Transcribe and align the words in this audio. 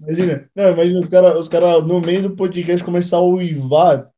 Imagina, 0.00 0.50
não, 0.56 0.72
imagina 0.72 0.98
os 0.98 1.10
caras 1.10 1.38
os 1.38 1.48
cara, 1.48 1.80
no 1.82 2.00
meio 2.00 2.22
do 2.22 2.34
podcast 2.34 2.82
começar 2.82 3.18
a 3.18 3.22
uivar. 3.22 4.10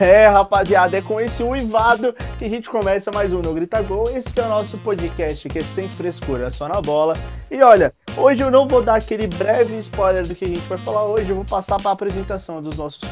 É, 0.00 0.26
rapaziada, 0.26 0.96
é 0.96 1.02
com 1.02 1.20
esse 1.20 1.42
uivado 1.42 2.14
que 2.38 2.46
a 2.46 2.48
gente 2.48 2.68
começa 2.68 3.12
mais 3.12 3.32
um 3.34 3.42
No 3.42 3.52
Grita 3.52 3.82
Gol. 3.82 4.10
Esse 4.10 4.28
é 4.40 4.42
o 4.44 4.48
nosso 4.48 4.78
podcast, 4.78 5.46
que 5.48 5.58
é 5.58 5.62
sem 5.62 5.88
frescura, 5.90 6.50
só 6.50 6.68
na 6.68 6.80
bola. 6.80 7.14
E 7.50 7.62
olha, 7.62 7.94
hoje 8.16 8.42
eu 8.42 8.50
não 8.50 8.66
vou 8.66 8.82
dar 8.82 8.96
aquele 8.96 9.26
breve 9.26 9.76
spoiler 9.76 10.26
do 10.26 10.34
que 10.34 10.46
a 10.46 10.48
gente 10.48 10.66
vai 10.66 10.78
falar 10.78 11.04
hoje, 11.04 11.30
eu 11.30 11.36
vou 11.36 11.44
passar 11.44 11.78
para 11.78 11.90
a 11.90 11.94
apresentação 11.94 12.60
dos 12.60 12.76
nossos 12.76 13.08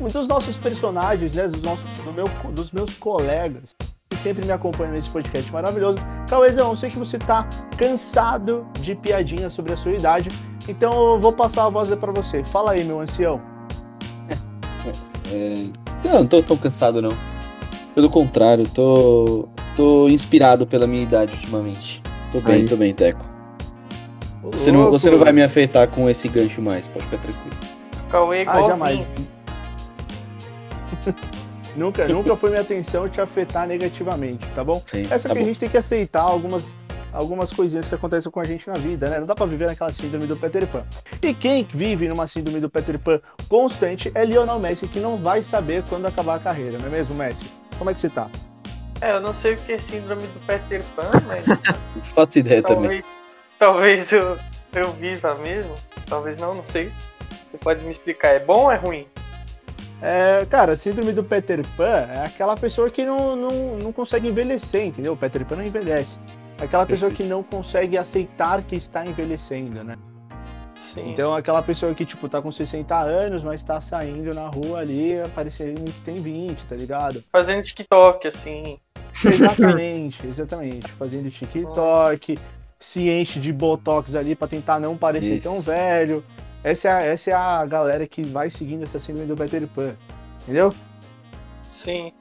dos 0.00 0.28
nossos 0.28 0.56
personagens, 0.56 1.34
né, 1.34 1.48
dos, 1.48 1.62
nossos, 1.62 1.90
do 2.04 2.12
meu, 2.12 2.28
dos 2.52 2.72
meus 2.72 2.94
colegas 2.94 3.74
que 4.08 4.16
sempre 4.16 4.44
me 4.44 4.52
acompanham 4.52 4.92
nesse 4.92 5.10
podcast 5.10 5.52
maravilhoso. 5.52 5.98
Cauêzão, 6.28 6.70
eu 6.70 6.76
sei 6.76 6.90
que 6.90 6.98
você 6.98 7.18
tá 7.18 7.48
cansado 7.76 8.66
de 8.80 8.94
piadinhas 8.94 9.52
sobre 9.52 9.72
a 9.72 9.76
sua 9.76 9.92
idade, 9.92 10.30
então 10.68 11.14
eu 11.14 11.20
vou 11.20 11.32
passar 11.32 11.66
a 11.66 11.68
voz 11.68 11.92
para 11.94 12.12
você. 12.12 12.42
Fala 12.44 12.72
aí, 12.72 12.84
meu 12.84 13.00
ancião. 13.00 13.40
É, 15.32 15.66
não, 16.04 16.20
não 16.20 16.26
tô 16.26 16.42
tão 16.42 16.56
cansado 16.56 17.02
não. 17.02 17.12
Pelo 17.94 18.08
contrário, 18.08 18.66
tô, 18.68 19.48
tô 19.76 20.08
inspirado 20.08 20.66
pela 20.66 20.86
minha 20.86 21.02
idade 21.02 21.34
ultimamente. 21.34 22.02
Tô 22.32 22.40
bem, 22.40 22.56
Aí. 22.56 22.64
tô 22.64 22.76
bem, 22.76 22.94
Teco. 22.94 23.24
Você 24.52 24.72
não, 24.72 24.90
você 24.90 25.10
não 25.10 25.18
vai 25.18 25.32
me 25.32 25.42
afetar 25.42 25.88
com 25.88 26.08
esse 26.08 26.28
gancho 26.28 26.62
mais, 26.62 26.88
pode 26.88 27.04
ficar 27.04 27.18
tranquilo. 27.18 27.56
Cauê 28.10 28.42
igual 28.42 28.64
ah, 28.64 28.68
jamais. 28.68 29.08
nunca, 31.76 32.06
nunca 32.08 32.36
foi 32.36 32.50
minha 32.50 32.62
atenção 32.62 33.08
te 33.08 33.20
afetar 33.20 33.66
negativamente, 33.66 34.46
tá 34.54 34.64
bom? 34.64 34.82
Sim, 34.84 35.06
é 35.10 35.18
só 35.18 35.28
tá 35.28 35.34
que 35.34 35.40
bom. 35.40 35.44
a 35.44 35.48
gente 35.48 35.60
tem 35.60 35.68
que 35.68 35.78
aceitar 35.78 36.22
algumas, 36.22 36.74
algumas 37.12 37.50
coisinhas 37.50 37.88
que 37.88 37.94
acontecem 37.94 38.30
com 38.30 38.40
a 38.40 38.44
gente 38.44 38.68
na 38.68 38.74
vida, 38.74 39.08
né? 39.08 39.20
Não 39.20 39.26
dá 39.26 39.34
pra 39.34 39.46
viver 39.46 39.66
naquela 39.66 39.92
síndrome 39.92 40.26
do 40.26 40.36
Peter 40.36 40.66
Pan. 40.66 40.84
E 41.22 41.34
quem 41.34 41.66
vive 41.72 42.08
numa 42.08 42.26
síndrome 42.26 42.60
do 42.60 42.68
Peter 42.68 42.98
Pan 42.98 43.20
constante 43.48 44.10
é 44.14 44.24
Lionel 44.24 44.58
Messi, 44.58 44.86
que 44.88 45.00
não 45.00 45.16
vai 45.16 45.42
saber 45.42 45.84
quando 45.88 46.06
acabar 46.06 46.36
a 46.36 46.40
carreira, 46.40 46.78
não 46.78 46.86
é 46.86 46.90
mesmo, 46.90 47.14
Messi? 47.14 47.50
Como 47.78 47.90
é 47.90 47.94
que 47.94 48.00
você 48.00 48.08
tá? 48.08 48.28
É, 49.00 49.12
eu 49.12 49.20
não 49.20 49.32
sei 49.32 49.54
o 49.54 49.56
que 49.56 49.72
é 49.72 49.78
síndrome 49.78 50.22
do 50.22 50.40
Peter 50.40 50.82
Pan, 50.96 51.10
mas. 51.26 51.46
Faço 52.12 52.38
ideia 52.40 52.62
também. 52.62 53.02
Talvez, 53.58 54.10
talvez 54.10 54.12
eu, 54.12 54.38
eu 54.74 54.92
viva 54.92 55.34
mesmo. 55.36 55.74
Talvez 56.06 56.40
não, 56.40 56.54
não 56.54 56.64
sei. 56.64 56.92
Você 57.50 57.58
pode 57.58 57.84
me 57.84 57.92
explicar, 57.92 58.28
é 58.28 58.40
bom 58.40 58.64
ou 58.64 58.72
é 58.72 58.76
ruim? 58.76 59.06
É, 60.00 60.46
cara, 60.46 60.76
síndrome 60.76 61.12
do 61.12 61.24
Peter 61.24 61.64
Pan 61.76 62.06
é 62.08 62.26
aquela 62.26 62.54
pessoa 62.56 62.88
que 62.90 63.04
não, 63.04 63.34
não, 63.34 63.76
não 63.78 63.92
consegue 63.92 64.28
envelhecer, 64.28 64.86
entendeu? 64.86 65.14
O 65.14 65.16
Peter 65.16 65.44
Pan 65.44 65.56
não 65.56 65.64
envelhece. 65.64 66.18
É 66.60 66.64
aquela 66.64 66.86
pessoa 66.86 67.10
que 67.10 67.24
não 67.24 67.42
consegue 67.42 67.98
aceitar 67.98 68.62
que 68.62 68.76
está 68.76 69.04
envelhecendo, 69.04 69.82
né? 69.82 69.96
Sim. 70.76 71.10
Então, 71.10 71.34
aquela 71.34 71.60
pessoa 71.60 71.92
que, 71.92 72.04
tipo, 72.04 72.28
tá 72.28 72.40
com 72.40 72.52
60 72.52 72.96
anos, 72.96 73.42
mas 73.42 73.64
tá 73.64 73.80
saindo 73.80 74.32
na 74.32 74.46
rua 74.46 74.78
ali, 74.78 75.14
parecendo 75.34 75.90
que 75.90 76.00
tem 76.02 76.16
20, 76.16 76.64
tá 76.64 76.76
ligado? 76.76 77.24
Fazendo 77.32 77.62
TikTok, 77.62 78.28
assim. 78.28 78.78
Exatamente, 79.24 80.24
exatamente. 80.24 80.90
Fazendo 80.92 81.28
TikTok, 81.30 82.38
se 82.78 83.10
enche 83.10 83.40
de 83.40 83.52
botox 83.52 84.14
ali 84.14 84.36
pra 84.36 84.46
tentar 84.46 84.78
não 84.78 84.96
parecer 84.96 85.38
Isso. 85.38 85.48
tão 85.48 85.60
velho. 85.60 86.24
Essa 86.62 86.88
é, 86.88 86.92
a, 86.92 87.02
essa 87.02 87.30
é 87.30 87.34
a 87.34 87.64
galera 87.64 88.06
que 88.06 88.22
vai 88.22 88.50
seguindo 88.50 88.84
essa 88.84 88.98
síndrome 88.98 89.28
do 89.28 89.36
Peter 89.36 89.66
Pan. 89.68 89.94
Entendeu? 90.42 90.74
Sim. 91.70 92.12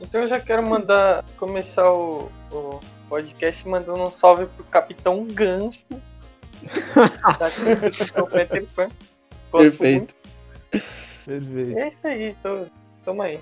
Então 0.00 0.20
eu 0.22 0.26
já 0.26 0.40
quero 0.40 0.66
mandar 0.66 1.24
começar 1.36 1.90
o, 1.92 2.30
o 2.52 2.80
podcast 3.08 3.66
mandando 3.66 4.02
um 4.02 4.12
salve 4.12 4.46
pro 4.46 4.64
Capitão 4.64 5.24
Gancho. 5.26 5.80
da 7.38 7.50
Capitão 7.50 8.26
Peter 8.26 8.66
Pan. 8.74 8.88
Gosto 9.50 9.78
Perfeito. 9.78 10.14
Perfeito. 10.70 11.78
É 11.78 11.88
isso 11.88 12.06
aí, 12.06 12.36
tô, 12.42 12.66
tamo 13.04 13.22
aí. 13.22 13.40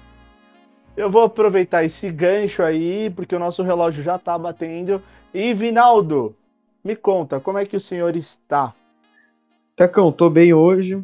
Eu 0.96 1.10
vou 1.10 1.22
aproveitar 1.22 1.84
esse 1.84 2.10
gancho 2.10 2.62
aí, 2.62 3.08
porque 3.10 3.34
o 3.34 3.38
nosso 3.38 3.62
relógio 3.62 4.02
já 4.02 4.18
tá 4.18 4.36
batendo. 4.36 5.02
E, 5.32 5.54
Vinaldo, 5.54 6.36
me 6.84 6.94
conta, 6.94 7.40
como 7.40 7.58
é 7.58 7.64
que 7.64 7.76
o 7.76 7.80
senhor 7.80 8.14
está? 8.14 8.74
Tecão, 9.76 10.12
tô 10.12 10.28
bem 10.30 10.52
hoje. 10.52 11.00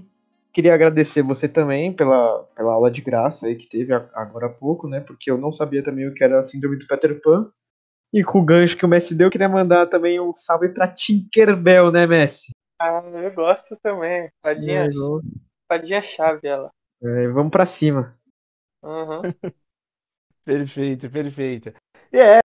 Queria 0.53 0.75
agradecer 0.75 1.23
você 1.23 1.49
também 1.49 1.93
pela, 1.93 2.43
pela 2.57 2.73
aula 2.73 2.91
de 2.91 3.01
graça 3.01 3.47
aí 3.47 3.55
que 3.57 3.69
teve 3.69 3.93
agora 3.93 4.47
há 4.47 4.51
pouco, 4.51 4.89
né? 4.89 5.01
Porque 5.01 5.31
eu 5.31 5.39
não 5.39 5.53
sabia 5.53 5.83
também 5.83 6.09
o 6.09 6.15
que 6.15 6.25
era 6.25 6.41
a 6.41 6.43
síndrome 6.43 6.79
do 6.79 6.87
Peter 6.87 7.21
Pan. 7.23 7.51
E 8.13 8.25
com 8.25 8.41
o 8.41 8.45
gancho 8.45 8.77
que 8.77 8.87
o 8.87 8.89
Messi 8.89 9.15
deu, 9.15 9.29
eu 9.29 9.31
queria 9.33 9.49
mandar 9.49 9.87
também 9.89 10.21
um 10.21 10.33
salve 10.35 10.71
pra 10.71 10.89
Tinkerbell, 10.89 11.93
né, 11.93 12.07
Messi? 12.07 12.53
Ah, 12.81 13.01
eu 13.23 13.33
gosto 13.35 13.77
também. 13.83 14.31
Fadinha, 14.43 14.87
É, 14.87 15.19
fadinha 15.69 16.03
chave 16.03 16.49
ela. 16.49 16.71
é, 17.03 17.29
vamos 17.29 17.51
pra 17.51 17.67
cima. 17.67 18.17
Uhum. 18.83 19.23
Perfeito, 20.45 21.11
perfeito. 21.11 21.73
E 22.13 22.19
é, 22.19 22.41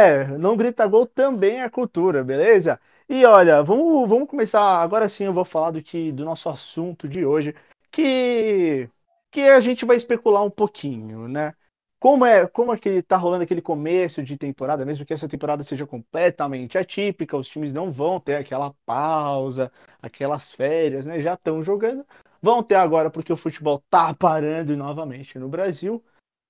é, 0.00 0.26
não 0.38 0.56
grita 0.56 0.86
gol 0.86 1.06
também 1.06 1.60
é 1.60 1.68
cultura, 1.68 2.24
beleza? 2.24 2.80
E 3.08 3.24
olha, 3.24 3.62
vamos, 3.62 4.08
vamos 4.08 4.28
começar. 4.28 4.80
Agora 4.80 5.08
sim 5.08 5.24
eu 5.24 5.32
vou 5.32 5.44
falar 5.44 5.70
do 5.72 5.82
que 5.82 6.12
do 6.12 6.24
nosso 6.24 6.48
assunto 6.48 7.08
de 7.08 7.24
hoje, 7.24 7.54
que 7.90 8.88
que 9.30 9.42
a 9.42 9.60
gente 9.60 9.84
vai 9.84 9.96
especular 9.96 10.42
um 10.44 10.50
pouquinho, 10.50 11.28
né? 11.28 11.54
Como 12.00 12.24
é, 12.24 12.46
como 12.48 12.72
é 12.72 12.78
que 12.78 13.02
tá 13.02 13.16
rolando 13.16 13.44
aquele 13.44 13.62
começo 13.62 14.22
de 14.22 14.36
temporada, 14.36 14.84
mesmo 14.86 15.04
que 15.04 15.12
essa 15.12 15.28
temporada 15.28 15.62
seja 15.62 15.86
completamente 15.86 16.78
atípica, 16.78 17.36
os 17.36 17.48
times 17.48 17.72
não 17.72 17.92
vão 17.92 18.18
ter 18.18 18.36
aquela 18.36 18.74
pausa, 18.86 19.70
aquelas 20.02 20.50
férias, 20.52 21.06
né? 21.06 21.20
Já 21.20 21.34
estão 21.34 21.62
jogando. 21.62 22.04
Vão 22.42 22.62
ter 22.62 22.76
agora 22.76 23.10
porque 23.10 23.32
o 23.32 23.36
futebol 23.36 23.82
tá 23.90 24.14
parando 24.14 24.76
novamente 24.76 25.38
no 25.38 25.48
Brasil. 25.48 26.02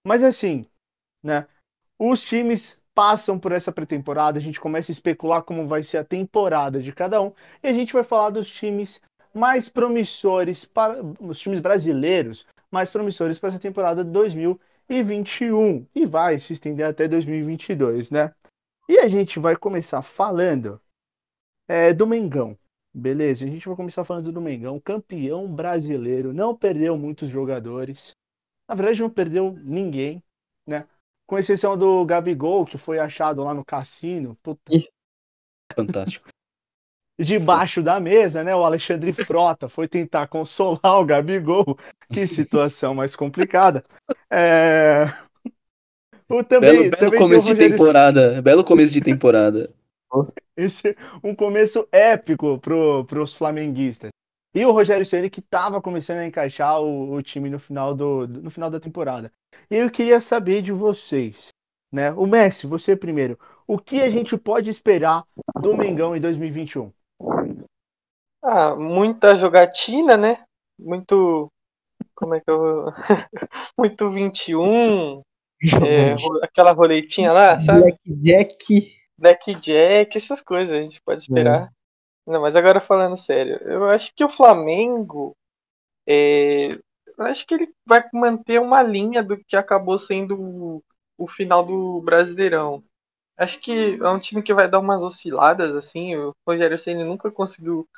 Mas 0.06 0.22
assim, 0.24 0.66
né? 1.22 1.46
Os 1.98 2.22
times 2.22 2.79
passam 2.94 3.38
por 3.38 3.52
essa 3.52 3.72
pré-temporada, 3.72 4.38
a 4.38 4.42
gente 4.42 4.60
começa 4.60 4.90
a 4.90 4.94
especular 4.94 5.42
como 5.42 5.66
vai 5.66 5.82
ser 5.82 5.98
a 5.98 6.04
temporada 6.04 6.80
de 6.80 6.92
cada 6.92 7.20
um, 7.20 7.32
e 7.62 7.68
a 7.68 7.72
gente 7.72 7.92
vai 7.92 8.02
falar 8.02 8.30
dos 8.30 8.50
times 8.50 9.00
mais 9.32 9.68
promissores 9.68 10.64
para 10.64 11.00
os 11.20 11.38
times 11.38 11.60
brasileiros 11.60 12.46
mais 12.70 12.90
promissores 12.90 13.38
para 13.38 13.48
essa 13.48 13.58
temporada 13.58 14.04
de 14.04 14.10
2021 14.10 15.86
e 15.94 16.06
vai 16.06 16.38
se 16.38 16.52
estender 16.52 16.86
até 16.86 17.08
2022, 17.08 18.10
né? 18.10 18.32
E 18.88 18.98
a 18.98 19.08
gente 19.08 19.38
vai 19.38 19.56
começar 19.56 20.02
falando 20.02 20.80
é, 21.68 21.92
do 21.92 22.06
Mengão, 22.06 22.56
beleza? 22.94 23.44
A 23.44 23.48
gente 23.48 23.66
vai 23.66 23.76
começar 23.76 24.04
falando 24.04 24.32
do 24.32 24.40
Mengão, 24.40 24.80
campeão 24.80 25.52
brasileiro, 25.52 26.32
não 26.32 26.56
perdeu 26.56 26.96
muitos 26.96 27.28
jogadores, 27.28 28.12
na 28.68 28.74
verdade 28.74 29.00
não 29.00 29.10
perdeu 29.10 29.52
ninguém, 29.64 30.22
né? 30.66 30.86
Com 31.30 31.38
exceção 31.38 31.78
do 31.78 32.04
Gabigol, 32.04 32.66
que 32.66 32.76
foi 32.76 32.98
achado 32.98 33.44
lá 33.44 33.54
no 33.54 33.64
cassino, 33.64 34.36
puta, 34.42 34.60
Fantástico. 35.72 36.26
debaixo 37.20 37.80
da 37.84 38.00
mesa, 38.00 38.42
né? 38.42 38.52
O 38.52 38.64
Alexandre 38.64 39.12
Frota 39.12 39.68
foi 39.68 39.86
tentar 39.86 40.26
consolar 40.26 40.98
o 40.98 41.04
Gabigol. 41.04 41.78
Que 42.12 42.26
situação 42.26 42.96
mais 42.96 43.14
complicada. 43.14 43.80
É... 44.28 45.04
O 46.28 46.42
também, 46.42 46.72
Belo, 46.72 46.82
belo 46.90 46.96
também 46.96 47.18
começo 47.20 47.46
de 47.46 47.52
Rogério 47.52 47.76
temporada. 47.76 48.42
Belo 48.42 48.64
começo 48.64 48.92
de 48.92 49.00
temporada. 49.00 49.72
Esse, 50.56 50.96
um 51.22 51.32
começo 51.32 51.86
épico 51.92 52.58
pro, 52.58 53.04
pros 53.04 53.32
flamenguistas. 53.32 54.10
E 54.54 54.64
o 54.66 54.72
Rogério 54.72 55.06
Ceni 55.06 55.30
que 55.30 55.40
estava 55.40 55.80
começando 55.80 56.18
a 56.18 56.26
encaixar 56.26 56.80
o, 56.80 57.12
o 57.12 57.22
time 57.22 57.48
no 57.48 57.58
final, 57.58 57.94
do, 57.94 58.26
no 58.26 58.50
final 58.50 58.68
da 58.68 58.80
temporada. 58.80 59.32
E 59.70 59.76
eu 59.76 59.90
queria 59.90 60.20
saber 60.20 60.60
de 60.60 60.72
vocês, 60.72 61.48
né? 61.92 62.10
O 62.12 62.26
Messi, 62.26 62.66
você 62.66 62.96
primeiro. 62.96 63.38
O 63.66 63.78
que 63.78 64.02
a 64.02 64.10
gente 64.10 64.36
pode 64.36 64.68
esperar 64.68 65.24
do 65.60 65.76
Mengão 65.76 66.16
em 66.16 66.20
2021? 66.20 66.92
Ah, 68.42 68.74
muita 68.74 69.36
jogatina, 69.36 70.16
né? 70.16 70.44
Muito. 70.78 71.48
Como 72.14 72.34
é 72.34 72.40
que 72.40 72.50
eu. 72.50 72.86
Muito 73.78 74.10
21. 74.10 75.22
é, 75.86 76.14
aquela 76.42 76.72
roletinha 76.72 77.32
lá, 77.32 77.60
sabe? 77.60 77.94
Blackjack. 78.04 78.92
Blackjack, 79.16 80.16
essas 80.16 80.40
coisas 80.40 80.76
a 80.76 80.82
gente 80.82 81.00
pode 81.02 81.20
esperar. 81.20 81.70
Não, 82.30 82.40
mas 82.42 82.54
agora 82.56 82.80
falando 82.80 83.16
sério, 83.16 83.56
eu 83.64 83.88
acho 83.90 84.12
que 84.14 84.24
o 84.24 84.30
Flamengo. 84.30 85.36
é, 86.08 86.72
eu 87.18 87.26
acho 87.26 87.46
que 87.46 87.54
ele 87.54 87.74
vai 87.86 88.04
manter 88.14 88.60
uma 88.60 88.82
linha 88.82 89.22
do 89.22 89.36
que 89.44 89.56
acabou 89.56 89.98
sendo 89.98 90.40
o, 90.40 90.84
o 91.18 91.28
final 91.28 91.64
do 91.64 92.02
Brasileirão. 92.02 92.84
Acho 93.38 93.60
que 93.60 93.98
é 94.02 94.08
um 94.10 94.20
time 94.20 94.42
que 94.42 94.54
vai 94.54 94.68
dar 94.70 94.80
umas 94.80 95.02
osciladas, 95.02 95.76
assim. 95.76 96.16
O 96.16 96.34
Rogério 96.48 96.78
Ceni 96.78 97.04
nunca 97.04 97.30
conseguiu 97.32 97.88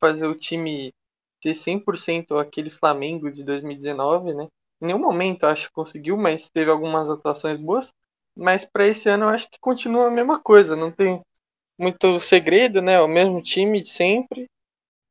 fazer 0.00 0.26
o 0.26 0.34
time 0.36 0.94
ser 1.42 1.54
100% 1.54 2.38
aquele 2.38 2.70
Flamengo 2.70 3.30
de 3.32 3.44
2019, 3.44 4.34
né? 4.34 4.48
em 4.80 4.86
nenhum 4.86 4.98
momento 4.98 5.44
acho 5.44 5.68
que 5.68 5.74
conseguiu, 5.74 6.16
mas 6.16 6.48
teve 6.50 6.70
algumas 6.70 7.10
atuações 7.10 7.58
boas. 7.60 7.92
Mas 8.36 8.64
para 8.64 8.86
esse 8.88 9.08
ano 9.08 9.24
eu 9.24 9.28
acho 9.30 9.50
que 9.50 9.58
continua 9.60 10.08
a 10.08 10.10
mesma 10.10 10.40
coisa, 10.40 10.76
não 10.76 10.90
tem 10.92 11.22
muito 11.82 12.20
segredo, 12.20 12.80
né? 12.80 13.00
O 13.00 13.08
mesmo 13.08 13.42
time 13.42 13.80
de 13.82 13.88
sempre. 13.88 14.48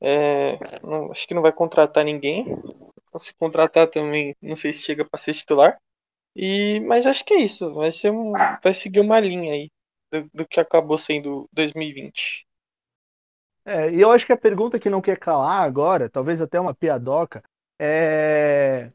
É, 0.02 0.58
não, 0.82 1.12
acho 1.12 1.28
que 1.28 1.34
não 1.34 1.42
vai 1.42 1.52
contratar 1.52 2.06
ninguém. 2.06 2.46
Se 3.18 3.34
contratar 3.36 3.88
também, 3.88 4.36
não 4.42 4.56
sei 4.56 4.74
se 4.74 4.84
chega 4.84 5.06
para 5.06 5.20
ser 5.20 5.34
titular. 5.34 5.78
E, 6.36 6.80
mas 6.82 7.06
acho 7.06 7.26
que 7.26 7.34
é 7.34 7.42
isso. 7.42 7.74
Vai 7.74 7.92
ser 7.92 8.12
um, 8.12 8.32
vai 8.64 8.74
seguir 8.74 9.02
uma 9.02 9.20
linha 9.20 9.54
aí 9.54 9.70
do, 10.12 10.30
do 10.34 10.48
que 10.48 10.60
acabou 10.60 10.98
sendo 10.98 11.48
2020. 11.52 12.46
É, 13.66 13.92
e 13.92 14.02
eu 14.02 14.12
acho 14.12 14.26
que 14.26 14.34
a 14.34 14.38
pergunta 14.38 14.80
que 14.80 14.90
não 14.90 15.02
quer 15.02 15.18
calar 15.20 15.64
agora, 15.64 16.10
talvez 16.10 16.42
até 16.42 16.60
uma 16.60 16.74
piadoca, 16.74 17.44
é. 17.80 18.92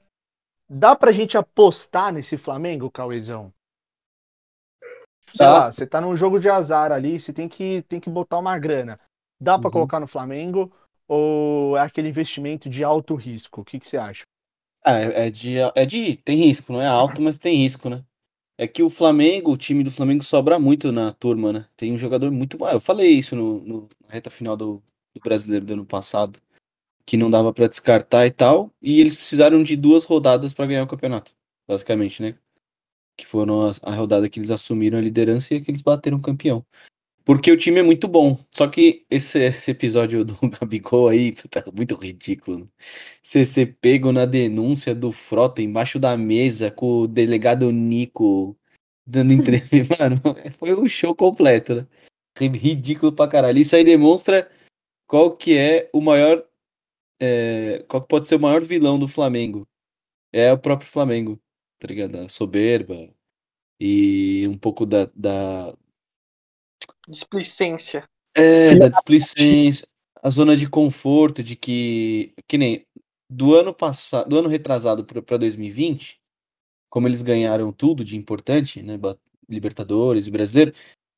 Dá 0.68 0.96
pra 0.96 1.12
gente 1.12 1.38
apostar 1.38 2.12
nesse 2.12 2.36
Flamengo, 2.36 2.90
Cauezão? 2.90 3.52
Sei 5.36 5.44
tá. 5.44 5.52
lá, 5.52 5.70
você 5.70 5.86
tá 5.86 6.00
num 6.00 6.16
jogo 6.16 6.40
de 6.40 6.48
azar 6.48 6.90
ali, 6.90 7.20
você 7.20 7.30
tem 7.30 7.46
que, 7.46 7.82
tem 7.82 8.00
que 8.00 8.08
botar 8.08 8.38
uma 8.38 8.58
grana. 8.58 8.96
Dá 9.38 9.58
para 9.58 9.68
uhum. 9.68 9.72
colocar 9.72 10.00
no 10.00 10.06
Flamengo 10.06 10.72
ou 11.06 11.76
é 11.76 11.82
aquele 11.82 12.08
investimento 12.08 12.70
de 12.70 12.82
alto 12.82 13.14
risco? 13.14 13.60
O 13.60 13.64
que, 13.64 13.78
que 13.78 13.86
você 13.86 13.98
acha? 13.98 14.22
Ah, 14.82 14.98
é, 14.98 15.26
é 15.26 15.30
de, 15.30 15.56
é 15.74 15.84
de. 15.84 16.16
Tem 16.18 16.38
risco, 16.38 16.72
não 16.72 16.80
é 16.80 16.86
alto, 16.86 17.20
mas 17.20 17.36
tem 17.36 17.56
risco, 17.56 17.90
né? 17.90 18.02
É 18.56 18.66
que 18.66 18.82
o 18.82 18.88
Flamengo, 18.88 19.52
o 19.52 19.56
time 19.56 19.84
do 19.84 19.90
Flamengo 19.90 20.24
sobra 20.24 20.58
muito 20.58 20.90
na 20.90 21.12
turma, 21.12 21.52
né? 21.52 21.66
Tem 21.76 21.92
um 21.92 21.98
jogador 21.98 22.30
muito. 22.30 22.64
Ah, 22.64 22.72
eu 22.72 22.80
falei 22.80 23.10
isso 23.10 23.36
no, 23.36 23.60
no 23.60 23.88
na 24.06 24.14
reta 24.14 24.30
final 24.30 24.56
do, 24.56 24.82
do 25.14 25.20
brasileiro 25.22 25.66
do 25.66 25.72
ano 25.74 25.84
passado. 25.84 26.38
Que 27.04 27.16
não 27.16 27.28
dava 27.30 27.52
para 27.52 27.68
descartar 27.68 28.26
e 28.26 28.30
tal. 28.30 28.70
E 28.80 29.00
eles 29.00 29.14
precisaram 29.14 29.62
de 29.62 29.76
duas 29.76 30.04
rodadas 30.04 30.54
para 30.54 30.66
ganhar 30.66 30.84
o 30.84 30.88
campeonato. 30.88 31.32
Basicamente, 31.68 32.22
né? 32.22 32.38
Que 33.16 33.26
foram 33.26 33.68
a, 33.68 33.72
a 33.82 33.94
rodada 33.94 34.28
que 34.28 34.38
eles 34.38 34.50
assumiram 34.50 34.98
a 34.98 35.02
liderança 35.02 35.54
e 35.54 35.60
que 35.60 35.70
eles 35.70 35.82
bateram 35.82 36.20
campeão. 36.20 36.64
Porque 37.26 37.50
o 37.50 37.56
time 37.56 37.80
é 37.80 37.82
muito 37.82 38.06
bom. 38.06 38.38
Só 38.54 38.68
que 38.68 39.04
esse, 39.10 39.40
esse 39.40 39.72
episódio 39.72 40.24
do 40.24 40.36
Gabigol 40.48 41.08
aí 41.08 41.32
tá 41.32 41.64
muito 41.76 41.96
ridículo. 41.96 42.60
Né? 42.60 42.66
Você 43.20 43.44
ser 43.44 43.76
pego 43.80 44.12
na 44.12 44.24
denúncia 44.24 44.94
do 44.94 45.10
Frota 45.10 45.60
embaixo 45.60 45.98
da 45.98 46.16
mesa 46.16 46.70
com 46.70 47.00
o 47.00 47.08
delegado 47.08 47.72
Nico 47.72 48.56
dando 49.04 49.32
entrevista. 49.32 49.96
Mano, 49.98 50.16
foi 50.56 50.72
um 50.72 50.86
show 50.86 51.16
completo, 51.16 51.74
né? 51.74 51.86
Ridículo 52.38 53.12
pra 53.12 53.26
caralho. 53.26 53.58
Isso 53.58 53.74
aí 53.74 53.82
demonstra 53.82 54.48
qual 55.08 55.36
que 55.36 55.56
é 55.56 55.90
o 55.92 56.00
maior. 56.00 56.44
É, 57.20 57.84
qual 57.88 58.02
que 58.02 58.08
pode 58.08 58.28
ser 58.28 58.36
o 58.36 58.40
maior 58.40 58.62
vilão 58.62 58.98
do 58.98 59.08
Flamengo. 59.08 59.66
É 60.32 60.52
o 60.52 60.58
próprio 60.58 60.88
Flamengo, 60.88 61.40
tá 61.78 61.88
ligado? 61.88 62.16
A 62.18 62.28
soberba 62.28 63.08
e 63.80 64.46
um 64.48 64.56
pouco 64.56 64.86
da, 64.86 65.10
da 65.14 65.74
Displicência. 67.08 68.04
É, 68.34 68.74
da 68.74 68.88
displicência. 68.88 69.86
A 70.22 70.30
zona 70.30 70.56
de 70.56 70.68
conforto 70.68 71.42
de 71.42 71.54
que. 71.54 72.32
Que 72.48 72.58
nem 72.58 72.84
do 73.30 73.54
ano 73.54 73.74
passado, 73.74 74.28
do 74.28 74.38
ano 74.38 74.48
retrasado 74.48 75.04
para 75.04 75.36
2020, 75.36 76.20
como 76.88 77.08
eles 77.08 77.22
ganharam 77.22 77.72
tudo 77.72 78.04
de 78.04 78.16
importante, 78.16 78.82
né? 78.82 78.98
Libertadores 79.48 80.26
e 80.26 80.30
brasileiro. 80.30 80.72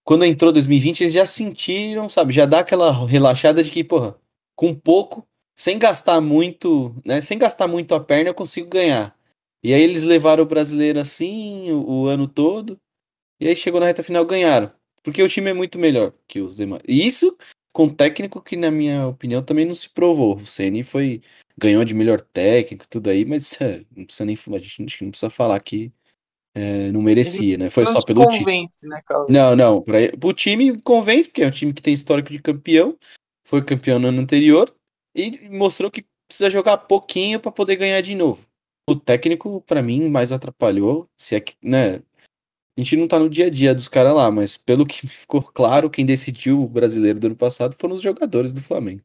Quando 0.04 0.24
entrou 0.24 0.52
2020, 0.52 1.02
eles 1.02 1.12
já 1.12 1.26
sentiram, 1.26 2.08
sabe? 2.08 2.32
Já 2.32 2.46
dá 2.46 2.60
aquela 2.60 3.06
relaxada 3.06 3.62
de 3.62 3.70
que, 3.70 3.84
porra, 3.84 4.16
com 4.56 4.74
pouco, 4.74 5.26
sem 5.54 5.78
gastar 5.78 6.20
muito, 6.20 6.94
né? 7.04 7.20
Sem 7.20 7.38
gastar 7.38 7.66
muito 7.66 7.94
a 7.94 8.00
perna, 8.00 8.30
eu 8.30 8.34
consigo 8.34 8.68
ganhar. 8.68 9.17
E 9.62 9.74
aí 9.74 9.82
eles 9.82 10.04
levaram 10.04 10.42
o 10.44 10.46
brasileiro 10.46 11.00
assim 11.00 11.70
o, 11.72 12.02
o 12.02 12.06
ano 12.06 12.28
todo. 12.28 12.78
E 13.40 13.48
aí 13.48 13.56
chegou 13.56 13.80
na 13.80 13.86
reta 13.86 14.02
final 14.02 14.24
ganharam. 14.24 14.72
Porque 15.02 15.22
o 15.22 15.28
time 15.28 15.50
é 15.50 15.54
muito 15.54 15.78
melhor 15.78 16.12
que 16.26 16.40
os 16.40 16.56
demais. 16.56 16.82
E 16.86 17.06
isso 17.06 17.36
com 17.72 17.88
técnico 17.88 18.42
que, 18.42 18.56
na 18.56 18.72
minha 18.72 19.06
opinião, 19.06 19.40
também 19.40 19.64
não 19.64 19.74
se 19.74 19.88
provou. 19.88 20.34
O 20.34 20.44
Ceni 20.44 20.82
foi. 20.82 21.20
ganhou 21.56 21.84
de 21.84 21.94
melhor 21.94 22.20
técnico, 22.20 22.84
tudo 22.88 23.08
aí, 23.08 23.24
mas 23.24 23.60
é, 23.60 23.84
não 23.96 24.04
precisa 24.04 24.24
nem. 24.24 24.34
A 24.34 24.58
gente 24.58 25.04
não 25.04 25.10
precisa 25.10 25.30
falar 25.30 25.60
que 25.60 25.92
é, 26.56 26.90
não 26.90 27.00
merecia, 27.00 27.56
né? 27.56 27.70
Foi 27.70 27.86
só 27.86 28.02
pelo 28.02 28.26
time. 28.26 28.68
Né, 28.82 29.00
não, 29.28 29.54
não. 29.54 29.80
Pra, 29.80 29.98
o 30.24 30.32
time 30.32 30.76
convence, 30.80 31.28
porque 31.28 31.42
é 31.42 31.46
um 31.46 31.52
time 31.52 31.72
que 31.72 31.80
tem 31.80 31.94
histórico 31.94 32.32
de 32.32 32.40
campeão. 32.40 32.96
Foi 33.46 33.64
campeão 33.64 34.00
no 34.00 34.08
ano 34.08 34.20
anterior. 34.20 34.74
E 35.14 35.48
mostrou 35.48 35.88
que 35.88 36.04
precisa 36.28 36.50
jogar 36.50 36.78
pouquinho 36.78 37.38
para 37.38 37.52
poder 37.52 37.76
ganhar 37.76 38.00
de 38.00 38.16
novo. 38.16 38.44
O 38.88 38.96
técnico, 38.96 39.60
para 39.62 39.82
mim, 39.82 40.08
mais 40.08 40.32
atrapalhou. 40.32 41.08
Se 41.16 41.34
é 41.34 41.40
que, 41.40 41.54
né? 41.62 41.96
A 41.96 42.80
gente 42.80 42.96
não 42.96 43.06
tá 43.06 43.18
no 43.18 43.28
dia 43.28 43.46
a 43.46 43.50
dia 43.50 43.74
dos 43.74 43.88
caras 43.88 44.14
lá, 44.14 44.30
mas 44.30 44.56
pelo 44.56 44.86
que 44.86 45.04
ficou 45.06 45.42
claro, 45.42 45.90
quem 45.90 46.06
decidiu 46.06 46.62
o 46.62 46.68
brasileiro 46.68 47.20
do 47.20 47.26
ano 47.26 47.36
passado 47.36 47.76
foram 47.78 47.94
os 47.94 48.00
jogadores 48.00 48.52
do 48.52 48.62
Flamengo. 48.62 49.02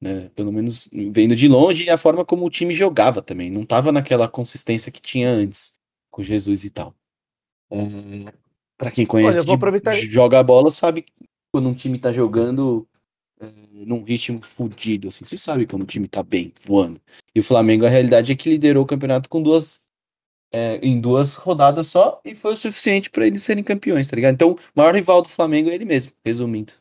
Né? 0.00 0.30
Pelo 0.34 0.52
menos 0.52 0.88
vendo 0.92 1.36
de 1.36 1.46
longe 1.46 1.84
e 1.84 1.90
a 1.90 1.96
forma 1.96 2.24
como 2.24 2.44
o 2.44 2.50
time 2.50 2.74
jogava 2.74 3.22
também. 3.22 3.50
Não 3.50 3.64
tava 3.64 3.92
naquela 3.92 4.26
consistência 4.26 4.90
que 4.90 5.00
tinha 5.00 5.30
antes, 5.30 5.78
com 6.10 6.22
Jesus 6.22 6.64
e 6.64 6.70
tal. 6.70 6.94
É, 7.70 8.32
para 8.76 8.90
quem 8.90 9.06
conhece, 9.06 9.46
Olha, 9.46 9.54
aproveitar... 9.54 9.92
joga 9.92 10.40
a 10.40 10.42
bola, 10.42 10.70
sabe 10.70 11.02
que 11.02 11.12
quando 11.52 11.68
um 11.68 11.74
time 11.74 11.98
tá 11.98 12.12
jogando 12.12 12.86
num 13.72 14.02
ritmo 14.02 14.40
fodido, 14.42 15.08
assim, 15.08 15.24
você 15.24 15.36
sabe 15.36 15.66
quando 15.66 15.82
o 15.82 15.86
time 15.86 16.08
tá 16.08 16.22
bem, 16.22 16.52
voando. 16.64 17.00
E 17.34 17.40
o 17.40 17.42
Flamengo, 17.42 17.86
a 17.86 17.88
realidade 17.88 18.32
é 18.32 18.36
que 18.36 18.48
liderou 18.48 18.84
o 18.84 18.86
campeonato 18.86 19.28
com 19.28 19.42
duas 19.42 19.84
é, 20.52 20.76
em 20.76 21.00
duas 21.00 21.34
rodadas 21.34 21.88
só 21.88 22.20
e 22.24 22.32
foi 22.32 22.52
o 22.52 22.56
suficiente 22.56 23.10
para 23.10 23.26
eles 23.26 23.42
serem 23.42 23.64
campeões, 23.64 24.06
tá 24.06 24.14
ligado? 24.14 24.34
Então, 24.34 24.52
o 24.52 24.58
maior 24.76 24.94
rival 24.94 25.20
do 25.20 25.28
Flamengo 25.28 25.68
é 25.68 25.74
ele 25.74 25.84
mesmo, 25.84 26.12
resumindo. 26.24 26.72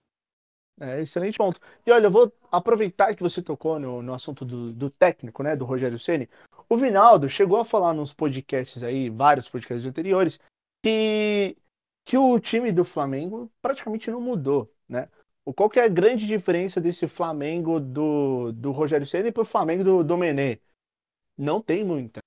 É, 0.80 1.02
excelente 1.02 1.38
ponto. 1.38 1.60
E 1.86 1.92
olha, 1.92 2.06
eu 2.06 2.12
vou 2.12 2.32
aproveitar 2.52 3.16
que 3.16 3.24
você 3.24 3.42
tocou 3.42 3.80
no, 3.80 4.02
no 4.02 4.14
assunto 4.14 4.46
do, 4.46 4.72
do 4.72 4.90
técnico, 4.90 5.42
né, 5.42 5.56
do 5.56 5.66
Rogério 5.66 6.00
Ceni. 6.00 6.30
O 6.70 6.78
Vinaldo 6.78 7.28
chegou 7.28 7.60
a 7.60 7.66
falar 7.66 7.94
nos 7.94 8.14
podcasts 8.14 8.84
aí, 8.84 9.10
vários 9.10 9.50
podcasts 9.50 9.88
anteriores, 9.88 10.40
que, 10.84 11.58
que 12.06 12.18
o 12.18 12.40
time 12.40 12.72
do 12.72 12.84
Flamengo 12.84 13.52
praticamente 13.62 14.12
não 14.12 14.22
mudou, 14.22 14.72
né? 14.88 15.08
Qual 15.52 15.70
que 15.70 15.80
é 15.80 15.84
a 15.84 15.90
grande 15.90 16.26
diferença 16.26 16.80
desse 16.80 17.08
Flamengo 17.08 17.80
do, 17.80 18.52
do 18.54 18.72
Rogério 18.72 19.06
Ceni 19.06 19.32
para 19.32 19.42
o 19.42 19.46
Flamengo 19.46 19.84
do 19.84 20.04
Domenech? 20.04 20.62
Não 21.38 21.62
tem 21.62 21.84
muita. 21.84 22.22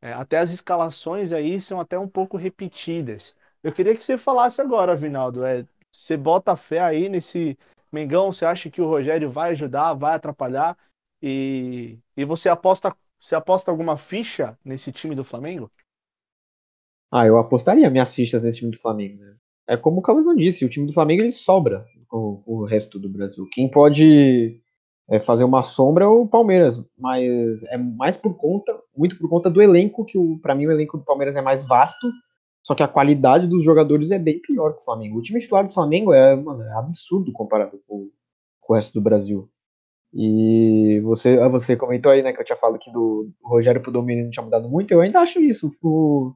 É, 0.00 0.12
até 0.12 0.38
as 0.38 0.50
escalações 0.50 1.32
aí 1.32 1.60
são 1.60 1.80
até 1.80 1.98
um 1.98 2.08
pouco 2.08 2.36
repetidas. 2.36 3.34
Eu 3.62 3.72
queria 3.72 3.96
que 3.96 4.02
você 4.02 4.16
falasse 4.16 4.60
agora, 4.60 4.94
Vinaldo. 4.94 5.44
É, 5.44 5.66
você 5.92 6.16
bota 6.16 6.54
fé 6.54 6.80
aí 6.80 7.08
nesse 7.08 7.58
Mengão? 7.90 8.32
Você 8.32 8.44
acha 8.44 8.70
que 8.70 8.80
o 8.80 8.86
Rogério 8.86 9.30
vai 9.30 9.50
ajudar, 9.50 9.94
vai 9.94 10.14
atrapalhar? 10.14 10.76
E, 11.20 11.98
e 12.16 12.24
você 12.24 12.48
aposta, 12.48 12.94
você 13.18 13.34
aposta 13.34 13.70
alguma 13.70 13.96
ficha 13.96 14.56
nesse 14.64 14.92
time 14.92 15.14
do 15.14 15.24
Flamengo? 15.24 15.70
Ah, 17.10 17.26
eu 17.26 17.38
apostaria 17.38 17.90
minhas 17.90 18.14
fichas 18.14 18.42
nesse 18.42 18.58
time 18.58 18.70
do 18.70 18.78
Flamengo. 18.78 19.24
Né? 19.24 19.36
É 19.68 19.76
como 19.76 19.98
o 19.98 20.02
Calvão 20.02 20.34
disse, 20.34 20.64
o 20.64 20.68
time 20.68 20.86
do 20.86 20.92
Flamengo 20.92 21.22
ele 21.22 21.32
sobra 21.32 21.84
com 22.08 22.42
o 22.46 22.64
resto 22.64 22.98
do 22.98 23.08
Brasil. 23.08 23.46
Quem 23.50 23.68
pode 23.68 24.60
é, 25.08 25.20
fazer 25.20 25.44
uma 25.44 25.62
sombra 25.62 26.04
é 26.04 26.08
o 26.08 26.26
Palmeiras, 26.26 26.82
mas 26.98 27.62
é 27.64 27.76
mais 27.76 28.16
por 28.16 28.34
conta, 28.34 28.76
muito 28.96 29.16
por 29.18 29.28
conta 29.28 29.50
do 29.50 29.62
elenco, 29.62 30.04
que 30.04 30.18
para 30.40 30.54
mim 30.54 30.66
o 30.66 30.72
elenco 30.72 30.98
do 30.98 31.04
Palmeiras 31.04 31.36
é 31.36 31.42
mais 31.42 31.66
vasto, 31.66 32.08
só 32.64 32.74
que 32.74 32.82
a 32.82 32.88
qualidade 32.88 33.46
dos 33.46 33.64
jogadores 33.64 34.10
é 34.10 34.18
bem 34.18 34.40
pior 34.40 34.72
que 34.72 34.82
o 34.82 34.84
Flamengo. 34.84 35.18
O 35.18 35.22
time 35.22 35.40
titular 35.40 35.64
do 35.64 35.72
Flamengo 35.72 36.12
é, 36.12 36.34
mano, 36.34 36.62
é 36.62 36.72
absurdo 36.72 37.32
comparado 37.32 37.80
com, 37.86 38.10
com, 38.60 38.72
o 38.72 38.76
resto 38.76 38.94
do 38.94 39.00
Brasil. 39.00 39.48
E 40.12 41.00
você, 41.04 41.36
você 41.48 41.76
comentou 41.76 42.10
aí, 42.10 42.22
né, 42.22 42.32
que 42.32 42.40
eu 42.40 42.44
tinha 42.44 42.56
falado 42.56 42.78
que 42.78 42.90
do, 42.90 43.30
do 43.40 43.48
Rogério 43.48 43.80
pro 43.80 43.92
Domínio 43.92 44.24
não 44.24 44.30
tinha 44.30 44.42
mudado 44.42 44.68
muito, 44.68 44.90
eu 44.92 45.00
ainda 45.00 45.20
acho 45.20 45.40
isso. 45.40 45.72
O, 45.82 46.32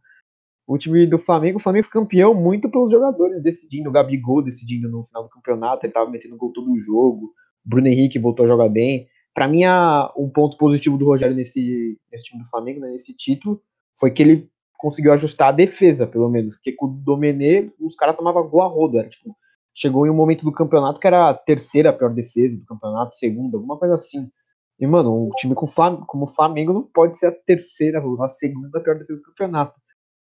o 0.72 0.78
time 0.78 1.04
do 1.04 1.18
Flamengo, 1.18 1.58
o 1.58 1.60
Flamengo 1.60 1.88
foi 1.88 2.00
campeão 2.00 2.32
muito 2.32 2.70
pelos 2.70 2.92
jogadores 2.92 3.42
decidindo, 3.42 3.90
o 3.90 3.92
Gabigol 3.92 4.40
decidindo 4.40 4.88
no 4.88 5.02
final 5.02 5.24
do 5.24 5.28
campeonato, 5.28 5.84
ele 5.84 5.92
tava 5.92 6.08
metendo 6.08 6.36
gol 6.36 6.52
todo 6.52 6.70
o 6.70 6.80
jogo, 6.80 7.32
Bruno 7.64 7.88
Henrique 7.88 8.20
voltou 8.20 8.44
a 8.44 8.48
jogar 8.48 8.68
bem. 8.68 9.08
Para 9.34 9.48
mim, 9.48 9.64
a, 9.64 10.12
um 10.16 10.30
ponto 10.30 10.56
positivo 10.56 10.96
do 10.96 11.06
Rogério 11.06 11.34
nesse, 11.34 11.98
nesse 12.12 12.26
time 12.26 12.40
do 12.40 12.48
Flamengo, 12.48 12.78
né, 12.78 12.90
nesse 12.92 13.16
título, 13.16 13.60
foi 13.98 14.12
que 14.12 14.22
ele 14.22 14.48
conseguiu 14.78 15.12
ajustar 15.12 15.48
a 15.48 15.52
defesa, 15.52 16.06
pelo 16.06 16.28
menos. 16.28 16.54
Porque 16.54 16.70
com 16.70 16.86
o 16.86 16.88
Domenech, 16.88 17.72
os 17.80 17.96
caras 17.96 18.16
tomavam 18.16 18.48
gol 18.48 18.62
a 18.62 18.68
rodo. 18.68 18.96
Era, 18.96 19.08
tipo, 19.08 19.36
chegou 19.74 20.06
em 20.06 20.10
um 20.10 20.14
momento 20.14 20.44
do 20.44 20.52
campeonato 20.52 21.00
que 21.00 21.06
era 21.06 21.30
a 21.30 21.34
terceira 21.34 21.92
pior 21.92 22.14
defesa 22.14 22.56
do 22.56 22.64
campeonato, 22.64 23.16
segunda, 23.16 23.56
alguma 23.56 23.76
coisa 23.76 23.94
assim. 23.94 24.30
E, 24.78 24.86
mano, 24.86 25.26
um 25.26 25.30
time 25.30 25.54
com 25.56 25.66
Flam 25.66 26.04
como 26.06 26.24
o 26.24 26.28
Flamengo 26.28 26.72
não 26.72 26.82
pode 26.82 27.18
ser 27.18 27.26
a 27.26 27.32
terceira, 27.32 28.00
a 28.20 28.28
segunda 28.28 28.80
pior 28.80 28.96
defesa 28.96 29.20
do 29.20 29.30
campeonato. 29.30 29.80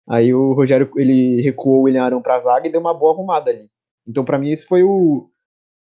Aí 0.07 0.33
o 0.33 0.53
Rogério, 0.53 0.89
ele 0.97 1.41
recuou 1.41 1.79
o 1.79 1.81
William 1.83 2.03
Arão 2.03 2.21
pra 2.21 2.39
zaga 2.39 2.67
e 2.67 2.71
deu 2.71 2.81
uma 2.81 2.93
boa 2.93 3.13
arrumada 3.13 3.49
ali. 3.49 3.69
Então, 4.07 4.25
para 4.25 4.37
mim, 4.37 4.51
esse 4.51 4.65
foi 4.65 4.83
o, 4.83 5.29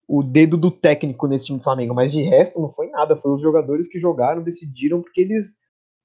o 0.06 0.22
dedo 0.22 0.56
do 0.56 0.70
técnico 0.70 1.26
nesse 1.26 1.46
time 1.46 1.58
do 1.58 1.64
Flamengo, 1.64 1.94
mas 1.94 2.12
de 2.12 2.22
resto 2.22 2.60
não 2.60 2.70
foi 2.70 2.88
nada, 2.90 3.16
foi 3.16 3.32
os 3.32 3.40
jogadores 3.40 3.88
que 3.88 3.98
jogaram, 3.98 4.42
decidiram, 4.42 5.02
porque 5.02 5.20
eles 5.20 5.56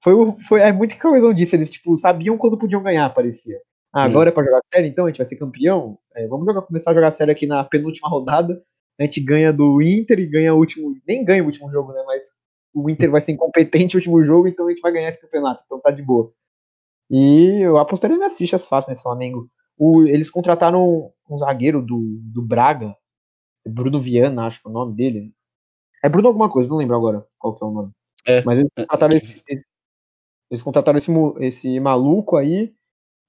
foi, 0.03 0.15
foi 0.47 0.61
é 0.61 0.71
muito 0.71 0.95
que 0.95 1.07
a 1.07 1.09
coisa 1.09 1.33
disse. 1.33 1.55
Eles, 1.55 1.69
tipo, 1.69 1.95
sabiam 1.97 2.37
quando 2.37 2.57
podiam 2.57 2.81
ganhar, 2.81 3.09
parecia. 3.13 3.59
Ah, 3.91 4.03
agora 4.03 4.29
é 4.29 4.31
pra 4.31 4.43
jogar 4.43 4.61
série, 4.71 4.87
então 4.87 5.05
a 5.05 5.09
gente 5.09 5.17
vai 5.17 5.25
ser 5.25 5.35
campeão. 5.35 5.97
É, 6.15 6.27
vamos 6.27 6.45
jogar, 6.45 6.61
começar 6.61 6.91
a 6.91 6.93
jogar 6.93 7.11
série 7.11 7.31
aqui 7.31 7.47
na 7.47 7.63
penúltima 7.63 8.07
rodada. 8.07 8.61
A 8.99 9.03
gente 9.03 9.19
ganha 9.21 9.51
do 9.51 9.81
Inter 9.81 10.19
e 10.19 10.27
ganha 10.27 10.53
o 10.53 10.57
último. 10.57 10.95
Nem 11.07 11.23
ganha 11.23 11.41
o 11.41 11.45
último 11.45 11.71
jogo, 11.71 11.91
né? 11.91 12.03
Mas 12.05 12.25
o 12.73 12.89
Inter 12.89 13.09
vai 13.09 13.21
ser 13.21 13.31
incompetente 13.31 13.95
no 13.95 13.99
último 13.99 14.23
jogo, 14.23 14.47
então 14.47 14.67
a 14.67 14.69
gente 14.69 14.81
vai 14.81 14.91
ganhar 14.91 15.09
esse 15.09 15.21
campeonato. 15.21 15.63
Então 15.65 15.79
tá 15.79 15.91
de 15.91 16.03
boa. 16.03 16.31
E 17.09 17.63
eu 17.63 17.77
apostaria 17.77 18.17
minhas 18.17 18.37
fichas 18.37 18.65
fáceis 18.67 18.89
nesse 18.89 19.03
Flamengo. 19.03 19.49
O, 19.77 20.05
eles 20.05 20.29
contrataram 20.29 21.11
um 21.29 21.37
zagueiro 21.37 21.81
do, 21.81 22.19
do 22.21 22.41
Braga, 22.41 22.95
Bruno 23.67 23.99
Viana, 23.99 24.45
acho 24.45 24.61
que 24.61 24.67
é 24.67 24.71
o 24.71 24.73
nome 24.73 24.95
dele. 24.95 25.33
É 26.03 26.09
Bruno 26.09 26.27
alguma 26.27 26.49
coisa, 26.49 26.69
não 26.69 26.77
lembro 26.77 26.95
agora 26.95 27.25
qual 27.37 27.55
que 27.55 27.63
é 27.63 27.67
o 27.67 27.71
nome. 27.71 27.91
É. 28.27 28.43
Mas 28.43 28.59
eles 28.59 28.71
contrataram, 28.75 29.17
esse, 29.17 29.43
eles 30.51 30.63
contrataram 30.63 30.97
esse, 30.97 31.11
esse 31.39 31.79
maluco 31.79 32.35
aí 32.35 32.73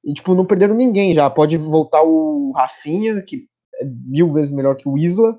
e, 0.04 0.12
tipo, 0.14 0.34
não 0.34 0.46
perderam 0.46 0.74
ninguém 0.74 1.12
já. 1.12 1.28
Pode 1.30 1.56
voltar 1.56 2.02
o 2.02 2.52
Rafinha, 2.52 3.22
que 3.22 3.46
é 3.74 3.84
mil 3.84 4.28
vezes 4.28 4.52
melhor 4.52 4.76
que 4.76 4.88
o 4.88 4.96
Isla. 4.96 5.38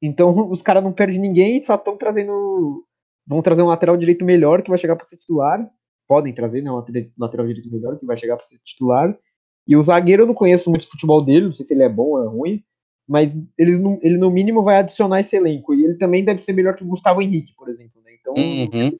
Então 0.00 0.32
os 0.50 0.62
caras 0.62 0.82
não 0.82 0.92
perdem 0.92 1.20
ninguém, 1.20 1.62
só 1.62 1.74
estão 1.74 1.96
trazendo. 1.96 2.84
Vão 3.26 3.40
trazer 3.40 3.62
um 3.62 3.68
lateral 3.68 3.96
direito 3.96 4.24
melhor 4.24 4.62
que 4.62 4.70
vai 4.70 4.78
chegar 4.78 4.96
para 4.96 5.06
ser 5.06 5.16
titular. 5.16 5.68
Podem 6.12 6.34
trazer, 6.34 6.60
né? 6.60 6.70
Um 6.70 6.84
lateral 7.18 7.46
direito 7.46 7.72
melhor 7.72 7.98
que 7.98 8.04
vai 8.04 8.18
chegar 8.18 8.36
para 8.36 8.44
ser 8.44 8.58
titular. 8.62 9.18
E 9.66 9.74
o 9.74 9.82
zagueiro 9.82 10.24
eu 10.24 10.26
não 10.26 10.34
conheço 10.34 10.68
muito 10.68 10.82
o 10.82 10.90
futebol 10.90 11.24
dele, 11.24 11.46
não 11.46 11.52
sei 11.52 11.64
se 11.64 11.72
ele 11.72 11.84
é 11.84 11.88
bom 11.88 12.08
ou 12.08 12.22
é 12.22 12.28
ruim, 12.28 12.62
mas 13.08 13.42
eles, 13.56 13.80
ele 14.02 14.18
no 14.18 14.30
mínimo 14.30 14.62
vai 14.62 14.76
adicionar 14.76 15.20
esse 15.20 15.34
elenco. 15.34 15.72
E 15.72 15.82
ele 15.82 15.94
também 15.94 16.22
deve 16.22 16.38
ser 16.38 16.52
melhor 16.52 16.76
que 16.76 16.84
o 16.84 16.86
Gustavo 16.86 17.22
Henrique, 17.22 17.54
por 17.56 17.70
exemplo. 17.70 18.02
Né? 18.04 18.12
Então. 18.20 18.34
Uhum. 18.36 18.98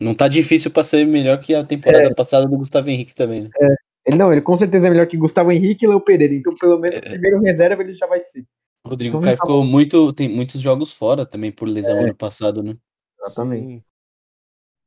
Não 0.00 0.14
tá 0.14 0.28
difícil 0.28 0.70
para 0.70 0.82
ser 0.82 1.04
melhor 1.04 1.38
que 1.38 1.54
a 1.54 1.62
temporada 1.62 2.06
é. 2.06 2.14
passada 2.14 2.46
do 2.46 2.56
Gustavo 2.56 2.88
Henrique 2.88 3.14
também, 3.14 3.42
né? 3.42 3.50
É. 3.60 3.74
Ele 4.06 4.16
não, 4.16 4.32
ele 4.32 4.40
com 4.40 4.56
certeza 4.56 4.86
é 4.86 4.90
melhor 4.90 5.06
que 5.06 5.18
Gustavo 5.18 5.52
Henrique 5.52 5.84
e 5.84 5.88
Léo 5.88 6.00
Pereira. 6.00 6.34
Então, 6.34 6.54
pelo 6.54 6.78
menos, 6.78 6.96
é. 6.96 7.00
primeiro 7.02 7.38
reserva 7.42 7.82
ele 7.82 7.92
já 7.92 8.06
vai 8.06 8.22
ser. 8.22 8.46
O 8.82 8.88
Rodrigo 8.88 9.18
então, 9.18 9.20
Caio 9.20 9.36
tá 9.36 9.44
ficou 9.44 9.62
muito. 9.62 10.10
Tem 10.14 10.26
muitos 10.26 10.58
jogos 10.58 10.94
fora 10.94 11.26
também 11.26 11.52
por 11.52 11.68
lesão 11.68 11.98
é. 11.98 12.04
ano 12.04 12.16
passado, 12.16 12.62
né? 12.62 12.74
Exatamente. 13.22 13.84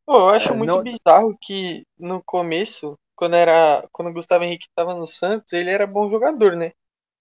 Pô, 0.05 0.15
eu 0.15 0.29
acho 0.29 0.53
é, 0.53 0.55
muito 0.55 0.69
não... 0.69 0.83
bizarro 0.83 1.37
que 1.41 1.85
no 1.97 2.21
começo, 2.23 2.97
quando 3.15 3.35
era. 3.35 3.87
Quando 3.91 4.09
o 4.09 4.13
Gustavo 4.13 4.43
Henrique 4.43 4.67
tava 4.75 4.93
no 4.93 5.07
Santos, 5.07 5.53
ele 5.53 5.69
era 5.69 5.87
bom 5.87 6.09
jogador, 6.09 6.55
né? 6.55 6.73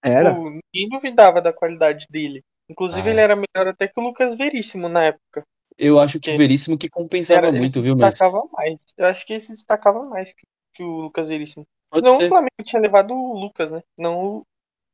Era. 0.03 0.33
Tipo, 0.33 0.49
ninguém 0.49 0.89
duvidava 0.89 1.41
da 1.41 1.53
qualidade 1.53 2.07
dele. 2.09 2.43
Inclusive, 2.69 3.07
ah. 3.07 3.11
ele 3.11 3.21
era 3.21 3.35
melhor 3.35 3.67
até 3.69 3.87
que 3.87 3.99
o 3.99 4.03
Lucas 4.03 4.35
Veríssimo 4.35 4.89
na 4.89 5.05
época. 5.05 5.43
Eu 5.77 5.99
acho 5.99 6.19
que 6.19 6.31
o 6.31 6.37
Veríssimo 6.37 6.77
que 6.77 6.89
compensava 6.89 7.47
era, 7.47 7.51
muito, 7.51 7.81
viu, 7.81 7.95
Messi? 7.95 8.09
destacava 8.09 8.43
mais. 8.51 8.77
Eu 8.97 9.05
acho 9.07 9.25
que 9.25 9.33
ele 9.33 9.39
se 9.39 9.51
destacava 9.51 10.03
mais 10.05 10.33
que, 10.33 10.45
que 10.73 10.83
o 10.83 11.01
Lucas 11.01 11.29
Veríssimo. 11.29 11.65
Pode 11.89 12.05
não 12.05 12.17
ser. 12.17 12.25
o 12.25 12.29
Flamengo 12.29 12.63
tinha 12.63 12.81
levado 12.81 13.13
o 13.13 13.39
Lucas, 13.39 13.71
né? 13.71 13.81
Não 13.97 14.37
o 14.37 14.45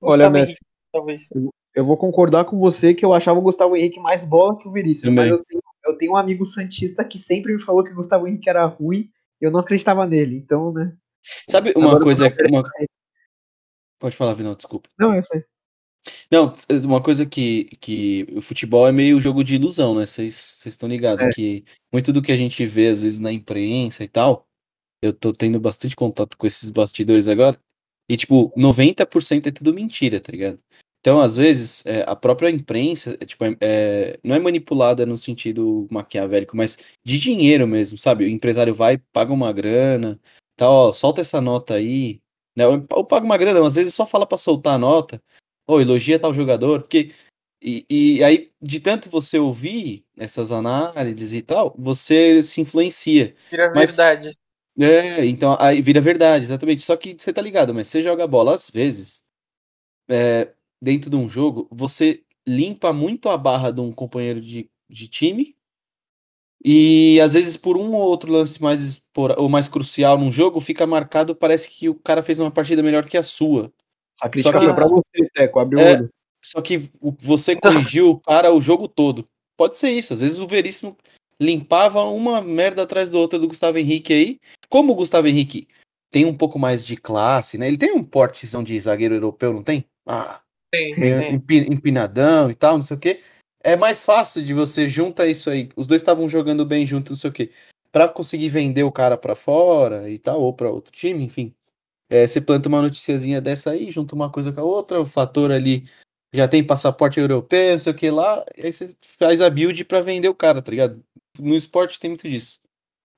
Olha, 0.02 0.30
Messi, 0.30 0.52
Henrique, 0.52 0.66
talvez. 0.92 1.30
Eu, 1.32 1.50
eu, 1.76 1.86
vou 1.86 1.98
concordar 1.98 2.46
com 2.46 2.58
você 2.58 2.94
que 2.94 3.04
eu 3.04 3.14
achava 3.14 3.40
o 3.40 3.42
Gustavo 3.42 3.76
Henrique 3.76 4.00
mais 4.00 4.24
bola 4.24 4.58
que 4.58 4.68
o 4.68 4.72
Veríssimo. 4.72 5.12
Mas 5.14 5.30
eu 5.30 5.44
tenho, 5.44 5.59
eu 5.90 5.98
tenho 5.98 6.14
um 6.14 6.18
amigo 6.18 6.46
santista 6.46 7.04
que 7.04 7.18
sempre 7.18 7.54
me 7.54 7.62
falou 7.62 7.84
que 7.84 7.92
o 7.92 7.96
Gustavo 7.96 8.28
Henrique 8.28 8.50
era 8.50 8.66
ruim 8.66 9.10
e 9.42 9.46
eu 9.46 9.52
não 9.52 9.60
acreditava 9.60 10.06
nele. 10.06 10.38
Então, 10.38 10.72
né? 10.72 10.96
Sabe 11.50 11.74
uma 11.76 11.88
Agora, 11.88 12.04
coisa... 12.04 12.34
Uma... 12.50 12.64
Pode 14.00 14.16
falar, 14.16 14.34
Vinal, 14.34 14.56
desculpa. 14.56 14.90
Não, 14.98 15.16
eu 15.16 15.24
sei. 15.24 15.44
Não, 16.32 16.54
uma 16.86 17.02
coisa 17.02 17.26
que, 17.26 17.66
que 17.82 18.28
o 18.36 18.42
futebol 18.42 18.88
é 18.88 18.92
meio 18.92 19.20
jogo 19.20 19.44
de 19.44 19.56
ilusão, 19.56 19.96
né? 19.96 20.06
Vocês 20.06 20.64
estão 20.66 20.88
ligados 20.88 21.26
é. 21.26 21.30
que 21.30 21.66
muito 21.92 22.14
do 22.14 22.22
que 22.22 22.32
a 22.32 22.38
gente 22.38 22.66
vê, 22.66 22.88
às 22.88 23.02
vezes, 23.02 23.20
na 23.20 23.32
imprensa 23.32 24.04
e 24.04 24.08
tal, 24.08 24.48
eu 25.02 25.12
tô 25.12 25.34
tendo 25.34 25.60
bastante 25.60 25.96
contato 25.96 26.38
com 26.38 26.46
esses 26.46 26.70
bastidores 26.70 27.28
agora, 27.28 27.60
e, 28.08 28.16
tipo, 28.16 28.52
90% 28.56 29.48
é 29.48 29.52
tudo 29.52 29.74
mentira, 29.74 30.20
tá 30.20 30.32
ligado? 30.32 30.60
Então, 31.00 31.22
às 31.22 31.38
vezes, 31.38 31.86
é, 31.86 32.04
a 32.06 32.16
própria 32.16 32.50
imprensa, 32.50 33.18
é, 33.20 33.26
tipo, 33.26 33.44
é, 33.62 34.20
não 34.24 34.36
é 34.36 34.40
manipulada 34.40 35.06
no 35.06 35.18
sentido 35.18 35.88
maquiavélico, 35.90 36.58
mas 36.58 36.78
de 37.06 37.18
dinheiro 37.18 37.66
mesmo, 37.66 37.98
sabe? 37.98 38.26
O 38.26 38.30
empresário 38.30 38.74
vai, 38.74 38.98
paga 39.14 39.32
uma 39.32 39.54
grana, 39.54 40.20
tal, 40.58 40.90
ó, 40.90 40.94
solta 40.94 41.22
essa 41.22 41.40
nota 41.40 41.76
aí, 41.76 42.20
né? 42.56 42.66
Ou 42.68 43.06
paga 43.06 43.26
uma 43.26 43.38
grana, 43.38 43.66
às 43.66 43.76
vezes 43.76 43.94
só 43.94 44.06
fala 44.06 44.26
para 44.26 44.38
soltar 44.38 44.76
a 44.76 44.78
nota, 44.78 45.22
ou 45.66 45.80
elogia 45.80 46.20
tal 46.20 46.34
jogador, 46.34 46.82
porque 46.82 47.12
e, 47.62 47.86
e, 47.90 48.24
aí, 48.24 48.52
de 48.62 48.80
tanto 48.80 49.10
você 49.10 49.38
ouvir 49.38 50.06
essas 50.18 50.52
análises 50.52 51.34
e 51.34 51.42
tal, 51.42 51.76
você 51.78 52.42
se 52.42 52.62
influencia. 52.62 53.36
Vira 53.52 53.72
mas, 53.74 53.98
verdade. 53.98 54.38
É, 54.80 55.26
então 55.26 55.58
aí 55.60 55.82
vira 55.82 56.00
verdade, 56.00 56.46
exatamente. 56.46 56.84
Só 56.84 56.96
que 56.96 57.16
você 57.18 57.34
tá 57.34 57.42
ligado, 57.42 57.74
mas 57.74 57.88
você 57.88 58.02
joga 58.02 58.26
bola 58.26 58.54
às 58.54 58.70
vezes, 58.70 59.24
é, 60.10 60.54
dentro 60.82 61.10
de 61.10 61.16
um 61.16 61.28
jogo, 61.28 61.68
você 61.72 62.24
limpa 62.48 62.92
muito 62.94 63.30
a 63.30 63.38
barra 63.38 63.72
de 63.72 63.82
um 63.82 63.92
companheiro 63.92 64.42
de, 64.42 64.70
de 64.90 65.08
time. 65.08 65.56
E 66.64 67.20
às 67.22 67.36
vezes 67.36 67.56
por 67.56 67.78
um 67.78 67.94
ou 67.94 68.02
outro 68.02 68.32
lance 68.32 68.62
mais 68.62 69.02
por, 69.14 69.38
ou 69.40 69.48
mais 69.48 69.68
crucial 69.68 70.18
num 70.18 70.32
jogo, 70.32 70.60
fica 70.60 70.86
marcado, 70.86 71.36
parece 71.36 71.70
que 71.70 71.88
o 71.88 71.96
cara 71.96 72.22
fez 72.22 72.40
uma 72.40 72.52
partida 72.52 72.84
melhor 72.84 73.06
que 73.06 73.18
a 73.18 73.24
sua. 73.24 73.72
A 74.22 74.28
crítica 74.28 74.60
só 74.60 74.68
que, 74.68 74.74
pra 74.74 74.88
você, 74.88 75.30
Teco, 75.34 75.60
abre 75.60 75.78
o 75.78 75.80
é, 75.80 75.94
olho. 75.94 76.10
Só 76.44 76.62
que 76.62 76.78
você 77.20 77.56
corrigiu 77.56 78.10
o 78.10 78.20
cara 78.20 78.54
o 78.54 78.60
jogo 78.60 78.88
todo. 78.88 79.28
Pode 79.56 79.78
ser 79.78 79.92
isso. 79.92 80.14
Às 80.14 80.22
vezes 80.22 80.40
o 80.40 80.48
Veríssimo 80.48 80.98
limpava 81.40 82.04
uma 82.04 82.42
merda 82.42 82.84
atrás 82.84 83.10
do 83.10 83.18
outro 83.18 83.40
do 83.40 83.48
Gustavo 83.48 83.78
Henrique 83.78 84.14
aí. 84.14 84.40
Como 84.68 84.92
o 84.92 84.96
Gustavo 84.96 85.28
Henrique 85.28 85.68
tem 86.12 86.26
um 86.26 86.36
pouco 86.36 86.60
mais 86.60 86.84
de 86.84 86.98
classe, 86.98 87.58
né? 87.58 87.68
Ele 87.68 87.78
tem 87.78 87.94
um 87.94 88.04
portezão 88.04 88.64
de 88.64 88.80
zagueiro 88.80 89.16
europeu, 89.16 89.54
não 89.54 89.64
tem? 89.64 89.86
Ah, 90.06 90.42
tem, 90.72 90.96
tem. 90.96 91.74
empinadão 91.74 92.50
e 92.50 92.56
tal, 92.56 92.78
não 92.78 92.84
sei 92.84 92.98
o 92.98 93.00
quê. 93.00 93.22
É 93.62 93.76
mais 93.76 94.04
fácil 94.04 94.44
de 94.44 94.54
você 94.54 94.88
juntar 94.88 95.28
isso 95.28 95.50
aí. 95.50 95.70
Os 95.76 95.86
dois 95.86 96.02
estavam 96.02 96.30
jogando 96.30 96.66
bem 96.66 96.86
juntos, 96.86 97.12
não 97.12 97.18
sei 97.18 97.30
o 97.30 97.34
quê. 97.34 97.52
Pra 97.92 98.08
conseguir 98.08 98.50
vender 98.50 98.84
o 98.84 98.92
cara 98.92 99.18
para 99.18 99.36
fora 99.36 100.10
e 100.10 100.18
tal, 100.18 100.42
ou 100.42 100.54
para 100.54 100.70
outro 100.70 100.92
time, 100.92 101.24
enfim. 101.24 101.54
É, 102.10 102.26
você 102.26 102.42
planta 102.42 102.70
uma 102.70 102.82
noticiazinha 102.82 103.40
dessa 103.42 103.72
aí, 103.72 103.92
junta 103.92 104.16
uma 104.16 104.32
coisa 104.32 104.52
com 104.52 104.62
a 104.62 104.64
outra, 104.64 105.00
o 105.00 105.06
fator 105.06 105.52
ali 105.52 105.84
já 106.34 106.48
tem 106.48 106.66
passaporte 106.66 107.20
europeu, 107.20 107.72
não 107.72 107.80
sei 107.80 107.92
o 107.92 107.96
que 107.96 108.10
lá, 108.10 108.44
aí 108.58 108.72
você 108.72 108.96
faz 109.02 109.42
a 109.42 109.50
build 109.50 109.84
para 109.86 110.02
vender 110.02 110.30
o 110.30 110.36
cara, 110.36 110.62
tá 110.62 110.72
ligado? 110.72 111.04
No 111.40 111.56
esporte 111.56 112.00
tem 112.00 112.10
muito 112.10 112.28
disso, 112.28 112.60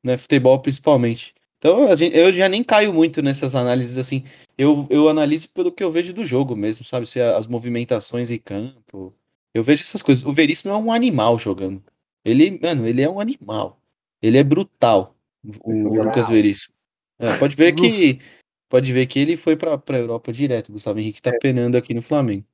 né? 0.04 0.18
Futebol 0.18 0.62
principalmente. 0.62 1.34
Então 1.62 1.96
gente, 1.96 2.18
eu 2.18 2.34
já 2.34 2.50
nem 2.50 2.64
caio 2.64 2.92
muito 2.92 3.22
nessas 3.22 3.54
análises 3.54 4.00
assim. 4.00 4.24
Eu, 4.58 4.88
eu 4.90 5.08
analiso 5.08 5.48
pelo 5.52 5.72
que 5.72 5.84
eu 5.84 5.92
vejo 5.92 6.12
do 6.12 6.26
jogo 6.26 6.56
mesmo, 6.56 6.84
sabe? 6.84 7.06
Se 7.06 7.22
as 7.22 7.46
movimentações 7.46 8.32
em 8.32 8.40
campo. 8.40 9.14
Eu 9.54 9.62
vejo 9.62 9.84
essas 9.84 10.02
coisas. 10.02 10.26
O 10.26 10.34
Veríssimo 10.34 10.74
é 10.74 10.78
um 10.78 10.92
animal 10.92 11.38
jogando. 11.38 11.84
Ele, 12.26 12.60
mano, 12.60 12.88
ele 12.88 13.04
é 13.04 13.10
um 13.10 13.20
animal. 13.20 13.80
Ele 14.24 14.40
é 14.40 14.44
brutal. 14.44 15.16
O, 15.64 15.72
o 15.72 16.04
Lucas 16.04 16.30
Veríssimo. 16.30 16.74
É, 17.20 17.38
pode 17.38 17.56
ver 17.56 17.74
que 17.74 18.20
pode 18.68 18.92
ver 18.92 19.06
que 19.06 19.20
ele 19.20 19.38
foi 19.38 19.56
pra, 19.56 19.78
pra 19.78 20.00
Europa 20.00 20.34
direto. 20.34 20.70
O 20.70 20.72
Gustavo 20.74 20.98
Henrique 20.98 21.22
tá 21.22 21.30
é. 21.30 21.38
penando 21.38 21.78
aqui 21.78 21.94
no 21.94 22.02
Flamengo. 22.02 22.46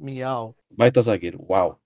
Miau. 0.00 0.56
Baita 0.70 1.02
zagueiro. 1.02 1.44
Uau. 1.50 1.78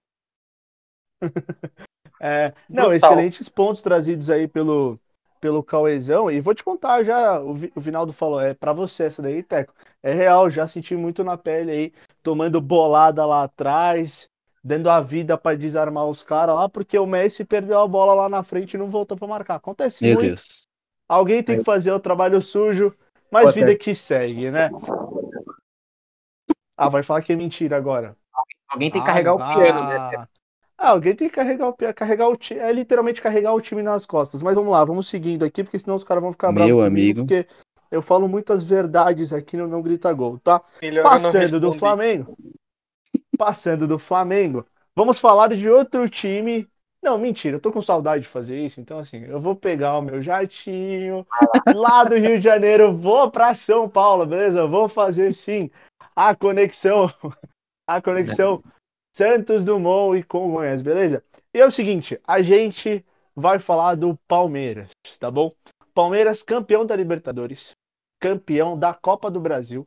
é, 2.22 2.54
não, 2.68 2.90
Brutal. 2.90 3.14
excelentes 3.14 3.49
pontos 3.49 3.82
trazidos 3.82 4.30
aí 4.30 4.46
pelo, 4.46 5.00
pelo 5.40 5.62
Cauezão. 5.62 6.30
E 6.30 6.40
vou 6.40 6.54
te 6.54 6.62
contar 6.62 7.02
já, 7.02 7.40
o, 7.40 7.52
o 7.75 7.80
Vinaldo 7.80 8.12
falou, 8.12 8.40
é 8.40 8.54
para 8.54 8.73
você 8.73 9.04
essa 9.04 9.23
daí, 9.23 9.42
Teco. 9.42 9.75
É 10.02 10.12
real, 10.12 10.50
já 10.50 10.66
senti 10.66 10.94
muito 10.94 11.25
na 11.25 11.37
pele 11.37 11.70
aí, 11.70 11.92
tomando 12.23 12.61
bolada 12.61 13.25
lá 13.26 13.44
atrás, 13.44 14.28
dando 14.62 14.90
a 14.90 15.00
vida 15.00 15.37
para 15.37 15.56
desarmar 15.56 16.06
os 16.06 16.23
caras 16.23 16.54
lá, 16.54 16.68
porque 16.68 16.99
o 16.99 17.06
Messi 17.06 17.44
perdeu 17.44 17.80
a 17.80 17.88
bola 17.88 18.14
lá 18.14 18.28
na 18.28 18.42
frente 18.42 18.75
e 18.75 18.78
não 18.78 18.88
voltou 18.88 19.16
para 19.16 19.26
marcar. 19.26 19.56
Acontece 19.56 20.04
Meu 20.04 20.14
muito. 20.14 20.26
Deus. 20.26 20.66
Alguém 21.09 21.42
tem 21.42 21.59
que 21.59 21.64
fazer 21.64 21.90
o 21.90 21.99
trabalho 21.99 22.40
sujo. 22.40 22.94
Mas 23.30 23.54
vida 23.54 23.76
que 23.76 23.94
segue, 23.94 24.50
né? 24.50 24.70
Ah, 26.76 26.88
vai 26.88 27.02
falar 27.02 27.23
que 27.23 27.32
é 27.32 27.37
mentira 27.37 27.76
agora. 27.76 28.16
Alguém 28.68 28.90
tem 28.90 29.00
que 29.00 29.09
ah, 29.09 29.11
carregar 29.11 29.30
ah, 29.32 29.35
o 29.35 29.54
piano, 29.54 29.88
né? 29.88 30.28
Ah, 30.82 30.92
alguém 30.92 31.14
tem 31.14 31.28
que 31.28 31.34
carregar 31.34 31.68
o 31.68 31.75
carregar 31.94 32.28
o 32.28 32.37
time. 32.37 32.58
É 32.58 32.72
literalmente 32.72 33.20
carregar 33.20 33.52
o 33.52 33.60
time 33.60 33.82
nas 33.82 34.06
costas. 34.06 34.40
Mas 34.40 34.54
vamos 34.54 34.72
lá, 34.72 34.82
vamos 34.82 35.06
seguindo 35.06 35.44
aqui, 35.44 35.62
porque 35.62 35.78
senão 35.78 35.94
os 35.94 36.02
caras 36.02 36.22
vão 36.22 36.32
ficar 36.32 36.50
bravos. 36.52 36.72
Meu 36.72 36.82
amigo. 36.82 37.20
Porque 37.20 37.46
eu 37.90 38.00
falo 38.00 38.26
muitas 38.26 38.64
verdades 38.64 39.30
aqui 39.30 39.58
no 39.58 39.68
Não 39.68 39.82
Grita 39.82 40.10
Gol, 40.14 40.38
tá? 40.38 40.62
Melhor 40.80 41.02
Passando 41.02 41.60
do 41.60 41.75
Flamengo. 41.75 42.34
Passando 43.37 43.87
do 43.87 43.99
Flamengo. 43.99 44.66
Vamos 44.96 45.20
falar 45.20 45.49
de 45.49 45.68
outro 45.68 46.08
time 46.08 46.66
não, 47.02 47.16
mentira, 47.16 47.56
eu 47.56 47.60
tô 47.60 47.72
com 47.72 47.80
saudade 47.80 48.25
de 48.25 48.28
fazer 48.28 48.58
isso, 48.58 48.78
então 48.78 48.99
assim, 48.99 49.25
eu 49.25 49.40
vou 49.40 49.56
pegar 49.56 49.96
o 49.96 50.02
meu 50.02 50.20
jatinho 50.20 51.26
lá 51.75 52.04
do 52.04 52.16
Rio 52.16 52.38
de 52.38 52.44
Janeiro, 52.44 52.94
vou 52.94 53.30
para 53.30 53.54
São 53.54 53.88
Paulo, 53.88 54.26
beleza? 54.26 54.66
Vou 54.66 54.87
fazer 54.87 55.32
sim 55.32 55.70
a 56.14 56.37
conexão, 56.37 57.10
a 57.88 58.02
conexão 58.02 58.62
Santos 59.12 59.64
Dumont 59.64 60.19
e 60.19 60.23
Congonhas, 60.23 60.83
beleza? 60.83 61.25
E 61.52 61.61
é 61.61 61.67
o 61.67 61.71
seguinte, 61.71 62.21
a 62.25 62.40
gente 62.43 63.05
vai 63.35 63.59
falar 63.59 63.97
do 63.97 64.17
Palmeiras, 64.29 64.90
tá 65.19 65.31
bom? 65.31 65.52
Palmeiras 65.93 66.43
campeão 66.43 66.87
da 66.87 66.95
Libertadores, 66.95 67.73
campeão 68.21 68.79
da 68.79 68.95
Copa 68.95 69.31
do 69.31 69.40
Brasil. 69.40 69.87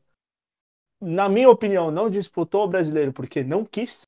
Na 1.02 1.30
minha 1.30 1.50
opinião, 1.50 1.92
não 1.92 2.10
disputou 2.10 2.64
o 2.64 2.68
brasileiro 2.68 3.14
porque 3.14 3.44
não 3.44 3.66
quis, 3.66 4.04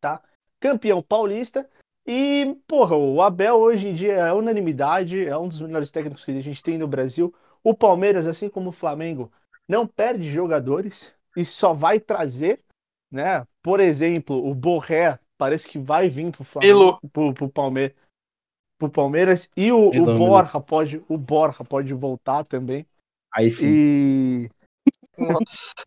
tá? 0.00 0.22
Campeão 0.60 1.02
paulista. 1.02 1.68
E, 2.06 2.56
porra, 2.66 2.96
o 2.96 3.20
Abel 3.20 3.56
hoje 3.56 3.88
em 3.88 3.94
dia 3.94 4.14
é 4.14 4.32
unanimidade, 4.32 5.26
é 5.26 5.36
um 5.36 5.46
dos 5.46 5.60
melhores 5.60 5.90
técnicos 5.90 6.24
que 6.24 6.30
a 6.30 6.42
gente 6.42 6.62
tem 6.62 6.78
no 6.78 6.88
Brasil. 6.88 7.34
O 7.62 7.74
Palmeiras, 7.74 8.26
assim 8.26 8.48
como 8.48 8.70
o 8.70 8.72
Flamengo, 8.72 9.30
não 9.68 9.86
perde 9.86 10.32
jogadores 10.32 11.14
e 11.36 11.44
só 11.44 11.74
vai 11.74 12.00
trazer, 12.00 12.60
né? 13.10 13.46
Por 13.68 13.80
exemplo, 13.80 14.48
o 14.48 14.54
Borré 14.54 15.18
parece 15.36 15.68
que 15.68 15.78
vai 15.78 16.08
vir 16.08 16.32
pro 16.32 16.42
Flamengo, 16.42 16.98
pro, 17.12 17.34
pro, 17.34 17.48
Palmeiras, 17.50 17.94
pro 18.78 18.88
Palmeiras 18.88 19.50
e 19.54 19.70
o, 19.70 19.90
o 19.90 20.16
Borja 20.16 20.58
pode, 20.58 21.04
o 21.06 21.18
Borja 21.18 21.62
pode 21.62 21.92
voltar 21.92 22.44
também. 22.44 22.86
Aí 23.30 23.50
sim. 23.50 23.66
E 23.66 24.50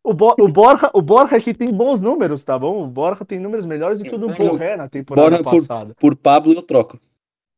o, 0.04 0.14
Bo, 0.14 0.36
o, 0.40 0.48
Borja, 0.48 0.92
o 0.94 1.02
Borja 1.02 1.38
aqui 1.38 1.56
tem 1.56 1.74
bons 1.74 2.04
números, 2.04 2.44
tá 2.44 2.60
bom? 2.60 2.84
O 2.84 2.88
Borja 2.88 3.26
tem 3.26 3.40
números 3.40 3.66
melhores 3.66 3.98
do 3.98 4.06
que 4.06 4.14
o 4.14 4.20
do 4.20 4.32
Borré 4.32 4.78
na 4.78 4.88
temporada 4.88 5.42
Borja 5.42 5.44
passada. 5.44 5.96
Por, 5.96 6.16
por 6.16 6.22
Pablo 6.22 6.54
eu 6.54 6.62
troco. 6.62 7.00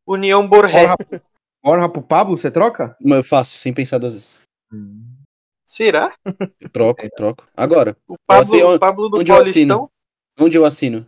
União 0.07 0.47
Borré. 0.47 0.87
Borja, 0.87 1.21
Borja 1.61 1.89
pro 1.89 2.01
Pablo, 2.01 2.37
você 2.37 2.49
troca? 2.49 2.95
Eu 3.01 3.23
faço, 3.25 3.57
sem 3.57 3.73
pensar 3.73 3.97
duas 3.97 4.13
vezes. 4.13 4.39
Hum. 4.71 5.03
Será? 5.65 6.15
Troco, 6.71 7.09
troco. 7.17 7.45
Agora. 7.57 7.97
O 8.07 8.15
Pablo, 8.25 8.75
o 8.75 8.79
Pablo 8.79 9.09
do 9.09 9.19
onde 9.19 9.29
Paulistão? 9.29 9.89
Eu? 10.37 10.45
Onde 10.45 10.57
eu 10.57 10.65
assino? 10.65 11.05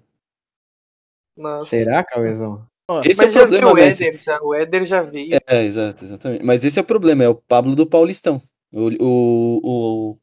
Nossa. 1.35 1.67
Será, 1.67 2.03
Cauezão? 2.03 2.65
Esse 3.03 3.25
é 3.25 3.27
o 3.27 3.31
problema, 3.33 3.73
o 3.73 3.77
Éder, 3.79 4.17
já, 4.21 4.39
o 4.41 4.53
Éder 4.53 4.85
já 4.85 5.01
veio. 5.01 5.37
É, 5.47 5.63
exato, 5.63 6.05
exatamente. 6.05 6.45
Mas 6.45 6.63
esse 6.63 6.77
é 6.77 6.81
o 6.81 6.85
problema, 6.85 7.23
é 7.23 7.29
o 7.29 7.35
Pablo 7.35 7.75
do 7.75 7.87
Paulistão. 7.87 8.39
O, 8.71 8.89
o, 8.99 9.61
o 9.63 10.17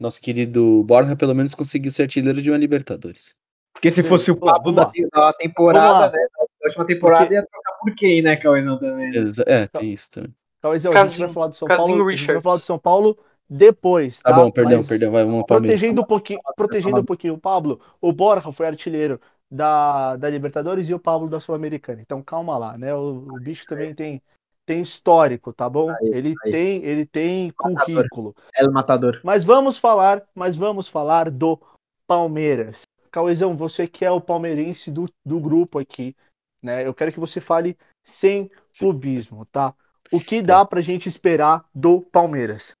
nosso 0.00 0.20
querido 0.20 0.82
Borja 0.84 1.14
pelo 1.14 1.34
menos 1.34 1.54
conseguiu 1.54 1.90
ser 1.90 2.02
artilheiro 2.02 2.40
de 2.40 2.50
uma 2.50 2.56
Libertadores. 2.56 3.36
Porque 3.74 3.90
se 3.90 4.02
fosse 4.02 4.30
o 4.30 4.36
Pablo 4.36 4.72
da, 4.72 4.90
da, 5.12 5.32
temporada, 5.34 6.16
né? 6.16 6.26
Da 6.34 6.68
última 6.68 6.86
temporada 6.86 7.26
Porque... 7.26 7.34
ia 7.34 7.42
trocar 7.46 7.72
por 7.78 7.94
quem, 7.94 8.22
né, 8.22 8.36
Cauezão 8.36 8.78
também? 8.78 9.10
Né? 9.10 9.24
É, 9.46 9.66
tem 9.66 9.92
isso 9.92 10.10
também. 10.10 10.34
A 10.62 10.78
gente 10.78 11.18
vai 11.18 11.28
falar 11.28 11.48
do 11.48 11.54
São 11.54 11.68
Paulo. 11.68 12.08
A 12.08 12.12
gente 12.12 12.26
vai 12.26 12.40
falar 12.40 12.56
do 12.56 12.62
São 12.62 12.78
Paulo 12.78 13.18
depois. 13.48 14.20
Tá, 14.20 14.30
tá 14.30 14.36
bom, 14.36 14.50
perdão, 14.50 14.78
Mas 14.78 14.88
perdão. 14.88 15.12
Vai, 15.12 15.24
vamos 15.24 15.44
protegendo 15.46 16.02
um 16.02 16.04
pouquinho, 16.04 16.40
protegendo 16.56 17.00
um 17.00 17.04
pouquinho 17.04 17.34
o 17.34 17.38
Pablo, 17.38 17.80
o 18.00 18.12
Borja 18.12 18.52
foi 18.52 18.66
artilheiro 18.66 19.20
da, 19.50 20.16
da 20.16 20.28
Libertadores 20.28 20.88
e 20.88 20.94
o 20.94 20.98
Pablo 20.98 21.28
da 21.28 21.40
Sul-Americana. 21.40 22.00
Então 22.00 22.22
calma 22.22 22.58
lá, 22.58 22.76
né? 22.76 22.94
O, 22.94 23.26
o, 23.28 23.40
bicho 23.40 23.66
também 23.66 23.94
tem, 23.94 24.20
tem 24.64 24.80
histórico, 24.80 25.52
tá 25.52 25.68
bom? 25.68 25.90
Aí, 25.90 26.10
ele 26.12 26.34
aí. 26.44 26.52
tem 26.52 26.84
ele 26.84 27.06
tem 27.06 27.50
currículo. 27.52 28.34
É 28.54 28.66
o 28.66 28.72
matador. 28.72 29.20
Mas 29.22 29.44
vamos 29.44 29.78
falar, 29.78 30.22
mas 30.34 30.56
vamos 30.56 30.88
falar 30.88 31.30
do 31.30 31.60
Palmeiras. 32.06 32.82
Cauezão, 33.10 33.56
você 33.56 33.86
que 33.86 34.04
é 34.04 34.10
o 34.10 34.20
palmeirense 34.20 34.90
do, 34.90 35.06
do 35.24 35.40
grupo 35.40 35.78
aqui, 35.78 36.14
né? 36.62 36.86
Eu 36.86 36.92
quero 36.92 37.12
que 37.12 37.20
você 37.20 37.40
fale 37.40 37.76
sem 38.04 38.50
clubismo, 38.78 39.44
tá? 39.46 39.74
O 40.12 40.20
que 40.20 40.42
dá 40.42 40.64
pra 40.64 40.80
gente 40.80 41.08
esperar 41.08 41.64
do 41.74 42.00
Palmeiras? 42.00 42.74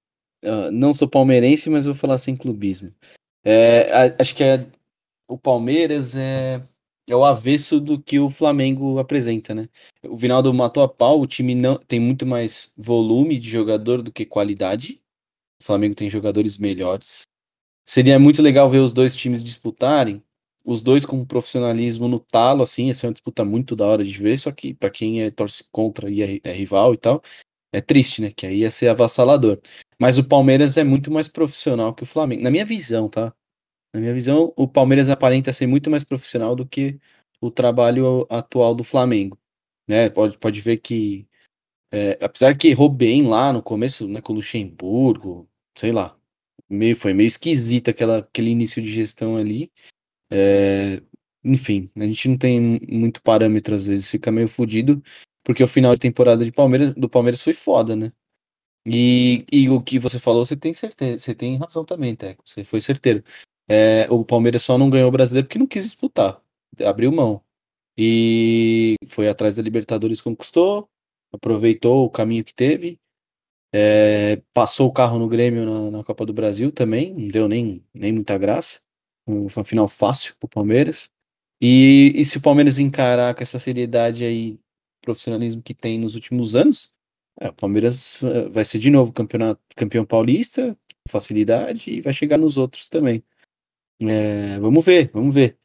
Uh, 0.46 0.70
não 0.70 0.92
sou 0.92 1.08
palmeirense, 1.08 1.68
mas 1.68 1.84
vou 1.84 1.94
falar 1.94 2.18
sem 2.18 2.36
clubismo. 2.36 2.92
É, 3.44 4.14
acho 4.18 4.34
que 4.34 4.44
é 4.44 4.66
o 5.28 5.36
Palmeiras 5.36 6.16
é, 6.16 6.62
é 7.08 7.16
o 7.16 7.24
avesso 7.24 7.80
do 7.80 8.00
que 8.00 8.18
o 8.18 8.28
Flamengo 8.28 8.98
apresenta, 8.98 9.54
né? 9.54 9.68
O 10.04 10.16
Vinaldo 10.16 10.52
matou 10.54 10.82
a 10.82 10.88
pau, 10.88 11.20
o 11.20 11.26
time 11.26 11.54
não 11.54 11.78
tem 11.78 12.00
muito 12.00 12.24
mais 12.24 12.72
volume 12.76 13.38
de 13.38 13.50
jogador 13.50 14.02
do 14.02 14.12
que 14.12 14.24
qualidade. 14.24 15.00
O 15.60 15.64
Flamengo 15.64 15.94
tem 15.94 16.10
jogadores 16.10 16.58
melhores. 16.58 17.22
Seria 17.84 18.18
muito 18.18 18.42
legal 18.42 18.68
ver 18.68 18.80
os 18.80 18.92
dois 18.92 19.14
times 19.16 19.42
disputarem, 19.42 20.22
os 20.64 20.82
dois 20.82 21.06
com 21.06 21.24
profissionalismo 21.24 22.08
no 22.08 22.18
talo, 22.18 22.62
assim, 22.64 22.90
essa 22.90 23.06
é 23.06 23.08
uma 23.08 23.14
disputa 23.14 23.44
muito 23.44 23.76
da 23.76 23.86
hora 23.86 24.04
de 24.04 24.18
ver, 24.18 24.36
só 24.38 24.50
que 24.50 24.74
para 24.74 24.90
quem 24.90 25.22
é 25.22 25.30
torce 25.30 25.64
contra 25.70 26.10
e 26.10 26.22
é, 26.22 26.40
é 26.42 26.52
rival 26.52 26.92
e 26.92 26.96
tal, 26.96 27.22
é 27.76 27.80
triste, 27.82 28.22
né? 28.22 28.32
Que 28.34 28.46
aí 28.46 28.60
ia 28.60 28.70
ser 28.70 28.88
avassalador. 28.88 29.60
Mas 30.00 30.16
o 30.16 30.24
Palmeiras 30.24 30.78
é 30.78 30.84
muito 30.84 31.10
mais 31.10 31.28
profissional 31.28 31.94
que 31.94 32.04
o 32.04 32.06
Flamengo, 32.06 32.42
na 32.42 32.50
minha 32.50 32.64
visão, 32.64 33.06
tá? 33.08 33.34
Na 33.94 34.00
minha 34.00 34.14
visão, 34.14 34.52
o 34.56 34.66
Palmeiras 34.66 35.10
aparenta 35.10 35.52
ser 35.52 35.66
muito 35.66 35.90
mais 35.90 36.02
profissional 36.02 36.56
do 36.56 36.66
que 36.66 36.98
o 37.40 37.50
trabalho 37.50 38.26
atual 38.30 38.74
do 38.74 38.82
Flamengo. 38.82 39.38
Né? 39.86 40.08
Pode, 40.08 40.38
pode 40.38 40.60
ver 40.60 40.78
que, 40.78 41.28
é, 41.92 42.18
apesar 42.22 42.56
que 42.56 42.68
errou 42.68 42.88
bem 42.88 43.26
lá 43.26 43.52
no 43.52 43.62
começo, 43.62 44.08
né, 44.08 44.22
com 44.22 44.32
o 44.32 44.36
Luxemburgo, 44.36 45.48
sei 45.76 45.92
lá, 45.92 46.16
meio, 46.68 46.96
foi 46.96 47.12
meio 47.12 47.28
esquisito 47.28 47.90
aquela, 47.90 48.18
aquele 48.18 48.50
início 48.50 48.82
de 48.82 48.90
gestão 48.90 49.36
ali. 49.36 49.70
É, 50.30 51.02
enfim, 51.44 51.90
a 51.94 52.06
gente 52.06 52.28
não 52.28 52.38
tem 52.38 52.80
muito 52.88 53.22
parâmetro 53.22 53.74
às 53.74 53.86
vezes, 53.86 54.10
fica 54.10 54.32
meio 54.32 54.48
fodido, 54.48 55.02
porque 55.46 55.62
o 55.62 55.68
final 55.68 55.94
de 55.94 56.00
temporada 56.00 56.44
de 56.44 56.50
Palmeiras, 56.50 56.92
do 56.92 57.08
Palmeiras 57.08 57.40
foi 57.40 57.52
foda, 57.52 57.94
né? 57.94 58.12
E, 58.84 59.46
e 59.52 59.70
o 59.70 59.80
que 59.80 59.96
você 59.96 60.18
falou, 60.18 60.44
você 60.44 60.56
tem 60.56 60.74
certeza, 60.74 61.20
você 61.20 61.34
tem 61.36 61.56
razão 61.56 61.84
também, 61.84 62.16
Teco, 62.16 62.42
você 62.44 62.64
foi 62.64 62.80
certeiro. 62.80 63.22
É, 63.68 64.08
o 64.10 64.24
Palmeiras 64.24 64.62
só 64.64 64.76
não 64.76 64.90
ganhou 64.90 65.08
o 65.08 65.12
brasileiro 65.12 65.46
porque 65.46 65.58
não 65.58 65.66
quis 65.66 65.84
disputar, 65.84 66.42
abriu 66.84 67.12
mão. 67.12 67.40
E 67.96 68.96
foi 69.06 69.28
atrás 69.28 69.54
da 69.54 69.62
Libertadores, 69.62 70.20
conquistou, 70.20 70.88
aproveitou 71.32 72.04
o 72.04 72.10
caminho 72.10 72.44
que 72.44 72.54
teve, 72.54 72.98
é, 73.72 74.42
passou 74.52 74.88
o 74.88 74.92
carro 74.92 75.18
no 75.18 75.28
Grêmio 75.28 75.64
na, 75.64 75.98
na, 75.98 76.04
Copa 76.04 76.26
do 76.26 76.32
Brasil 76.32 76.72
também, 76.72 77.14
não 77.14 77.28
deu 77.28 77.48
nem, 77.48 77.84
nem 77.94 78.12
muita 78.12 78.36
graça. 78.36 78.80
Foi 79.24 79.62
um 79.62 79.64
final 79.64 79.86
fácil 79.86 80.34
pro 80.40 80.48
Palmeiras. 80.48 81.10
E, 81.60 82.12
e 82.16 82.24
se 82.24 82.38
o 82.38 82.42
Palmeiras 82.42 82.78
encarar 82.78 83.34
com 83.34 83.42
essa 83.42 83.58
seriedade 83.58 84.24
aí, 84.24 84.58
profissionalismo 85.06 85.62
que 85.62 85.72
tem 85.72 85.98
nos 85.98 86.16
últimos 86.16 86.56
anos, 86.56 86.92
é, 87.40 87.48
o 87.48 87.52
Palmeiras 87.52 88.22
é, 88.24 88.48
vai 88.48 88.64
ser 88.64 88.80
de 88.80 88.90
novo 88.90 89.12
campeonato, 89.12 89.60
campeão 89.76 90.04
paulista, 90.04 90.76
facilidade, 91.08 91.90
e 91.90 92.00
vai 92.00 92.12
chegar 92.12 92.36
nos 92.36 92.56
outros 92.56 92.88
também. 92.88 93.22
É, 94.00 94.58
vamos 94.58 94.84
ver, 94.84 95.10
vamos 95.12 95.34
ver. 95.34 95.56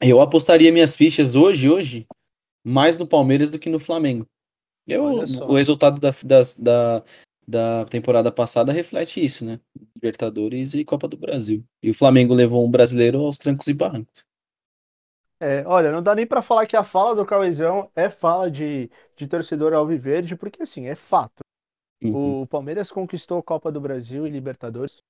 Eu 0.00 0.20
apostaria 0.20 0.72
minhas 0.72 0.94
fichas 0.94 1.34
hoje, 1.34 1.68
hoje, 1.68 2.06
mais 2.64 2.96
no 2.96 3.06
Palmeiras 3.06 3.50
do 3.50 3.58
que 3.58 3.68
no 3.68 3.78
Flamengo. 3.78 4.26
Eu, 4.86 5.04
o 5.48 5.54
resultado 5.54 6.00
da, 6.00 6.10
da, 6.58 7.04
da 7.46 7.84
temporada 7.86 8.32
passada 8.32 8.72
reflete 8.72 9.24
isso, 9.24 9.44
né? 9.44 9.60
Libertadores 9.94 10.74
e 10.74 10.84
Copa 10.84 11.06
do 11.06 11.16
Brasil. 11.16 11.64
E 11.82 11.90
o 11.90 11.94
Flamengo 11.94 12.34
levou 12.34 12.66
um 12.66 12.70
brasileiro 12.70 13.20
aos 13.20 13.38
trancos 13.38 13.66
e 13.68 13.74
barrancos. 13.74 14.24
É, 15.42 15.66
olha, 15.66 15.90
não 15.90 16.00
dá 16.00 16.14
nem 16.14 16.24
para 16.24 16.40
falar 16.40 16.68
que 16.68 16.76
a 16.76 16.84
fala 16.84 17.16
do 17.16 17.26
Cauezão 17.26 17.90
é 17.96 18.08
fala 18.08 18.48
de, 18.48 18.88
de 19.16 19.26
torcedor 19.26 19.72
alviverde, 19.72 20.36
porque 20.36 20.62
assim, 20.62 20.86
é 20.86 20.94
fato. 20.94 21.42
Uhum. 22.00 22.42
O 22.42 22.46
Palmeiras 22.46 22.92
conquistou 22.92 23.38
a 23.38 23.42
Copa 23.42 23.72
do 23.72 23.80
Brasil 23.80 24.24
e 24.24 24.30
Libertadores 24.30 25.02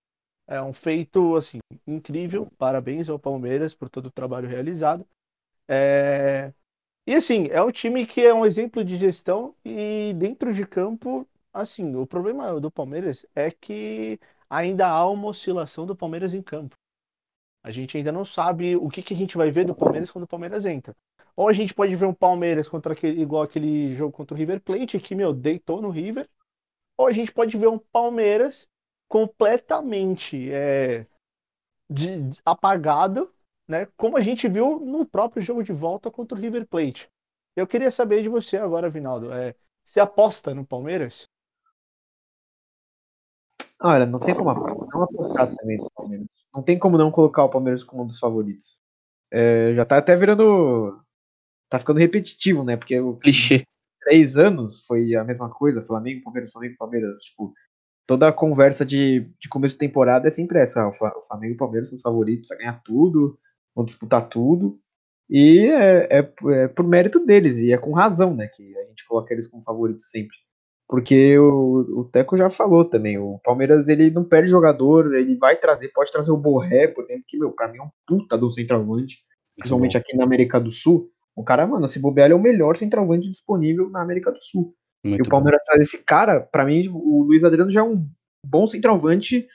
é 0.46 0.60
um 0.62 0.72
feito 0.72 1.36
assim 1.36 1.58
incrível. 1.86 2.48
Parabéns 2.56 3.10
ao 3.10 3.18
Palmeiras 3.18 3.74
por 3.74 3.90
todo 3.90 4.06
o 4.06 4.10
trabalho 4.10 4.48
realizado. 4.48 5.06
É... 5.68 6.52
E 7.06 7.14
assim, 7.14 7.48
é 7.50 7.62
um 7.62 7.70
time 7.70 8.06
que 8.06 8.22
é 8.22 8.32
um 8.32 8.46
exemplo 8.46 8.82
de 8.82 8.96
gestão 8.96 9.54
e 9.62 10.14
dentro 10.14 10.54
de 10.54 10.66
campo, 10.66 11.28
assim, 11.52 11.94
o 11.94 12.06
problema 12.06 12.58
do 12.58 12.70
Palmeiras 12.70 13.26
é 13.34 13.50
que 13.50 14.18
ainda 14.48 14.88
há 14.88 15.06
uma 15.10 15.28
oscilação 15.28 15.84
do 15.84 15.94
Palmeiras 15.94 16.34
em 16.34 16.42
campo. 16.42 16.74
A 17.62 17.70
gente 17.70 17.96
ainda 17.96 18.10
não 18.10 18.24
sabe 18.24 18.76
o 18.76 18.88
que, 18.88 19.02
que 19.02 19.14
a 19.14 19.16
gente 19.16 19.36
vai 19.36 19.50
ver 19.50 19.64
do 19.64 19.74
Palmeiras 19.74 20.10
quando 20.10 20.24
o 20.24 20.28
Palmeiras 20.28 20.66
entra. 20.66 20.96
Ou 21.36 21.48
a 21.48 21.52
gente 21.52 21.72
pode 21.72 21.94
ver 21.94 22.06
um 22.06 22.14
Palmeiras 22.14 22.68
contra 22.68 22.92
aquele, 22.92 23.20
igual 23.20 23.42
aquele 23.42 23.94
jogo 23.94 24.12
contra 24.12 24.34
o 24.34 24.38
River 24.38 24.60
Plate, 24.60 24.98
que, 24.98 25.14
meu, 25.14 25.32
deitou 25.32 25.80
no 25.80 25.88
River. 25.88 26.28
Ou 26.98 27.06
a 27.06 27.12
gente 27.12 27.32
pode 27.32 27.56
ver 27.56 27.68
um 27.68 27.78
Palmeiras 27.78 28.68
completamente 29.08 30.52
é, 30.52 31.06
de, 31.88 32.22
de, 32.28 32.40
apagado, 32.44 33.32
né? 33.68 33.86
Como 33.96 34.16
a 34.16 34.20
gente 34.20 34.48
viu 34.48 34.80
no 34.80 35.06
próprio 35.06 35.42
jogo 35.42 35.62
de 35.62 35.72
volta 35.72 36.10
contra 36.10 36.36
o 36.36 36.40
River 36.40 36.66
Plate. 36.66 37.08
Eu 37.54 37.66
queria 37.66 37.90
saber 37.90 38.22
de 38.22 38.28
você 38.28 38.56
agora, 38.56 38.90
Vinaldo. 38.90 39.32
É, 39.32 39.54
você 39.84 40.00
aposta 40.00 40.54
no 40.54 40.66
Palmeiras? 40.66 41.28
Olha, 43.80 44.06
não 44.06 44.20
tem 44.20 44.34
como 44.34 44.52
não 44.54 45.02
apostar 45.02 45.54
também 45.54 45.78
no 45.78 45.90
Palmeiras. 45.90 46.41
Não 46.54 46.62
tem 46.62 46.78
como 46.78 46.98
não 46.98 47.10
colocar 47.10 47.44
o 47.44 47.50
Palmeiras 47.50 47.82
como 47.82 48.02
um 48.02 48.06
dos 48.06 48.18
favoritos. 48.18 48.80
É, 49.32 49.72
já 49.74 49.84
tá 49.84 49.98
até 49.98 50.16
virando. 50.16 51.00
Tá 51.70 51.78
ficando 51.78 51.98
repetitivo, 51.98 52.62
né? 52.64 52.76
Porque 52.76 53.00
o 53.00 53.16
clichê. 53.16 53.62
Três 54.00 54.36
anos 54.36 54.84
foi 54.84 55.14
a 55.14 55.24
mesma 55.24 55.48
coisa, 55.48 55.80
Flamengo, 55.80 56.24
Palmeiras, 56.24 56.52
Flamengo, 56.52 56.76
Palmeiras. 56.76 57.20
Tipo, 57.20 57.54
toda 58.06 58.28
a 58.28 58.32
conversa 58.32 58.84
de, 58.84 59.30
de 59.40 59.48
começo 59.48 59.76
de 59.76 59.78
temporada 59.78 60.28
é 60.28 60.30
sempre 60.30 60.58
essa. 60.58 60.86
O 60.86 60.92
Flamengo 60.92 61.52
e 61.52 61.54
o 61.54 61.56
Palmeiras 61.56 61.88
são 61.88 61.96
os 61.96 62.02
favoritos 62.02 62.50
a 62.50 62.56
ganhar 62.56 62.82
tudo, 62.84 63.38
vão 63.74 63.84
disputar 63.84 64.28
tudo. 64.28 64.78
E 65.30 65.66
é, 65.68 66.18
é, 66.18 66.32
é, 66.50 66.68
por 66.68 66.86
mérito 66.86 67.24
deles, 67.24 67.56
e 67.56 67.72
é 67.72 67.78
com 67.78 67.92
razão, 67.92 68.34
né? 68.34 68.48
Que 68.48 68.76
a 68.76 68.84
gente 68.84 69.06
coloca 69.06 69.32
eles 69.32 69.48
como 69.48 69.62
favoritos 69.62 70.10
sempre. 70.10 70.36
Porque 70.92 71.38
o, 71.38 72.00
o 72.00 72.04
Teco 72.04 72.36
já 72.36 72.50
falou 72.50 72.84
também, 72.84 73.16
o 73.16 73.40
Palmeiras 73.42 73.88
ele 73.88 74.10
não 74.10 74.22
perde 74.22 74.50
jogador, 74.50 75.14
ele 75.14 75.36
vai 75.36 75.56
trazer, 75.56 75.88
pode 75.88 76.12
trazer 76.12 76.30
o 76.30 76.36
Borré, 76.36 76.86
por 76.86 77.02
exemplo, 77.02 77.24
que, 77.26 77.38
meu, 77.38 77.50
pra 77.50 77.66
mim 77.66 77.78
é 77.78 77.82
um 77.82 77.88
puta 78.06 78.36
do 78.36 78.52
centroavante, 78.52 79.24
principalmente 79.56 79.96
aqui 79.96 80.14
na 80.14 80.24
América 80.24 80.60
do 80.60 80.70
Sul. 80.70 81.08
O 81.34 81.42
cara, 81.42 81.66
mano, 81.66 81.88
se 81.88 81.98
bobear, 81.98 82.26
ele 82.26 82.34
é 82.34 82.36
o 82.36 82.42
melhor 82.42 82.76
centroavante 82.76 83.30
disponível 83.30 83.88
na 83.88 84.02
América 84.02 84.30
do 84.30 84.42
Sul. 84.42 84.74
Muito 85.02 85.18
e 85.18 85.26
o 85.26 85.30
Palmeiras 85.30 85.62
bom. 85.62 85.64
traz 85.64 85.80
esse 85.80 85.96
cara, 85.96 86.40
para 86.40 86.66
mim, 86.66 86.86
o 86.92 87.22
Luiz 87.22 87.42
Adriano 87.42 87.70
já 87.70 87.80
é 87.80 87.84
um 87.84 88.06
bom 88.46 88.68
centroavante 88.68 89.48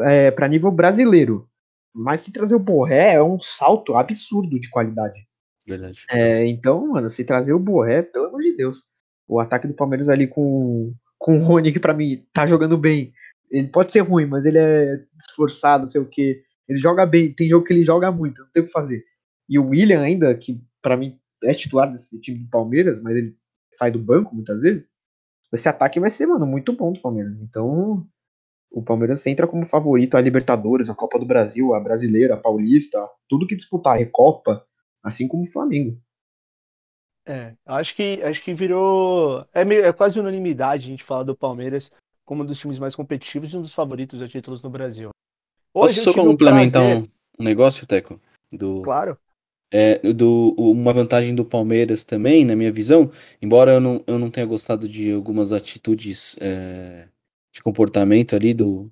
é, 0.00 0.32
para 0.32 0.48
nível 0.48 0.72
brasileiro. 0.72 1.48
Mas 1.94 2.22
se 2.22 2.32
trazer 2.32 2.56
o 2.56 2.58
Borré 2.58 3.14
é 3.14 3.22
um 3.22 3.38
salto 3.40 3.94
absurdo 3.94 4.58
de 4.58 4.68
qualidade. 4.68 5.28
Verdade. 5.64 6.04
É, 6.10 6.44
então, 6.44 6.88
mano, 6.88 7.08
se 7.08 7.24
trazer 7.24 7.52
o 7.52 7.60
Borré, 7.60 8.02
pelo 8.02 8.26
amor 8.26 8.42
de 8.42 8.56
Deus. 8.56 8.90
O 9.32 9.40
ataque 9.40 9.66
do 9.66 9.72
Palmeiras 9.72 10.10
ali 10.10 10.26
com, 10.26 10.92
com 11.18 11.38
o 11.38 11.42
Rony, 11.42 11.72
que 11.72 11.80
pra 11.80 11.94
mim 11.94 12.22
tá 12.34 12.46
jogando 12.46 12.76
bem. 12.76 13.14
Ele 13.50 13.68
pode 13.68 13.90
ser 13.90 14.00
ruim, 14.00 14.26
mas 14.26 14.44
ele 14.44 14.58
é 14.58 15.02
esforçado, 15.18 15.82
não 15.82 15.88
sei 15.88 16.02
o 16.02 16.08
que. 16.08 16.42
Ele 16.68 16.78
joga 16.78 17.06
bem, 17.06 17.32
tem 17.32 17.48
jogo 17.48 17.64
que 17.64 17.72
ele 17.72 17.82
joga 17.82 18.12
muito, 18.12 18.42
não 18.42 18.50
tem 18.50 18.62
o 18.62 18.66
que 18.66 18.72
fazer. 18.72 19.02
E 19.48 19.58
o 19.58 19.68
William 19.68 20.02
ainda, 20.02 20.34
que 20.34 20.60
para 20.82 20.98
mim 20.98 21.18
é 21.44 21.54
titular 21.54 21.90
desse 21.90 22.20
time 22.20 22.40
do 22.40 22.50
Palmeiras, 22.50 23.00
mas 23.00 23.16
ele 23.16 23.34
sai 23.72 23.90
do 23.90 23.98
banco 23.98 24.34
muitas 24.34 24.60
vezes. 24.60 24.90
Esse 25.50 25.68
ataque 25.68 25.98
vai 25.98 26.10
ser, 26.10 26.26
mano, 26.26 26.46
muito 26.46 26.74
bom 26.74 26.92
do 26.92 27.00
Palmeiras. 27.00 27.40
Então, 27.40 28.06
o 28.70 28.82
Palmeiras 28.82 29.26
entra 29.26 29.46
como 29.46 29.66
favorito 29.66 30.16
a 30.16 30.20
Libertadores, 30.20 30.90
a 30.90 30.94
Copa 30.94 31.18
do 31.18 31.26
Brasil, 31.26 31.74
a 31.74 31.80
Brasileira, 31.80 32.34
a 32.34 32.38
Paulista, 32.38 32.98
tudo 33.28 33.46
que 33.46 33.56
disputar, 33.56 33.94
a 33.94 33.98
Recopa, 33.98 34.62
assim 35.02 35.26
como 35.26 35.44
o 35.44 35.50
Flamengo. 35.50 35.98
É, 37.24 37.54
acho 37.66 37.94
que 37.94 38.20
acho 38.22 38.42
que 38.42 38.52
virou 38.52 39.46
é, 39.54 39.64
meio, 39.64 39.84
é 39.84 39.92
quase 39.92 40.18
unanimidade 40.18 40.86
a 40.86 40.90
gente 40.90 41.04
falar 41.04 41.22
do 41.22 41.36
Palmeiras 41.36 41.92
como 42.24 42.42
um 42.42 42.46
dos 42.46 42.58
times 42.58 42.78
mais 42.78 42.96
competitivos 42.96 43.52
e 43.52 43.56
um 43.56 43.62
dos 43.62 43.74
favoritos 43.74 44.20
a 44.20 44.28
títulos 44.28 44.62
no 44.62 44.70
Brasil. 44.70 45.10
Hoje 45.72 45.94
Posso 45.94 46.12
só 46.12 46.12
complementar 46.12 46.82
prazer... 46.82 47.10
um, 47.38 47.44
negócio, 47.44 47.86
Teco? 47.86 48.20
Do... 48.52 48.82
Claro 48.82 49.16
é, 49.72 49.98
do, 50.12 50.54
uma 50.58 50.92
vantagem 50.92 51.34
do 51.34 51.46
Palmeiras 51.46 52.04
também, 52.04 52.44
na 52.44 52.54
minha 52.54 52.70
visão, 52.70 53.10
embora 53.40 53.72
eu 53.72 53.80
não, 53.80 54.04
eu 54.06 54.18
não 54.18 54.30
tenha 54.30 54.46
gostado 54.46 54.86
de 54.86 55.10
algumas 55.10 55.50
atitudes 55.50 56.36
é, 56.40 57.08
de 57.50 57.62
comportamento 57.62 58.36
ali 58.36 58.52
do, 58.52 58.90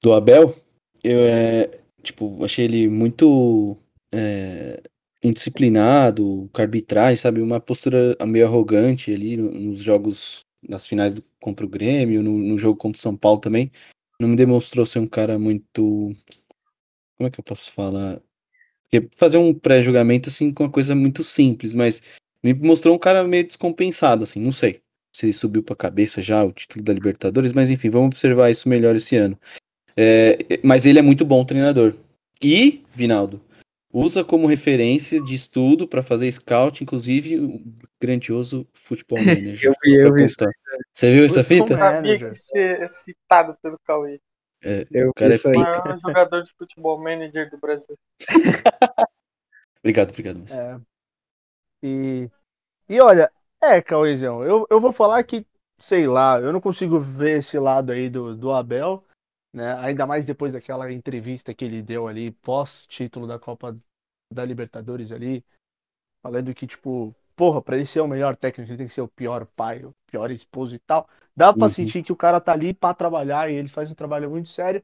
do 0.00 0.12
Abel, 0.12 0.54
eu 1.02 1.18
é, 1.18 1.80
tipo, 2.00 2.44
achei 2.44 2.66
ele 2.66 2.88
muito 2.88 3.76
é, 4.14 4.80
indisciplinado, 5.22 6.48
com 6.52 6.62
arbitragem, 6.62 7.16
sabe? 7.16 7.40
Uma 7.40 7.60
postura 7.60 8.16
meio 8.26 8.46
arrogante 8.46 9.12
ali 9.12 9.36
nos 9.36 9.80
jogos, 9.80 10.40
nas 10.66 10.86
finais 10.86 11.14
do, 11.14 11.22
contra 11.40 11.66
o 11.66 11.68
Grêmio, 11.68 12.22
no, 12.22 12.38
no 12.38 12.58
jogo 12.58 12.78
contra 12.78 12.98
o 12.98 13.02
São 13.02 13.16
Paulo 13.16 13.40
também. 13.40 13.70
Não 14.20 14.28
me 14.28 14.36
demonstrou 14.36 14.86
ser 14.86 14.98
um 14.98 15.06
cara 15.06 15.38
muito. 15.38 16.12
Como 17.16 17.28
é 17.28 17.30
que 17.30 17.40
eu 17.40 17.44
posso 17.44 17.72
falar? 17.72 18.20
Porque 18.90 19.08
fazer 19.16 19.38
um 19.38 19.52
pré-julgamento, 19.52 20.28
assim, 20.28 20.52
com 20.52 20.64
uma 20.64 20.70
coisa 20.70 20.94
muito 20.94 21.22
simples, 21.22 21.74
mas 21.74 22.02
me 22.42 22.54
mostrou 22.54 22.94
um 22.94 22.98
cara 22.98 23.22
meio 23.24 23.46
descompensado, 23.46 24.24
assim, 24.24 24.40
não 24.40 24.52
sei 24.52 24.80
se 25.12 25.26
ele 25.26 25.32
subiu 25.32 25.62
pra 25.62 25.74
cabeça 25.74 26.22
já 26.22 26.44
o 26.44 26.52
título 26.52 26.84
da 26.84 26.92
Libertadores, 26.92 27.52
mas 27.52 27.70
enfim, 27.70 27.90
vamos 27.90 28.08
observar 28.08 28.50
isso 28.50 28.68
melhor 28.68 28.94
esse 28.94 29.16
ano. 29.16 29.38
É, 29.96 30.38
mas 30.62 30.86
ele 30.86 30.98
é 30.98 31.02
muito 31.02 31.24
bom 31.24 31.44
treinador. 31.44 31.94
E, 32.42 32.84
Vinaldo, 32.94 33.40
usa 33.92 34.24
como 34.24 34.46
referência 34.46 35.22
de 35.22 35.34
estudo 35.34 35.88
para 35.88 36.02
fazer 36.02 36.30
scout, 36.30 36.82
inclusive 36.82 37.38
o 37.40 37.62
grandioso 38.00 38.66
Futebol 38.72 39.18
Manager. 39.24 39.70
eu 39.70 39.74
vi, 39.82 39.94
eu 39.94 40.14
vi. 40.14 40.26
Você 40.92 41.12
viu 41.12 41.24
essa 41.24 41.42
fita? 41.42 41.74
Eu 42.04 42.34
ser 42.34 42.90
citado 42.90 43.56
pelo 43.62 43.78
Cauê. 43.86 44.20
É, 44.62 44.86
eu 44.92 45.10
o 45.10 45.14
cara 45.14 45.34
é 45.34 45.38
pica. 45.38 45.50
O 45.50 45.62
maior 45.62 45.98
jogador 46.00 46.42
de 46.42 46.52
futebol 46.52 46.98
manager 46.98 47.48
do 47.50 47.58
Brasil. 47.58 47.96
obrigado, 49.78 50.10
obrigado. 50.10 50.44
É. 50.52 50.80
E, 51.82 52.28
e 52.88 53.00
olha, 53.00 53.30
é, 53.62 53.80
Cauêzão, 53.80 54.42
eu, 54.42 54.66
eu 54.68 54.80
vou 54.80 54.92
falar 54.92 55.22
que, 55.22 55.46
sei 55.78 56.08
lá, 56.08 56.40
eu 56.40 56.52
não 56.52 56.60
consigo 56.60 56.98
ver 56.98 57.38
esse 57.38 57.58
lado 57.58 57.92
aí 57.92 58.08
do, 58.08 58.34
do 58.34 58.52
Abel, 58.52 59.04
né? 59.52 59.74
Ainda 59.78 60.06
mais 60.06 60.26
depois 60.26 60.52
daquela 60.52 60.92
entrevista 60.92 61.54
que 61.54 61.64
ele 61.64 61.82
deu 61.82 62.08
ali, 62.08 62.30
pós-título 62.30 63.26
da 63.26 63.38
Copa 63.38 63.74
da 64.32 64.44
Libertadores 64.44 65.12
ali, 65.12 65.44
falando 66.22 66.54
que, 66.54 66.66
tipo, 66.66 67.14
porra, 67.34 67.62
pra 67.62 67.76
ele 67.76 67.86
ser 67.86 68.00
o 68.00 68.08
melhor 68.08 68.36
técnico, 68.36 68.70
ele 68.70 68.78
tem 68.78 68.86
que 68.86 68.92
ser 68.92 69.00
o 69.00 69.08
pior 69.08 69.46
pai, 69.46 69.84
o 69.84 69.94
pior 70.10 70.30
esposo 70.30 70.74
e 70.74 70.78
tal. 70.78 71.08
Dá 71.36 71.52
pra 71.52 71.64
uhum. 71.64 71.70
sentir 71.70 72.02
que 72.02 72.12
o 72.12 72.16
cara 72.16 72.40
tá 72.40 72.52
ali 72.52 72.74
pra 72.74 72.92
trabalhar 72.92 73.50
e 73.50 73.54
ele 73.54 73.68
faz 73.68 73.90
um 73.90 73.94
trabalho 73.94 74.28
muito 74.28 74.48
sério. 74.48 74.82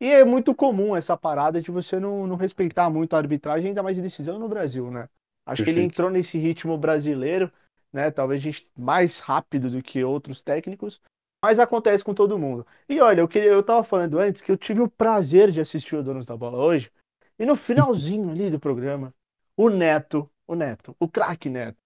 E 0.00 0.10
é 0.12 0.24
muito 0.24 0.54
comum 0.54 0.94
essa 0.94 1.16
parada 1.16 1.60
de 1.60 1.70
você 1.70 1.98
não, 1.98 2.26
não 2.26 2.36
respeitar 2.36 2.88
muito 2.90 3.14
a 3.14 3.18
arbitragem, 3.18 3.68
ainda 3.68 3.82
mais 3.82 3.96
de 3.96 4.02
decisão 4.02 4.38
no 4.38 4.48
Brasil, 4.48 4.90
né? 4.90 5.08
Acho 5.46 5.62
Perfeito. 5.62 5.64
que 5.64 5.70
ele 5.70 5.86
entrou 5.86 6.10
nesse 6.10 6.38
ritmo 6.38 6.76
brasileiro, 6.76 7.50
né? 7.92 8.10
Talvez 8.10 8.40
a 8.40 8.44
gente 8.44 8.70
mais 8.76 9.18
rápido 9.18 9.70
do 9.70 9.82
que 9.82 10.04
outros 10.04 10.42
técnicos, 10.42 11.00
mas 11.42 11.58
acontece 11.58 12.02
com 12.02 12.14
todo 12.14 12.38
mundo. 12.38 12.66
E 12.88 13.00
olha, 13.00 13.20
eu, 13.20 13.28
queria, 13.28 13.50
eu 13.50 13.62
tava 13.62 13.84
falando 13.84 14.18
antes 14.18 14.42
que 14.42 14.50
eu 14.50 14.56
tive 14.56 14.80
o 14.80 14.90
prazer 14.90 15.50
de 15.50 15.60
assistir 15.60 15.96
o 15.96 16.02
Donos 16.02 16.26
da 16.26 16.36
Bola 16.36 16.58
hoje, 16.58 16.90
e 17.38 17.44
no 17.44 17.56
finalzinho 17.56 18.30
ali 18.30 18.50
do 18.50 18.58
programa, 18.58 19.14
o 19.56 19.68
Neto, 19.68 20.30
o 20.46 20.54
Neto, 20.54 20.96
o 20.98 21.08
craque 21.08 21.48
Neto, 21.48 21.78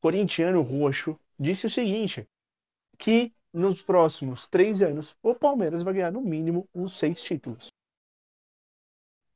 corintiano 0.00 0.60
roxo, 0.60 1.18
disse 1.38 1.66
o 1.66 1.70
seguinte: 1.70 2.26
que 2.98 3.32
nos 3.52 3.82
próximos 3.82 4.46
três 4.46 4.82
anos 4.82 5.16
o 5.22 5.34
Palmeiras 5.34 5.82
vai 5.82 5.94
ganhar 5.94 6.12
no 6.12 6.20
mínimo 6.20 6.68
uns 6.74 6.98
seis 6.98 7.22
títulos. 7.22 7.68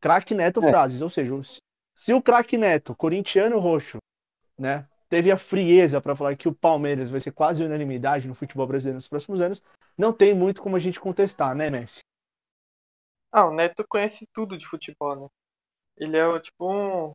Craque 0.01 0.35
Neto 0.35 0.63
é. 0.65 0.69
frases, 0.69 1.03
ou 1.03 1.11
seja, 1.11 1.35
se 1.95 2.13
o 2.13 2.23
craque 2.23 2.57
Neto, 2.57 2.95
corintiano 2.95 3.59
roxo, 3.59 3.99
né, 4.59 4.89
teve 5.09 5.31
a 5.31 5.37
frieza 5.37 6.01
para 6.01 6.15
falar 6.15 6.37
que 6.37 6.49
o 6.49 6.55
Palmeiras 6.55 7.11
vai 7.11 7.21
ser 7.21 7.33
quase 7.33 7.65
unanimidade 7.65 8.29
no 8.29 8.35
futebol 8.35 8.67
brasileiro 8.67 8.97
nos 8.97 9.09
próximos 9.09 9.41
anos, 9.41 9.63
não 9.97 10.13
tem 10.13 10.35
muito 10.35 10.63
como 10.63 10.77
a 10.77 10.81
gente 10.81 11.01
contestar, 11.01 11.55
né, 11.55 11.71
Messi? 11.71 12.01
Ah, 13.33 13.47
o 13.47 13.55
Neto 13.55 13.85
conhece 13.87 14.27
tudo 14.33 14.57
de 14.57 14.67
futebol, 14.67 15.17
né? 15.17 15.27
Ele 15.97 16.17
é 16.17 16.41
tipo 16.41 16.73
um, 16.73 17.13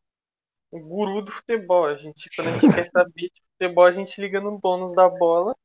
o 0.71 0.79
guru 0.79 1.21
do 1.21 1.31
futebol. 1.31 1.85
A 1.85 1.97
gente, 1.97 2.29
quando 2.35 2.47
a 2.47 2.51
gente 2.57 2.73
quer 2.73 2.85
saber 2.91 3.31
de 3.33 3.41
futebol, 3.51 3.85
a 3.85 3.91
gente 3.91 4.19
liga 4.19 4.41
no 4.41 4.59
bônus 4.59 4.93
da 4.93 5.07
bola 5.09 5.55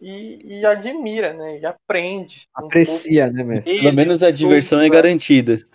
e, 0.00 0.58
e 0.58 0.66
admira, 0.66 1.32
né? 1.32 1.60
E 1.60 1.66
aprende. 1.66 2.48
Aprecia, 2.54 3.26
um 3.26 3.32
né, 3.32 3.44
mesmo? 3.44 3.64
Pelo 3.64 3.94
menos 3.94 4.22
a 4.22 4.30
diversão 4.30 4.80
é 4.80 4.82
Souza, 4.82 4.94
é 4.94 5.02
garantida. 5.02 5.68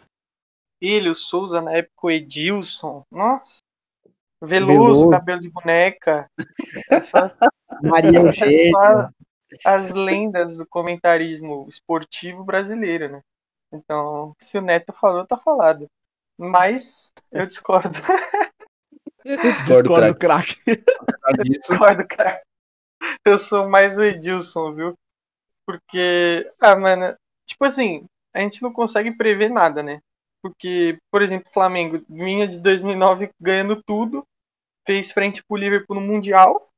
Ele, 0.81 1.09
o 1.09 1.15
Souza, 1.15 1.61
na 1.61 1.73
época, 1.73 2.07
o 2.07 2.11
Edilson. 2.11 3.03
Nossa. 3.11 3.59
Veloso, 4.41 4.71
Veloso. 4.71 5.09
cabelo 5.09 5.41
de 5.41 5.49
boneca. 5.49 6.29
Maria 7.83 8.19
Eugênia. 8.19 9.11
As 9.65 9.93
lendas 9.93 10.57
do 10.57 10.67
comentarismo 10.67 11.65
esportivo 11.69 12.43
brasileiro, 12.43 13.09
né? 13.09 13.21
Então, 13.71 14.35
se 14.39 14.57
o 14.57 14.61
Neto 14.61 14.93
falou, 14.93 15.25
tá 15.25 15.37
falado. 15.37 15.87
Mas 16.37 17.11
eu 17.31 17.45
discordo. 17.45 17.95
Eu 19.25 19.35
discordo, 19.51 19.89
discordo 19.89 20.15
craque. 20.15 20.57
discordo, 21.43 22.07
craque. 22.07 22.45
Eu 23.25 23.37
sou 23.37 23.67
mais 23.67 23.97
o 23.97 24.03
Edilson, 24.03 24.73
viu? 24.73 24.93
Porque, 25.65 26.49
ah, 26.61 26.75
mano, 26.75 27.15
tipo 27.45 27.65
assim, 27.65 28.05
a 28.33 28.39
gente 28.39 28.61
não 28.61 28.71
consegue 28.71 29.11
prever 29.11 29.49
nada, 29.49 29.83
né? 29.83 29.99
Porque, 30.49 30.97
por 31.11 31.21
exemplo, 31.21 31.49
o 31.49 31.53
Flamengo 31.53 32.03
vinha 32.09 32.47
de 32.47 32.59
2009 32.59 33.31
ganhando 33.39 33.81
tudo, 33.83 34.25
fez 34.85 35.11
frente 35.11 35.43
pro 35.43 35.57
Liverpool 35.57 35.99
no 35.99 36.01
Mundial. 36.01 36.69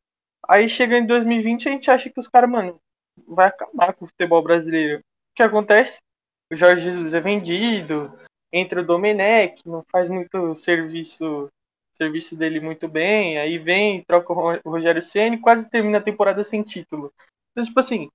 Aí 0.48 0.68
chega 0.68 0.98
em 0.98 1.06
2020 1.06 1.68
a 1.68 1.72
gente 1.72 1.92
acha 1.92 2.10
que 2.10 2.20
os 2.20 2.28
caras, 2.28 2.50
mano, 2.50 2.80
vai 3.28 3.48
acabar 3.48 3.94
com 3.94 4.06
o 4.06 4.08
futebol 4.08 4.42
brasileiro. 4.42 5.00
O 5.00 5.04
que 5.36 5.44
acontece? 5.44 6.00
O 6.52 6.56
Jorge 6.56 6.84
Jesus 6.84 7.14
é 7.14 7.22
vendido, 7.22 8.18
entra 8.52 8.82
o 8.82 8.86
Domenech, 8.86 9.62
não 9.66 9.84
faz 9.92 10.10
muito 10.10 10.56
serviço 10.56 11.50
serviço 11.94 12.34
dele 12.34 12.62
muito 12.62 12.88
bem, 12.88 13.38
aí 13.38 13.58
vem, 13.58 14.02
troca 14.06 14.32
o 14.32 14.70
Rogério 14.70 15.02
Ceni, 15.02 15.38
quase 15.38 15.70
termina 15.70 15.98
a 15.98 16.02
temporada 16.02 16.46
sem 16.46 16.64
título. 16.64 17.12
Então, 17.52 17.66
tipo 17.66 17.78
assim, 17.78 18.10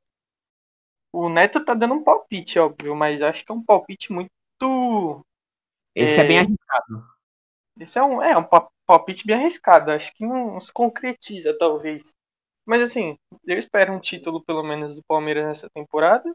o 1.12 1.29
Neto 1.29 1.64
tá 1.64 1.75
dando 1.75 1.95
um 1.95 2.03
palpite, 2.03 2.59
óbvio, 2.59 2.97
mas 2.97 3.23
acho 3.23 3.45
que 3.45 3.53
é 3.53 3.55
um 3.55 3.62
palpite 3.62 4.11
muito. 4.11 4.31
Esse 5.94 6.20
é, 6.20 6.24
é 6.24 6.28
bem 6.28 6.38
arriscado. 6.38 7.07
Esse 7.78 7.98
é 7.98 8.02
um, 8.02 8.22
é 8.22 8.37
um 8.37 8.46
palpite 8.87 9.26
bem 9.26 9.37
arriscado, 9.37 9.90
acho 9.90 10.12
que 10.14 10.24
não 10.24 10.61
se 10.61 10.72
concretiza, 10.72 11.57
talvez. 11.59 12.14
Mas 12.64 12.83
assim, 12.83 13.18
eu 13.46 13.59
espero 13.59 13.92
um 13.92 14.00
título 14.00 14.42
pelo 14.44 14.62
menos 14.62 14.96
do 14.96 15.02
Palmeiras 15.04 15.46
nessa 15.46 15.68
temporada. 15.70 16.33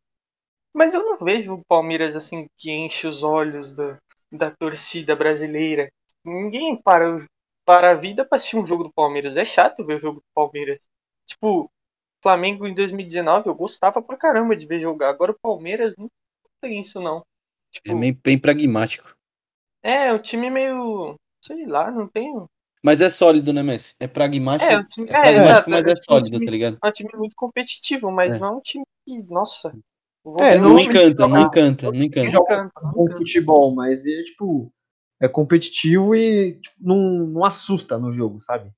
Mas 0.74 0.94
eu 0.94 1.04
não 1.04 1.18
vejo 1.18 1.54
o 1.56 1.66
Palmeiras 1.66 2.16
assim 2.16 2.48
que 2.58 2.72
enche 2.72 3.08
os 3.08 3.24
olhos 3.24 3.74
da, 3.74 3.98
da 4.32 4.52
torcida 4.52 5.16
brasileira. 5.16 5.92
ninguém 6.24 6.80
para, 6.80 7.18
para 7.66 7.92
a 7.92 7.96
vida 7.96 8.24
pra 8.24 8.36
assistir 8.38 8.58
um 8.58 8.68
jogo 8.68 8.84
do 8.84 8.94
Palmeiras. 8.94 9.36
É 9.36 9.46
chato 9.46 9.86
ver 9.86 9.96
o 9.96 10.00
jogo 10.00 10.20
do 10.20 10.26
Palmeiras. 10.34 10.80
Tipo, 11.26 11.72
Flamengo 12.22 12.68
em 12.68 12.74
2019 12.74 13.48
eu 13.50 13.56
gostava 13.56 14.02
pra 14.02 14.18
caramba 14.18 14.56
de 14.56 14.68
ver 14.68 14.80
jogar. 14.80 15.10
Agora 15.10 15.32
o 15.32 15.40
Palmeiras 15.40 15.96
não 15.98 16.10
tem 16.62 16.82
isso, 16.82 17.00
não. 17.02 17.26
Tipo, 17.72 17.92
É 17.92 17.96
meio, 17.96 18.18
bem 18.24 18.38
pragmático. 18.38 19.16
É, 19.84 20.12
o 20.14 20.20
time 20.20 20.50
meio. 20.50 21.16
Sei 21.42 21.66
lá, 21.66 21.90
não 21.92 22.08
tem. 22.08 22.32
Mas 22.84 23.02
é 23.02 23.10
sólido, 23.10 23.52
né, 23.52 23.62
Messi? 23.62 23.96
É 24.00 24.08
pragmático. 24.08 24.70
É, 24.70 24.74
É, 24.76 24.80
o 24.80 24.86
time- 24.86 25.08
é, 25.08 25.12
pragmático, 25.12 25.50
exato, 25.50 25.70
mas 25.70 25.84
é 25.86 25.90
é 25.90 25.94
um 25.94 26.04
sólido, 26.04 26.32
time- 26.32 26.46
tá 26.46 26.52
ligado? 26.52 26.78
É 26.84 26.88
um 26.88 26.92
time 26.92 27.10
muito 27.16 27.36
competitivo, 27.36 28.12
mas 28.12 28.36
É. 28.36 28.40
não 28.40 28.48
é 28.48 28.52
um 28.52 28.62
time 28.62 28.84
que. 29.06 29.22
Nossa. 29.24 29.74
vou 30.24 30.40
É, 30.44 30.58
Não 30.58 30.72
um 30.72 30.74
não 30.74 30.80
encanta, 30.80 31.28
não 31.28 31.42
encanta, 31.42 31.92
não 31.92 32.04
encanta. 32.04 32.32
não 32.84 32.92
bom 32.94 33.04
encanta. 33.04 33.18
futebol, 33.18 33.74
mas 33.74 34.06
ele, 34.06 34.24
tipo, 34.26 34.72
é 35.22 35.28
competitivo 35.28 36.14
e 36.16 36.54
tipo, 36.60 36.76
não, 36.80 36.98
não 37.28 37.46
assusta 37.46 37.98
no 37.98 38.12
jogo, 38.12 38.40
sabe? 38.42 38.70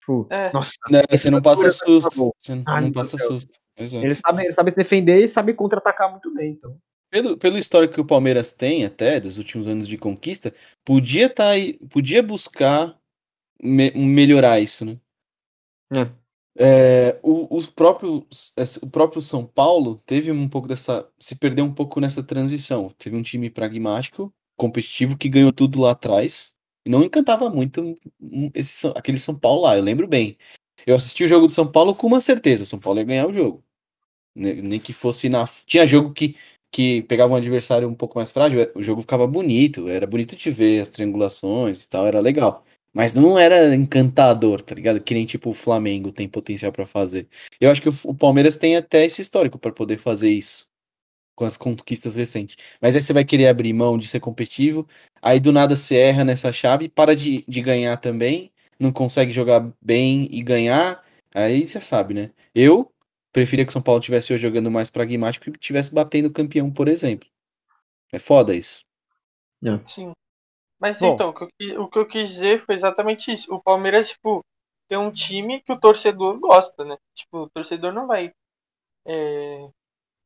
Tipo, 0.00 0.26
É. 0.30 0.52
nossa, 0.52 0.72
Né, 0.90 1.02
Você 1.10 1.30
não 1.30 1.40
passa 1.42 1.66
Loucura, 1.68 2.00
susto. 2.10 2.34
Você 2.40 2.54
não 2.54 2.62
Ai, 2.66 2.74
não 2.76 2.82
meu 2.88 2.92
passa 2.92 3.16
Deus. 3.16 3.28
susto. 3.28 3.58
Exato. 3.76 4.04
ele 4.04 4.14
sabe, 4.14 4.44
ele 4.44 4.52
sabe 4.54 4.70
defender 4.72 5.24
e 5.24 5.28
sabe 5.28 5.54
contra-atacar 5.54 6.10
muito 6.10 6.32
bem, 6.34 6.52
então. 6.52 6.76
Pelo, 7.10 7.36
pelo 7.36 7.58
histórico 7.58 7.94
que 7.94 8.00
o 8.00 8.06
Palmeiras 8.06 8.52
tem 8.52 8.84
até, 8.84 9.18
dos 9.18 9.38
últimos 9.38 9.66
anos 9.66 9.88
de 9.88 9.98
conquista, 9.98 10.54
podia 10.84 11.28
tá 11.28 11.52
podia 11.90 12.22
buscar 12.22 12.96
me- 13.62 13.92
melhorar 13.92 14.60
isso, 14.60 14.84
né? 14.84 14.98
É, 16.58 17.18
o, 17.22 17.56
os 17.56 17.70
próprios, 17.70 18.52
o 18.82 18.90
próprio 18.90 19.22
São 19.22 19.46
Paulo 19.46 20.00
teve 20.04 20.30
um 20.32 20.48
pouco 20.48 20.68
dessa. 20.68 21.08
se 21.18 21.36
perdeu 21.36 21.64
um 21.64 21.72
pouco 21.72 22.00
nessa 22.00 22.22
transição. 22.22 22.90
Teve 22.98 23.16
um 23.16 23.22
time 23.22 23.48
pragmático, 23.50 24.32
competitivo, 24.56 25.16
que 25.16 25.28
ganhou 25.28 25.52
tudo 25.52 25.80
lá 25.80 25.92
atrás. 25.92 26.54
E 26.86 26.90
não 26.90 27.02
encantava 27.04 27.48
muito 27.50 27.94
esse, 28.54 28.86
aquele 28.88 29.18
São 29.18 29.38
Paulo 29.38 29.62
lá, 29.62 29.76
eu 29.76 29.82
lembro 29.82 30.06
bem. 30.08 30.36
Eu 30.86 30.96
assisti 30.96 31.24
o 31.24 31.28
jogo 31.28 31.46
do 31.46 31.52
São 31.52 31.70
Paulo 31.70 31.94
com 31.94 32.06
uma 32.06 32.20
certeza: 32.20 32.66
São 32.66 32.78
Paulo 32.78 32.98
ia 32.98 33.04
ganhar 33.04 33.26
o 33.26 33.32
jogo. 33.32 33.62
Ne- 34.34 34.62
Nem 34.62 34.80
que 34.80 34.92
fosse 34.92 35.28
na. 35.28 35.44
Tinha 35.66 35.86
jogo 35.86 36.12
que, 36.12 36.36
que 36.70 37.02
pegava 37.02 37.32
um 37.32 37.36
adversário 37.36 37.88
um 37.88 37.94
pouco 37.94 38.18
mais 38.18 38.30
frágil, 38.30 38.70
o 38.74 38.82
jogo 38.82 39.00
ficava 39.00 39.26
bonito, 39.26 39.88
era 39.88 40.06
bonito 40.06 40.36
de 40.36 40.50
ver, 40.50 40.80
as 40.80 40.90
triangulações 40.90 41.84
e 41.84 41.88
tal, 41.88 42.06
era 42.06 42.20
legal. 42.20 42.64
Mas 42.92 43.14
não 43.14 43.38
era 43.38 43.74
encantador, 43.74 44.60
tá 44.62 44.74
ligado? 44.74 45.00
Que 45.00 45.14
nem 45.14 45.24
tipo 45.24 45.50
o 45.50 45.54
Flamengo 45.54 46.10
tem 46.12 46.28
potencial 46.28 46.72
pra 46.72 46.84
fazer. 46.84 47.28
Eu 47.60 47.70
acho 47.70 47.80
que 47.82 47.88
o, 47.88 48.14
Palmeiras 48.14 48.56
tem 48.56 48.76
até 48.76 49.04
esse 49.04 49.22
histórico 49.22 49.58
pra 49.58 49.72
poder 49.72 49.98
fazer 49.98 50.30
isso 50.30 50.68
com 51.36 51.44
as 51.44 51.56
conquistas 51.56 52.16
recentes. 52.16 52.56
Mas 52.80 52.94
aí 52.94 53.00
você 53.00 53.12
vai 53.12 53.24
querer 53.24 53.48
abrir 53.48 53.72
mão 53.72 53.96
de 53.96 54.06
ser 54.08 54.20
competitivo, 54.20 54.86
aí 55.22 55.40
do 55.40 55.52
nada 55.52 55.76
você 55.76 55.96
erra 55.96 56.24
nessa 56.24 56.52
chave, 56.52 56.88
para 56.88 57.16
de, 57.16 57.44
de 57.48 57.60
ganhar 57.62 57.96
também, 57.96 58.52
não 58.78 58.92
consegue 58.92 59.32
jogar 59.32 59.72
bem 59.80 60.28
e 60.30 60.42
ganhar, 60.42 61.02
aí 61.34 61.64
você 61.64 61.80
sabe, 61.80 62.14
né? 62.14 62.30
Eu 62.54 62.92
preferia 63.32 63.64
que 63.64 63.70
o 63.70 63.72
São 63.72 63.82
Paulo 63.82 64.00
tivesse 64.00 64.32
hoje 64.32 64.42
jogando 64.42 64.70
mais 64.70 64.90
pragmático 64.90 65.48
e 65.48 65.52
tivesse 65.52 65.94
batendo 65.94 66.26
o 66.26 66.32
campeão, 66.32 66.70
por 66.70 66.88
exemplo. 66.88 67.28
É 68.12 68.18
foda 68.18 68.54
isso. 68.54 68.84
Sim. 69.86 70.12
Mas 70.80 70.98
Bom. 70.98 71.14
então, 71.14 71.28
o 71.30 71.34
que, 71.34 71.48
eu, 71.60 71.82
o 71.82 71.88
que 71.88 71.98
eu 71.98 72.06
quis 72.06 72.30
dizer 72.30 72.58
foi 72.58 72.74
exatamente 72.74 73.30
isso. 73.30 73.54
O 73.54 73.62
Palmeiras, 73.62 74.10
tipo, 74.10 74.44
tem 74.88 74.96
um 74.96 75.10
time 75.10 75.60
que 75.60 75.72
o 75.72 75.78
torcedor 75.78 76.38
gosta, 76.40 76.84
né? 76.84 76.96
Tipo, 77.14 77.42
o 77.42 77.50
torcedor 77.50 77.92
não 77.92 78.06
vai 78.06 78.32
é, 79.06 79.68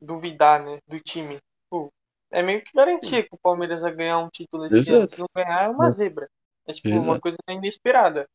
duvidar, 0.01 0.65
né, 0.65 0.79
do 0.87 1.01
time. 1.01 1.41
Tipo, 1.65 1.93
é 2.31 2.43
meio 2.43 2.63
que 2.63 2.71
garantia 2.73 3.23
que 3.23 3.35
o 3.35 3.39
Palmeiras 3.39 3.83
vai 3.83 3.95
ganhar 3.95 4.19
um 4.19 4.31
título 4.31 4.67
esse 4.67 4.93
ano. 4.93 5.09
Se 5.09 5.21
não 5.21 5.29
ganhar, 5.35 5.65
é 5.65 5.69
uma 5.69 5.91
zebra. 5.91 6.29
É 6.67 6.73
tipo 6.73 6.89
uma 6.89 6.99
Exato. 6.99 7.21
coisa 7.21 7.39
inesperada. 7.51 8.29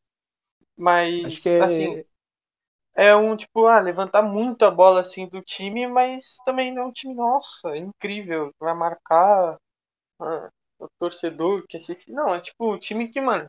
Mas, 0.76 1.24
Acho 1.24 1.42
que 1.42 1.48
é. 1.48 1.60
assim, 1.60 2.04
é 2.94 3.14
um 3.16 3.36
tipo, 3.36 3.66
ah, 3.66 3.80
levantar 3.80 4.22
muito 4.22 4.64
a 4.64 4.70
bola 4.70 5.00
assim 5.02 5.26
do 5.28 5.42
time, 5.42 5.86
mas 5.86 6.36
também 6.44 6.72
não 6.74 6.82
é 6.84 6.86
um 6.86 6.92
time, 6.92 7.14
nossa, 7.14 7.76
incrível, 7.76 8.52
vai 8.58 8.74
marcar 8.74 9.58
ah, 10.20 10.50
o 10.78 10.88
torcedor 10.98 11.64
que 11.68 11.76
assiste. 11.76 12.12
Não, 12.12 12.34
é 12.34 12.40
tipo 12.40 12.72
o 12.72 12.78
time 12.78 13.08
que, 13.08 13.20
mano, 13.20 13.48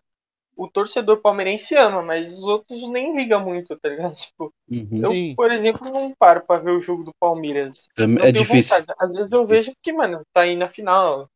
o 0.56 0.67
torcedor 0.69 1.21
palmeirense 1.21 1.75
ama, 1.75 2.01
mas 2.01 2.32
os 2.39 2.43
outros 2.45 2.88
nem 2.89 3.15
ligam 3.15 3.43
muito, 3.43 3.77
tá 3.80 3.89
ligado? 3.89 4.13
Tipo, 4.15 4.54
Uhum. 4.69 5.04
eu, 5.04 5.13
Sim. 5.13 5.36
por 5.36 5.51
exemplo, 5.51 5.89
não 5.91 6.13
paro 6.15 6.45
pra 6.45 6.60
ver 6.60 6.71
o 6.71 6.80
jogo 6.80 7.04
do 7.04 7.13
Palmeiras. 7.19 7.89
Não 7.97 8.25
É 8.25 8.32
difícil. 8.32 8.77
vontade. 8.77 8.95
Às 8.99 9.13
vezes 9.15 9.32
eu 9.32 9.45
vejo 9.47 9.73
que, 9.82 9.91
mano, 9.93 10.23
tá 10.34 10.41
aí 10.41 10.56
na 10.56 10.69
final 10.69 11.30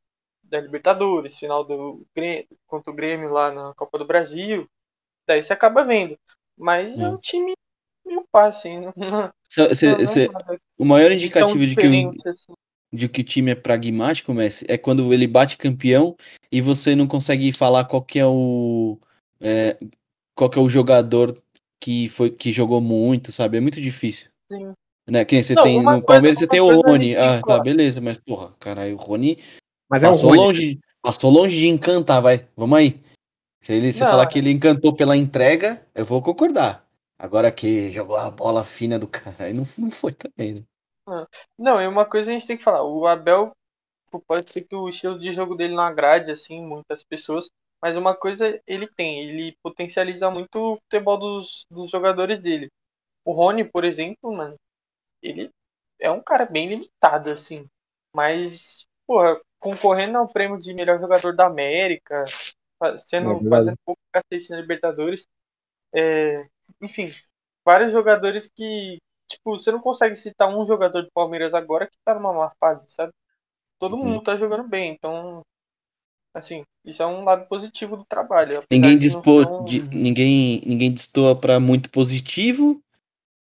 da 0.44 0.60
Libertadores, 0.62 1.38
final 1.38 1.64
do 1.64 2.06
Grêmio, 2.16 2.48
contra 2.68 2.92
o 2.92 2.96
Grêmio 2.96 3.30
lá 3.32 3.52
na 3.52 3.74
Copa 3.76 3.98
do 4.00 4.06
Brasil. 4.06 4.68
Daí 5.28 5.44
você 5.44 5.54
acaba 5.54 5.84
vendo. 5.84 6.18
Mas 6.58 7.00
é 7.02 7.10
um 7.10 7.18
time 7.18 7.54
meio 8.06 8.26
pá, 8.32 8.46
assim. 8.48 8.80
Não, 8.82 8.94
não, 8.96 9.34
Cê- 9.50 9.74
cê- 9.76 9.92
não 9.92 10.00
é 10.00 10.06
cê- 10.06 10.30
o 10.78 10.86
maior 10.86 11.12
indicativo 11.12 11.66
de 11.66 11.76
que, 11.76 11.88
o, 11.88 12.30
assim. 12.30 12.54
de 12.92 13.10
que 13.10 13.22
o 13.22 13.24
time 13.24 13.52
é 13.52 13.56
pragmático, 13.56 14.34
Messi, 14.34 14.66
é 14.68 14.78
quando 14.78 15.14
ele 15.14 15.28
bate 15.28 15.58
campeão 15.58 16.16
e 16.52 16.62
você 16.62 16.96
não 16.96 17.08
consegue 17.08 17.52
falar 17.52 17.86
qual 17.86 18.02
que 18.02 18.20
é 18.20 18.26
o 18.26 18.98
é, 19.42 19.78
qual 20.36 20.50
que 20.50 20.60
é 20.60 20.62
o 20.62 20.70
jogador 20.70 21.42
que 21.80 22.08
foi 22.10 22.30
que 22.30 22.52
jogou 22.52 22.82
muito, 22.82 23.32
sabe? 23.32 23.58
É 23.58 23.62
muito 23.62 23.80
difícil. 23.80 24.30
Sim. 24.52 24.74
Né? 25.08 25.24
Que 25.24 25.36
nem 25.36 25.44
você 25.44 25.54
Não, 25.54 25.62
tem 25.64 25.82
no 25.84 26.02
Palmeiras 26.02 26.40
você 26.40 26.48
tem 26.48 26.60
o 26.60 26.70
a 26.72 26.74
Rony. 26.74 27.16
Ah, 27.16 27.42
tá, 27.42 27.60
beleza, 27.60 28.02
mas 28.02 28.18
porra, 28.18 28.54
caralho, 28.60 28.96
o 28.96 29.00
Rony 29.00 29.38
Mas 29.90 30.04
é 30.04 30.08
o 30.08 30.10
passou 30.10 30.30
Rony. 30.32 30.42
longe, 30.42 30.80
passou 31.02 31.30
longe 31.32 31.60
de 31.60 31.68
encantar, 31.68 32.22
vai. 32.22 32.48
Vamos 32.58 32.78
aí. 32.78 33.00
Se 33.62 33.74
ele 33.74 33.94
se 33.94 34.02
Não, 34.02 34.10
falar 34.10 34.24
é. 34.24 34.26
que 34.26 34.40
ele 34.40 34.52
encantou 34.52 34.96
pela 34.96 35.16
entrega, 35.16 35.86
eu 35.94 36.06
vou 36.06 36.22
concordar. 36.22 36.85
Agora 37.18 37.52
que 37.52 37.92
jogou 37.92 38.16
a 38.18 38.32
bola 38.32 38.64
fina 38.64 38.98
do 39.00 39.08
cara, 39.08 39.46
aí 39.46 39.54
não, 39.54 39.64
não 39.78 39.92
foi 39.92 40.14
também, 40.14 40.54
né? 40.56 40.66
Não, 41.58 41.82
e 41.82 41.88
uma 41.88 42.06
coisa 42.06 42.32
a 42.32 42.34
gente 42.34 42.48
tem 42.48 42.58
que 42.58 42.64
falar. 42.64 42.84
O 42.84 43.08
Abel, 43.08 43.52
pode 44.28 44.52
ser 44.52 44.64
que 44.64 44.76
o 44.76 44.90
estilo 44.90 45.20
de 45.20 45.32
jogo 45.32 45.56
dele 45.56 45.76
não 45.76 45.84
agrade, 45.84 46.32
assim, 46.32 46.62
muitas 46.66 47.04
pessoas. 47.04 47.50
Mas 47.82 47.98
uma 47.98 48.16
coisa 48.16 48.62
ele 48.68 48.88
tem, 48.88 49.22
ele 49.30 49.58
potencializa 49.64 50.30
muito 50.32 50.58
o 50.58 50.78
futebol 50.78 51.18
dos, 51.18 51.66
dos 51.70 51.92
jogadores 51.92 52.40
dele. 52.42 52.70
O 53.26 53.34
Rony, 53.34 53.66
por 53.66 53.86
exemplo, 53.86 54.34
mano, 54.36 54.56
ele 55.22 55.52
é 56.00 56.12
um 56.12 56.22
cara 56.24 56.46
bem 56.46 56.70
limitado, 56.70 57.32
assim. 57.32 57.68
Mas, 58.16 58.86
porra, 59.08 59.40
concorrendo 59.60 60.18
ao 60.18 60.28
prêmio 60.30 60.60
de 60.60 60.74
melhor 60.74 61.00
jogador 61.00 61.36
da 61.36 61.48
América, 61.48 62.26
sendo, 62.98 63.42
É 63.42 63.50
fazendo 63.50 63.78
pouco 63.86 64.02
cacete 64.14 64.52
na 64.52 64.62
Libertadores. 64.62 65.26
é, 65.94 66.48
enfim, 66.82 67.08
vários 67.66 67.94
jogadores 67.94 68.50
que, 68.56 68.98
tipo, 69.30 69.54
você 69.60 69.72
não 69.72 69.80
consegue 69.82 70.16
citar 70.16 70.50
um 70.50 70.66
jogador 70.66 71.04
do 71.04 71.12
Palmeiras 71.14 71.54
agora 71.54 71.88
que 71.88 71.98
tá 72.06 72.14
numa 72.16 72.34
má 72.34 72.52
fase, 72.60 72.86
sabe? 72.90 73.14
Todo 73.80 73.98
Uhum. 73.98 73.98
mundo 73.98 74.24
tá 74.24 74.38
jogando 74.38 74.68
bem, 74.68 74.94
então, 74.94 75.42
assim, 76.34 76.64
isso 76.86 77.04
é 77.04 77.08
um 77.08 77.24
lado 77.24 77.48
positivo 77.48 77.98
do 77.98 78.06
trabalho. 78.06 78.64
Ninguém 78.72 78.98
não 78.98 78.98
dispô, 78.98 79.46
um- 79.48 79.64
de, 79.64 79.82
ninguém, 79.90 80.62
ninguém 80.66 80.92
destoa 80.92 81.36
pra 81.40 81.60
muito 81.60 81.90
positivo, 81.90 82.82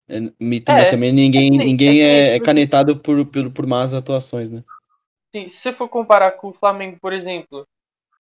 é, 0.09 0.19
me- 0.39 0.61
É, 0.67 0.73
mas 0.73 0.87
também 0.87 1.13
ninguém, 1.13 1.49
é 1.57 1.59
ninguém 1.59 2.01
é 2.03 2.25
é, 2.33 2.35
é 2.35 2.41
canetado 2.41 2.97
por, 2.97 3.25
por, 3.27 3.51
por 3.51 3.67
más 3.67 3.93
atuações, 3.93 4.51
né? 4.51 4.63
Sim, 5.33 5.49
se 5.49 5.57
você 5.59 5.73
for 5.73 5.89
comparar 5.89 6.31
com 6.33 6.49
o 6.49 6.53
Flamengo, 6.53 6.97
por 6.99 7.13
exemplo, 7.13 7.67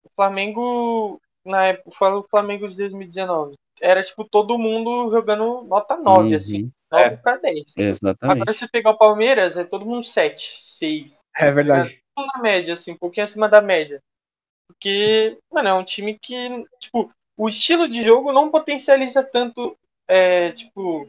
o 0.05 0.11
Flamengo, 0.17 1.21
na 1.45 1.67
época, 1.67 1.91
falo 1.97 2.21
o 2.21 2.29
Flamengo 2.29 2.69
de 2.69 2.77
2019, 2.77 3.57
era 3.81 4.03
tipo 4.03 4.25
todo 4.25 4.59
mundo 4.59 5.11
jogando 5.11 5.63
nota 5.65 5.97
9, 5.97 6.35
assim, 6.35 6.65
Uhum, 6.65 6.71
9 6.93 7.17
pra 7.19 7.37
10. 7.37 7.75
Agora 7.77 7.89
exatamente. 7.89 8.53
se 8.55 8.69
pegar 8.69 8.91
o 8.91 8.99
Palmeiras, 8.99 9.57
é 9.57 9.65
todo 9.65 9.87
mundo 9.87 10.05
7, 10.05 10.59
6. 10.63 11.19
É 11.37 11.51
verdade. 11.51 12.03
Tudo 12.17 12.27
na 12.35 12.41
média, 12.43 12.75
assim, 12.75 12.93
um 12.93 12.99
pouquinho 12.99 13.25
acima 13.25 13.49
da 13.49 13.61
média. 13.61 14.03
Porque, 14.67 15.39
mano, 15.53 15.69
é 15.69 15.75
um 15.75 15.85
time 15.85 16.19
que, 16.19 16.65
tipo, 16.79 17.11
o 17.37 17.49
estilo 17.49 17.89
de 17.89 18.03
jogo 18.03 18.33
não 18.33 18.51
potencializa 18.51 19.23
tanto, 19.23 19.77
é, 20.07 20.53
tipo, 20.53 21.09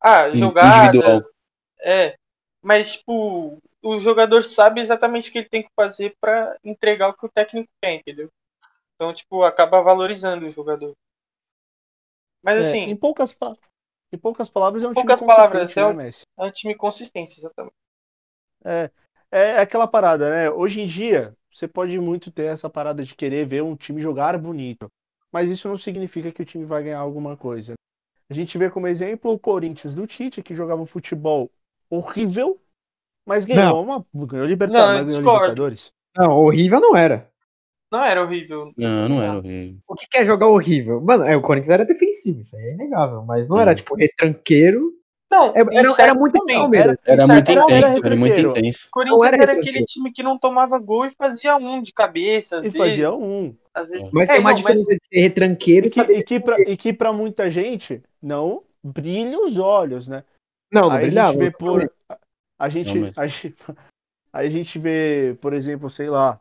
ah, 0.00 0.30
jogadas, 0.30 0.94
Individual. 0.94 1.20
é, 1.80 2.14
mas, 2.62 2.96
tipo, 2.96 3.58
o 3.82 3.98
jogador 3.98 4.42
sabe 4.42 4.80
exatamente 4.80 5.28
o 5.28 5.32
que 5.32 5.38
ele 5.38 5.48
tem 5.48 5.62
que 5.62 5.70
fazer 5.74 6.14
pra 6.20 6.56
entregar 6.64 7.08
o 7.08 7.14
que 7.14 7.26
o 7.26 7.30
técnico 7.30 7.68
quer, 7.82 7.94
entendeu? 7.94 8.28
Então, 8.94 9.12
tipo, 9.12 9.42
acaba 9.44 9.82
valorizando 9.82 10.46
o 10.46 10.50
jogador. 10.50 10.94
Mas, 12.42 12.58
É, 12.58 12.60
assim, 12.60 12.78
em, 12.78 12.96
poucas 12.96 13.32
pa- 13.32 13.56
em 14.12 14.18
poucas 14.18 14.48
palavras, 14.50 14.82
é 14.82 14.88
um 14.88 14.94
poucas 14.94 15.18
time 15.18 15.26
palavras, 15.28 15.70
consistente, 15.70 15.78
é 15.80 15.86
né, 15.86 15.92
um- 16.38 16.44
é 16.44 16.48
um 16.48 16.52
time 16.52 16.74
consistente, 16.74 17.38
exatamente. 17.38 17.74
É, 18.64 18.90
é 19.30 19.60
aquela 19.60 19.86
parada, 19.86 20.30
né? 20.30 20.50
Hoje 20.50 20.80
em 20.80 20.86
dia, 20.86 21.34
você 21.52 21.66
pode 21.66 21.98
muito 21.98 22.30
ter 22.30 22.44
essa 22.44 22.68
parada 22.70 23.04
de 23.04 23.14
querer 23.14 23.46
ver 23.46 23.62
um 23.62 23.76
time 23.76 24.00
jogar 24.00 24.38
bonito, 24.38 24.88
mas 25.32 25.50
isso 25.50 25.68
não 25.68 25.76
significa 25.76 26.32
que 26.32 26.42
o 26.42 26.44
time 26.44 26.64
vai 26.64 26.82
ganhar 26.82 26.98
alguma 27.00 27.36
coisa. 27.36 27.74
A 28.30 28.34
gente 28.34 28.58
vê 28.58 28.70
como 28.70 28.88
exemplo 28.88 29.32
o 29.32 29.38
Corinthians 29.38 29.94
do 29.94 30.06
Tite, 30.06 30.42
que 30.42 30.54
jogava 30.54 30.82
um 30.82 30.86
futebol 30.86 31.50
horrível, 31.90 32.60
mas 33.26 33.44
ganhou 33.44 33.82
uma, 33.82 34.04
ganhou 34.26 34.46
Libertadores, 34.46 35.14
Não, 35.14 35.22
ganhou. 35.22 35.22
Libertadores. 35.22 35.92
Não, 36.16 36.32
horrível 36.38 36.80
não 36.80 36.96
era. 36.96 37.30
Não 37.96 38.04
era 38.04 38.22
horrível. 38.22 38.72
Não, 38.76 39.08
não 39.08 39.22
era 39.22 39.36
horrível. 39.38 39.78
O 39.88 39.94
que, 39.94 40.06
que 40.06 40.18
é 40.18 40.24
jogar 40.24 40.48
horrível? 40.48 41.00
Mano, 41.00 41.24
é, 41.24 41.36
o 41.36 41.40
Corinthians 41.40 41.70
era 41.70 41.84
defensivo, 41.84 42.40
isso 42.40 42.54
aí 42.56 42.62
é 42.64 42.72
inegável. 42.74 43.22
Mas 43.22 43.48
não 43.48 43.58
era, 43.58 43.72
Hum. 43.72 43.74
tipo, 43.74 43.94
retranqueiro. 43.94 44.92
Não, 45.30 45.46
É- 45.56 45.60
Era, 45.60 45.88
era 45.98 46.14
muito 46.14 46.34
também. 46.38 46.56
Palmeiras. 46.56 46.96
Era 47.04 47.22
Isso 47.24 47.32
muito 47.32 47.50
era- 47.50 47.62
intenso, 47.62 47.84
era 47.84 48.06
era 48.06 48.16
muito 48.16 48.40
intenso. 48.40 48.86
O 48.86 48.90
Corinthians 48.90 49.18
Não 49.18 49.26
era 49.26 49.36
era, 49.42 49.52
aquele 49.52 49.84
time 49.84 50.12
que 50.12 50.22
não 50.22 50.38
tomava 50.38 50.78
gol 50.78 51.04
e 51.06 51.10
fazia 51.10 51.56
um 51.56 51.82
de 51.82 51.92
cabeça. 51.92 52.56
Às 52.56 52.60
E 52.60 52.64
vezes, 52.70 52.78
fazia 52.78 53.12
um. 53.12 53.54
às 53.74 53.90
vezes. 53.90 54.08
Mas 54.12 54.28
É, 54.28 54.32
tem 54.32 54.40
uma 54.40 54.50
não, 54.50 54.56
diferença 54.56 54.94
de 54.94 55.00
ser 55.08 55.20
retranqueiro 55.20 55.86
E 55.88 55.90
que, 55.90 56.00
e 56.00 56.22
que, 56.22 56.40
pra, 56.40 56.60
e 56.60 56.76
que 56.76 56.92
pra 56.92 57.12
muita 57.12 57.50
gente 57.50 58.00
não 58.22 58.62
brilha 58.84 59.38
os 59.40 59.58
olhos, 59.58 60.06
né? 60.06 60.22
Não, 60.72 60.82
não 60.82 60.90
Aí 60.90 60.96
a 60.96 61.00
brilhava. 61.06 61.32
gente 61.32 61.38
vê 61.40 61.50
por. 61.50 61.92
A 62.58 62.68
gente, 62.68 62.92
Realmente. 62.92 63.18
a 63.20 63.26
gente, 63.26 63.56
aí 64.32 64.46
a 64.46 64.50
gente 64.50 64.78
vê, 64.78 65.36
por 65.40 65.52
exemplo, 65.52 65.90
sei 65.90 66.08
lá, 66.08 66.40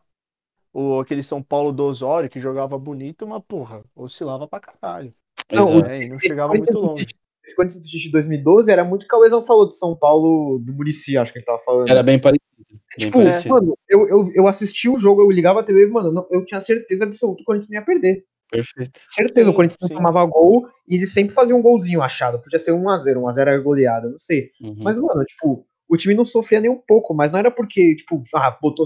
o, 0.78 1.00
aquele 1.00 1.24
São 1.24 1.42
Paulo 1.42 1.72
do 1.72 1.86
Osório 1.86 2.30
que 2.30 2.38
jogava 2.38 2.78
bonito, 2.78 3.26
mas 3.26 3.42
porra, 3.48 3.82
oscilava 3.96 4.46
pra 4.46 4.60
caralho. 4.60 5.14
Não. 5.50 5.80
É, 5.86 6.04
e 6.04 6.10
não 6.10 6.20
chegava 6.20 6.54
muito 6.54 6.78
longe. 6.78 7.08
Esse 7.46 7.56
Corinthians 7.56 7.82
do 7.82 7.88
Tite 7.88 8.06
de 8.08 8.12
2012 8.12 8.70
era 8.70 8.84
muito 8.84 9.04
o 9.04 9.08
que 9.08 9.16
o 9.16 9.18
Cauezão 9.18 9.42
falou 9.42 9.70
de 9.70 9.78
São 9.78 9.96
Paulo, 9.96 10.60
do 10.60 10.74
Murici, 10.74 11.16
acho 11.18 11.32
que 11.32 11.40
ele 11.40 11.46
tava 11.46 11.60
falando. 11.60 11.88
Era 11.90 12.04
bem 12.04 12.20
parecido. 12.20 12.44
Bem 12.68 12.80
Tipo, 12.98 13.20
parecido. 13.20 13.54
mano, 13.54 13.78
eu, 13.88 14.06
eu, 14.10 14.32
eu 14.34 14.48
assisti 14.48 14.90
o 14.90 14.98
jogo, 14.98 15.22
eu 15.22 15.32
ligava 15.32 15.62
a 15.62 15.64
TV 15.64 15.84
e, 15.84 15.88
mano, 15.88 16.12
não- 16.12 16.28
eu 16.30 16.44
tinha 16.46 16.60
certeza 16.60 17.06
absoluta 17.06 17.38
que 17.38 17.44
o 17.44 17.46
Corinthians 17.46 17.70
não 17.72 17.80
ia 17.80 17.86
perder. 17.86 18.26
Perfeito. 18.52 19.00
Certeza, 19.12 19.46
Sim, 19.46 19.52
o 19.52 19.56
Corinthians 19.56 19.78
não 19.80 19.88
sim. 19.88 19.94
tomava 19.96 20.26
gol 20.26 20.68
e 20.88 20.96
ele 20.96 21.08
sempre 21.08 21.34
fazia 21.34 21.56
um 21.56 21.62
golzinho 21.62 22.02
achado. 22.02 22.42
Podia 22.42 22.60
ser 22.60 22.74
1x0, 22.74 23.16
1x0 23.18 23.38
era 23.40 23.58
goleada, 23.62 24.10
não 24.10 24.20
sei. 24.20 24.50
Uhum. 24.62 24.76
Mas, 24.80 24.98
mano, 24.98 25.24
tipo, 25.24 25.66
o 25.88 25.98
time 25.98 26.16
não 26.16 26.26
sofria 26.26 26.60
nem 26.60 26.70
um 26.70 26.82
pouco, 26.86 27.14
mas 27.14 27.32
não 27.32 27.40
era 27.40 27.52
porque, 27.52 27.96
tipo, 27.96 28.22
ah, 28.34 28.58
botou 28.62 28.86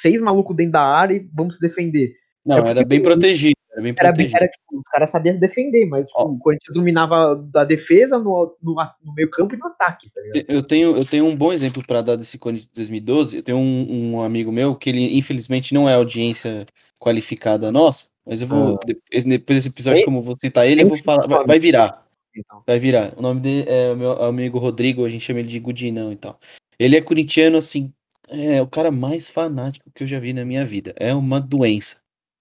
seis 0.00 0.20
malucos 0.20 0.56
dentro 0.56 0.72
da 0.72 0.82
área 0.82 1.14
e 1.14 1.28
vamos 1.32 1.56
se 1.56 1.60
defender. 1.60 2.14
Não, 2.44 2.58
era 2.58 2.66
porque 2.74 2.84
bem 2.84 2.98
o- 3.00 3.02
protegido. 3.02 3.56
Era 3.72 3.82
bem 3.82 3.94
Era, 3.98 4.08
protegido. 4.08 4.36
era 4.36 4.48
tipo, 4.48 4.78
os 4.78 4.88
caras 4.88 5.10
sabiam 5.10 5.36
defender, 5.38 5.84
mas 5.84 6.06
tipo, 6.06 6.22
o 6.22 6.38
Corinthians 6.38 6.74
dominava 6.74 7.36
da 7.52 7.62
defesa 7.62 8.18
no, 8.18 8.56
no, 8.62 8.74
no 9.04 9.14
meio 9.14 9.28
campo 9.28 9.54
e 9.54 9.58
no 9.58 9.66
ataque, 9.66 10.08
tá? 10.10 10.20
Eu 10.48 10.62
tenho, 10.62 10.96
eu 10.96 11.04
tenho 11.04 11.26
um 11.26 11.36
bom 11.36 11.52
exemplo 11.52 11.82
para 11.86 12.00
dar 12.00 12.16
desse 12.16 12.38
Corinthians 12.38 12.68
de 12.68 12.74
2012. 12.74 13.36
Eu 13.36 13.42
tenho 13.42 13.58
um, 13.58 14.14
um 14.14 14.22
amigo 14.22 14.50
meu 14.50 14.74
que 14.74 14.88
ele, 14.88 15.18
infelizmente, 15.18 15.74
não 15.74 15.86
é 15.86 15.92
audiência 15.94 16.64
qualificada 16.98 17.70
nossa, 17.70 18.08
mas 18.24 18.40
eu 18.40 18.48
vou, 18.48 18.76
Ah. 18.76 18.80
depois, 18.86 19.24
desse 19.24 19.68
episódio, 19.68 19.98
Ei, 20.00 20.04
como 20.04 20.18
eu 20.18 20.22
vou 20.22 20.36
citar 20.36 20.66
ele, 20.66 20.82
eu 20.82 20.88
vou 20.88 20.96
falar, 20.96 21.26
vai, 21.26 21.44
vai 21.46 21.58
virar. 21.58 22.02
Então. 22.34 22.62
Vai 22.66 22.78
virar. 22.78 23.12
O 23.16 23.22
nome 23.22 23.40
dele 23.40 23.68
é 23.68 23.92
o 23.92 23.96
meu 23.96 24.12
amigo 24.22 24.58
Rodrigo, 24.58 25.04
a 25.04 25.08
gente 25.08 25.22
chama 25.24 25.40
ele 25.40 25.48
de 25.48 25.58
Gudinão 25.60 26.12
e 26.12 26.16
tal. 26.16 26.38
Ele 26.78 26.96
é 26.96 27.00
corintiano, 27.00 27.56
assim, 27.58 27.92
é 28.28 28.60
o 28.60 28.66
cara 28.66 28.90
mais 28.90 29.28
fanático 29.28 29.90
que 29.94 30.02
eu 30.02 30.06
já 30.06 30.18
vi 30.18 30.32
na 30.32 30.44
minha 30.44 30.64
vida. 30.64 30.94
É 30.96 31.14
uma 31.14 31.40
doença. 31.40 31.96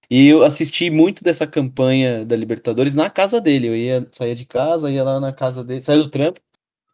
E 0.09 0.27
eu 0.27 0.43
assisti 0.43 0.89
muito 0.89 1.23
dessa 1.23 1.47
campanha 1.47 2.25
da 2.25 2.35
Libertadores 2.35 2.95
na 2.95 3.09
casa 3.09 3.41
dele. 3.41 3.67
Eu 3.67 3.75
ia 3.75 4.07
saía 4.11 4.35
de 4.35 4.45
casa, 4.45 4.91
ia 4.91 5.03
lá 5.03 5.19
na 5.19 5.33
casa 5.33 5.63
dele, 5.63 5.81
saía 5.81 6.03
do 6.03 6.09
trampo, 6.09 6.39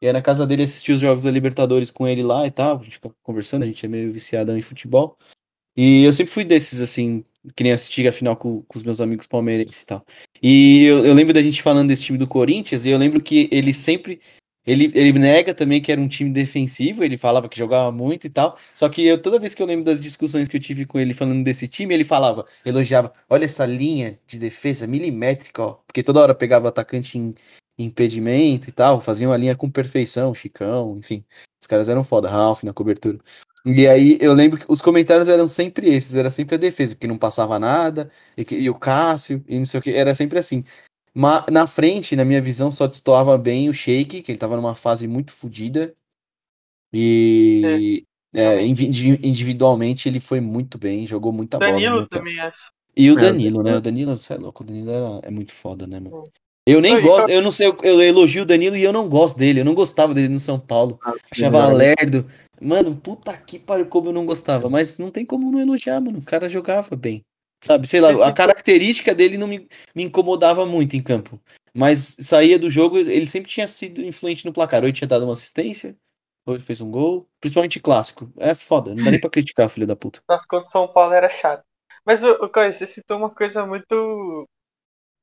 ia 0.02 0.14
na 0.14 0.22
casa 0.22 0.46
dele 0.48 0.64
assistir 0.64 0.94
os 0.94 1.02
jogos 1.02 1.24
da 1.24 1.32
Libertadores 1.32 1.92
com 1.92 2.08
ele 2.08 2.24
lá 2.24 2.48
e 2.48 2.52
tal. 2.52 2.80
A 2.80 2.84
gente 2.84 2.94
ficava 2.94 3.16
conversando, 3.24 3.64
a 3.64 3.66
gente 3.66 3.86
é 3.86 3.90
meio 3.90 4.12
viciadão 4.12 4.58
em 4.58 4.62
futebol. 4.62 5.18
E 5.76 6.04
eu 6.04 6.14
sempre 6.14 6.34
fui 6.34 6.44
desses, 6.44 6.82
assim, 6.82 7.24
que 7.56 7.64
nem 7.64 7.72
assistir 7.72 8.08
a 8.08 8.12
final 8.12 8.36
com, 8.36 8.62
com 8.62 8.78
os 8.78 8.84
meus 8.84 9.00
amigos 9.02 9.28
palmeirenses 9.28 9.82
e 9.82 9.86
tal. 9.86 10.06
E 10.42 10.84
eu, 10.86 11.06
eu 11.06 11.14
lembro 11.14 11.34
da 11.34 11.42
gente 11.42 11.62
falando 11.62 11.88
desse 11.88 12.04
time 12.04 12.18
do 12.18 12.28
Corinthians, 12.28 12.86
e 12.86 12.90
eu 12.90 12.98
lembro 12.98 13.22
que 13.22 13.48
ele 13.52 13.74
sempre. 13.74 14.20
Ele, 14.72 14.92
ele 14.96 15.20
nega 15.20 15.54
também 15.54 15.82
que 15.82 15.92
era 15.92 16.00
um 16.00 16.08
time 16.08 16.30
defensivo, 16.32 17.04
ele 17.04 17.18
falava 17.18 17.50
que 17.50 17.58
jogava 17.58 17.92
muito 17.92 18.26
e 18.28 18.30
tal. 18.30 18.58
Só 18.74 18.88
que 18.90 19.06
eu, 19.06 19.22
toda 19.22 19.40
vez 19.40 19.54
que 19.54 19.62
eu 19.62 19.66
lembro 19.66 19.84
das 19.86 20.00
discussões 20.00 20.48
que 20.48 20.56
eu 20.58 20.62
tive 20.62 20.86
com 20.86 21.00
ele 21.00 21.14
falando 21.14 21.44
desse 21.44 21.68
time, 21.68 21.94
ele 21.94 22.04
falava, 22.04 22.46
elogiava, 22.66 23.12
olha 23.30 23.46
essa 23.46 23.66
linha 23.66 24.20
de 24.26 24.40
defesa 24.40 24.88
milimétrica, 24.88 25.62
ó. 25.64 25.74
Porque 25.86 26.04
toda 26.04 26.22
hora 26.22 26.34
pegava 26.36 26.66
o 26.66 26.70
atacante 26.70 27.18
em, 27.18 27.34
impedimento 27.78 28.70
e 28.70 28.72
tal, 28.72 29.02
faziam 29.02 29.34
a 29.34 29.38
linha 29.38 29.56
com 29.56 29.70
perfeição, 29.70 30.34
Chicão, 30.34 30.98
enfim. 30.98 31.24
Os 31.62 31.68
caras 31.68 31.90
eram 31.90 32.04
foda, 32.04 32.30
Ralph 32.30 32.64
na 32.64 32.74
cobertura. 32.74 33.20
E 33.66 33.88
aí 33.88 34.18
eu 34.20 34.34
lembro 34.34 34.60
que 34.60 34.66
os 34.68 34.82
comentários 34.82 35.28
eram 35.28 35.46
sempre 35.46 35.88
esses, 35.88 36.16
era 36.16 36.30
sempre 36.32 36.56
a 36.56 36.58
defesa, 36.58 36.96
que 36.96 37.06
não 37.06 37.18
passava 37.18 37.60
nada, 37.60 38.10
e, 38.36 38.44
que- 38.44 38.56
e 38.58 38.70
o 38.70 38.76
Cássio, 38.76 39.44
e 39.48 39.58
não 39.58 39.66
sei 39.66 39.80
o 39.80 39.84
que, 39.84 39.92
era 39.92 40.16
sempre 40.16 40.40
assim. 40.40 40.64
Mas 41.14 41.46
na 41.52 41.68
frente, 41.68 42.16
na 42.16 42.26
minha 42.26 42.42
visão, 42.42 42.72
só 42.72 42.88
destoava 42.88 43.38
bem 43.38 43.70
o 43.70 43.74
Sheik, 43.74 44.22
que 44.22 44.32
ele 44.32 44.40
tava 44.40 44.56
numa 44.56 44.76
fase 44.76 45.08
muito 45.08 45.34
fodida. 45.34 45.96
E 46.94 48.06
é, 48.34 48.66
indivi- 48.66 49.20
individualmente 49.26 50.08
ele 50.10 50.20
foi 50.20 50.40
muito 50.42 50.78
bem, 50.78 51.06
jogou 51.08 51.32
muita 51.32 51.60
bola. 51.60 51.80
Danilo 51.80 52.02
né, 52.02 52.08
cara? 52.10 52.26
também, 52.26 52.40
acho. 52.40 52.72
E 52.96 53.10
o 53.12 53.16
É, 53.16 53.20
Danilo, 53.20 53.64
né? 53.64 53.76
Danilo. 53.76 53.78
O 53.78 53.82
Danilo, 53.82 54.18
você 54.18 54.34
é 54.34 54.38
louco, 54.38 54.64
o 54.64 54.66
Danilo 54.66 54.92
era- 54.92 55.28
é 55.28 55.32
muito 55.32 55.54
foda, 55.54 55.88
né, 55.88 56.00
mano? 56.00 56.16
Eu 56.66 56.82
nem 56.82 56.94
Não, 56.96 57.02
gosto, 57.02 57.30
eu 57.30 57.42
não 57.42 57.52
sei, 57.52 57.68
eu, 57.68 57.78
eu 57.84 58.02
elogio 58.02 58.44
o 58.44 58.46
Danilo 58.46 58.76
e 58.78 58.84
eu 58.84 58.94
não 58.94 59.10
gosto 59.10 59.38
dele, 59.38 59.62
eu 59.62 59.66
não 59.66 59.74
gostava 59.74 60.14
dele 60.14 60.30
no 60.30 60.40
São 60.40 60.60
Paulo. 60.60 61.00
Ah, 61.04 61.14
Achava 61.32 61.68
lerdo. 61.68 62.28
Mano, 62.62 62.96
puta 62.96 63.36
que 63.38 63.58
pariu, 63.60 63.88
como 63.88 64.10
eu 64.10 64.14
não 64.14 64.26
gostava. 64.26 64.70
Mas 64.70 64.98
não 64.98 65.10
tem 65.10 65.26
como 65.26 65.52
não 65.52 65.60
elogiar, 65.60 66.00
mano. 66.00 66.20
O 66.20 66.24
cara 66.26 66.48
jogava 66.48 66.96
bem. 66.96 67.24
Sabe, 67.64 67.88
sei 67.88 68.02
lá, 68.02 68.28
a 68.28 68.34
característica 68.34 69.14
dele 69.14 69.38
não 69.38 69.48
me, 69.48 69.68
me 69.94 70.04
incomodava 70.04 70.66
muito 70.66 70.96
em 70.96 71.04
campo. 71.04 71.40
Mas 71.74 72.18
saía 72.20 72.58
do 72.58 72.70
jogo, 72.70 72.98
ele 72.98 73.28
sempre 73.28 73.50
tinha 73.50 73.68
sido 73.68 74.02
influente 74.04 74.46
no 74.46 74.52
placar. 74.52 74.82
Ou 74.82 74.88
ele 74.88 74.96
tinha 74.98 75.08
dado 75.08 75.24
uma 75.26 75.32
assistência, 75.34 75.96
ou 76.46 76.56
ele 76.56 76.64
fez 76.64 76.82
um 76.82 76.90
gol. 76.90 77.30
Principalmente 77.40 77.80
clássico. 77.80 78.32
É 78.38 78.56
foda, 78.56 78.96
não 78.96 79.04
dá 79.04 79.12
nem 79.12 79.20
pra 79.20 79.30
criticar, 79.30 79.70
filho 79.70 79.86
da 79.86 79.96
puta. 79.96 80.22
Nossa, 80.28 80.46
contra 80.48 80.68
o 80.68 80.72
São 80.72 80.88
Paulo 80.88 81.14
era 81.14 81.30
chato. 81.30 81.64
Mas, 82.04 82.24
o 82.24 82.50
Cois, 82.50 82.76
você 82.78 82.88
citou 82.88 83.18
uma 83.18 83.30
coisa 83.30 83.66
muito. 83.66 84.48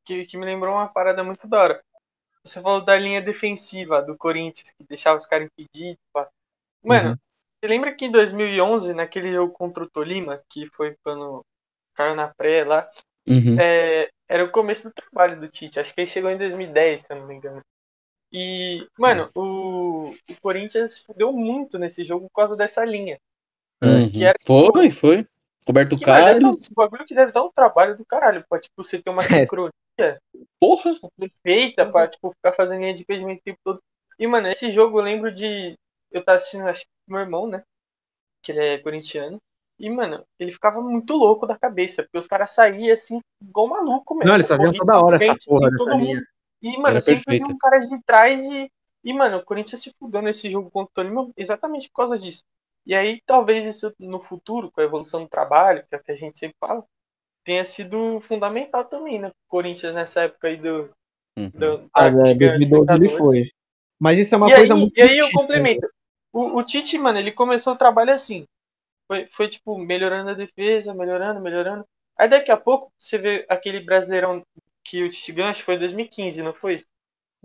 Que, 0.07 0.25
que 0.25 0.39
me 0.39 0.47
lembrou 0.47 0.75
uma 0.75 0.89
parada 0.89 1.25
muito 1.25 1.47
da 1.49 1.61
hora. 1.61 1.83
Você 2.45 2.63
falou 2.63 2.81
da 2.81 2.97
linha 2.97 3.21
defensiva 3.21 4.01
do 4.01 4.17
Corinthians, 4.17 4.71
que 4.71 4.85
deixava 4.89 5.19
os 5.19 5.27
caras 5.27 5.49
impedidos. 5.49 5.99
pá. 6.13 6.29
Mano, 6.83 7.11
Uhum. 7.11 7.17
você 7.61 7.69
lembra 7.69 7.95
que 7.95 8.07
em 8.07 8.11
2011, 8.11 8.95
naquele 8.95 9.33
jogo 9.33 9.53
contra 9.53 9.83
o 9.83 9.91
Tolima, 9.91 10.41
que 10.49 10.67
foi 10.69 10.97
quando 11.03 11.45
caiu 11.99 12.15
na 12.15 12.29
pré 12.35 12.65
lá, 12.65 12.89
Uhum. 13.29 13.61
é, 13.61 14.09
era 14.27 14.45
o 14.45 14.51
começo 14.51 14.89
do 14.89 14.95
trabalho 14.95 15.39
do 15.39 15.49
Tite. 15.49 15.79
Acho 15.81 15.93
que 15.95 16.01
ele 16.01 16.07
chegou 16.11 16.31
em 16.31 16.39
2010, 16.39 17.05
se 17.05 17.13
eu 17.13 17.17
não 17.19 17.27
me 17.27 17.35
engano. 17.35 17.61
E, 18.33 18.87
mano, 18.99 19.29
o, 19.35 20.11
o 20.11 20.41
Corinthians 20.41 20.99
fudeu 20.99 21.33
muito 21.33 21.79
nesse 21.79 22.05
jogo 22.05 22.27
por 22.29 22.35
causa 22.35 22.57
dessa 22.57 22.85
linha. 22.85 23.19
Uhum. 23.83 24.11
que 24.11 24.25
era- 24.25 24.39
Foi, 24.47 24.91
foi. 24.91 25.27
Roberto 25.67 25.99
Que, 25.99 26.07
mano, 26.07 26.25
Carlos. 26.41 26.71
um 26.71 26.75
bagulho 26.75 27.05
que 27.07 27.15
deve 27.15 27.33
dar 27.33 27.43
um 27.45 27.51
trabalho 27.53 27.97
do 27.97 28.05
caralho, 28.05 28.43
pra, 28.49 28.59
tipo, 28.59 28.83
você 28.83 29.01
ter 29.03 29.11
uma 29.11 29.23
É. 29.23 29.27
sincronia 29.51 29.73
Porra! 30.59 30.91
perfeita 31.19 31.87
pra, 31.91 32.09
tipo, 32.09 32.33
ficar 32.33 32.53
fazendo 32.55 32.81
linha 32.81 32.95
de 32.95 33.03
impedimento 33.03 33.41
o 33.41 33.45
tempo 33.45 33.59
todo. 33.65 33.81
E, 34.19 34.27
mano, 34.27 34.49
esse 34.49 34.71
jogo 34.71 34.99
eu 34.99 35.03
lembro 35.05 35.31
de. 35.33 35.75
Eu 36.11 36.25
tava 36.25 36.39
assistindo, 36.39 36.67
acho 36.67 36.83
que 36.83 36.89
meu 37.07 37.21
irmão, 37.21 37.47
né? 37.47 37.63
Que 38.43 38.53
ele 38.53 38.61
é 38.61 38.79
corintiano. 38.79 39.39
E, 39.79 39.89
mano, 39.89 40.25
ele 40.39 40.51
ficava 40.51 40.81
muito 40.81 41.15
louco 41.15 41.47
da 41.47 41.57
cabeça, 41.57 42.03
porque 42.03 42.19
os 42.19 42.27
caras 42.27 42.51
saíam 42.51 42.93
assim, 42.93 43.21
igual 43.41 43.69
maluco 43.69 44.15
mesmo. 44.15 44.29
Não, 44.29 44.35
eles 44.35 44.49
faziam 44.49 44.67
corriam 44.67 44.85
toda 44.85 45.01
hora 45.01 45.17
essa 45.17 45.27
frente, 45.27 45.45
porra 45.47 45.69
assim, 45.69 45.77
todo 45.77 45.99
mundo. 45.99 46.23
E, 46.61 46.77
mano, 46.77 46.89
Era 46.89 47.01
sempre 47.01 47.25
perfeita. 47.25 47.47
vi 47.47 47.53
um 47.53 47.59
cara 47.59 47.79
de 47.79 48.03
trás 48.05 48.41
e. 48.41 48.71
E, 49.05 49.15
mano, 49.15 49.39
o 49.39 49.45
Corinthians 49.45 49.81
se 49.81 49.95
fudeu 49.97 50.21
nesse 50.21 50.51
jogo 50.51 50.71
contra 50.71 50.91
o 50.91 50.95
Tolima 50.95 51.31
exatamente 51.37 51.89
por 51.89 51.97
causa 52.03 52.19
disso. 52.19 52.43
E 52.85 52.95
aí, 52.95 53.21
talvez 53.25 53.65
isso 53.65 53.95
no 53.99 54.21
futuro, 54.21 54.71
com 54.73 54.81
a 54.81 54.85
evolução 54.85 55.23
do 55.23 55.29
trabalho, 55.29 55.85
que 55.89 55.95
é 55.95 55.99
o 55.99 56.03
que 56.03 56.11
a 56.11 56.17
gente 56.17 56.37
sempre 56.39 56.57
fala, 56.59 56.85
tenha 57.45 57.65
sido 57.65 58.21
fundamental 58.21 58.85
também, 58.85 59.19
né? 59.21 59.29
pro 59.29 59.37
Corinthians 59.49 59.95
nessa 59.95 60.23
época 60.23 60.49
aí 60.49 60.57
do. 60.57 60.91
Uhum. 61.39 61.51
do 61.51 61.91
Ah, 61.95 62.07
é, 62.09 62.11
que 62.11 62.35
ganhou 62.35 62.55
a 62.55 62.57
2012 62.57 62.93
ele 62.95 63.09
foi. 63.09 63.51
Mas 64.01 64.19
isso 64.19 64.35
é 64.35 64.39
uma 64.39 64.51
e 64.51 64.55
coisa 64.55 64.75
aí, 64.75 64.81
muito. 64.81 64.99
E 64.99 65.03
aí 65.03 65.19
eu 65.19 65.31
complemento. 65.31 65.89
O, 66.33 66.59
o 66.59 66.63
Tite, 66.63 66.99
mano, 66.99 67.19
ele 67.19 67.33
começou 67.33 67.73
o 67.73 67.79
trabalho 67.79 68.13
assim. 68.13 68.45
Foi, 69.09 69.27
foi, 69.27 69.49
tipo, 69.49 69.77
melhorando 69.79 70.31
a 70.31 70.35
defesa, 70.35 70.93
melhorando, 70.95 71.41
melhorando. 71.41 71.85
Aí 72.17 72.29
daqui 72.29 72.51
a 72.53 72.57
pouco, 72.57 72.93
você 72.99 73.17
vê 73.19 73.47
aquele 73.49 73.81
brasileirão 73.81 74.45
que 74.85 75.03
o 75.03 75.11
Tite 75.11 75.63
foi 75.65 75.75
em 75.75 75.79
2015, 75.79 76.43
não 76.43 76.53
foi? 76.55 76.85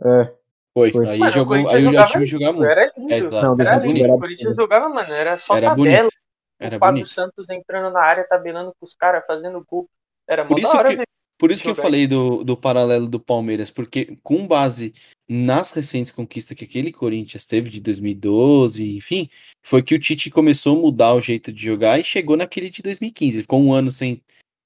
É, 0.04 0.34
Foi. 0.74 0.92
Foi. 0.92 1.08
Aí 1.08 1.20
Mano, 1.20 1.32
jogou, 1.32 1.56
aí 1.56 1.64
eu 1.64 1.70
já 1.72 1.80
jogava 1.80 2.08
tive 2.12 2.24
que 2.26 2.30
jogar 2.32 2.52
muito. 2.52 2.70
Era 2.70 2.92
lindo. 2.98 3.14
É. 3.14 3.20
Não, 3.42 3.54
era 3.60 3.64
era 3.64 3.76
lindo. 3.76 3.94
bonito. 3.94 4.14
O 4.14 4.20
Corinthians 4.20 4.56
jogava, 4.56 4.90
mano, 4.90 5.14
era 5.14 5.38
só 5.38 5.56
Era 5.56 5.70
tabela. 5.70 5.98
bonito. 6.02 6.12
Era 6.60 6.76
o 6.76 6.80
Fábio 6.80 6.94
bonito. 7.02 7.10
Santos 7.10 7.50
entrando 7.50 7.94
na 7.94 8.02
área, 8.02 8.28
tabelando 8.28 8.74
com 8.80 8.86
os 8.86 8.94
caras, 8.96 9.24
fazendo 9.26 9.64
gol. 9.70 9.88
Era 10.28 10.46
Por 10.46 10.60
da 10.60 10.70
hora 10.70 10.90
que- 10.90 10.96
ver. 10.98 11.08
Por 11.38 11.52
isso 11.52 11.62
que 11.64 11.70
eu 11.70 11.76
falei 11.76 12.08
do, 12.08 12.44
do 12.44 12.56
paralelo 12.56 13.08
do 13.08 13.20
Palmeiras, 13.20 13.70
porque 13.70 14.18
com 14.24 14.48
base 14.48 14.94
nas 15.28 15.72
recentes 15.72 16.12
conquistas 16.12 16.58
que 16.58 16.64
aquele 16.64 16.92
Corinthians 16.92 17.46
teve 17.46 17.70
de 17.70 17.82
2012, 17.82 18.96
enfim, 18.96 19.30
foi 19.62 19.82
que 19.82 19.96
o 19.96 20.00
Tite 20.00 20.30
começou 20.30 20.78
a 20.78 20.82
mudar 20.82 21.14
o 21.14 21.22
jeito 21.22 21.52
de 21.52 21.64
jogar 21.64 22.00
e 22.00 22.04
chegou 22.04 22.38
naquele 22.38 22.70
de 22.70 22.82
2015. 22.82 23.38
Ele 23.38 23.42
ficou 23.42 23.62
um 23.62 23.74
ano 23.74 23.92
sem, 23.92 24.22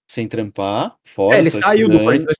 sem 0.09 0.27
trampar, 0.27 0.95
fora, 1.03 1.37
É, 1.37 1.39
ele 1.39 1.49
saiu 1.49 1.87
do. 1.87 1.99
Corinthians 1.99 2.37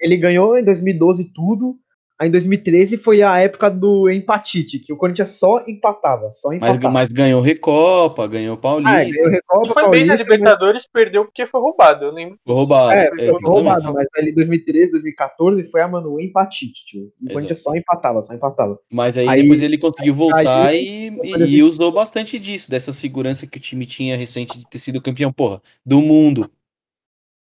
ele 0.00 0.16
ganhou 0.16 0.56
em 0.58 0.64
2012 0.64 1.32
tudo. 1.32 1.78
Aí 2.20 2.28
em 2.28 2.30
2013 2.30 2.96
foi 2.96 3.22
a 3.22 3.38
época 3.38 3.68
do 3.68 4.08
empatite, 4.08 4.78
que 4.78 4.92
o 4.92 4.96
Corinthians 4.96 5.30
só 5.30 5.64
empatava, 5.66 6.30
só 6.32 6.48
Mas, 6.50 6.56
empatava. 6.58 6.90
mas 6.94 7.10
ganhou 7.10 7.40
Recopa, 7.40 8.26
ganhou 8.28 8.54
Ah, 8.54 8.58
Paulista. 8.58 9.20
ganhou 9.22 9.30
Recopa, 9.32 9.72
Foi 9.74 9.90
bem 9.90 10.06
na 10.06 10.14
Paulista, 10.14 10.34
Libertadores, 10.34 10.86
perdeu 10.92 11.24
porque 11.24 11.44
foi 11.46 11.60
roubado. 11.60 12.04
Eu 12.04 12.12
lembro. 12.12 12.38
Foi 12.46 12.54
roubado. 12.54 12.92
É, 12.92 13.06
é, 13.06 13.08
foi 13.08 13.18
exatamente. 13.24 13.44
roubado, 13.48 13.92
mas 13.94 14.06
ali 14.16 14.30
em 14.30 14.34
2013, 14.34 14.92
2014 14.92 15.64
foi 15.70 15.80
a 15.82 15.88
mano, 15.88 16.12
o 16.12 16.20
empatite, 16.20 16.84
tio. 16.86 17.10
O 17.20 17.32
Corinthians 17.32 17.62
só 17.62 17.74
empatava, 17.74 18.22
só 18.22 18.32
empatava. 18.32 18.78
Mas 18.92 19.18
aí, 19.18 19.28
Aí- 19.28 19.42
depois 19.42 19.60
ele 19.60 19.76
conseguiu 19.76 20.14
voltar 20.14 20.66
aí- 20.68 21.08
e, 21.24 21.36
e- 21.42 21.56
e 21.56 21.62
usou 21.64 21.90
bastante 21.90 22.38
disso, 22.38 22.70
dessa 22.70 22.92
segurança 22.92 23.44
que 23.46 23.58
o 23.58 23.60
time 23.60 23.84
tinha 23.86 24.16
recente 24.16 24.56
de 24.56 24.64
ter 24.68 24.78
sido 24.78 25.02
campeão, 25.02 25.32
porra, 25.32 25.60
do 25.84 26.00
mundo. 26.00 26.48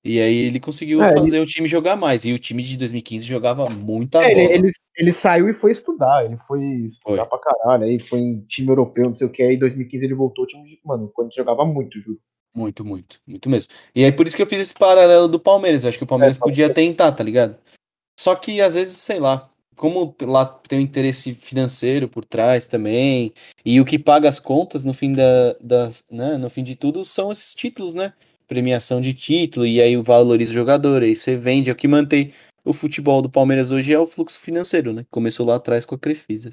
E 0.04 0.20
aí 0.20 0.34
ele 0.36 0.58
conseguiu 0.58 1.02
É, 1.02 1.06
ele- 1.10 1.12
fazer 1.18 1.40
o 1.40 1.46
time 1.46 1.68
jogar 1.68 1.94
mais. 1.96 2.24
E 2.24 2.32
o 2.32 2.38
time 2.38 2.62
de 2.62 2.76
2015 2.76 3.26
jogava 3.26 3.68
muita 3.68 4.22
É, 4.24 4.30
ele, 4.30 4.42
bola. 4.42 4.54
ele, 4.54 4.72
ele 4.96 5.12
saiu 5.12 5.48
e 5.48 5.52
foi 5.52 5.72
estudar, 5.72 6.24
ele 6.24 6.36
foi 6.38 6.62
estudar 6.88 7.26
Foi. 7.26 7.26
pra 7.26 7.38
caralho, 7.38 7.84
aí 7.84 7.98
foi 7.98 8.18
em 8.20 8.40
time 8.48 8.68
europeu, 8.70 9.04
não 9.06 9.14
sei 9.14 9.26
o 9.26 9.30
que, 9.30 9.42
aí 9.42 9.54
em 9.56 9.58
2015 9.58 10.04
ele 10.04 10.14
voltou, 10.14 10.44
o 10.44 10.46
time, 10.46 10.64
de- 10.64 10.80
mano, 10.84 11.10
quando 11.14 11.34
jogava 11.34 11.64
muito, 11.64 12.00
juro. 12.00 12.18
Muito, 12.56 12.84
muito, 12.84 13.20
muito 13.26 13.48
mesmo. 13.48 13.72
E 13.94 14.04
aí 14.04 14.10
por 14.10 14.26
isso 14.26 14.36
que 14.36 14.42
eu 14.42 14.46
fiz 14.46 14.58
esse 14.58 14.74
paralelo 14.74 15.28
do 15.28 15.38
Palmeiras. 15.38 15.84
Eu 15.84 15.88
acho 15.88 15.98
que 15.98 16.04
o 16.04 16.06
Palmeiras 16.06 16.36
É, 16.36 16.40
podia 16.40 16.72
tentar, 16.72 17.12
tá 17.12 17.22
ligado? 17.22 17.56
Só 18.18 18.34
que 18.34 18.60
às 18.60 18.74
vezes, 18.74 18.96
sei 18.96 19.20
lá, 19.20 19.48
como 19.76 20.14
lá 20.22 20.44
tem 20.44 20.78
um 20.78 20.82
interesse 20.82 21.32
financeiro 21.32 22.08
por 22.08 22.24
trás 22.24 22.66
também, 22.66 23.32
e 23.64 23.80
o 23.80 23.84
que 23.84 23.98
paga 23.98 24.28
as 24.28 24.40
contas 24.40 24.84
no 24.84 24.92
fim 24.92 25.12
da, 25.12 25.54
da 25.60 25.90
né, 26.10 26.36
no 26.36 26.50
fim 26.50 26.64
de 26.64 26.74
tudo 26.74 27.04
são 27.04 27.30
esses 27.30 27.54
títulos, 27.54 27.94
né? 27.94 28.12
Premiação 28.54 29.00
de 29.00 29.14
título, 29.14 29.64
e 29.64 29.80
aí 29.80 29.96
valoriza 29.96 30.50
o 30.50 30.54
jogador, 30.54 31.04
aí 31.04 31.14
você 31.14 31.36
vende, 31.36 31.70
é 31.70 31.72
o 31.72 31.76
que 31.76 31.86
mantém 31.86 32.32
o 32.64 32.72
futebol 32.72 33.22
do 33.22 33.30
Palmeiras 33.30 33.70
hoje 33.70 33.92
é 33.92 33.98
o 33.98 34.04
fluxo 34.04 34.40
financeiro, 34.40 34.92
né? 34.92 35.06
Começou 35.08 35.46
lá 35.46 35.54
atrás 35.54 35.86
com 35.86 35.94
a 35.94 35.98
Crefisa. 35.98 36.52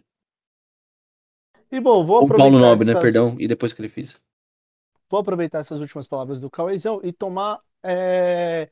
E 1.71 1.79
bom, 1.79 2.05
vou 2.05 2.19
Com 2.19 2.25
o 2.25 2.27
Paulo 2.27 2.43
aproveitar 2.59 2.59
Nobre, 2.59 2.85
né? 2.85 2.91
essas- 2.91 3.01
Perdão, 3.01 3.35
e 3.39 3.47
depois 3.47 3.73
Crefisa. 3.73 4.17
vou 5.09 5.19
aproveitar 5.21 5.61
essas 5.61 5.79
últimas 5.79 6.07
palavras 6.07 6.39
do 6.39 6.51
Cauêzão 6.51 7.01
e 7.03 7.11
tomar 7.11 7.61
é, 7.83 8.69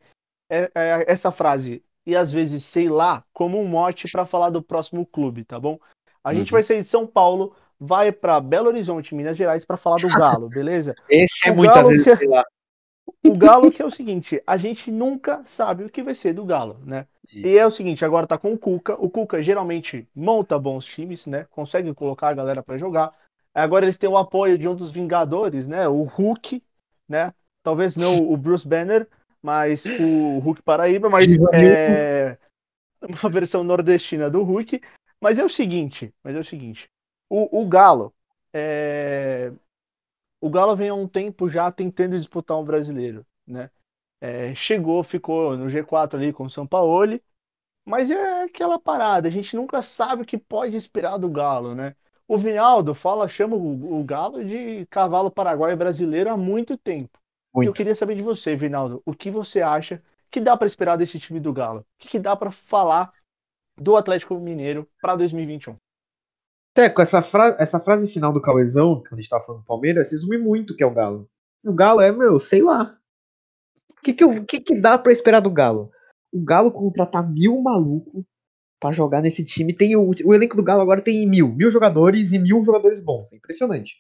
é, 0.48 0.70
é, 0.76 1.06
essa 1.08 1.32
frase, 1.32 1.84
e 2.06 2.16
às 2.16 2.32
vezes, 2.32 2.64
sei 2.64 2.90
lá, 2.90 3.24
como 3.34 3.60
um 3.60 3.68
mote 3.68 4.08
para 4.12 4.24
falar 4.24 4.52
do 4.52 4.62
próximo 4.62 5.04
clube, 5.04 5.44
tá 5.44 5.60
bom? 5.60 5.80
A 6.24 6.32
gente 6.32 6.52
Uhum. 6.52 6.58
vai 6.58 6.62
sair 6.64 6.82
de 6.82 6.88
São 6.88 7.08
Paulo, 7.08 7.56
vai 7.80 8.12
para 8.12 8.40
Belo 8.40 8.68
Horizonte, 8.68 9.16
Minas 9.16 9.36
Gerais, 9.36 9.66
para 9.66 9.78
falar 9.78 9.98
do 9.98 10.10
Galo, 10.10 10.48
beleza? 10.48 10.94
Esse 11.10 11.48
é 11.48 11.52
O 11.52 11.56
muitas 11.56 11.76
Galo 11.78 11.90
vezes, 11.90 12.06
que- 12.06 12.16
sei 12.18 12.28
lá. 12.28 12.44
O 13.24 13.38
Galo 13.38 13.72
que 13.72 13.82
é 13.82 13.86
o 13.86 13.92
seguinte, 13.92 14.42
a 14.46 14.58
gente 14.58 14.92
nunca 14.92 15.42
sabe 15.46 15.84
o 15.84 15.90
que 15.90 16.04
vai 16.04 16.16
ser 16.16 16.34
do 16.34 16.46
Galo, 16.46 16.80
né? 16.86 17.08
E 17.34 17.58
é 17.58 17.66
o 17.66 17.72
seguinte, 17.72 18.06
agora 18.06 18.28
tá 18.28 18.38
com 18.38 18.54
o 18.54 18.58
Cuca. 18.58 18.96
O 18.96 19.10
Cuca 19.10 19.42
geralmente 19.42 20.08
monta 20.16 20.58
bons 20.58 20.86
times, 20.86 21.26
né? 21.28 21.46
Consegue 21.50 21.94
colocar 21.94 22.30
a 22.30 22.34
galera 22.34 22.64
para 22.64 22.78
jogar. 22.78 23.14
Agora 23.54 23.86
eles 23.86 23.98
têm 23.98 24.10
o 24.10 24.18
apoio 24.18 24.58
de 24.58 24.68
um 24.68 24.76
dos 24.76 24.92
Vingadores, 24.92 25.68
né? 25.68 25.88
O 25.88 26.04
Hulk, 26.04 26.62
né? 27.10 27.34
Talvez 27.64 27.98
não 27.98 28.30
o 28.32 28.38
Bruce 28.38 28.68
Banner, 28.68 29.08
mas 29.42 29.86
o 29.86 30.40
Hulk 30.40 30.62
Paraíba, 30.62 31.10
mas 31.10 31.38
é 31.54 32.38
uma 33.02 33.30
versão 33.30 33.64
nordestina 33.64 34.30
do 34.30 34.44
Hulk. 34.44 34.82
Mas 35.20 35.40
é 35.40 35.44
o 35.44 35.50
seguinte, 35.50 36.14
mas 36.24 36.36
é 36.36 36.40
o 36.40 36.44
seguinte, 36.44 36.90
o, 37.30 37.62
o 37.62 37.66
Galo, 37.66 38.14
é, 38.54 39.52
o 40.46 40.50
Galo 40.52 40.76
vem 40.76 40.90
há 40.90 40.94
um 40.94 41.08
tempo 41.08 41.50
já 41.50 41.72
tentando 41.72 42.16
disputar 42.16 42.56
um 42.60 42.64
brasileiro, 42.64 43.26
né? 43.48 43.72
É, 44.22 44.54
chegou, 44.54 45.04
ficou 45.04 45.58
no 45.58 45.68
G4 45.68 46.20
ali 46.20 46.32
com 46.32 46.44
o 46.46 46.50
São 46.52 46.68
Paulo, 46.68 47.20
mas 47.84 48.12
é 48.12 48.44
aquela 48.44 48.78
parada, 48.80 49.28
a 49.28 49.32
gente 49.32 49.56
nunca 49.56 49.82
sabe 49.82 50.22
o 50.22 50.26
que 50.26 50.38
pode 50.38 50.78
esperar 50.78 51.18
do 51.18 51.30
Galo, 51.30 51.74
né? 51.74 51.96
O 52.28 52.38
Vinaldo 52.38 52.94
fala, 52.94 53.28
chama 53.28 53.56
o, 53.56 54.00
o 54.00 54.04
Galo 54.04 54.46
de 54.46 54.86
cavalo 54.86 55.32
paraguaio 55.32 55.76
brasileiro 55.76 56.30
há 56.30 56.38
muito 56.38 56.78
tempo. 56.78 57.20
E 57.60 57.66
eu 57.66 57.74
Muito. 57.74 57.78
queria 57.78 57.96
saber 57.96 58.14
de 58.14 58.22
você, 58.22 58.56
Vinaldo, 58.56 59.02
o 59.04 59.16
que 59.16 59.32
você 59.32 59.64
acha 59.64 60.00
que 60.30 60.40
dá 60.40 60.56
para 60.56 60.68
esperar 60.68 60.96
desse 60.96 61.20
time 61.20 61.40
do 61.40 61.52
Galo? 61.52 61.80
O 61.80 61.86
que, 61.98 62.08
que 62.08 62.20
dá 62.20 62.36
para 62.36 62.52
falar 62.52 63.12
do 63.76 63.96
Atlético 63.98 64.40
Mineiro 64.40 64.88
para 65.02 65.16
2021? 65.16 65.76
Teco, 66.76 67.02
essa, 67.02 67.22
fra 67.22 67.56
essa 67.58 67.80
frase 67.80 68.12
final 68.12 68.34
do 68.34 68.42
Cauezão, 68.42 69.02
que 69.02 69.14
a 69.14 69.18
gente 69.18 69.30
tava 69.30 69.44
falando 69.44 69.62
do 69.62 69.66
Palmeiras, 69.66 70.12
resume 70.12 70.38
muito 70.38 70.74
o 70.74 70.76
que 70.76 70.84
é 70.84 70.86
o 70.86 70.94
Galo. 70.94 71.28
O 71.64 71.74
Galo 71.74 72.02
é, 72.02 72.12
meu, 72.12 72.38
sei 72.38 72.62
lá. 72.62 72.96
O 73.98 74.02
que 74.04 74.14
que, 74.14 74.24
eu- 74.24 74.44
que 74.46 74.60
que 74.60 74.76
dá 74.80 74.98
pra 74.98 75.14
esperar 75.14 75.40
do 75.40 75.50
Galo? 75.50 75.90
O 76.34 76.44
Galo 76.44 76.70
contratar 76.72 77.28
mil 77.28 77.60
malucos 77.62 78.26
pra 78.78 78.92
jogar 78.92 79.22
nesse 79.22 79.44
time. 79.46 79.74
Tem 79.74 79.96
o, 79.96 80.12
o 80.26 80.34
elenco 80.34 80.58
do 80.58 80.64
Galo 80.64 80.82
agora 80.82 81.02
tem 81.02 81.26
mil. 81.28 81.48
Mil 81.48 81.72
jogadores 81.72 82.34
e 82.34 82.38
mil 82.38 82.62
jogadores 82.62 83.00
bons. 83.00 83.32
É 83.32 83.38
impressionante. 83.38 83.96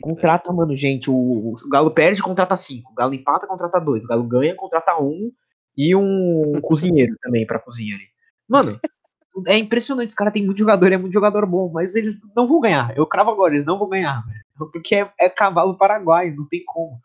Contrata, 0.00 0.52
mano, 0.52 0.74
gente. 0.76 1.10
O, 1.10 1.14
o 1.52 1.54
Galo 1.68 1.90
perde, 1.90 2.22
contrata 2.22 2.56
cinco. 2.56 2.92
O 2.92 2.94
Galo 2.94 3.12
empata, 3.12 3.46
contrata 3.46 3.80
dois. 3.80 4.04
O 4.04 4.06
Galo 4.06 4.22
ganha, 4.22 4.54
contrata 4.54 4.96
um. 4.98 5.32
E 5.76 5.94
um 5.96 6.60
cozinheiro 6.62 7.16
também 7.20 7.44
pra 7.44 7.58
cozinhar 7.58 7.98
ali. 7.98 8.08
Mano, 8.48 8.78
é 9.46 9.56
impressionante. 9.58 10.10
Os 10.10 10.14
caras 10.14 10.32
têm 10.32 10.44
muito 10.44 10.58
jogador, 10.58 10.92
é 10.92 10.96
muito 10.96 11.12
jogador 11.12 11.46
bom, 11.46 11.70
mas 11.72 11.94
eles 11.94 12.18
não 12.36 12.46
vão 12.46 12.60
ganhar. 12.60 12.96
Eu 12.96 13.06
cravo 13.06 13.30
agora, 13.30 13.54
eles 13.54 13.64
não 13.66 13.78
vão 13.78 13.88
ganhar, 13.88 14.24
velho. 14.26 14.40
Porque 14.72 14.94
é, 14.94 15.10
é 15.18 15.28
cavalo 15.28 15.76
paraguaio, 15.76 16.36
não 16.36 16.46
tem 16.46 16.62
como. 16.64 17.00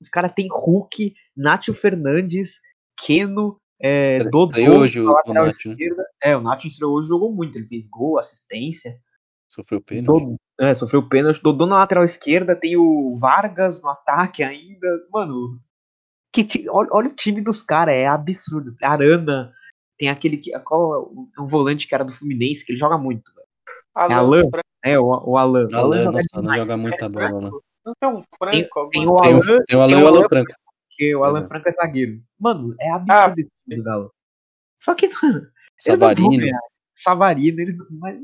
Os 0.00 0.08
caras 0.08 0.32
têm 0.34 0.48
Hulk, 0.50 1.14
Nátio 1.36 1.72
Fernandes, 1.74 2.60
Keno, 2.96 3.60
é, 3.80 4.24
Dodô, 4.24 4.58
hoje 4.78 5.00
o- 5.00 5.04
na 5.04 5.10
o 5.10 5.14
lateral 5.14 5.46
Nacho, 5.46 5.68
né? 5.68 5.74
esquerda. 5.74 6.06
É, 6.22 6.36
o 6.36 6.40
Nátio 6.40 6.68
estreou 6.68 6.94
hoje, 6.94 7.08
jogou 7.08 7.32
muito. 7.32 7.56
Ele 7.56 7.66
fez 7.66 7.86
gol, 7.88 8.18
assistência. 8.18 8.98
Sofreu 9.48 9.80
pênalti. 9.80 10.06
Dodô, 10.24 10.36
é, 10.60 10.74
sofreu 10.74 11.08
pênalti. 11.08 11.42
Dodô 11.42 11.64
na 11.64 11.76
lateral 11.76 12.04
esquerda, 12.04 12.54
tem 12.54 12.76
o 12.76 13.14
Vargas 13.16 13.82
no 13.82 13.88
ataque 13.88 14.42
ainda. 14.42 14.86
Mano, 15.12 15.58
que 16.32 16.44
ti- 16.44 16.68
olha, 16.68 16.88
olha 16.92 17.08
o 17.08 17.14
time 17.14 17.40
dos 17.40 17.62
caras, 17.62 17.94
é 17.94 18.06
absurdo. 18.06 18.76
Arana, 18.82 19.52
tem 19.98 20.08
aquele 20.08 20.36
que. 20.38 20.50
Qual 20.60 20.94
é 20.94 20.98
o- 20.98 21.28
um 21.42 21.46
volante 21.46 21.86
que 21.88 21.94
era 21.94 22.04
do 22.04 22.12
Fluminense, 22.12 22.64
que 22.64 22.72
ele 22.72 22.78
joga 22.78 22.96
muito. 22.96 23.32
velho. 23.34 23.46
Alan 23.94 24.14
Alan? 24.14 24.42
Franco. 24.50 24.68
É, 24.84 24.98
o, 24.98 25.04
o 25.06 25.36
Alan. 25.36 25.68
O 25.72 25.76
Alan, 25.76 26.04
joga 26.04 26.12
nossa, 26.18 26.42
não 26.42 26.54
joga 26.56 26.76
muita 26.76 27.04
É 27.06 27.08
bola? 27.08 27.50
Não 27.84 27.92
tem 28.00 28.08
um 28.10 28.22
Franco 28.38 28.78
agora? 28.78 28.90
Tem 28.92 29.08
o 29.08 29.20
Tem 29.20 29.32
Alan, 29.32 29.64
tem 29.66 29.76
o 29.76 29.80
Alan 29.82 29.88
tem 29.88 29.98
e 29.98 30.02
o 30.02 30.06
Alan 30.06 30.18
Alan- 30.18 30.28
Franco. 30.28 30.52
que 30.90 31.14
o 31.16 31.24
Alan 31.24 31.38
Exato. 31.38 31.48
Franco 31.48 31.68
é 31.68 31.72
zagueiro. 31.72 32.20
Mano, 32.38 32.74
é 32.80 32.90
Ah, 32.90 32.94
absurdo 32.96 33.40
esse 33.40 33.50
time 33.64 33.76
do 33.76 33.82
Galo. 33.84 34.12
Só 34.80 34.94
que, 34.94 35.08
mano, 35.22 35.46
Savarino. 35.78 36.46
Savarino, 36.94 37.60
eles, 37.60 37.76
mas, 37.90 38.18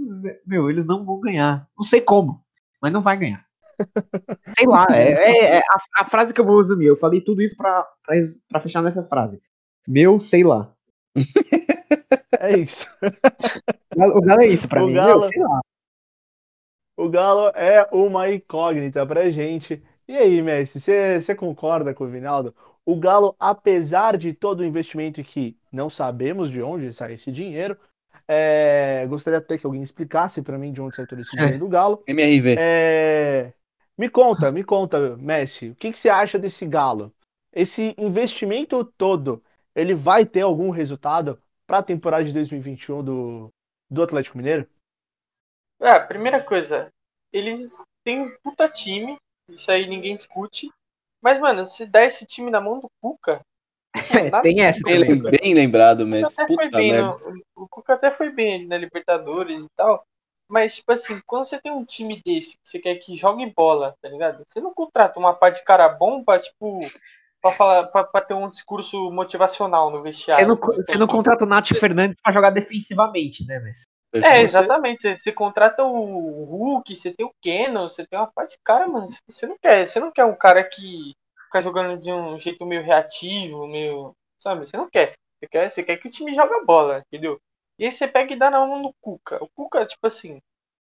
meu, 0.46 0.68
eles 0.70 0.84
não 0.84 1.04
vão 1.04 1.20
ganhar. 1.20 1.66
Não 1.78 1.84
sei 1.84 2.00
como, 2.00 2.40
mas 2.82 2.92
não 2.92 3.00
vai 3.02 3.16
ganhar. 3.16 3.44
Sei 4.58 4.66
lá, 4.68 4.84
é, 4.90 5.12
é- 5.12 5.56
é 5.56 5.58
a, 5.58 6.02
a 6.02 6.04
frase 6.04 6.32
que 6.32 6.40
eu 6.40 6.44
vou 6.44 6.58
resumir. 6.58 6.86
Eu 6.86 6.96
falei 6.96 7.20
tudo 7.20 7.42
isso 7.42 7.56
pra, 7.56 7.84
pra, 8.04 8.14
pra 8.48 8.60
fechar 8.60 8.82
nessa 8.82 9.02
frase. 9.04 9.40
Meu, 9.86 10.20
sei 10.20 10.44
lá. 10.44 10.72
É 12.40 12.56
isso. 12.56 12.88
O 13.96 14.20
Galo 14.20 14.42
é 14.42 14.46
isso 14.46 14.68
pra 14.68 14.82
O 14.82 14.86
mim. 14.88 14.94
Galo- 14.94 15.28
lá. 15.36 15.60
O 16.96 17.08
Galo 17.08 17.48
é 17.54 17.88
uma 17.92 18.30
incógnita 18.30 19.04
pra 19.06 19.28
gente. 19.30 19.82
E 20.06 20.16
aí, 20.16 20.40
Messi, 20.42 20.80
você 20.80 21.34
concorda 21.34 21.94
com 21.94 22.04
o 22.04 22.08
Vinaldo? 22.08 22.54
O 22.86 22.96
Galo, 22.96 23.34
apesar 23.40 24.16
de 24.16 24.32
todo 24.34 24.60
o 24.60 24.64
investimento 24.64 25.22
que 25.22 25.56
não 25.72 25.88
sabemos 25.88 26.50
de 26.50 26.62
onde 26.62 26.92
sai 26.92 27.14
esse 27.14 27.32
dinheiro, 27.32 27.76
é, 28.28 29.06
gostaria 29.08 29.38
até 29.38 29.56
que 29.58 29.66
alguém 29.66 29.82
explicasse 29.82 30.42
pra 30.42 30.58
mim 30.58 30.72
de 30.72 30.80
onde 30.80 30.96
sai 30.96 31.06
todo 31.06 31.20
esse 31.20 31.30
dinheiro 31.34 31.58
do 31.58 31.68
Galo. 31.68 32.02
MRV. 32.06 32.56
É, 32.58 33.52
me 33.98 34.08
conta, 34.08 34.52
me 34.52 34.62
conta, 34.62 35.16
Messi, 35.16 35.70
o 35.70 35.74
que, 35.74 35.90
que 35.90 35.98
você 35.98 36.08
acha 36.10 36.38
desse 36.38 36.66
Galo? 36.66 37.12
Esse 37.52 37.94
investimento 37.96 38.84
todo, 38.84 39.42
ele 39.74 39.94
vai 39.94 40.26
ter 40.26 40.42
algum 40.42 40.70
resultado 40.70 41.38
para 41.66 41.78
a 41.78 41.82
temporada 41.82 42.24
de 42.24 42.32
2021 42.32 43.02
do, 43.02 43.50
do 43.90 44.02
Atlético 44.02 44.36
Mineiro? 44.38 44.68
Ah, 45.80 46.00
primeira 46.00 46.42
coisa, 46.42 46.90
eles 47.32 47.74
têm 48.04 48.20
um 48.22 48.36
puta 48.42 48.68
time, 48.68 49.16
isso 49.48 49.70
aí 49.70 49.86
ninguém 49.86 50.16
discute. 50.16 50.70
Mas, 51.22 51.38
mano, 51.38 51.64
se 51.66 51.86
der 51.86 52.06
esse 52.06 52.26
time 52.26 52.50
na 52.50 52.60
mão 52.60 52.80
do 52.80 52.88
Cuca. 53.00 53.40
É, 54.10 54.30
tem 54.30 54.62
essa 54.62 54.80
Bem, 54.84 54.98
também. 54.98 55.10
lem- 55.10 55.22
bem 55.22 55.54
lembrado, 55.54 56.04
O 56.06 56.30
Cuca 56.46 56.70
bem, 56.70 56.92
no- 56.92 57.44
o 57.56 57.68
Cuca 57.68 57.94
até 57.94 58.10
foi 58.10 58.30
bem 58.30 58.54
ali 58.56 58.66
na 58.66 58.76
Libertadores 58.78 59.64
e 59.64 59.68
tal. 59.76 60.04
Mas, 60.48 60.76
tipo 60.76 60.92
assim, 60.92 61.20
quando 61.26 61.44
você 61.44 61.58
tem 61.60 61.72
um 61.72 61.84
time 61.84 62.20
desse, 62.24 62.52
que 62.58 62.68
você 62.68 62.78
quer 62.78 62.96
que 62.96 63.16
jogue 63.16 63.46
bola, 63.56 63.94
tá 64.02 64.08
ligado? 64.08 64.44
Você 64.46 64.60
não 64.60 64.74
contrata 64.74 65.18
uma 65.18 65.34
pá 65.34 65.50
de 65.50 65.62
cara 65.64 65.88
bom 65.88 66.22
pra, 66.22 66.38
tipo, 66.38 66.78
pra, 67.44 67.52
falar, 67.52 67.86
pra, 67.88 68.04
pra 68.04 68.20
ter 68.22 68.32
um 68.32 68.48
discurso 68.48 69.10
motivacional 69.10 69.90
no 69.90 69.98
Você 69.98 70.04
vestiário. 70.04 70.48
não, 70.48 70.56
você 70.56 70.96
não 70.96 71.06
contrata 71.06 71.44
o 71.44 71.46
Nath 71.46 71.74
Fernandes 71.74 72.16
pra 72.22 72.32
jogar 72.32 72.50
defensivamente, 72.50 73.46
né, 73.46 73.60
Messi? 73.60 73.84
É, 74.14 74.40
exatamente. 74.40 75.02
Você, 75.02 75.18
você 75.18 75.32
contrata 75.32 75.84
o 75.84 76.44
Hulk, 76.44 76.96
você 76.96 77.12
tem 77.12 77.26
o 77.26 77.34
Keno, 77.42 77.88
você 77.88 78.06
tem 78.06 78.18
uma 78.18 78.30
parte 78.32 78.52
de 78.52 78.58
cara, 78.64 78.88
mano. 78.88 79.06
Você 79.28 79.46
não 79.46 79.58
quer, 79.60 79.86
você 79.86 80.00
não 80.00 80.10
quer 80.10 80.24
um 80.24 80.34
cara 80.34 80.64
que 80.64 81.12
fica 81.44 81.60
jogando 81.60 82.00
de 82.00 82.10
um 82.10 82.38
jeito 82.38 82.64
meio 82.64 82.82
reativo, 82.82 83.66
meio. 83.66 84.14
Sabe? 84.42 84.66
Você 84.66 84.76
não 84.76 84.88
quer. 84.88 85.12
Você 85.38 85.48
quer, 85.48 85.70
você 85.70 85.82
quer 85.82 85.96
que 85.98 86.08
o 86.08 86.10
time 86.10 86.32
joga 86.32 86.64
bola, 86.64 87.04
entendeu? 87.08 87.38
E 87.78 87.84
aí 87.84 87.92
você 87.92 88.08
pega 88.08 88.32
e 88.32 88.38
dá 88.38 88.50
na 88.50 88.64
mão 88.64 88.80
no 88.80 88.94
Cuca. 89.02 89.42
O 89.42 89.48
Cuca, 89.54 89.84
tipo 89.84 90.06
assim, 90.06 90.40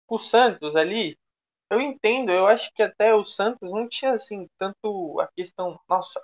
o 0.08 0.18
Santos 0.18 0.76
ali, 0.76 1.16
eu 1.70 1.80
entendo, 1.80 2.32
eu 2.32 2.46
acho 2.46 2.70
que 2.74 2.82
até 2.82 3.14
o 3.14 3.24
Santos 3.24 3.70
não 3.70 3.88
tinha 3.88 4.10
assim 4.10 4.46
tanto 4.58 5.20
a 5.20 5.28
questão, 5.36 5.78
nossa, 5.88 6.20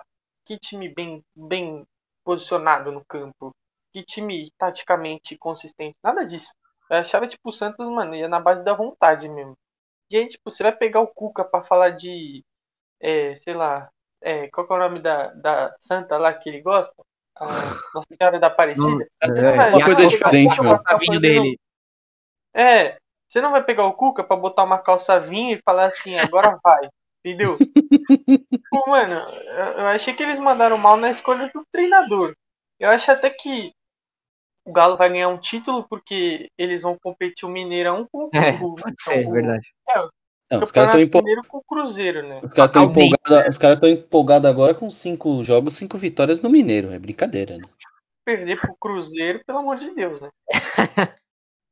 que 0.47 0.57
time 0.57 0.87
bem, 0.87 1.21
bem 1.35 1.85
posicionado 2.23 2.91
no 2.91 3.03
campo, 3.05 3.51
que 3.91 4.01
time 4.03 4.49
taticamente 4.57 5.37
consistente, 5.37 5.97
nada 6.01 6.25
disso. 6.25 6.53
Eu 6.89 6.97
achava 6.97 7.27
tipo 7.27 7.49
o 7.49 7.53
Santos, 7.53 7.87
mano, 7.89 8.15
ia 8.15 8.29
na 8.29 8.39
base 8.39 8.63
da 8.63 8.73
vontade 8.73 9.27
mesmo. 9.27 9.53
E 10.09 10.15
aí, 10.15 10.25
tipo, 10.25 10.49
você 10.49 10.63
vai 10.63 10.71
pegar 10.71 11.01
o 11.01 11.07
Cuca 11.07 11.43
para 11.43 11.65
falar 11.65 11.89
de, 11.89 12.43
é, 13.01 13.35
sei 13.35 13.53
lá, 13.53 13.89
é, 14.21 14.47
qual 14.47 14.65
é 14.69 14.73
o 14.73 14.77
nome 14.77 15.01
da, 15.01 15.33
da 15.33 15.75
santa 15.79 16.17
lá 16.17 16.33
que 16.33 16.47
ele 16.47 16.61
gosta? 16.61 16.95
A 17.35 17.45
Nossa 17.93 18.07
Senhora 18.17 18.39
da 18.39 18.47
Aparecida. 18.47 19.07
Não, 19.21 19.37
é, 19.37 19.69
uma 19.75 19.85
coisa 19.85 20.07
diferente, 20.07 20.59
mano. 20.61 20.81
Dele. 21.19 21.59
É, 22.53 22.97
você 23.27 23.41
não 23.41 23.51
vai 23.51 23.63
pegar 23.63 23.85
o 23.85 23.93
Cuca 23.93 24.23
pra 24.23 24.37
botar 24.37 24.63
uma 24.63 24.79
calça 24.79 25.19
vinho 25.19 25.57
e 25.57 25.61
falar 25.61 25.87
assim, 25.87 26.17
agora 26.17 26.57
vai. 26.63 26.89
Entendeu? 27.27 27.57
Pô, 28.71 28.89
mano, 28.89 29.15
eu 29.77 29.87
achei 29.87 30.13
que 30.13 30.23
eles 30.23 30.39
mandaram 30.39 30.77
mal 30.77 30.95
na 30.95 31.09
escolha 31.09 31.51
do 31.53 31.65
treinador. 31.71 32.33
Eu 32.79 32.89
acho 32.89 33.11
até 33.11 33.29
que 33.29 33.73
o 34.65 34.71
Galo 34.71 34.95
vai 34.95 35.09
ganhar 35.09 35.27
um 35.27 35.37
título 35.37 35.85
porque 35.89 36.49
eles 36.57 36.83
vão 36.83 36.97
competir 36.97 37.45
o 37.45 37.51
Mineirão 37.51 38.07
com 38.09 38.29
é, 38.33 38.51
o. 38.63 38.75
Pode 38.75 38.95
ser, 39.01 39.27
o, 39.27 39.31
verdade. 39.31 39.73
É, 39.89 40.55
não, 40.55 40.63
os 40.63 40.71
caras 40.71 40.95
estão 40.95 41.01
empol... 41.01 41.23
com 41.49 41.57
o 41.57 41.63
Cruzeiro, 41.63 42.25
né? 42.25 42.39
Os 42.41 42.53
caras 42.53 42.69
estão 42.69 42.83
empolgados 42.83 43.49
os 43.49 43.57
cara 43.57 43.89
empolgado 43.89 44.47
agora 44.47 44.73
com 44.73 44.89
cinco 44.89 45.43
jogos, 45.43 45.75
cinco 45.75 45.97
vitórias 45.97 46.39
no 46.41 46.49
Mineiro. 46.49 46.91
É 46.93 46.99
brincadeira, 46.99 47.57
né? 47.57 47.63
Perder 48.23 48.57
pro 48.59 48.75
Cruzeiro, 48.79 49.41
pelo 49.45 49.59
amor 49.59 49.75
de 49.75 49.93
Deus, 49.93 50.21
né? 50.21 50.29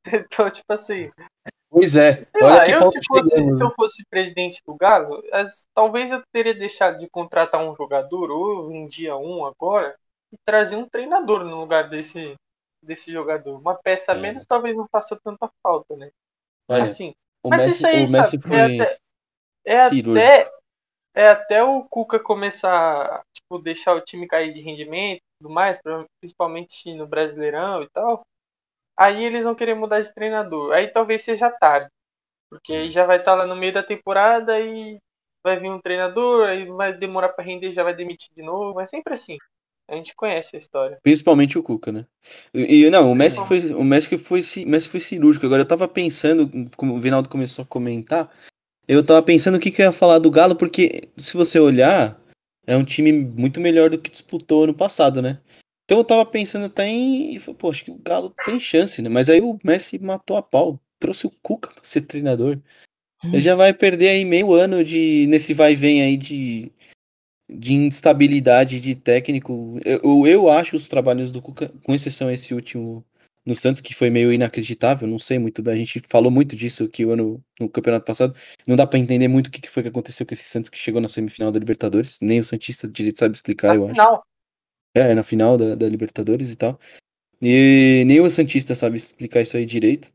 então, 0.05 0.49
tipo 0.49 0.73
assim, 0.73 1.09
Pois 1.75 1.97
é. 1.97 2.21
Olha 2.35 2.45
lá, 2.45 2.63
eu, 2.69 2.89
se, 2.89 2.99
fosse, 3.05 3.29
se 3.31 3.63
eu 3.65 3.71
fosse 3.75 4.05
presidente 4.09 4.61
do 4.65 4.73
Galo, 4.75 5.21
as, 5.29 5.67
talvez 5.75 6.09
eu 6.09 6.23
teria 6.31 6.53
deixado 6.53 6.99
de 6.99 7.09
contratar 7.09 7.61
um 7.61 7.75
jogador, 7.75 8.31
ou 8.31 8.71
em 8.71 8.87
dia 8.87 9.17
um 9.17 9.45
agora, 9.45 9.93
e 10.31 10.37
trazer 10.45 10.77
um 10.77 10.87
treinador 10.87 11.43
no 11.43 11.59
lugar 11.59 11.89
desse, 11.89 12.33
desse 12.81 13.11
jogador. 13.11 13.59
Uma 13.59 13.75
peça 13.75 14.13
a 14.13 14.15
é. 14.15 14.21
menos 14.21 14.45
talvez 14.45 14.77
não 14.77 14.87
faça 14.89 15.19
tanta 15.21 15.51
falta, 15.61 15.97
né? 15.97 16.11
Olha, 16.69 16.85
assim, 16.85 17.13
o 17.43 17.49
mas 17.49 17.65
Messi, 17.65 17.75
isso 17.75 17.87
aí, 17.87 18.05
o 18.05 18.09
Messi 18.09 18.41
foi 18.41 18.57
é 18.57 18.63
até, 18.63 18.97
é 19.65 19.79
até, 19.81 20.51
é 21.13 21.27
até 21.27 21.63
o 21.65 21.83
Cuca 21.83 22.17
começar 22.21 23.21
tipo, 23.33 23.59
deixar 23.59 23.95
o 23.95 24.01
time 24.01 24.27
cair 24.27 24.53
de 24.53 24.61
rendimento 24.61 25.17
e 25.17 25.43
tudo 25.43 25.53
mais, 25.53 25.77
principalmente 26.21 26.93
no 26.93 27.05
Brasileirão 27.05 27.83
e 27.83 27.89
tal 27.89 28.25
aí 28.97 29.23
eles 29.23 29.43
vão 29.43 29.55
querer 29.55 29.75
mudar 29.75 30.01
de 30.01 30.13
treinador. 30.13 30.73
Aí 30.73 30.87
talvez 30.87 31.23
seja 31.23 31.49
tarde. 31.49 31.89
Porque 32.49 32.73
aí 32.73 32.89
já 32.89 33.05
vai 33.05 33.17
estar 33.17 33.33
lá 33.33 33.45
no 33.45 33.55
meio 33.55 33.73
da 33.73 33.83
temporada 33.83 34.59
e 34.59 34.97
vai 35.43 35.59
vir 35.59 35.69
um 35.69 35.79
treinador, 35.79 36.47
aí 36.47 36.65
vai 36.65 36.93
demorar 36.93 37.29
para 37.29 37.43
render, 37.43 37.71
já 37.71 37.83
vai 37.83 37.95
demitir 37.95 38.29
de 38.35 38.41
novo. 38.41 38.79
É 38.79 38.87
sempre 38.87 39.13
assim. 39.13 39.37
A 39.87 39.95
gente 39.95 40.15
conhece 40.15 40.55
a 40.55 40.59
história. 40.59 40.97
Principalmente 41.03 41.59
o 41.59 41.63
Cuca, 41.63 41.91
né? 41.91 42.05
E, 42.53 42.89
não, 42.89 43.11
o 43.11 43.15
Messi 43.15 43.45
foi 43.45 43.59
o 43.73 43.83
Messi 43.83 44.17
foi, 44.17 44.39
Messi 44.65 44.89
foi 44.89 44.99
cirúrgico. 44.99 45.45
Agora 45.45 45.61
eu 45.61 45.67
tava 45.67 45.87
pensando, 45.87 46.49
como 46.75 46.95
o 46.95 46.99
Vinaldo 46.99 47.29
começou 47.29 47.63
a 47.63 47.67
comentar, 47.67 48.31
eu 48.87 49.05
tava 49.05 49.21
pensando 49.21 49.55
o 49.55 49.59
que, 49.59 49.69
que 49.69 49.81
eu 49.81 49.85
ia 49.85 49.91
falar 49.91 50.17
do 50.17 50.31
Galo, 50.31 50.55
porque 50.55 51.09
se 51.15 51.37
você 51.37 51.59
olhar, 51.59 52.19
é 52.65 52.75
um 52.75 52.83
time 52.83 53.11
muito 53.11 53.61
melhor 53.61 53.91
do 53.91 53.99
que 53.99 54.09
disputou 54.09 54.63
ano 54.63 54.73
passado, 54.73 55.21
né? 55.21 55.39
Então 55.85 55.99
eu 55.99 56.03
tava 56.03 56.25
pensando 56.25 56.65
até 56.65 56.87
em. 56.87 57.39
Pô, 57.57 57.69
acho 57.69 57.85
que 57.85 57.91
o 57.91 57.99
Galo 58.03 58.33
tem 58.43 58.59
chance, 58.59 59.01
né? 59.01 59.09
Mas 59.09 59.29
aí 59.29 59.39
o 59.39 59.57
Messi 59.63 59.99
matou 59.99 60.35
a 60.35 60.41
pau. 60.41 60.79
Trouxe 60.99 61.27
o 61.27 61.31
Cuca 61.41 61.71
pra 61.71 61.83
ser 61.83 62.01
treinador. 62.01 62.59
Ele 63.23 63.41
já 63.41 63.55
vai 63.55 63.73
perder 63.73 64.09
aí 64.09 64.25
meio 64.25 64.53
ano 64.53 64.83
de. 64.83 65.27
nesse 65.27 65.53
vai 65.53 65.73
e 65.73 65.75
vem 65.75 66.01
aí 66.01 66.17
de. 66.17 66.71
de 67.47 67.73
instabilidade 67.73 68.81
de 68.81 68.95
técnico. 68.95 69.79
Eu, 69.85 70.25
eu 70.25 70.49
acho 70.49 70.75
os 70.75 70.87
trabalhos 70.87 71.31
do 71.31 71.41
Cuca, 71.41 71.71
com 71.83 71.93
exceção 71.93 72.31
esse 72.31 72.53
último 72.53 73.05
no 73.45 73.55
Santos, 73.55 73.79
que 73.79 73.93
foi 73.93 74.09
meio 74.09 74.33
inacreditável, 74.33 75.07
não 75.07 75.19
sei 75.19 75.37
muito 75.37 75.61
bem. 75.61 75.75
A 75.75 75.77
gente 75.77 76.01
falou 76.09 76.31
muito 76.31 76.55
disso 76.55 76.85
aqui 76.85 77.05
o 77.05 77.11
ano, 77.11 77.43
no 77.59 77.69
campeonato 77.69 78.03
passado. 78.03 78.35
Não 78.65 78.75
dá 78.75 78.87
para 78.87 78.97
entender 78.97 79.27
muito 79.27 79.47
o 79.47 79.51
que 79.51 79.69
foi 79.69 79.83
que 79.83 79.89
aconteceu 79.89 80.25
com 80.25 80.33
esse 80.33 80.45
Santos 80.45 80.69
que 80.69 80.79
chegou 80.79 80.99
na 80.99 81.07
semifinal 81.07 81.51
da 81.51 81.59
Libertadores. 81.59 82.17
Nem 82.19 82.39
o 82.39 82.43
Santista 82.43 82.89
direito 82.89 83.19
sabe 83.19 83.35
explicar, 83.35 83.75
eu 83.75 83.87
acho. 83.87 83.97
Não, 83.97 84.19
é, 84.95 85.13
na 85.13 85.21
final 85.21 85.57
da, 85.57 85.75
da 85.75 85.87
Libertadores 85.89 86.49
e 86.49 86.55
tal. 86.55 86.79
E 87.41 88.03
nem 88.07 88.21
o 88.21 88.29
Santista 88.29 88.73
sabe 88.73 88.95
explicar 88.95 89.41
isso 89.41 89.57
aí 89.57 89.65
direito. 89.65 90.11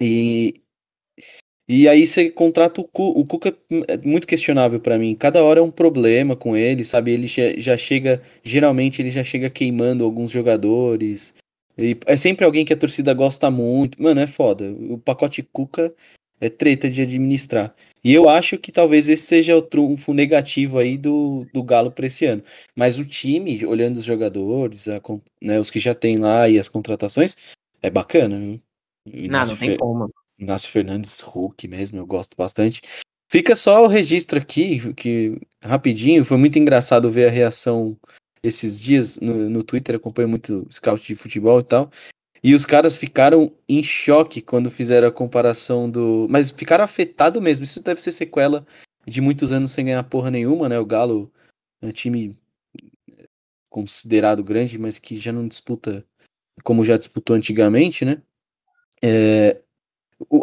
E, 0.00 0.60
e 1.68 1.88
aí 1.88 2.06
você 2.06 2.28
contrata 2.28 2.80
o 2.80 2.84
Cuca, 2.84 3.18
o 3.18 3.24
Cuca 3.24 3.56
é 3.88 3.96
muito 3.98 4.26
questionável 4.26 4.80
para 4.80 4.98
mim. 4.98 5.14
Cada 5.14 5.42
hora 5.44 5.60
é 5.60 5.62
um 5.62 5.70
problema 5.70 6.34
com 6.34 6.56
ele, 6.56 6.84
sabe? 6.84 7.12
Ele 7.12 7.28
já 7.28 7.76
chega, 7.76 8.20
geralmente 8.42 9.00
ele 9.00 9.10
já 9.10 9.22
chega 9.22 9.48
queimando 9.48 10.04
alguns 10.04 10.30
jogadores. 10.32 11.34
E 11.78 11.96
é 12.06 12.16
sempre 12.16 12.44
alguém 12.44 12.64
que 12.64 12.72
a 12.72 12.76
torcida 12.76 13.14
gosta 13.14 13.50
muito. 13.50 14.02
Mano, 14.02 14.20
é 14.20 14.26
foda. 14.26 14.72
O 14.90 14.98
pacote 14.98 15.42
Cuca 15.42 15.94
é 16.40 16.50
treta 16.50 16.90
de 16.90 17.02
administrar. 17.02 17.74
E 18.04 18.12
eu 18.12 18.28
acho 18.28 18.58
que 18.58 18.72
talvez 18.72 19.08
esse 19.08 19.24
seja 19.24 19.56
o 19.56 19.62
trunfo 19.62 20.12
negativo 20.12 20.78
aí 20.78 20.98
do, 20.98 21.46
do 21.52 21.62
Galo 21.62 21.90
para 21.90 22.06
esse 22.06 22.26
ano. 22.26 22.42
Mas 22.76 22.98
o 22.98 23.04
time, 23.04 23.64
olhando 23.64 23.98
os 23.98 24.04
jogadores, 24.04 24.88
a, 24.88 25.00
né, 25.40 25.60
os 25.60 25.70
que 25.70 25.78
já 25.78 25.94
tem 25.94 26.16
lá 26.16 26.48
e 26.48 26.58
as 26.58 26.68
contratações, 26.68 27.36
é 27.80 27.88
bacana. 27.88 28.38
Viu? 28.38 28.60
Não, 29.06 29.44
não 29.44 29.56
tem 29.56 29.76
como. 29.76 30.10
Inácio 30.38 30.70
Fernandes, 30.70 31.20
Hulk 31.20 31.68
mesmo, 31.68 31.98
eu 31.98 32.06
gosto 32.06 32.36
bastante. 32.36 32.80
Fica 33.30 33.54
só 33.54 33.84
o 33.84 33.88
registro 33.88 34.38
aqui, 34.38 34.92
que 34.94 35.38
rapidinho, 35.62 36.24
foi 36.24 36.36
muito 36.36 36.58
engraçado 36.58 37.08
ver 37.08 37.28
a 37.28 37.30
reação 37.30 37.96
esses 38.42 38.80
dias 38.80 39.18
no, 39.20 39.48
no 39.48 39.62
Twitter, 39.62 39.94
acompanho 39.94 40.28
muito 40.28 40.66
scout 40.70 41.02
de 41.06 41.14
futebol 41.14 41.60
e 41.60 41.62
tal. 41.62 41.90
E 42.42 42.54
os 42.54 42.66
caras 42.66 42.96
ficaram 42.96 43.52
em 43.68 43.82
choque 43.82 44.42
quando 44.42 44.70
fizeram 44.70 45.06
a 45.06 45.12
comparação 45.12 45.88
do. 45.88 46.26
Mas 46.28 46.50
ficaram 46.50 46.82
afetados 46.82 47.40
mesmo. 47.40 47.64
Isso 47.64 47.82
deve 47.82 48.02
ser 48.02 48.10
sequela 48.10 48.66
de 49.06 49.20
muitos 49.20 49.52
anos 49.52 49.70
sem 49.70 49.84
ganhar 49.84 50.02
porra 50.04 50.30
nenhuma, 50.30 50.68
né? 50.68 50.78
O 50.78 50.86
Galo 50.86 51.32
é 51.80 51.86
um 51.86 51.92
time 51.92 52.36
considerado 53.70 54.42
grande, 54.42 54.76
mas 54.78 54.98
que 54.98 55.16
já 55.16 55.32
não 55.32 55.46
disputa 55.46 56.04
como 56.64 56.84
já 56.84 56.96
disputou 56.96 57.36
antigamente, 57.36 58.04
né? 58.04 58.20
É... 59.00 59.60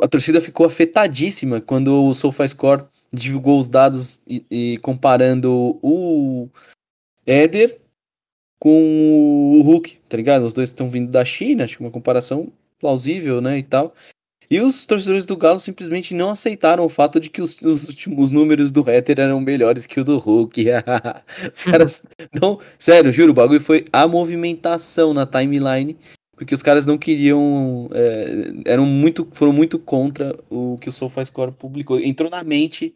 A 0.02 0.08
torcida 0.08 0.41
ficou 0.41 0.66
afetadíssima 0.66 1.62
quando 1.62 2.06
o 2.06 2.14
SofaScore 2.14 2.84
divulgou 3.14 3.60
os 3.60 3.68
dados 3.68 4.22
e, 4.28 4.45
e 4.50 4.78
comparando 4.80 5.80
o 5.82 6.50
Éder 7.26 7.80
com 8.60 9.57
o 9.57 9.62
Hulk, 9.62 9.97
tá 10.07 10.18
ligado? 10.18 10.43
Os 10.43 10.53
dois 10.53 10.70
estão 10.70 10.89
vindo 10.89 11.10
da 11.10 11.24
China, 11.24 11.64
acho 11.64 11.78
que 11.78 11.84
uma 11.84 11.91
comparação 11.91 12.51
plausível, 12.80 13.41
né, 13.41 13.57
e 13.57 13.64
tal. 13.64 13.93
E 14.51 14.60
os 14.60 14.84
torcedores 14.84 15.26
do 15.26 15.38
Galo 15.38 15.60
simplesmente 15.60 16.16
não 16.16 16.32
aceitaram 16.32 16.84
o 16.84 16.89
fato 16.89 17.20
de 17.20 17.30
que 17.30 17.39
os, 17.39 17.55
os 17.62 17.88
últimos 17.88 18.32
números 18.32 18.72
do 18.72 18.82
Hatter 18.82 19.20
eram 19.20 19.39
melhores 19.39 19.86
que 19.86 19.99
o 19.99 20.03
do 20.03 20.18
Hulk. 20.18 20.66
os 21.53 21.64
caras 21.64 22.03
não. 22.41 22.60
Sério, 22.80 23.12
juro, 23.12 23.32
o 23.32 23.36
bagulho 23.36 23.60
foi 23.60 23.86
a 23.93 24.07
movimentação 24.07 25.14
na 25.14 25.28
timeline. 25.28 25.95
Porque 26.36 26.55
os 26.55 26.64
caras 26.64 26.86
não 26.86 26.97
queriam. 26.97 27.89
É, 27.93 28.72
eram 28.72 28.86
muito. 28.86 29.28
Foram 29.34 29.53
muito 29.53 29.78
contra 29.78 30.36
o 30.49 30.78
que 30.80 30.89
o 30.89 30.91
SofaScore 30.91 31.51
publicou. 31.51 31.99
Entrou 31.99 32.30
na 32.30 32.43
mente 32.43 32.93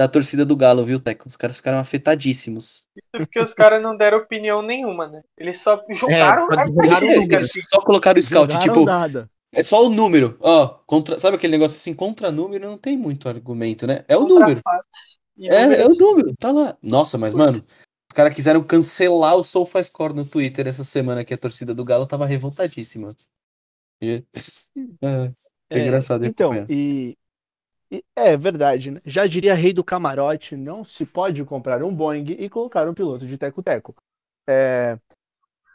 da 0.00 0.08
torcida 0.08 0.46
do 0.46 0.56
Galo, 0.56 0.82
viu, 0.82 0.98
Teco? 0.98 1.28
Os 1.28 1.36
caras 1.36 1.58
ficaram 1.58 1.78
afetadíssimos. 1.78 2.86
Isso 2.96 3.10
porque 3.12 3.38
os 3.38 3.52
caras 3.52 3.82
não 3.82 3.94
deram 3.94 4.16
opinião 4.16 4.62
nenhuma, 4.62 5.06
né? 5.06 5.20
Eles 5.36 5.60
só 5.60 5.78
jogaram 5.90 6.48
é, 6.50 6.64
Eles 7.30 7.52
só 7.68 7.82
colocaram 7.82 8.18
o 8.18 8.22
scout, 8.22 8.50
jogaram 8.50 8.72
tipo. 8.72 8.84
Nada. 8.86 9.30
É 9.52 9.62
só 9.62 9.84
o 9.84 9.90
número. 9.90 10.38
Ó, 10.40 10.68
contra, 10.86 11.18
sabe 11.18 11.36
aquele 11.36 11.52
negócio 11.52 11.76
assim, 11.76 11.92
contra 11.92 12.32
número 12.32 12.66
não 12.66 12.78
tem 12.78 12.96
muito 12.96 13.28
argumento, 13.28 13.86
né? 13.86 14.02
É 14.08 14.16
o 14.16 14.20
contra 14.20 14.38
número. 14.38 14.60
É, 15.38 15.82
é 15.82 15.86
o 15.86 15.94
número, 15.94 16.34
tá 16.38 16.50
lá. 16.50 16.78
Nossa, 16.82 17.18
mas, 17.18 17.34
mano, 17.34 17.62
os 17.68 18.14
caras 18.14 18.32
quiseram 18.32 18.62
cancelar 18.62 19.36
o 19.36 19.44
SofaScore 19.44 20.14
no 20.14 20.24
Twitter 20.24 20.66
essa 20.66 20.82
semana 20.82 21.26
que 21.26 21.34
a 21.34 21.38
torcida 21.38 21.74
do 21.74 21.84
Galo 21.84 22.06
tava 22.06 22.24
revoltadíssima. 22.24 23.10
E... 24.02 24.24
É, 25.02 25.76
é, 25.76 25.78
é, 25.78 25.86
engraçado. 25.86 26.24
Então, 26.24 26.66
e, 26.68 27.16
é 28.14 28.36
verdade, 28.36 28.90
né? 28.90 29.00
Já 29.04 29.26
diria 29.26 29.54
rei 29.54 29.72
do 29.72 29.82
camarote, 29.82 30.56
não 30.56 30.84
se 30.84 31.04
pode 31.04 31.44
comprar 31.44 31.82
um 31.82 31.94
Boeing 31.94 32.36
e 32.38 32.48
colocar 32.48 32.88
um 32.88 32.94
piloto 32.94 33.26
de 33.26 33.36
teco-teco. 33.36 33.94
É... 34.48 34.98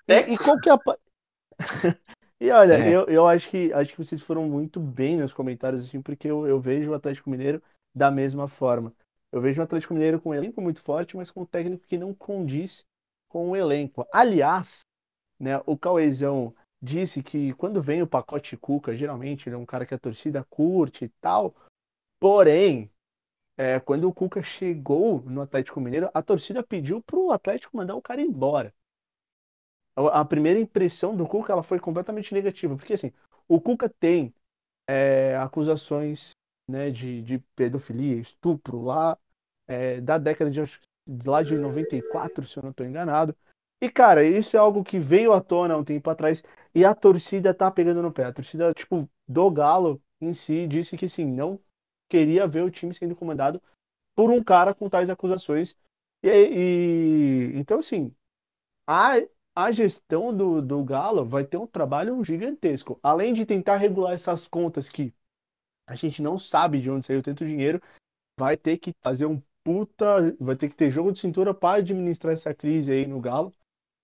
E, 0.08 0.34
e, 0.34 0.38
qual 0.38 0.60
que 0.60 0.70
é 0.70 0.74
a... 0.74 0.80
e 2.40 2.52
olha, 2.52 2.74
é. 2.74 2.96
eu, 2.96 3.06
eu 3.06 3.28
acho 3.28 3.50
que 3.50 3.74
acho 3.74 3.92
que 3.92 3.98
vocês 3.98 4.22
foram 4.22 4.48
muito 4.48 4.80
bem 4.80 5.18
nos 5.18 5.34
comentários, 5.34 5.86
assim, 5.86 6.02
porque 6.02 6.30
eu, 6.30 6.48
eu 6.48 6.60
vejo 6.60 6.92
o 6.92 6.94
Atlético 6.94 7.30
Mineiro 7.30 7.62
da 7.94 8.10
mesma 8.12 8.48
forma. 8.48 8.94
Eu 9.32 9.42
vejo 9.42 9.60
o 9.60 9.64
Atlético 9.64 9.94
Mineiro 9.94 10.22
com 10.22 10.30
um 10.30 10.34
elenco 10.34 10.62
muito 10.62 10.82
forte, 10.82 11.18
mas 11.18 11.30
com 11.30 11.42
um 11.42 11.46
técnico 11.46 11.86
que 11.88 11.98
não 11.98 12.14
condiz 12.14 12.86
com 13.28 13.50
o 13.50 13.56
elenco. 13.56 14.08
Aliás, 14.14 14.82
né, 15.40 15.62
o 15.66 15.78
Cauezão 15.78 16.56
disse 16.82 17.22
que 17.22 17.54
quando 17.56 17.82
vem 17.82 18.02
o 18.02 18.08
pacote 18.08 18.56
Cuca, 18.56 18.96
geralmente 18.96 19.50
ele 19.50 19.56
é 19.56 19.60
um 19.60 19.66
cara 19.66 19.86
que 19.86 19.94
a 19.94 20.00
torcida 20.00 20.46
curte 20.50 21.06
e 21.06 21.10
tal. 21.20 21.54
Porém, 22.26 22.90
é, 23.56 23.80
quando 23.80 24.10
o 24.10 24.14
Cuca 24.14 24.42
chegou 24.42 25.22
no 25.22 25.42
Atlético 25.42 25.80
Mineiro, 25.80 26.10
a 26.12 26.24
torcida 26.24 26.64
pediu 26.64 27.00
pro 27.00 27.30
Atlético 27.30 27.78
mandar 27.78 27.94
o 27.94 28.02
cara 28.02 28.20
embora. 28.20 28.74
A 29.96 30.26
primeira 30.26 30.60
impressão 30.60 31.16
do 31.16 31.28
Cuca 31.28 31.54
ela 31.54 31.62
foi 31.62 31.80
completamente 31.80 32.34
negativa, 32.34 32.76
porque 32.76 32.96
assim, 32.96 33.14
o 33.48 33.62
Cuca 33.62 33.88
tem 33.88 34.34
é, 34.90 35.38
acusações 35.38 36.32
né, 36.68 36.90
de, 36.90 37.22
de 37.22 37.38
pedofilia, 37.56 38.16
estupro 38.16 38.82
lá 38.82 39.16
é, 39.68 40.02
da 40.02 40.18
década 40.18 40.50
de 40.50 40.60
lá 41.28 41.44
de 41.44 41.56
94, 41.56 42.44
se 42.48 42.58
eu 42.58 42.64
não 42.64 42.72
estou 42.72 42.88
enganado. 42.88 43.38
E, 43.80 43.88
cara, 43.88 44.24
isso 44.24 44.58
é 44.58 44.60
algo 44.60 44.84
que 44.84 44.98
veio 44.98 45.32
à 45.32 45.40
tona 45.40 45.78
um 45.78 45.84
tempo 45.84 46.10
atrás 46.10 46.44
e 46.74 46.84
a 46.84 46.96
torcida 46.96 47.54
tá 47.54 47.70
pegando 47.70 48.02
no 48.02 48.12
pé. 48.12 48.24
A 48.24 48.34
torcida, 48.34 48.74
tipo, 48.74 49.08
do 49.28 49.52
Galo 49.52 50.02
em 50.20 50.34
si 50.34 50.66
disse 50.66 50.98
que, 50.98 51.08
sim, 51.08 51.26
não 51.26 51.60
queria 52.10 52.48
ver 52.48 52.64
o 52.64 52.72
time 52.72 52.94
sendo 52.94 53.16
comandado 53.16 53.62
por 54.16 54.32
um 54.32 54.44
cara 54.44 54.74
com 54.74 54.90
tais 54.90 55.10
acusações. 55.10 55.76
E, 56.24 56.30
e 56.30 57.60
então, 57.60 57.80
assim, 57.80 58.14
a, 58.88 59.16
a 59.56 59.72
gestão 59.72 60.36
do, 60.36 60.62
do 60.62 60.84
Galo 60.84 61.26
vai 61.26 61.46
ter 61.46 61.58
um 61.58 61.68
trabalho 61.68 62.24
gigantesco. 62.24 63.00
Além 63.04 63.34
de 63.34 63.46
tentar 63.46 63.78
regular 63.78 64.14
essas 64.14 64.48
contas 64.48 64.90
que 64.90 65.14
a 65.88 65.96
gente 65.96 66.22
não 66.22 66.40
sabe 66.40 66.82
de 66.82 66.90
onde 66.90 67.06
saiu 67.06 67.22
tanto 67.22 67.46
dinheiro, 67.46 67.82
vai 68.40 68.58
ter 68.58 68.78
que 68.78 68.94
fazer 69.02 69.26
um 69.26 69.42
puta. 69.64 70.36
Vai 70.40 70.56
ter 70.56 70.70
que 70.70 70.76
ter 70.76 70.92
jogo 70.92 71.12
de 71.12 71.20
cintura 71.20 71.54
para 71.54 71.80
administrar 71.80 72.34
essa 72.34 72.54
crise 72.54 72.92
aí 72.92 73.08
no 73.08 73.22
Galo. 73.22 73.54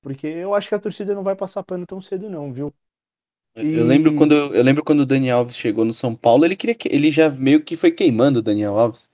Porque 0.02 0.28
eu 0.28 0.56
acho 0.56 0.68
que 0.68 0.76
a 0.76 0.80
torcida 0.80 1.14
não 1.14 1.24
vai 1.24 1.36
passar 1.36 1.64
pano 1.64 1.86
tão 1.86 2.02
cedo, 2.02 2.30
não, 2.30 2.52
viu? 2.52 2.74
E... 3.56 3.76
Eu 3.76 3.86
lembro 3.86 4.16
quando 4.16 4.34
eu 4.34 4.64
lembro 4.64 4.84
quando 4.84 5.02
o 5.02 5.06
Dani 5.06 5.30
Alves 5.30 5.58
chegou 5.58 5.84
no 5.84 5.94
São 5.94 6.16
Paulo, 6.16 6.46
ele 6.46 6.56
queria 6.56 6.76
que 6.76 6.88
ele 6.90 7.12
já 7.12 7.30
meio 7.30 7.62
que 7.62 7.76
foi 7.76 7.92
queimando 7.92 8.40
o 8.40 8.42
Daniel 8.42 8.78
Alves. 8.78 9.10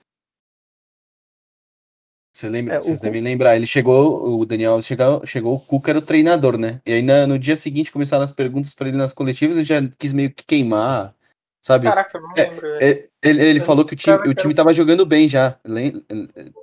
Você 2.32 2.48
lembra? 2.48 2.76
É, 2.76 2.80
Vocês 2.80 3.00
devem 3.00 3.20
lembrar. 3.20 3.56
Ele 3.56 3.66
chegou, 3.66 4.38
o 4.38 4.46
Daniel 4.46 4.72
Alves 4.72 4.86
chegou, 4.86 5.26
chegou, 5.26 5.54
o 5.56 5.60
Cuca 5.60 5.90
era 5.90 5.98
o 5.98 6.02
treinador, 6.02 6.56
né? 6.56 6.80
E 6.86 6.92
aí 6.92 7.02
na, 7.02 7.26
no 7.26 7.36
dia 7.36 7.56
seguinte 7.56 7.90
começaram 7.90 8.22
as 8.22 8.30
perguntas 8.30 8.74
para 8.74 8.88
ele 8.88 8.96
nas 8.96 9.12
coletivas, 9.12 9.56
ele 9.56 9.64
já 9.64 9.82
quis 9.98 10.12
meio 10.12 10.30
que 10.30 10.44
queimar, 10.44 11.12
sabe? 11.60 11.88
Caraca, 11.88 12.16
eu 12.16 12.22
não 12.22 12.32
é, 12.36 12.48
lembro. 12.48 12.66
É, 12.80 13.08
ele, 13.24 13.42
ele 13.42 13.60
falou 13.60 13.84
que 13.84 13.94
o 13.94 13.96
time, 13.96 14.18
o 14.18 14.34
time 14.34 14.54
tava 14.54 14.72
jogando 14.72 15.04
bem 15.04 15.28
já. 15.28 15.58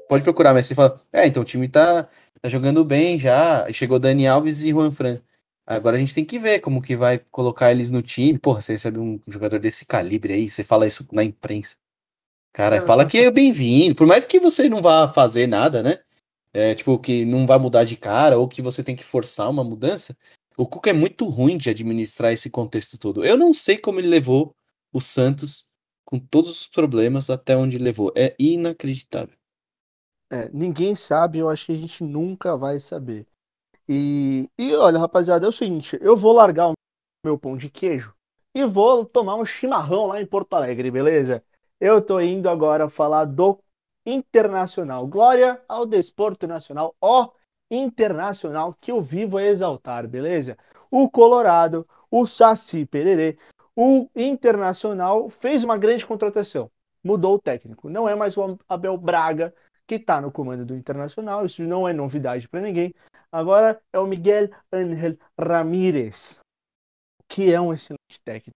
Pode 0.07 0.23
procurar, 0.23 0.53
mas 0.53 0.67
ele 0.67 0.75
fala, 0.75 0.97
é, 1.11 1.27
então 1.27 1.43
o 1.43 1.45
time 1.45 1.67
tá, 1.67 2.07
tá 2.41 2.47
jogando 2.47 2.85
bem 2.85 3.19
já. 3.19 3.69
Chegou 3.73 3.99
Dani 3.99 4.27
Alves 4.27 4.63
e 4.63 4.69
Juan 4.69 4.91
Fran. 4.91 5.19
Agora 5.65 5.95
a 5.95 5.99
gente 5.99 6.13
tem 6.13 6.23
que 6.23 6.37
ver 6.37 6.59
como 6.59 6.81
que 6.81 6.95
vai 6.95 7.17
colocar 7.17 7.71
eles 7.71 7.89
no 7.89 8.01
time. 8.01 8.37
Porra, 8.37 8.61
você 8.61 8.73
recebe 8.73 8.99
um 8.99 9.19
jogador 9.27 9.59
desse 9.59 9.85
calibre 9.85 10.33
aí, 10.33 10.49
você 10.49 10.63
fala 10.63 10.85
isso 10.85 11.07
na 11.11 11.23
imprensa. 11.23 11.77
Cara, 12.53 12.79
fala 12.79 13.05
que 13.05 13.17
é 13.17 13.31
bem-vindo. 13.31 13.95
Por 13.95 14.07
mais 14.07 14.23
que 14.23 14.39
você 14.39 14.69
não 14.69 14.81
vá 14.81 15.07
fazer 15.07 15.47
nada, 15.47 15.83
né? 15.83 15.97
É, 16.53 16.73
tipo, 16.73 16.97
que 16.97 17.25
não 17.25 17.45
vai 17.45 17.59
mudar 17.59 17.83
de 17.83 17.97
cara, 17.97 18.37
ou 18.37 18.47
que 18.47 18.61
você 18.61 18.81
tem 18.81 18.95
que 18.95 19.03
forçar 19.03 19.49
uma 19.49 19.63
mudança. 19.63 20.15
O 20.55 20.65
Cuca 20.65 20.89
é 20.89 20.93
muito 20.93 21.25
ruim 21.25 21.57
de 21.57 21.69
administrar 21.69 22.31
esse 22.31 22.49
contexto 22.49 22.97
todo. 22.97 23.25
Eu 23.25 23.35
não 23.35 23.53
sei 23.53 23.77
como 23.77 23.99
ele 23.99 24.07
levou 24.07 24.55
o 24.93 25.01
Santos 25.01 25.67
com 26.05 26.17
todos 26.17 26.61
os 26.61 26.67
problemas 26.67 27.29
até 27.29 27.57
onde 27.57 27.77
levou. 27.77 28.13
É 28.15 28.33
inacreditável. 28.39 29.35
É, 30.31 30.49
ninguém 30.53 30.95
sabe, 30.95 31.39
eu 31.39 31.49
acho 31.49 31.65
que 31.65 31.71
a 31.73 31.77
gente 31.77 32.03
nunca 32.03 32.55
vai 32.55 32.79
saber. 32.79 33.27
E, 33.87 34.49
e 34.57 34.75
olha, 34.75 34.99
rapaziada, 34.99 35.45
é 35.45 35.49
o 35.49 35.53
seguinte: 35.53 35.97
eu 36.01 36.15
vou 36.15 36.33
largar 36.33 36.69
o 36.69 36.73
meu 37.23 37.37
pão 37.37 37.55
de 37.55 37.69
queijo 37.69 38.13
e 38.53 38.65
vou 38.65 39.05
tomar 39.05 39.35
um 39.35 39.45
chimarrão 39.45 40.07
lá 40.07 40.21
em 40.21 40.25
Porto 40.25 40.53
Alegre, 40.55 40.89
beleza? 40.89 41.43
Eu 41.79 42.01
tô 42.01 42.19
indo 42.19 42.49
agora 42.49 42.89
falar 42.89 43.25
do 43.25 43.59
Internacional. 44.05 45.05
Glória 45.07 45.61
ao 45.67 45.85
Desporto 45.85 46.47
Nacional, 46.47 46.95
ó 47.01 47.29
Internacional 47.69 48.75
que 48.79 48.91
eu 48.91 49.01
vivo 49.01 49.37
a 49.37 49.43
exaltar, 49.43 50.07
beleza? 50.07 50.57
O 50.89 51.09
Colorado, 51.09 51.87
o 52.09 52.25
Saci 52.25 52.85
Pererê, 52.85 53.37
o 53.75 54.07
Internacional 54.15 55.29
fez 55.29 55.63
uma 55.63 55.77
grande 55.77 56.05
contratação. 56.05 56.71
Mudou 57.03 57.35
o 57.35 57.39
técnico. 57.39 57.89
Não 57.89 58.07
é 58.07 58.15
mais 58.15 58.37
o 58.37 58.57
Abel 58.69 58.97
Braga 58.97 59.53
que 59.87 59.95
está 59.95 60.19
no 60.19 60.31
comando 60.31 60.65
do 60.65 60.75
Internacional. 60.75 61.45
Isso 61.45 61.63
não 61.63 61.87
é 61.87 61.93
novidade 61.93 62.47
para 62.47 62.61
ninguém. 62.61 62.93
Agora 63.31 63.81
é 63.91 63.99
o 63.99 64.07
Miguel 64.07 64.49
Ángel 64.71 65.17
Ramírez, 65.39 66.39
que 67.27 67.53
é 67.53 67.59
um 67.59 67.73
excelente 67.73 68.21
técnico. 68.23 68.55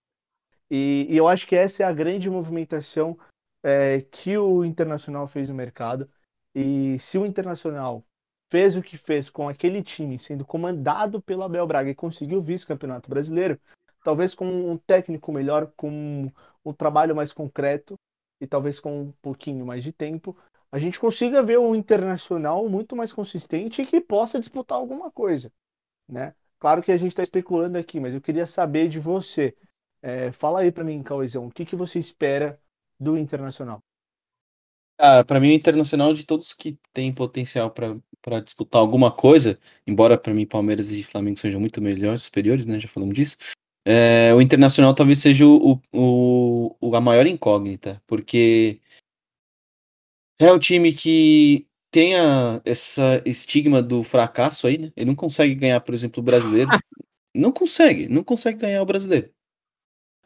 E, 0.72 1.08
e, 1.10 1.18
eu 1.18 1.28
acho 1.28 1.48
que 1.48 1.56
essa 1.56 1.84
é 1.84 1.86
a 1.86 1.94
grande 1.94 2.30
movimentação 2.30 3.18
é, 3.64 4.02
que 4.02 4.38
o 4.38 4.64
Internacional 4.64 5.28
fez 5.28 5.50
no 5.50 5.56
mercado. 5.56 6.10
E 6.56 6.98
se 7.00 7.18
o 7.18 7.26
Internacional 7.26 8.04
fez 8.52 8.76
o 8.76 8.82
que 8.82 8.98
fez 8.98 9.30
com 9.30 9.48
aquele 9.48 9.84
time 9.84 10.18
sendo 10.18 10.46
comandado 10.46 11.22
pelo 11.22 11.44
Abel 11.44 11.68
Braga 11.68 11.90
e 11.90 11.96
conseguiu 11.96 12.40
o 12.40 12.42
vice-campeonato 12.42 13.10
brasileiro, 13.10 13.60
talvez 14.04 14.34
com 14.34 14.46
um 14.46 14.78
técnico 14.78 15.32
melhor, 15.32 15.72
com 15.76 16.32
um 16.66 16.74
trabalho 16.74 17.16
mais 17.16 17.32
concreto 17.32 17.96
e 18.42 18.48
talvez 18.48 18.80
com 18.80 19.02
um 19.02 19.12
pouquinho 19.22 19.66
mais 19.66 19.84
de 19.84 19.92
tempo, 19.92 20.36
a 20.72 20.78
gente 20.78 21.00
consiga 21.00 21.42
ver 21.42 21.60
um 21.60 21.76
internacional 21.76 22.68
muito 22.70 22.96
mais 22.96 23.12
consistente 23.12 23.82
e 23.82 23.86
que 23.86 24.00
possa 24.00 24.40
disputar 24.40 24.78
alguma 24.78 25.12
coisa, 25.12 25.52
né? 26.08 26.34
Claro 26.60 26.82
que 26.82 26.92
a 26.92 26.98
gente 26.98 27.12
está 27.12 27.24
especulando 27.24 27.78
aqui, 27.78 28.00
mas 28.00 28.14
eu 28.14 28.22
queria 28.22 28.46
saber 28.46 28.90
de 28.90 29.00
você. 29.00 29.56
É, 30.02 30.32
fala 30.32 30.62
aí 30.62 30.72
para 30.72 30.84
mim, 30.84 31.02
Cauezão, 31.02 31.48
o 31.48 31.52
que, 31.52 31.66
que 31.66 31.76
você 31.76 31.98
espera 31.98 32.60
do 33.00 33.18
Internacional? 33.18 33.82
Ah, 34.98 35.24
para 35.24 35.40
mim 35.40 35.52
o 35.52 35.54
Internacional 35.54 36.14
de 36.14 36.26
todos 36.26 36.54
que 36.54 36.78
tem 36.92 37.14
potencial 37.14 37.72
para 37.72 38.40
disputar 38.42 38.82
alguma 38.82 39.10
coisa, 39.10 39.58
embora 39.88 40.18
para 40.18 40.34
mim 40.34 40.46
Palmeiras 40.46 40.92
e 40.92 41.02
Flamengo 41.04 41.40
sejam 41.40 41.62
muito 41.62 41.82
melhores, 41.82 42.24
superiores, 42.24 42.66
né? 42.66 42.78
Já 42.78 42.90
falamos 42.90 43.16
disso. 43.16 43.38
É, 43.86 44.34
o 44.34 44.42
Internacional 44.42 44.94
talvez 44.94 45.20
seja 45.20 45.46
o, 45.48 45.82
o, 45.94 46.76
o, 46.82 46.96
a 46.96 47.00
maior 47.00 47.26
incógnita, 47.26 48.02
porque 48.06 48.82
é 50.40 50.52
um 50.52 50.60
time 50.60 50.94
que 50.94 51.68
tem 51.92 52.16
a, 52.16 52.62
essa 52.64 53.22
estigma 53.26 53.82
do 53.82 54.02
fracasso 54.04 54.68
aí, 54.68 54.78
né? 54.78 54.92
Ele 54.96 55.08
não 55.08 55.16
consegue 55.16 55.54
ganhar, 55.54 55.82
por 55.82 55.94
exemplo, 55.94 56.22
o 56.22 56.24
brasileiro. 56.24 56.70
Não 57.32 57.52
consegue, 57.52 58.10
não 58.10 58.24
consegue 58.24 58.58
ganhar 58.58 58.82
o 58.82 58.86
brasileiro. 58.88 59.32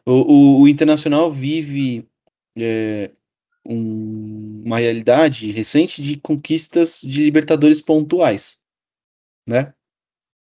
O, 0.06 0.12
o, 0.12 0.62
o 0.62 0.68
Internacional 0.68 1.30
vive 1.30 2.08
é, 2.58 3.10
um, 3.64 4.62
uma 4.64 4.78
realidade 4.78 5.52
recente 5.52 6.02
de 6.02 6.18
conquistas 6.18 7.02
de 7.02 7.22
Libertadores 7.22 7.82
pontuais, 7.82 8.58
né? 9.46 9.74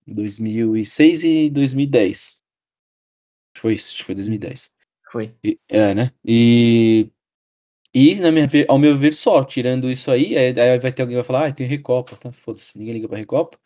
2006 0.08 1.24
e 1.24 1.50
2010. 1.52 2.42
Foi 3.56 3.76
isso, 3.76 4.04
foi 4.04 4.16
2010. 4.16 4.72
Foi. 5.12 5.36
E, 5.44 5.60
é, 5.70 5.94
né? 5.94 6.12
E 6.26 7.12
e, 8.00 8.14
na 8.22 8.32
minha, 8.32 8.48
ao 8.68 8.78
meu 8.78 8.96
ver, 8.96 9.12
só, 9.12 9.44
tirando 9.44 9.90
isso 9.90 10.12
aí, 10.12 10.38
aí 10.38 10.54
vai 10.78 10.92
ter 10.92 11.02
alguém 11.02 11.16
que 11.16 11.22
vai 11.22 11.24
falar, 11.24 11.48
ah, 11.48 11.52
tem 11.52 11.66
Recopa, 11.66 12.16
tá? 12.16 12.32
Foda-se, 12.32 12.78
ninguém 12.78 12.94
liga 12.94 13.08
pra 13.08 13.18
Recopa. 13.18 13.58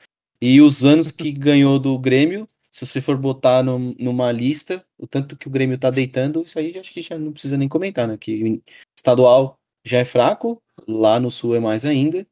E 0.42 0.62
os 0.62 0.86
anos 0.86 1.12
que 1.12 1.34
ganhou 1.36 1.78
do 1.78 2.00
Grêmio, 2.00 2.48
se 2.72 2.86
você 2.86 3.02
for 3.02 3.18
botar 3.18 3.62
no, 3.62 3.94
numa 4.00 4.32
lista, 4.32 4.86
o 4.98 5.06
tanto 5.06 5.36
que 5.36 5.50
o 5.50 5.52
Grêmio 5.52 5.78
tá 5.78 5.92
deitando, 5.92 6.44
isso 6.44 6.58
aí 6.58 6.78
acho 6.80 6.94
que 6.94 7.02
já 7.02 7.18
não 7.18 7.34
precisa 7.34 7.58
nem 7.58 7.68
comentar, 7.68 8.08
né? 8.08 8.16
Que 8.18 8.62
estadual 8.96 9.60
já 9.86 9.98
é 9.98 10.06
fraco, 10.06 10.64
lá 10.88 11.20
no 11.20 11.30
sul 11.30 11.54
é 11.58 11.60
mais 11.60 11.84
ainda, 11.84 12.26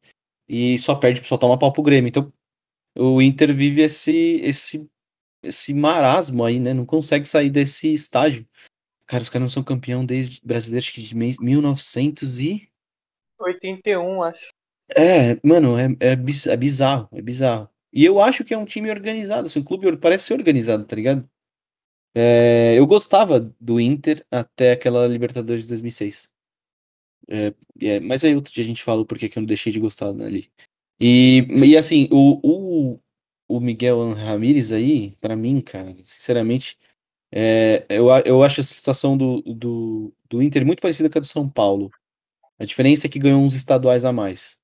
e 0.47 0.79
só 0.79 0.95
perde, 0.95 1.27
só 1.27 1.37
toma 1.37 1.59
pau 1.59 1.73
pro 1.73 1.83
Grêmio. 1.83 2.07
Então, 2.07 2.31
o 2.97 3.21
Inter 3.21 3.53
vive 3.53 3.81
esse, 3.81 4.39
esse, 4.41 4.89
esse 5.43 5.73
marasmo 5.73 6.45
aí, 6.45 6.61
né? 6.61 6.73
Não 6.73 6.85
consegue 6.85 7.27
sair 7.27 7.49
desse 7.49 7.91
estágio 7.91 8.47
Cara, 9.09 9.23
os 9.23 9.29
caras 9.29 9.41
não 9.41 9.49
são 9.49 9.63
campeão 9.63 10.05
desde 10.05 10.39
brasileiro, 10.43 10.85
acho 10.85 10.93
que 10.93 11.01
de 11.01 11.15
1900 11.15 12.39
e. 12.39 12.69
81, 13.39 14.21
acho. 14.21 14.49
É, 14.95 15.39
mano, 15.43 15.75
é, 15.79 15.87
é, 15.99 16.11
é 16.11 16.57
bizarro, 16.57 17.09
é 17.11 17.19
bizarro. 17.19 17.67
E 17.91 18.05
eu 18.05 18.21
acho 18.21 18.45
que 18.45 18.53
é 18.53 18.57
um 18.57 18.65
time 18.65 18.91
organizado, 18.91 19.47
assim, 19.47 19.59
o 19.59 19.63
clube 19.63 19.97
parece 19.97 20.25
ser 20.25 20.35
organizado, 20.35 20.85
tá 20.85 20.95
ligado? 20.95 21.27
É, 22.13 22.75
eu 22.77 22.85
gostava 22.85 23.39
do 23.59 23.79
Inter 23.79 24.23
até 24.29 24.73
aquela 24.73 25.07
Libertadores 25.07 25.63
de 25.63 25.69
2006. 25.69 26.29
É, 27.27 27.53
é, 27.81 27.99
mas 27.99 28.23
aí 28.23 28.35
outro 28.35 28.53
dia 28.53 28.63
a 28.63 28.67
gente 28.67 28.83
fala 28.83 29.03
porque 29.03 29.27
que 29.27 29.39
eu 29.39 29.41
não 29.41 29.47
deixei 29.47 29.71
de 29.73 29.79
gostar 29.79 30.09
ali. 30.09 30.51
E, 30.99 31.47
e 31.49 31.75
assim, 31.75 32.07
o, 32.11 32.39
o, 32.93 32.99
o 33.47 33.59
Miguel 33.59 34.13
Ramírez 34.13 34.71
aí, 34.71 35.15
para 35.19 35.35
mim, 35.35 35.61
cara, 35.61 35.95
sinceramente, 36.03 36.77
é, 37.31 37.85
eu, 37.89 38.07
eu 38.25 38.43
acho 38.43 38.61
a 38.61 38.63
situação 38.63 39.17
do, 39.17 39.41
do, 39.41 40.13
do 40.29 40.41
Inter 40.41 40.65
muito 40.65 40.81
parecida 40.81 41.09
com 41.09 41.17
a 41.17 41.21
do 41.21 41.27
São 41.27 41.49
Paulo. 41.49 41.91
A 42.57 42.65
diferença 42.65 43.07
é 43.07 43.09
que 43.09 43.19
ganhou 43.19 43.41
uns 43.41 43.55
estaduais 43.55 44.03
a 44.03 44.11
mais. 44.11 44.57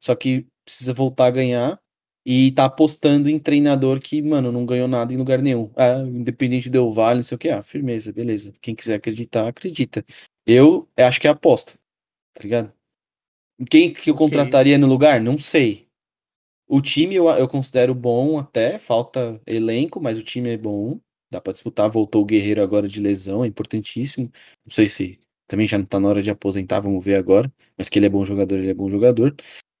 Só 0.00 0.14
que 0.14 0.46
precisa 0.64 0.92
voltar 0.92 1.26
a 1.26 1.30
ganhar 1.30 1.80
e 2.24 2.52
tá 2.52 2.64
apostando 2.66 3.28
em 3.28 3.38
treinador 3.38 4.00
que, 4.00 4.22
mano, 4.22 4.52
não 4.52 4.64
ganhou 4.64 4.86
nada 4.86 5.12
em 5.12 5.16
lugar 5.16 5.42
nenhum. 5.42 5.70
Ah, 5.76 5.98
independente 6.06 6.70
do 6.70 6.88
Vale, 6.88 7.16
não 7.16 7.22
sei 7.22 7.34
o 7.34 7.38
que. 7.38 7.48
Ah, 7.48 7.62
firmeza, 7.62 8.12
beleza. 8.12 8.52
Quem 8.60 8.74
quiser 8.74 8.94
acreditar, 8.94 9.48
acredita. 9.48 10.04
Eu 10.46 10.88
acho 10.96 11.20
que 11.20 11.26
é 11.26 11.30
aposta, 11.30 11.74
tá 12.34 12.42
ligado? 12.42 12.72
Quem 13.68 13.92
que 13.92 14.10
eu 14.10 14.14
contrataria 14.14 14.78
no 14.78 14.86
lugar? 14.86 15.20
Não 15.20 15.38
sei. 15.38 15.88
O 16.66 16.80
time 16.80 17.14
eu, 17.14 17.28
eu 17.28 17.48
considero 17.48 17.94
bom 17.94 18.38
até, 18.38 18.78
falta 18.78 19.40
elenco, 19.46 20.00
mas 20.00 20.18
o 20.18 20.22
time 20.22 20.50
é 20.50 20.56
bom. 20.56 20.98
Dá 21.32 21.40
para 21.40 21.54
disputar. 21.54 21.88
Voltou 21.88 22.20
o 22.20 22.26
Guerreiro 22.26 22.62
agora 22.62 22.86
de 22.86 23.00
lesão, 23.00 23.42
é 23.42 23.48
importantíssimo. 23.48 24.30
Não 24.66 24.70
sei 24.70 24.86
se 24.86 25.18
também 25.48 25.66
já 25.66 25.78
não 25.78 25.86
tá 25.86 25.98
na 25.98 26.08
hora 26.08 26.22
de 26.22 26.28
aposentar, 26.28 26.80
vamos 26.80 27.02
ver 27.02 27.16
agora. 27.16 27.50
Mas 27.76 27.88
que 27.88 27.98
ele 27.98 28.04
é 28.04 28.10
bom 28.10 28.22
jogador, 28.22 28.58
ele 28.58 28.68
é 28.68 28.74
bom 28.74 28.90
jogador. 28.90 29.34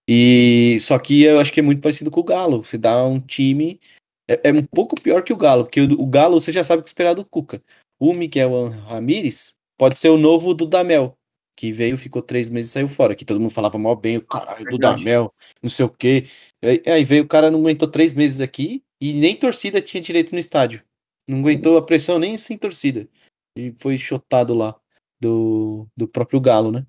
E 0.08 0.78
só 0.80 0.98
que 0.98 1.22
eu 1.22 1.38
acho 1.38 1.52
que 1.52 1.60
é 1.60 1.62
muito 1.62 1.82
parecido 1.82 2.10
com 2.10 2.20
o 2.20 2.24
Galo. 2.24 2.64
Você 2.64 2.78
dá 2.78 3.06
um 3.06 3.20
time. 3.20 3.78
É, 4.26 4.48
é 4.48 4.52
um 4.52 4.64
pouco 4.64 4.98
pior 4.98 5.22
que 5.22 5.32
o 5.32 5.36
Galo, 5.36 5.64
porque 5.64 5.82
o, 5.82 5.92
o, 6.00 6.06
Galo 6.06 6.40
você 6.40 6.50
já 6.50 6.64
sabe 6.64 6.80
o 6.80 6.82
que 6.82 6.88
esperar 6.88 7.12
do 7.12 7.24
Cuca. 7.24 7.62
O 8.00 8.14
Miguel 8.14 8.68
Ramírez 8.86 9.56
pode 9.76 9.98
ser 9.98 10.08
o 10.08 10.16
novo 10.16 10.54
do 10.54 10.64
Damel, 10.64 11.14
que 11.54 11.70
veio, 11.70 11.98
ficou 11.98 12.22
três 12.22 12.48
meses 12.48 12.70
e 12.70 12.72
saiu 12.72 12.88
fora. 12.88 13.14
Que 13.14 13.26
todo 13.26 13.40
mundo 13.40 13.50
falava 13.50 13.76
mal 13.76 13.94
bem, 13.94 14.16
o 14.16 14.22
caralho 14.22 14.64
do 14.70 14.78
Damel, 14.78 15.30
não 15.62 15.68
sei 15.68 15.84
o 15.84 15.90
quê. 15.90 16.24
Aí, 16.62 16.82
aí 16.86 17.04
veio 17.04 17.24
o 17.24 17.28
cara, 17.28 17.50
não 17.50 17.60
aguentou 17.60 17.88
três 17.88 18.14
meses 18.14 18.40
aqui 18.40 18.82
e 19.00 19.12
nem 19.12 19.36
torcida 19.36 19.82
tinha 19.82 20.00
direito 20.00 20.32
no 20.32 20.38
estádio. 20.38 20.82
Não 21.28 21.38
aguentou 21.38 21.76
a 21.76 21.82
pressão 21.82 22.18
nem 22.18 22.36
sem 22.36 22.58
torcida. 22.58 23.08
E 23.56 23.72
foi 23.72 23.98
chotado 23.98 24.54
lá 24.54 24.78
do, 25.20 25.86
do 25.96 26.08
próprio 26.08 26.40
Galo, 26.40 26.72
né? 26.72 26.86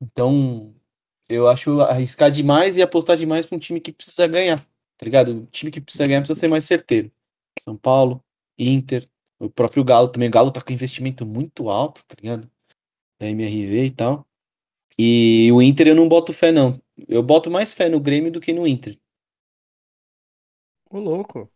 Então, 0.00 0.74
eu 1.28 1.48
acho 1.48 1.80
arriscar 1.80 2.30
demais 2.30 2.76
e 2.76 2.82
apostar 2.82 3.16
demais 3.16 3.46
para 3.46 3.56
um 3.56 3.58
time 3.58 3.80
que 3.80 3.92
precisa 3.92 4.26
ganhar, 4.26 4.60
tá 4.96 5.04
ligado? 5.04 5.42
O 5.42 5.46
time 5.46 5.70
que 5.70 5.80
precisa 5.80 6.06
ganhar 6.06 6.20
precisa 6.20 6.38
ser 6.38 6.48
mais 6.48 6.64
certeiro. 6.64 7.10
São 7.60 7.76
Paulo, 7.76 8.22
Inter, 8.58 9.06
o 9.38 9.50
próprio 9.50 9.84
Galo 9.84 10.08
também. 10.08 10.28
O 10.28 10.32
Galo 10.32 10.50
tá 10.50 10.62
com 10.62 10.72
investimento 10.72 11.26
muito 11.26 11.68
alto, 11.68 12.04
tá 12.06 12.14
ligado? 12.20 12.50
Da 13.20 13.28
MRV 13.28 13.86
e 13.86 13.90
tal. 13.90 14.26
E 14.98 15.50
o 15.52 15.62
Inter 15.62 15.88
eu 15.88 15.94
não 15.94 16.08
boto 16.08 16.32
fé, 16.32 16.50
não. 16.50 16.80
Eu 17.06 17.22
boto 17.22 17.50
mais 17.50 17.72
fé 17.72 17.88
no 17.88 18.00
Grêmio 18.00 18.32
do 18.32 18.40
que 18.40 18.52
no 18.52 18.66
Inter. 18.66 18.98
Ô, 20.90 20.98
louco. 20.98 21.50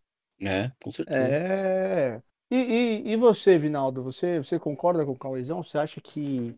É, 0.45 0.71
com 0.83 0.91
certeza. 0.91 1.19
É. 1.19 2.21
E, 2.51 2.55
e, 2.55 3.13
e 3.13 3.15
você, 3.15 3.57
Vinaldo? 3.57 4.03
Você, 4.03 4.37
você 4.37 4.59
concorda 4.59 5.05
com 5.05 5.13
o 5.13 5.17
Cauezão? 5.17 5.63
Você 5.63 5.77
acha 5.77 5.99
que, 6.01 6.57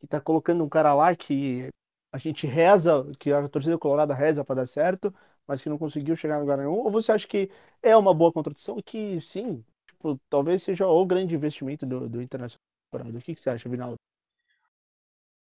que 0.00 0.06
tá 0.06 0.20
colocando 0.20 0.64
um 0.64 0.68
cara 0.68 0.94
lá 0.94 1.14
que 1.14 1.68
a 2.12 2.18
gente 2.18 2.46
reza, 2.46 3.04
que 3.18 3.32
a 3.32 3.46
torcida 3.46 3.78
colorada 3.78 4.14
reza 4.14 4.44
para 4.44 4.56
dar 4.56 4.66
certo, 4.66 5.14
mas 5.46 5.62
que 5.62 5.68
não 5.68 5.78
conseguiu 5.78 6.16
chegar 6.16 6.38
em 6.38 6.40
lugar 6.40 6.58
nenhum? 6.58 6.72
Ou 6.72 6.90
você 6.90 7.12
acha 7.12 7.28
que 7.28 7.50
é 7.82 7.96
uma 7.96 8.14
boa 8.14 8.32
contratação 8.32 8.76
que, 8.84 9.20
sim, 9.20 9.64
tipo, 9.86 10.18
talvez 10.28 10.62
seja 10.62 10.86
o 10.86 11.06
grande 11.06 11.34
investimento 11.34 11.86
do, 11.86 12.08
do 12.08 12.22
Internacional? 12.22 12.60
O 12.92 13.18
que, 13.20 13.34
que 13.34 13.40
você 13.40 13.50
acha, 13.50 13.68
Vinaldo? 13.68 13.96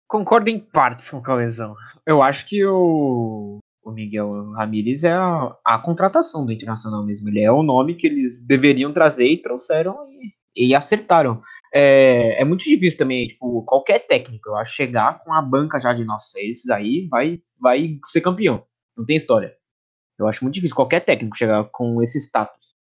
Concordo 0.06 0.50
em 0.50 0.60
partes 0.60 1.10
com 1.10 1.18
o 1.18 1.22
Cauezão. 1.22 1.74
Eu 2.06 2.22
acho 2.22 2.46
que 2.46 2.64
o, 2.64 3.58
o 3.82 3.90
Miguel 3.90 4.52
Ramírez 4.52 5.04
é 5.04 5.12
a, 5.12 5.56
a, 5.64 5.78
contratação 5.78 6.46
do 6.46 6.52
Internacional 6.52 7.04
mesmo. 7.04 7.28
Ele 7.28 7.40
é 7.40 7.50
o 7.50 7.62
nome 7.62 7.94
que 7.94 8.06
eles 8.06 8.44
deveriam 8.46 8.92
trazer 8.92 9.28
e 9.28 9.40
trouxeram 9.40 9.96
e, 10.56 10.68
e 10.68 10.74
acertaram 10.74 11.42
é, 11.72 12.42
é 12.42 12.44
muito 12.44 12.64
difícil 12.64 12.98
também, 12.98 13.26
tipo, 13.26 13.64
qualquer 13.64 14.00
técnico, 14.00 14.50
eu 14.50 14.56
acho, 14.56 14.74
chegar 14.74 15.24
com 15.24 15.32
a 15.32 15.40
banca 15.40 15.80
já 15.80 15.92
de, 15.94 16.04
nossa, 16.04 16.38
esses 16.38 16.68
aí 16.68 17.08
vai, 17.10 17.40
vai 17.58 17.98
ser 18.04 18.20
campeão. 18.20 18.62
Não 18.96 19.06
tem 19.06 19.16
história. 19.16 19.54
Eu 20.18 20.28
acho 20.28 20.44
muito 20.44 20.54
difícil 20.54 20.76
qualquer 20.76 21.00
técnico 21.00 21.36
chegar 21.36 21.64
com 21.72 22.02
esse 22.02 22.18
status. 22.18 22.74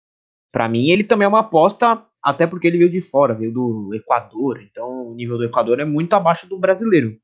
Para 0.51 0.67
mim, 0.67 0.89
ele 0.89 1.03
também 1.03 1.25
é 1.25 1.29
uma 1.29 1.41
aposta, 1.41 2.03
até 2.23 2.47
porque 2.47 2.67
ele 2.67 2.79
veio 2.79 2.89
de 2.89 3.01
fora, 3.01 3.35
veio 3.35 3.53
do 3.53 3.93
Equador, 3.93 4.59
então 4.63 5.07
o 5.07 5.13
nível 5.13 5.37
do 5.37 5.45
Equador 5.45 5.79
é 5.79 5.85
muito 5.85 6.13
abaixo 6.13 6.49
do 6.49 6.57
brasileiro. 6.57 7.15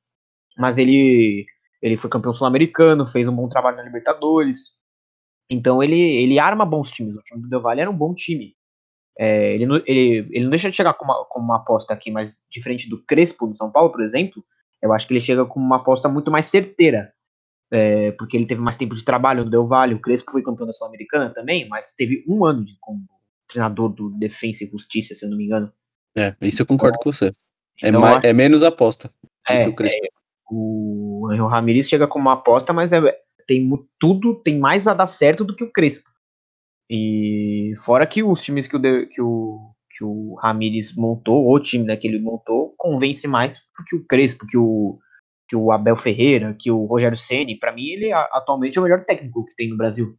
Mas 0.55 0.77
ele, 0.77 1.47
ele 1.85 1.97
foi 1.97 2.09
campeão 2.09 2.33
sul-americano, 2.33 3.05
fez 3.05 3.27
um 3.27 3.35
bom 3.35 3.47
trabalho 3.47 3.77
na 3.77 3.83
Libertadores. 3.83 4.71
Então 5.47 5.83
ele, 5.83 5.99
ele 5.99 6.39
arma 6.39 6.65
bons 6.65 6.89
times. 6.89 7.15
O 7.15 7.21
time 7.21 7.43
do 7.43 7.47
Del 7.47 7.61
Valle 7.61 7.81
era 7.81 7.91
um 7.91 7.95
bom 7.95 8.15
time. 8.15 8.55
É, 9.19 9.53
ele, 9.53 9.67
não, 9.67 9.75
ele, 9.85 10.27
ele 10.31 10.43
não 10.45 10.49
deixa 10.49 10.71
de 10.71 10.75
chegar 10.75 10.95
com 10.95 11.05
uma, 11.05 11.23
com 11.25 11.39
uma 11.39 11.57
aposta 11.57 11.93
aqui, 11.93 12.09
mas 12.09 12.35
diferente 12.49 12.89
do 12.89 13.03
Crespo 13.05 13.45
do 13.45 13.55
São 13.55 13.71
Paulo, 13.71 13.91
por 13.91 14.01
exemplo, 14.01 14.43
eu 14.81 14.91
acho 14.91 15.07
que 15.07 15.13
ele 15.13 15.21
chega 15.21 15.45
com 15.45 15.59
uma 15.59 15.75
aposta 15.75 16.09
muito 16.09 16.31
mais 16.31 16.47
certeira. 16.47 17.13
É, 17.71 18.11
porque 18.13 18.35
ele 18.35 18.47
teve 18.47 18.61
mais 18.61 18.77
tempo 18.77 18.95
de 18.95 19.03
trabalho 19.03 19.43
no 19.43 19.49
Del 19.51 19.67
Valle, 19.67 19.93
o 19.93 20.01
Crespo 20.01 20.31
foi 20.31 20.41
campeão 20.41 20.65
da 20.65 20.73
Sul-Americana 20.73 21.31
também, 21.31 21.67
mas 21.67 21.93
teve 21.93 22.23
um 22.27 22.45
ano 22.45 22.65
de, 22.65 22.75
como 22.79 23.05
treinador 23.47 23.89
do 23.89 24.09
Defensa 24.09 24.63
e 24.63 24.69
Justiça, 24.69 25.13
se 25.13 25.23
eu 25.23 25.29
não 25.29 25.37
me 25.37 25.45
engano. 25.45 25.71
É, 26.17 26.35
isso 26.41 26.61
eu 26.61 26.65
concordo 26.65 26.97
então, 26.99 27.03
com 27.03 27.11
você. 27.11 27.31
É, 27.83 27.89
então, 27.89 28.01
mais, 28.01 28.17
acho, 28.17 28.27
é 28.27 28.33
menos 28.33 28.63
aposta 28.63 29.11
é, 29.47 29.63
que 29.63 29.69
o 29.69 29.75
Crespo. 29.75 29.99
É, 30.03 30.14
o 30.49 31.27
Angel 31.31 31.47
Ramirez 31.47 31.87
chega 31.87 32.07
com 32.07 32.19
uma 32.19 32.33
aposta, 32.33 32.71
mas 32.73 32.91
é, 32.93 33.01
tem 33.47 33.69
tudo, 33.99 34.35
tem 34.43 34.59
mais 34.59 34.87
a 34.87 34.93
dar 34.93 35.07
certo 35.07 35.43
do 35.43 35.55
que 35.55 35.63
o 35.63 35.71
Crespo. 35.71 36.09
E 36.89 37.73
fora 37.79 38.05
que 38.05 38.23
os 38.23 38.41
times 38.41 38.67
que 38.67 38.77
o, 38.77 38.81
que 38.81 39.21
o, 39.21 39.71
que 39.89 40.03
o 40.03 40.35
Ramires 40.35 40.95
montou, 40.95 41.51
o 41.51 41.59
time 41.59 41.85
né, 41.85 41.97
que 41.97 42.07
ele 42.07 42.19
montou, 42.19 42.73
convence 42.77 43.27
mais 43.27 43.59
do 43.77 43.83
que 43.85 43.95
o 43.95 44.05
Crespo, 44.05 44.45
que 44.45 44.57
o, 44.57 44.99
que 45.47 45.55
o 45.55 45.71
Abel 45.71 45.95
Ferreira, 45.95 46.55
que 46.59 46.69
o 46.69 46.85
Rogério 46.85 47.17
Ceni. 47.17 47.57
Para 47.57 47.71
mim, 47.71 47.87
ele 47.87 48.11
atualmente 48.11 48.77
é 48.77 48.81
o 48.81 48.83
melhor 48.83 49.03
técnico 49.05 49.45
que 49.45 49.55
tem 49.55 49.69
no 49.69 49.77
Brasil, 49.77 50.15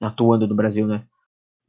atuando 0.00 0.46
no 0.46 0.54
Brasil, 0.56 0.86
né? 0.86 1.04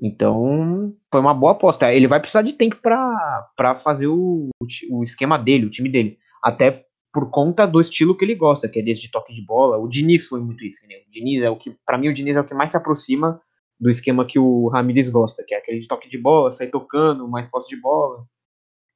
Então, 0.01 0.93
foi 1.11 1.21
uma 1.21 1.33
boa 1.33 1.53
aposta. 1.53 1.93
Ele 1.93 2.07
vai 2.07 2.19
precisar 2.19 2.41
de 2.41 2.53
tempo 2.53 2.77
para 2.81 3.75
fazer 3.75 4.07
o, 4.07 4.49
o 4.89 5.03
esquema 5.03 5.37
dele, 5.37 5.65
o 5.65 5.69
time 5.69 5.89
dele. 5.89 6.17
Até 6.43 6.85
por 7.13 7.29
conta 7.29 7.67
do 7.67 7.79
estilo 7.79 8.17
que 8.17 8.25
ele 8.25 8.33
gosta, 8.33 8.67
que 8.67 8.79
é 8.79 8.81
desde 8.81 9.11
toque 9.11 9.31
de 9.31 9.45
bola. 9.45 9.77
O 9.77 9.87
Diniz 9.87 10.27
foi 10.27 10.41
muito 10.41 10.65
isso. 10.65 10.85
Né? 10.87 10.95
O 11.07 11.11
Diniz 11.11 11.43
é 11.43 11.49
o 11.49 11.55
que, 11.55 11.77
para 11.85 11.97
mim, 11.97 12.09
o 12.09 12.13
Diniz 12.13 12.35
é 12.35 12.39
o 12.39 12.43
que 12.43 12.55
mais 12.55 12.71
se 12.71 12.77
aproxima 12.77 13.39
do 13.79 13.89
esquema 13.89 14.25
que 14.25 14.39
o 14.39 14.67
Ramires 14.67 15.09
gosta, 15.09 15.43
que 15.45 15.53
é 15.53 15.57
aquele 15.59 15.79
de 15.79 15.87
toque 15.87 16.09
de 16.09 16.17
bola, 16.17 16.51
sair 16.51 16.71
tocando, 16.71 17.27
mais 17.27 17.47
posse 17.47 17.69
de 17.69 17.79
bola, 17.79 18.25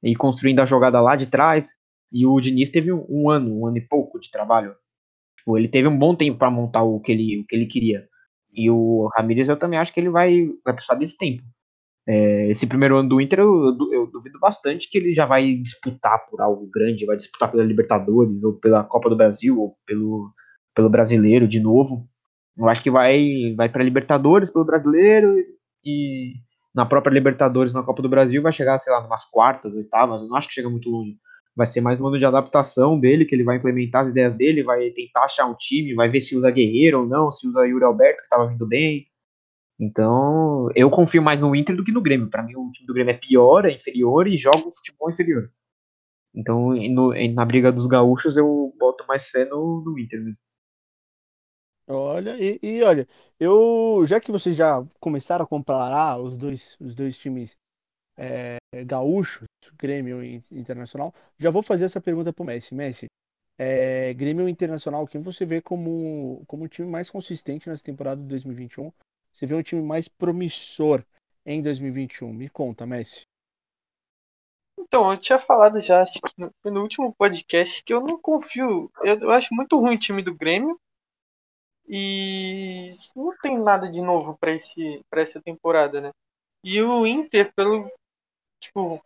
e 0.02 0.16
construindo 0.16 0.58
a 0.60 0.64
jogada 0.64 1.00
lá 1.00 1.14
de 1.14 1.26
trás. 1.26 1.70
E 2.10 2.26
o 2.26 2.40
Diniz 2.40 2.70
teve 2.70 2.92
um, 2.92 3.30
ano, 3.30 3.60
um 3.60 3.66
ano 3.66 3.76
e 3.76 3.86
pouco 3.86 4.18
de 4.18 4.30
trabalho. 4.30 4.74
Tipo, 5.36 5.56
ele 5.56 5.68
teve 5.68 5.86
um 5.86 5.96
bom 5.96 6.14
tempo 6.14 6.38
para 6.38 6.50
montar 6.50 6.82
o 6.82 6.98
que, 6.98 7.12
ele, 7.12 7.40
o 7.40 7.46
que 7.46 7.54
ele 7.54 7.66
queria. 7.66 8.08
E 8.52 8.68
o 8.68 9.08
Ramires 9.16 9.48
eu 9.48 9.56
também 9.56 9.78
acho 9.78 9.92
que 9.92 10.00
ele 10.00 10.10
vai, 10.10 10.48
vai 10.64 10.74
precisar 10.74 10.96
desse 10.96 11.16
tempo. 11.16 11.42
É, 12.10 12.48
esse 12.48 12.66
primeiro 12.66 12.96
ano 12.96 13.08
do 13.10 13.20
Inter 13.20 13.40
eu, 13.40 13.66
eu, 13.66 13.92
eu, 13.92 14.06
duvido 14.06 14.38
bastante 14.40 14.88
que 14.88 14.96
ele 14.96 15.12
já 15.12 15.26
vai 15.26 15.54
disputar 15.56 16.24
por 16.26 16.40
algo 16.40 16.66
grande, 16.72 17.04
vai 17.04 17.18
disputar 17.18 17.50
pela 17.50 17.62
Libertadores, 17.62 18.44
ou 18.44 18.54
pela 18.54 18.82
Copa 18.82 19.10
do 19.10 19.16
Brasil, 19.16 19.60
ou 19.60 19.76
pelo, 19.84 20.32
pelo 20.74 20.88
Brasileiro 20.88 21.46
de 21.46 21.60
novo. 21.60 22.08
Eu 22.56 22.66
acho 22.66 22.82
que 22.82 22.90
vai, 22.90 23.54
vai 23.54 23.68
para 23.68 23.84
Libertadores 23.84 24.50
pelo 24.50 24.64
brasileiro 24.64 25.36
e 25.84 26.32
na 26.74 26.86
própria 26.86 27.12
Libertadores, 27.12 27.74
na 27.74 27.82
Copa 27.82 28.00
do 28.00 28.08
Brasil, 28.08 28.40
vai 28.40 28.52
chegar, 28.52 28.78
sei 28.78 28.92
lá, 28.92 29.04
umas 29.04 29.24
quartas, 29.26 29.74
oitavas. 29.74 30.22
Eu 30.22 30.28
não 30.28 30.36
acho 30.36 30.48
que 30.48 30.54
chega 30.54 30.70
muito 30.70 30.88
longe. 30.88 31.16
Vai 31.54 31.66
ser 31.66 31.80
mais 31.82 32.00
um 32.00 32.06
ano 32.06 32.18
de 32.18 32.24
adaptação 32.24 32.98
dele, 32.98 33.24
que 33.26 33.34
ele 33.34 33.44
vai 33.44 33.56
implementar 33.56 34.04
as 34.04 34.10
ideias 34.10 34.34
dele, 34.34 34.62
vai 34.62 34.90
tentar 34.90 35.24
achar 35.24 35.46
um 35.46 35.54
time, 35.54 35.94
vai 35.94 36.08
ver 36.08 36.20
se 36.20 36.36
usa 36.36 36.50
Guerreiro 36.50 37.00
ou 37.00 37.06
não, 37.06 37.30
se 37.30 37.46
usa 37.46 37.66
Yuri 37.66 37.84
Alberto, 37.84 38.18
que 38.18 38.22
estava 38.22 38.46
vindo 38.46 38.66
bem. 38.66 39.06
Então, 39.80 40.68
eu 40.74 40.90
confio 40.90 41.22
mais 41.22 41.40
no 41.40 41.54
Inter 41.54 41.76
do 41.76 41.84
que 41.84 41.92
no 41.92 42.02
Grêmio. 42.02 42.28
Para 42.28 42.42
mim, 42.42 42.56
o 42.56 42.70
time 42.72 42.86
do 42.86 42.94
Grêmio 42.94 43.12
é 43.12 43.16
pior, 43.16 43.64
é 43.64 43.72
inferior 43.72 44.26
e 44.26 44.36
joga 44.36 44.58
um 44.66 44.70
futebol 44.72 45.08
inferior. 45.08 45.52
Então, 46.34 46.74
no, 46.74 47.14
na 47.32 47.44
briga 47.44 47.70
dos 47.70 47.86
gaúchos, 47.86 48.36
eu 48.36 48.74
boto 48.78 49.06
mais 49.06 49.28
fé 49.28 49.44
no, 49.44 49.82
no 49.84 49.98
Inter 49.98 50.20
mesmo. 50.20 50.38
Olha, 51.90 52.36
e, 52.38 52.58
e, 52.62 52.82
olha, 52.82 53.08
eu 53.40 54.04
já 54.06 54.20
que 54.20 54.30
vocês 54.30 54.54
já 54.54 54.84
começaram 55.00 55.44
a 55.44 55.48
comparar 55.48 56.20
os 56.20 56.36
dois, 56.36 56.76
os 56.80 56.94
dois 56.94 57.16
times 57.18 57.56
é, 58.16 58.58
gaúchos, 58.84 59.46
Grêmio 59.78 60.22
e 60.22 60.42
Internacional, 60.52 61.14
já 61.38 61.50
vou 61.50 61.62
fazer 61.62 61.86
essa 61.86 62.00
pergunta 62.00 62.32
pro 62.32 62.44
Messi. 62.44 62.74
Messi, 62.74 63.06
é, 63.56 64.12
Grêmio 64.12 64.48
Internacional, 64.48 65.06
quem 65.06 65.22
você 65.22 65.46
vê 65.46 65.62
como, 65.62 66.44
como 66.46 66.64
o 66.64 66.68
time 66.68 66.86
mais 66.88 67.10
consistente 67.10 67.68
nessa 67.68 67.82
temporada 67.82 68.20
de 68.20 68.28
2021? 68.28 68.92
Você 69.32 69.46
vê 69.46 69.54
um 69.54 69.62
time 69.62 69.82
mais 69.82 70.08
promissor 70.08 71.04
em 71.44 71.62
2021? 71.62 72.32
Me 72.32 72.48
conta, 72.48 72.86
Messi. 72.86 73.22
Então, 74.78 75.10
eu 75.12 75.18
tinha 75.18 75.38
falado 75.38 75.80
já, 75.80 76.02
acho 76.02 76.20
que 76.20 76.32
no, 76.38 76.52
no 76.64 76.82
último 76.82 77.14
podcast, 77.14 77.82
que 77.82 77.92
eu 77.92 78.00
não 78.00 78.18
confio. 78.18 78.90
Eu, 79.02 79.20
eu 79.20 79.30
acho 79.30 79.54
muito 79.54 79.78
ruim 79.78 79.96
o 79.96 79.98
time 79.98 80.22
do 80.22 80.34
Grêmio 80.34 80.78
e 81.86 82.90
não 83.16 83.36
tem 83.38 83.58
nada 83.58 83.90
de 83.90 84.00
novo 84.02 84.36
para 84.38 84.54
esse 84.54 85.00
para 85.10 85.22
essa 85.22 85.40
temporada, 85.40 86.00
né? 86.00 86.12
E 86.62 86.80
o 86.82 87.06
Inter, 87.06 87.52
pelo 87.54 87.90
tipo, 88.60 89.02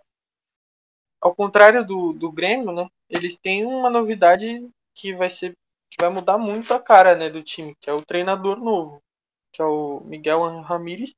ao 1.21 1.35
contrário 1.35 1.85
do, 1.85 2.13
do 2.13 2.31
Grêmio, 2.33 2.73
né? 2.73 2.89
Eles 3.09 3.39
têm 3.39 3.65
uma 3.65 3.89
novidade 3.89 4.69
que 4.95 5.15
vai 5.15 5.31
ser 5.31 5.53
que 5.91 5.97
vai 6.01 6.11
mudar 6.11 6.39
muito 6.39 6.73
a 6.73 6.81
cara, 6.81 7.15
né, 7.15 7.29
do 7.29 7.43
time, 7.43 7.77
que 7.79 7.91
é 7.91 7.93
o 7.93 8.05
treinador 8.05 8.57
novo. 8.57 8.99
Que 9.53 9.61
é 9.61 9.65
o 9.65 10.01
Miguel 10.01 10.61
Ramírez. 10.61 11.15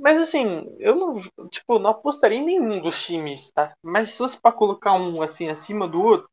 Mas 0.00 0.18
assim, 0.18 0.74
eu 0.78 0.94
não, 0.94 1.48
tipo, 1.48 1.78
não 1.78 1.90
apostaria 1.90 2.38
em 2.38 2.44
nenhum 2.44 2.80
dos 2.80 3.04
times, 3.06 3.50
tá? 3.52 3.74
Mas 3.82 4.10
se 4.10 4.18
fosse 4.18 4.40
para 4.40 4.52
colocar 4.52 4.92
um 4.92 5.22
assim 5.22 5.48
acima 5.48 5.86
do 5.86 6.02
outro, 6.02 6.28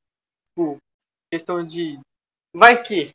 tipo, 0.49 0.77
questão 1.31 1.65
de 1.65 1.99
vai 2.53 2.81
que 2.81 3.11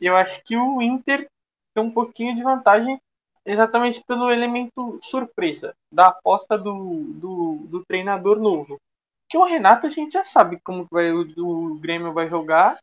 eu 0.00 0.16
acho 0.16 0.42
que 0.44 0.56
o 0.56 0.82
Inter 0.82 1.28
tem 1.74 1.82
um 1.82 1.90
pouquinho 1.90 2.34
de 2.34 2.42
vantagem 2.42 3.00
exatamente 3.44 4.02
pelo 4.04 4.30
elemento 4.30 4.98
surpresa 5.02 5.74
da 5.92 6.08
aposta 6.08 6.56
do, 6.56 7.04
do, 7.14 7.56
do 7.68 7.84
treinador 7.84 8.38
novo. 8.38 8.78
Que 9.28 9.36
o 9.38 9.44
Renato 9.44 9.86
a 9.86 9.88
gente 9.88 10.12
já 10.12 10.24
sabe 10.24 10.58
como 10.62 10.86
vai, 10.90 11.10
o, 11.12 11.22
o 11.38 11.78
Grêmio 11.78 12.12
vai 12.12 12.28
jogar. 12.28 12.78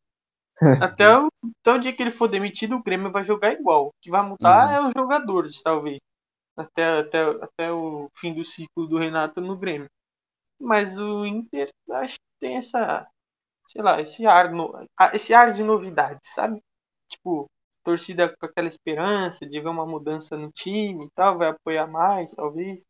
até, 0.81 1.17
o, 1.17 1.27
até 1.61 1.71
o 1.73 1.79
dia 1.79 1.93
que 1.93 2.01
ele 2.03 2.11
for 2.11 2.27
demitido, 2.27 2.75
o 2.75 2.83
Grêmio 2.83 3.11
vai 3.11 3.23
jogar 3.23 3.51
igual. 3.51 3.87
O 3.87 3.93
que 4.01 4.11
vai 4.11 4.21
mudar 4.21 4.67
uhum. 4.67 4.73
é 4.73 4.87
os 4.87 4.91
jogadores, 4.95 5.61
talvez. 5.61 5.99
Até, 6.55 6.99
até, 6.99 7.21
até 7.41 7.71
o 7.71 8.09
fim 8.17 8.33
do 8.33 8.43
ciclo 8.45 8.87
do 8.87 8.97
Renato 8.97 9.41
no 9.41 9.57
Grêmio. 9.57 9.89
Mas 10.59 10.97
o 10.97 11.25
Inter, 11.25 11.69
acho 11.91 12.15
que 12.15 12.39
tem 12.39 12.57
essa, 12.57 13.07
sei 13.67 13.81
lá, 13.81 13.99
esse 13.99 14.25
ar, 14.27 14.51
no, 14.51 14.87
esse 15.13 15.33
ar 15.33 15.53
de 15.53 15.63
novidade, 15.63 16.19
sabe? 16.23 16.61
Tipo, 17.09 17.49
torcida 17.83 18.29
com 18.37 18.45
aquela 18.45 18.67
esperança 18.67 19.45
de 19.45 19.59
ver 19.59 19.69
uma 19.69 19.85
mudança 19.85 20.37
no 20.37 20.51
time 20.51 21.05
e 21.05 21.09
tal, 21.15 21.37
vai 21.37 21.49
apoiar 21.49 21.87
mais, 21.87 22.31
talvez. 22.33 22.85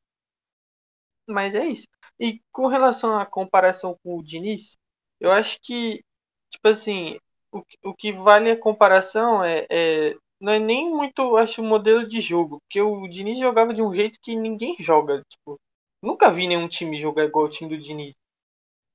Mas 1.27 1.55
é 1.55 1.65
isso. 1.65 1.87
E 2.19 2.41
com 2.51 2.67
relação 2.67 3.17
à 3.17 3.25
comparação 3.25 3.97
com 4.03 4.17
o 4.17 4.23
Diniz, 4.23 4.77
eu 5.19 5.31
acho 5.31 5.57
que, 5.61 6.03
tipo 6.49 6.67
assim, 6.67 7.17
o, 7.51 7.63
o 7.85 7.93
que 7.93 8.11
vale 8.11 8.51
a 8.51 8.57
comparação 8.59 9.43
é, 9.43 9.65
é 9.69 10.15
não 10.39 10.53
é 10.53 10.59
nem 10.59 10.89
muito, 10.89 11.37
acho, 11.37 11.61
o 11.61 11.65
modelo 11.65 12.07
de 12.07 12.19
jogo, 12.19 12.59
porque 12.61 12.81
o 12.81 13.07
Diniz 13.07 13.37
jogava 13.37 13.73
de 13.73 13.81
um 13.83 13.93
jeito 13.93 14.19
que 14.21 14.35
ninguém 14.35 14.75
joga, 14.79 15.23
tipo, 15.29 15.59
nunca 16.01 16.31
vi 16.31 16.47
nenhum 16.47 16.67
time 16.67 16.99
jogar 16.99 17.25
igual 17.25 17.45
o 17.45 17.49
time 17.49 17.69
do 17.69 17.81
Diniz. 17.81 18.15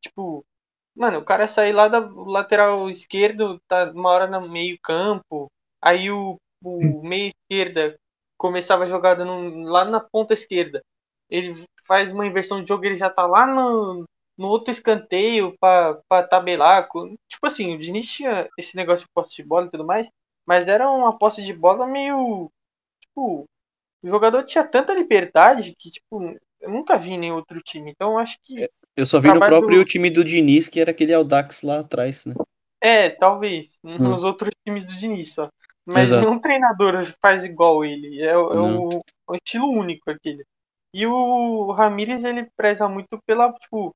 Tipo, 0.02 0.44
mano, 0.96 1.18
o 1.20 1.24
cara 1.24 1.48
sair 1.48 1.72
lá 1.72 1.88
da 1.88 2.00
lateral 2.00 2.90
esquerdo, 2.90 3.61
tá 3.68 3.90
uma 3.92 4.11
hora 4.11 4.26
no 4.26 4.48
meio 4.48 4.78
campo, 4.82 5.48
Aí 5.86 6.11
o, 6.11 6.36
o 6.64 7.02
meia 7.02 7.28
esquerda 7.28 7.96
começava 8.36 8.84
a 8.84 8.88
jogada 8.88 9.24
no, 9.24 9.62
lá 9.62 9.84
na 9.84 10.00
ponta 10.00 10.34
esquerda. 10.34 10.82
Ele 11.30 11.64
faz 11.86 12.11
uma 12.11 12.26
inversão 12.26 12.61
de 12.61 12.68
jogo, 12.68 12.84
ele 12.84 12.96
já 12.96 13.09
tá 13.09 13.24
lá 13.26 13.46
no, 13.46 14.04
no 14.37 14.49
outro 14.49 14.70
escanteio 14.70 15.57
para 15.59 16.22
tabelar. 16.28 16.89
Tipo 17.28 17.47
assim, 17.47 17.74
o 17.74 17.78
Diniz 17.78 18.11
tinha 18.11 18.49
esse 18.59 18.76
negócio 18.76 19.07
de 19.07 19.12
posse 19.12 19.37
de 19.37 19.43
bola 19.43 19.66
e 19.66 19.70
tudo 19.70 19.84
mais, 19.84 20.11
mas 20.47 20.68
era 20.68 20.91
uma 20.91 21.16
posse 21.16 21.43
de 21.43 21.53
bola 21.53 21.87
meio. 21.87 22.51
Tipo, 23.01 23.45
o 24.03 24.09
jogador 24.09 24.45
tinha 24.45 24.64
tanta 24.64 24.95
liberdade 24.95 25.74
que, 25.78 25.91
tipo, 25.91 26.37
eu 26.61 26.70
nunca 26.70 26.99
vi 26.99 27.12
em 27.12 27.18
nenhum 27.18 27.37
outro 27.37 27.61
time. 27.61 27.91
Então 27.91 28.12
eu 28.12 28.18
acho 28.18 28.39
que. 28.43 28.68
Eu 28.97 29.07
só 29.07 29.20
vi 29.20 29.28
no 29.28 29.41
próprio 29.41 29.78
do... 29.78 29.84
time 29.84 30.11
do 30.11 30.24
Diniz, 30.24 30.68
que 30.68 30.80
era 30.80 30.91
aquele 30.91 31.12
Audax 31.12 31.62
lá 31.62 31.80
atrás, 31.80 32.24
né? 32.24 32.34
É, 32.80 33.11
talvez. 33.11 33.68
Hum. 33.82 33.99
Nos 33.99 34.22
outros 34.22 34.51
times 34.64 34.87
do 34.87 34.95
Diniz 34.95 35.34
só. 35.34 35.49
Mas 35.84 36.09
Exato. 36.09 36.26
nenhum 36.26 36.41
treinador 36.41 37.05
faz 37.22 37.45
igual 37.45 37.84
ele. 37.84 38.20
É, 38.20 38.30
é 38.30 38.37
o, 38.37 38.89
o, 39.28 39.34
estilo 39.34 39.68
único 39.68 40.11
aquele. 40.11 40.45
E 40.93 41.07
o 41.07 41.70
Ramires 41.72 42.24
ele 42.24 42.49
preza 42.57 42.89
muito 42.89 43.20
pela, 43.26 43.53
tipo, 43.53 43.95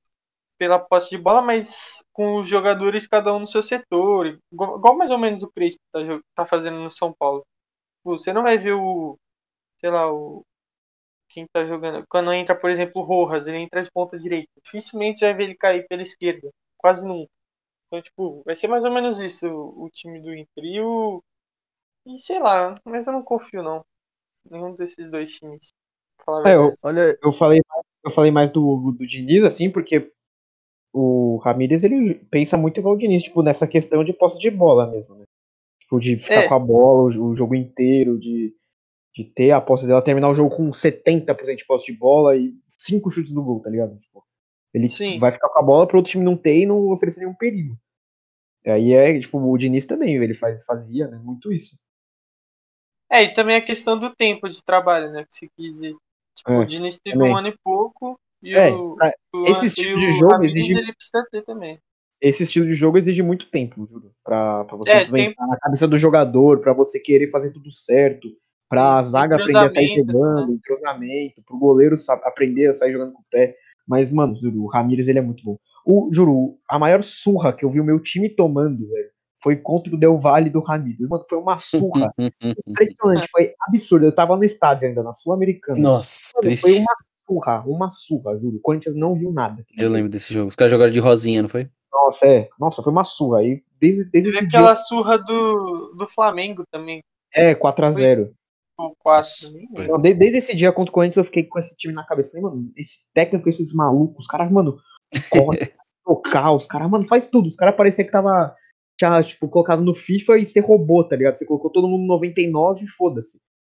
pela 0.61 0.77
posse 0.77 1.09
de 1.09 1.17
bola, 1.17 1.41
mas 1.41 2.03
com 2.13 2.35
os 2.35 2.47
jogadores 2.47 3.07
cada 3.07 3.33
um 3.33 3.39
no 3.39 3.47
seu 3.47 3.63
setor. 3.63 4.39
Igual, 4.53 4.77
igual 4.77 4.95
mais 4.95 5.09
ou 5.09 5.17
menos 5.17 5.41
o 5.41 5.49
Crespo 5.49 5.81
tá, 5.91 5.99
tá 6.35 6.45
fazendo 6.45 6.77
no 6.77 6.91
São 6.91 7.11
Paulo. 7.11 7.43
Você 8.03 8.31
não 8.31 8.43
vai 8.43 8.59
ver 8.59 8.73
o. 8.73 9.17
Sei 9.79 9.89
lá, 9.89 10.13
o. 10.13 10.45
Quem 11.29 11.47
tá 11.51 11.65
jogando. 11.65 12.05
Quando 12.07 12.31
entra, 12.31 12.55
por 12.55 12.69
exemplo, 12.69 13.01
o 13.01 13.03
Rojas, 13.03 13.47
ele 13.47 13.57
entra 13.57 13.81
de 13.81 13.89
ponta 13.91 14.19
direita. 14.19 14.51
Dificilmente 14.63 15.21
vai 15.21 15.33
ver 15.33 15.45
ele 15.45 15.55
cair 15.55 15.87
pela 15.87 16.03
esquerda. 16.03 16.51
Quase 16.77 17.07
nunca. 17.07 17.31
Então, 17.87 17.99
tipo, 17.99 18.43
vai 18.45 18.55
ser 18.55 18.67
mais 18.67 18.85
ou 18.85 18.91
menos 18.91 19.19
isso 19.19 19.47
o, 19.47 19.85
o 19.85 19.89
time 19.89 20.21
do 20.21 20.31
Inter. 20.31 20.63
E 20.63 20.79
o, 20.79 21.23
e 22.05 22.19
sei 22.19 22.39
lá, 22.39 22.79
mas 22.85 23.07
eu 23.07 23.13
não 23.13 23.23
confio 23.23 23.63
não. 23.63 23.83
Nenhum 24.47 24.75
desses 24.75 25.09
dois 25.09 25.33
times. 25.33 25.69
É, 26.45 26.55
eu, 26.55 26.71
olha, 26.83 27.17
eu 27.23 27.31
falei, 27.31 27.61
eu 28.05 28.11
falei 28.11 28.29
mais 28.29 28.51
do, 28.51 28.91
do 28.91 29.07
Diniz, 29.07 29.43
assim, 29.43 29.71
porque 29.71 30.11
o 30.93 31.37
Ramírez 31.37 31.83
ele 31.83 32.15
pensa 32.29 32.57
muito 32.57 32.79
igual 32.79 32.95
o 32.95 32.97
Diniz, 32.97 33.23
tipo, 33.23 33.41
nessa 33.41 33.67
questão 33.67 34.03
de 34.03 34.13
posse 34.13 34.39
de 34.39 34.51
bola 34.51 34.87
mesmo, 34.87 35.15
né? 35.15 35.25
Tipo, 35.81 35.99
de 35.99 36.17
ficar 36.17 36.43
é. 36.43 36.47
com 36.47 36.53
a 36.53 36.59
bola 36.59 37.03
o, 37.03 37.35
jogo 37.35 37.55
inteiro, 37.55 38.19
de, 38.19 38.53
de 39.15 39.23
ter 39.25 39.51
a 39.51 39.61
posse 39.61 39.87
dela, 39.87 40.01
terminar 40.01 40.29
o 40.29 40.33
jogo 40.33 40.55
com 40.55 40.69
70% 40.71 41.55
de 41.55 41.65
posse 41.65 41.85
de 41.85 41.93
bola 41.93 42.35
e 42.35 42.53
5 42.67 43.09
chutes 43.09 43.33
do 43.33 43.43
gol, 43.43 43.61
tá 43.61 43.69
ligado? 43.69 43.97
Tipo, 43.99 44.23
ele 44.73 44.87
Sim. 44.87 45.17
vai 45.19 45.31
ficar 45.31 45.49
com 45.49 45.59
a 45.59 45.63
bola 45.63 45.87
pro 45.87 45.97
outro 45.97 46.11
time 46.11 46.23
não 46.23 46.37
ter 46.37 46.61
e 46.61 46.65
não 46.65 46.91
oferecer 46.91 47.21
nenhum 47.21 47.33
perigo. 47.33 47.77
Aí 48.65 48.93
é, 48.93 49.19
tipo, 49.19 49.39
o 49.39 49.57
Diniz 49.57 49.85
também, 49.85 50.15
ele 50.15 50.33
faz, 50.33 50.63
fazia, 50.63 51.07
né, 51.07 51.17
muito 51.17 51.51
isso. 51.51 51.75
É, 53.11 53.23
e 53.23 53.33
também 53.33 53.57
a 53.57 53.61
questão 53.61 53.99
do 53.99 54.15
tempo 54.15 54.47
de 54.47 54.63
trabalho, 54.63 55.11
né? 55.11 55.25
Que 55.25 55.35
se 55.35 55.49
quis 55.49 55.73
dizer. 55.73 55.95
Tipo, 56.33 56.51
é, 56.53 56.59
o 56.59 56.65
Diniz 56.65 56.97
teve 56.97 57.17
também. 57.17 57.33
um 57.33 57.35
ano 57.37 57.49
e 57.49 57.57
pouco. 57.61 58.17
E 58.41 58.55
é, 58.55 58.71
o, 58.71 58.95
o, 59.33 59.45
esse 59.47 59.67
estilo 59.67 59.99
de 59.99 60.11
jogo 60.11 60.33
Ramires, 60.33 60.55
exige. 60.55 60.77
Ele 60.77 60.93
precisa 60.93 61.25
ter 61.31 61.43
também. 61.43 61.79
Esse 62.19 62.43
estilo 62.43 62.67
de 62.67 62.73
jogo 62.73 62.97
exige 62.97 63.23
muito 63.23 63.49
tempo, 63.49 63.85
juro. 63.87 64.11
Pra, 64.23 64.63
pra 64.65 64.77
você 64.77 64.91
é, 64.91 65.05
tempo... 65.05 65.35
na 65.47 65.57
cabeça 65.57 65.87
do 65.87 65.97
jogador, 65.97 66.59
pra 66.59 66.73
você 66.73 66.99
querer 66.99 67.29
fazer 67.29 67.51
tudo 67.51 67.71
certo, 67.71 68.27
pra 68.69 68.97
a 68.97 69.03
zaga 69.03 69.35
aprender 69.35 69.57
a 69.57 69.69
sair 69.69 69.95
jogando, 69.95 70.49
né? 70.49 70.53
entrosamento, 70.53 71.43
pro 71.45 71.57
goleiro 71.57 71.95
aprender 72.23 72.67
a 72.67 72.73
sair 72.73 72.91
jogando 72.91 73.13
com 73.13 73.21
o 73.21 73.25
pé. 73.29 73.55
Mas, 73.87 74.13
mano, 74.13 74.35
juro, 74.35 74.63
o 74.63 74.67
Ramires 74.67 75.07
ele 75.07 75.19
é 75.19 75.21
muito 75.21 75.43
bom. 75.43 75.57
O, 75.85 76.09
juro, 76.11 76.57
a 76.69 76.77
maior 76.77 77.01
surra 77.01 77.53
que 77.53 77.65
eu 77.65 77.69
vi 77.69 77.81
o 77.81 77.83
meu 77.83 77.99
time 77.99 78.29
tomando, 78.29 78.87
velho, 78.87 79.09
foi 79.41 79.55
contra 79.55 79.93
o 79.93 79.97
Del 79.97 80.17
Valle 80.19 80.49
do 80.49 80.61
Ramírez. 80.61 81.09
Mano, 81.09 81.25
foi 81.27 81.39
uma 81.39 81.57
surra 81.57 82.13
impressionante, 82.67 83.27
foi 83.31 83.53
absurdo. 83.67 84.05
Eu 84.05 84.13
tava 84.13 84.37
no 84.37 84.43
estádio 84.43 84.87
ainda, 84.87 85.01
na 85.01 85.13
Sul-Americana. 85.13 85.79
Nossa, 85.79 86.31
Mano, 86.41 86.55
Foi 86.55 86.77
uma 86.77 86.95
surra, 87.31 87.63
uma 87.65 87.89
surra, 87.89 88.37
juro. 88.37 88.57
O 88.57 88.61
Corinthians 88.61 88.95
não 88.95 89.13
viu 89.13 89.31
nada. 89.31 89.63
Eu 89.77 89.89
lembro 89.89 90.09
desse 90.09 90.33
jogo. 90.33 90.49
Os 90.49 90.55
caras 90.55 90.71
jogaram 90.71 90.91
de 90.91 90.99
rosinha, 90.99 91.41
não 91.41 91.49
foi? 91.49 91.69
Nossa, 91.91 92.27
é. 92.27 92.49
Nossa, 92.59 92.83
foi 92.83 92.91
uma 92.91 93.05
surra. 93.05 93.39
Aí, 93.39 93.63
desde, 93.79 94.03
desde 94.05 94.31
Teve 94.31 94.45
aquela 94.45 94.73
dia... 94.73 94.83
surra 94.83 95.17
do, 95.17 95.95
do 95.97 96.07
Flamengo 96.07 96.63
também. 96.69 97.01
É, 97.33 97.55
4x0. 97.55 98.31
4. 98.99 99.51
Desde, 100.01 100.19
desde 100.19 100.37
esse 100.39 100.55
dia 100.55 100.71
contra 100.71 100.91
o 100.91 100.93
Corinthians 100.93 101.17
eu 101.17 101.23
fiquei 101.23 101.43
com 101.43 101.59
esse 101.59 101.75
time 101.77 101.93
na 101.93 102.05
cabeça. 102.05 102.39
Mano, 102.41 102.71
esse 102.75 102.99
técnico, 103.13 103.47
esses 103.47 103.73
malucos, 103.73 104.25
os 104.25 104.27
caras, 104.27 104.51
mano, 104.51 104.77
corre, 105.31 105.71
tocar, 106.03 106.51
os 106.51 106.65
caras, 106.65 106.89
mano, 106.89 107.05
faz 107.05 107.27
tudo. 107.27 107.45
Os 107.45 107.55
caras 107.55 107.75
pareciam 107.75 108.05
que 108.05 108.11
tava 108.11 108.53
tinha, 108.97 109.21
tipo, 109.23 109.47
colocado 109.47 109.81
no 109.81 109.93
FIFA 109.93 110.37
e 110.37 110.45
você 110.45 110.59
roubou, 110.59 111.03
tá 111.03 111.15
ligado? 111.15 111.37
Você 111.37 111.45
colocou 111.45 111.71
todo 111.71 111.87
mundo 111.87 112.05
99 112.05 112.83
e 112.83 112.87
foda-se. 112.87 113.39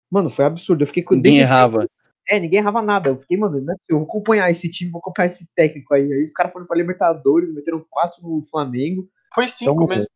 Mano, 0.09 0.29
foi 0.29 0.45
absurdo. 0.45 0.83
Eu 0.83 0.87
fiquei 0.87 1.03
com. 1.03 1.15
Ninguém 1.15 1.39
errava. 1.39 1.85
É, 2.32 2.39
ninguém 2.39 2.59
errava 2.59 2.82
nada. 2.82 3.09
Eu 3.09 3.17
fiquei, 3.17 3.36
mano, 3.36 3.59
não 3.59 3.73
é 3.73 3.77
eu 3.89 3.97
vou 3.97 4.07
acompanhar 4.07 4.49
esse 4.49 4.71
time, 4.71 4.89
vou 4.89 4.99
acompanhar 4.99 5.25
esse 5.25 5.53
técnico 5.53 5.93
aí. 5.93 6.13
Aí 6.13 6.23
os 6.23 6.32
caras 6.32 6.53
foram 6.53 6.65
pra 6.65 6.77
Libertadores, 6.77 7.53
meteram 7.53 7.86
4 7.89 8.23
no 8.23 8.41
Flamengo. 8.45 9.09
Foi 9.36 9.49
5 9.49 9.69
então, 9.69 9.86
mesmo. 9.86 10.09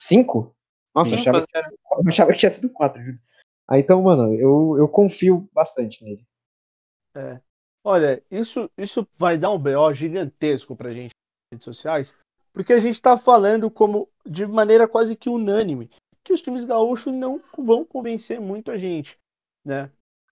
5? 0.00 0.54
Nossa, 0.94 1.16
eu, 1.16 1.18
achava, 1.18 1.38
eu 1.38 2.08
achava 2.08 2.32
que 2.32 2.38
tinha 2.38 2.50
sido 2.50 2.70
4, 2.70 3.02
viu? 3.02 3.18
Aí 3.66 3.80
então, 3.80 4.00
mano, 4.00 4.32
eu, 4.34 4.76
eu 4.78 4.86
confio 4.86 5.50
bastante 5.52 6.04
nele. 6.04 6.24
É. 7.16 7.40
Olha, 7.82 8.22
isso, 8.30 8.70
isso 8.78 9.04
vai 9.18 9.36
dar 9.36 9.50
um 9.50 9.58
BO 9.58 9.92
gigantesco 9.92 10.76
pra 10.76 10.94
gente 10.94 11.10
nas 11.10 11.54
redes 11.54 11.64
sociais, 11.64 12.14
porque 12.52 12.72
a 12.72 12.78
gente 12.78 12.94
está 12.94 13.16
falando 13.16 13.68
como 13.68 14.08
de 14.24 14.46
maneira 14.46 14.86
quase 14.86 15.16
que 15.16 15.28
unânime 15.28 15.90
que 16.22 16.32
os 16.32 16.40
times 16.40 16.64
gaúchos 16.64 17.12
não 17.12 17.42
vão 17.56 17.84
convencer 17.84 18.40
muito 18.40 18.70
a 18.70 18.78
gente, 18.78 19.18
né? 19.64 19.90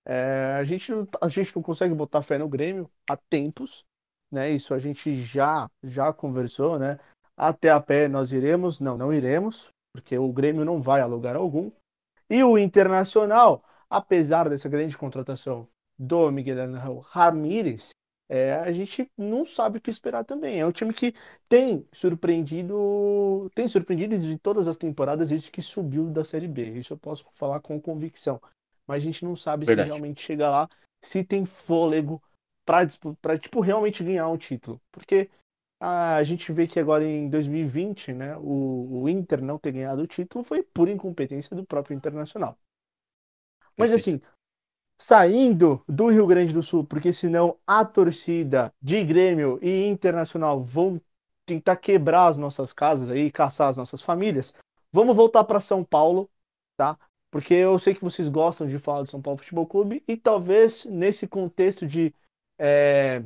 É, 0.09 0.55
a, 0.57 0.63
gente, 0.63 0.93
a 1.21 1.29
gente 1.29 1.55
não 1.57 1.63
consegue 1.63 1.93
botar 1.93 2.23
fé 2.23 2.39
no 2.39 2.49
Grêmio 2.49 2.89
há 3.11 3.17
tempos, 3.17 3.85
né? 4.31 4.49
Isso 4.51 4.73
a 4.73 4.79
gente 4.79 5.21
já 5.23 5.69
já 5.83 6.13
conversou, 6.13 6.79
né? 6.79 6.99
Até 7.37 7.71
a 7.71 7.81
pé 7.81 8.07
nós 8.07 8.31
iremos, 8.31 8.79
não, 8.79 8.97
não 8.97 9.13
iremos, 9.13 9.71
porque 9.93 10.17
o 10.17 10.33
Grêmio 10.33 10.65
não 10.65 10.81
vai 10.81 11.01
a 11.01 11.07
lugar 11.07 11.35
algum. 11.35 11.73
E 12.31 12.43
o 12.45 12.57
Internacional, 12.57 13.65
apesar 13.91 14.49
dessa 14.49 14.69
grande 14.69 14.97
contratação 14.97 15.69
do 15.99 16.31
Miguel 16.31 16.61
Angel 16.61 16.99
Ramírez, 16.99 17.91
é, 18.29 18.55
a 18.55 18.73
gente 18.73 19.09
não 19.17 19.45
sabe 19.45 19.79
o 19.79 19.81
que 19.81 19.91
esperar 19.91 20.25
também. 20.25 20.61
É 20.61 20.67
um 20.67 20.73
time 20.73 20.93
que 20.93 21.15
tem 21.49 21.87
surpreendido, 21.93 23.51
tem 23.55 23.69
surpreendido 23.69 24.19
de 24.19 24.39
todas 24.39 24.69
as 24.69 24.77
temporadas 24.77 25.31
desde 25.31 25.51
que 25.51 25.63
subiu 25.63 26.11
da 26.11 26.25
Série 26.25 26.49
B. 26.49 26.79
Isso 26.79 26.93
eu 26.93 26.99
posso 26.99 27.25
falar 27.35 27.61
com 27.61 27.81
convicção. 27.81 28.41
Mas 28.87 29.03
a 29.03 29.05
gente 29.05 29.25
não 29.25 29.35
sabe 29.35 29.67
Verdade. 29.67 29.89
se 29.89 29.95
realmente 29.95 30.23
chega 30.23 30.51
lá, 30.51 30.69
se 31.03 31.25
tem 31.25 31.45
fôlego 31.45 32.23
para 32.65 33.39
tipo 33.39 33.61
realmente 33.61 34.03
ganhar 34.03 34.29
um 34.29 34.37
título, 34.37 34.81
porque 34.91 35.31
a 35.81 36.23
gente 36.23 36.53
vê 36.53 36.67
que 36.67 36.81
agora 36.81 37.05
em 37.05 37.29
2020, 37.29 38.13
né, 38.13 38.37
o, 38.39 39.03
o 39.03 39.09
Inter 39.09 39.43
não 39.43 39.59
ter 39.59 39.73
ganhado 39.73 40.03
o 40.03 40.07
título 40.07 40.43
foi 40.43 40.63
por 40.63 40.89
incompetência 40.89 41.55
do 41.55 41.65
próprio 41.65 41.95
Internacional. 41.95 42.59
Mas 43.77 43.93
assim, 43.93 44.21
saindo 44.99 45.85
do 45.87 46.09
Rio 46.09 46.27
Grande 46.27 46.53
do 46.53 46.63
Sul, 46.63 46.85
porque 46.85 47.13
senão 47.13 47.59
a 47.67 47.85
torcida 47.85 48.73
de 48.81 49.05
Grêmio 49.05 49.59
e 49.63 49.87
Internacional 49.87 50.63
vão 50.63 51.01
tentar 51.45 51.77
quebrar 51.77 52.29
as 52.29 52.37
nossas 52.37 52.73
casas 52.73 53.09
aí, 53.09 53.31
caçar 53.31 53.69
as 53.69 53.77
nossas 53.77 54.03
famílias. 54.03 54.55
Vamos 54.91 55.15
voltar 55.15 55.45
para 55.45 55.61
São 55.61 55.85
Paulo, 55.85 56.29
tá? 56.77 56.99
Porque 57.31 57.55
eu 57.55 57.79
sei 57.79 57.95
que 57.95 58.05
vocês 58.05 58.29
gostam 58.29 58.67
de 58.67 58.79
falar 58.79 59.03
do 59.03 59.11
São 59.11 59.21
Paulo 59.21 59.39
Futebol 59.39 59.67
Clube 59.67 60.03
e 60.07 60.17
talvez 60.17 60.85
nesse 60.87 61.27
contexto 61.27 61.87
de 61.87 62.15
é, 62.59 63.23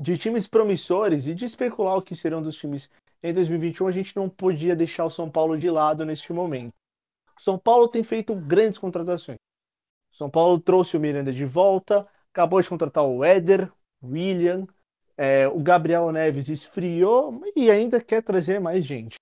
de 0.00 0.18
times 0.18 0.46
promissores 0.46 1.26
e 1.26 1.34
de 1.34 1.44
especular 1.44 1.96
o 1.96 2.02
que 2.02 2.16
serão 2.16 2.42
dos 2.42 2.56
times 2.56 2.90
em 3.22 3.32
2021, 3.32 3.86
a 3.86 3.92
gente 3.92 4.14
não 4.14 4.28
podia 4.28 4.76
deixar 4.76 5.06
o 5.06 5.10
São 5.10 5.30
Paulo 5.30 5.56
de 5.56 5.70
lado 5.70 6.04
neste 6.04 6.30
momento. 6.30 6.74
São 7.38 7.58
Paulo 7.58 7.88
tem 7.88 8.02
feito 8.02 8.34
grandes 8.34 8.78
contratações. 8.78 9.38
São 10.12 10.28
Paulo 10.28 10.60
trouxe 10.60 10.96
o 10.96 11.00
Miranda 11.00 11.32
de 11.32 11.44
volta, 11.46 12.06
acabou 12.30 12.60
de 12.60 12.68
contratar 12.68 13.04
o 13.04 13.24
Éder, 13.24 13.72
William, 14.02 14.66
é, 15.16 15.48
o 15.48 15.58
Gabriel 15.60 16.12
Neves 16.12 16.48
esfriou 16.48 17.40
e 17.56 17.70
ainda 17.70 18.00
quer 18.00 18.22
trazer 18.22 18.60
mais 18.60 18.84
gente. 18.84 19.16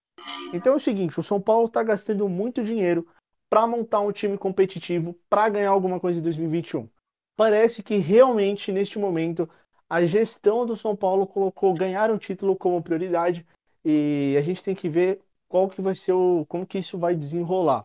Então 0.52 0.72
é 0.72 0.76
o 0.76 0.80
seguinte, 0.80 1.18
o 1.20 1.22
São 1.22 1.40
Paulo 1.40 1.66
está 1.66 1.82
gastando 1.82 2.28
muito 2.28 2.64
dinheiro 2.64 3.06
para 3.52 3.66
montar 3.66 4.00
um 4.00 4.10
time 4.10 4.38
competitivo 4.38 5.14
para 5.28 5.46
ganhar 5.50 5.68
alguma 5.68 6.00
coisa 6.00 6.18
em 6.18 6.22
2021. 6.22 6.88
Parece 7.36 7.82
que 7.82 7.98
realmente 7.98 8.72
neste 8.72 8.98
momento 8.98 9.46
a 9.90 10.02
gestão 10.06 10.64
do 10.64 10.74
São 10.74 10.96
Paulo 10.96 11.26
colocou 11.26 11.74
ganhar 11.74 12.10
um 12.10 12.16
título 12.16 12.56
como 12.56 12.82
prioridade 12.82 13.46
e 13.84 14.34
a 14.38 14.40
gente 14.40 14.62
tem 14.62 14.74
que 14.74 14.88
ver 14.88 15.20
qual 15.50 15.68
que 15.68 15.82
vai 15.82 15.94
ser 15.94 16.14
o 16.14 16.46
como 16.46 16.66
que 16.66 16.78
isso 16.78 16.96
vai 16.96 17.14
desenrolar. 17.14 17.84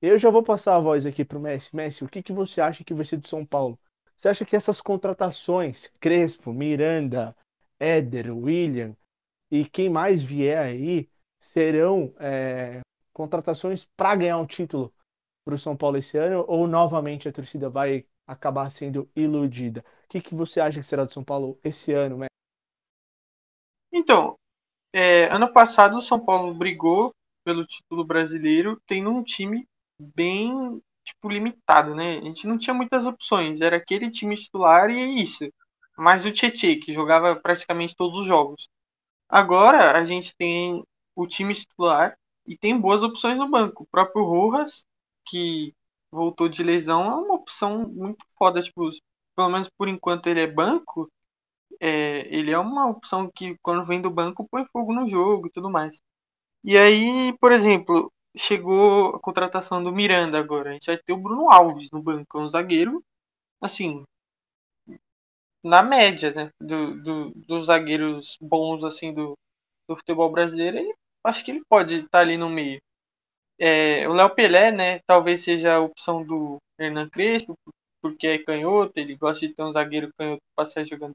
Eu 0.00 0.20
já 0.20 0.30
vou 0.30 0.40
passar 0.40 0.76
a 0.76 0.80
voz 0.80 1.04
aqui 1.04 1.24
para 1.24 1.36
o 1.36 1.40
Messi. 1.40 1.74
Messi, 1.74 2.04
o 2.04 2.08
que, 2.08 2.22
que 2.22 2.32
você 2.32 2.60
acha 2.60 2.84
que 2.84 2.94
vai 2.94 3.04
ser 3.04 3.16
do 3.16 3.26
São 3.26 3.44
Paulo? 3.44 3.76
Você 4.16 4.28
acha 4.28 4.44
que 4.44 4.54
essas 4.54 4.80
contratações, 4.80 5.90
Crespo, 5.98 6.52
Miranda, 6.52 7.34
Éder, 7.80 8.32
William 8.32 8.94
e 9.50 9.64
quem 9.64 9.90
mais 9.90 10.22
vier 10.22 10.58
aí, 10.58 11.08
serão 11.40 12.14
é, 12.20 12.82
contratações 13.12 13.84
para 13.96 14.14
ganhar 14.14 14.38
um 14.38 14.46
título 14.46 14.94
para 15.48 15.54
o 15.54 15.58
São 15.58 15.74
Paulo 15.74 15.96
esse 15.96 16.18
ano? 16.18 16.44
Ou 16.46 16.66
novamente 16.66 17.26
a 17.26 17.32
torcida 17.32 17.70
vai 17.70 18.04
acabar 18.26 18.68
sendo 18.68 19.10
iludida? 19.16 19.82
O 20.04 20.08
que, 20.10 20.20
que 20.20 20.34
você 20.34 20.60
acha 20.60 20.78
que 20.78 20.86
será 20.86 21.06
do 21.06 21.12
São 21.12 21.24
Paulo 21.24 21.58
esse 21.64 21.90
ano, 21.90 22.18
Messi? 22.18 22.28
Então, 23.90 24.36
é, 24.92 25.24
ano 25.34 25.50
passado 25.50 25.96
o 25.96 26.02
São 26.02 26.22
Paulo 26.22 26.52
brigou 26.52 27.14
pelo 27.46 27.64
título 27.64 28.04
brasileiro, 28.04 28.78
tendo 28.86 29.08
um 29.08 29.22
time 29.22 29.66
bem 29.98 30.82
tipo 31.02 31.30
limitado, 31.30 31.94
né? 31.94 32.18
A 32.18 32.20
gente 32.20 32.46
não 32.46 32.58
tinha 32.58 32.74
muitas 32.74 33.06
opções, 33.06 33.62
era 33.62 33.78
aquele 33.78 34.10
time 34.10 34.36
titular 34.36 34.90
e 34.90 34.98
é 34.98 35.06
isso. 35.06 35.50
Mais 35.96 36.26
o 36.26 36.30
Tietchan, 36.30 36.78
que 36.78 36.92
jogava 36.92 37.34
praticamente 37.34 37.96
todos 37.96 38.18
os 38.18 38.26
jogos. 38.26 38.68
Agora 39.26 39.98
a 39.98 40.04
gente 40.04 40.36
tem 40.36 40.84
o 41.16 41.26
time 41.26 41.54
titular 41.54 42.18
e 42.46 42.54
tem 42.54 42.78
boas 42.78 43.02
opções 43.02 43.38
no 43.38 43.48
banco. 43.48 43.84
O 43.84 43.86
próprio 43.86 44.24
Rojas, 44.24 44.84
que 45.28 45.74
voltou 46.10 46.48
de 46.48 46.62
lesão, 46.62 47.04
é 47.04 47.14
uma 47.16 47.34
opção 47.34 47.88
muito 47.88 48.24
foda, 48.38 48.62
tipo, 48.62 48.90
pelo 49.36 49.50
menos 49.50 49.68
por 49.76 49.88
enquanto 49.88 50.28
ele 50.28 50.40
é 50.40 50.46
banco, 50.46 51.10
é, 51.80 52.26
ele 52.34 52.50
é 52.50 52.58
uma 52.58 52.88
opção 52.88 53.30
que 53.34 53.56
quando 53.62 53.84
vem 53.86 54.00
do 54.00 54.10
banco 54.10 54.48
põe 54.50 54.64
fogo 54.66 54.92
no 54.92 55.08
jogo 55.08 55.48
e 55.48 55.50
tudo 55.50 55.70
mais. 55.70 56.00
E 56.64 56.76
aí, 56.78 57.36
por 57.40 57.52
exemplo, 57.52 58.12
chegou 58.36 59.16
a 59.16 59.20
contratação 59.20 59.82
do 59.82 59.92
Miranda 59.92 60.38
agora. 60.38 60.70
A 60.70 60.72
gente 60.74 60.86
vai 60.86 60.98
ter 60.98 61.12
o 61.12 61.18
Bruno 61.18 61.50
Alves 61.50 61.90
no 61.92 62.02
banco, 62.02 62.40
um 62.40 62.48
zagueiro, 62.48 63.02
assim, 63.60 64.04
na 65.62 65.82
média, 65.82 66.32
né, 66.32 66.50
do, 66.60 67.00
do, 67.02 67.30
dos 67.34 67.66
zagueiros 67.66 68.36
bons, 68.40 68.84
assim, 68.84 69.12
do, 69.12 69.36
do 69.88 69.96
futebol 69.96 70.30
brasileiro, 70.30 70.78
ele, 70.78 70.94
acho 71.24 71.44
que 71.44 71.50
ele 71.50 71.62
pode 71.68 71.96
estar 71.96 72.08
tá 72.10 72.18
ali 72.20 72.36
no 72.36 72.48
meio. 72.48 72.80
É, 73.58 74.08
o 74.08 74.12
Léo 74.12 74.34
Pelé, 74.34 74.70
né, 74.72 75.00
talvez 75.06 75.42
seja 75.42 75.76
a 75.76 75.80
opção 75.80 76.24
do 76.24 76.58
Hernan 76.78 77.08
Crespo, 77.08 77.54
porque 78.00 78.26
é 78.26 78.38
canhoto, 78.38 78.92
ele 78.96 79.16
gosta 79.16 79.46
de 79.46 79.54
ter 79.54 79.62
um 79.62 79.72
zagueiro 79.72 80.12
canhoto 80.16 80.42
para 80.56 80.66
sair 80.66 80.86
jogando 80.86 81.14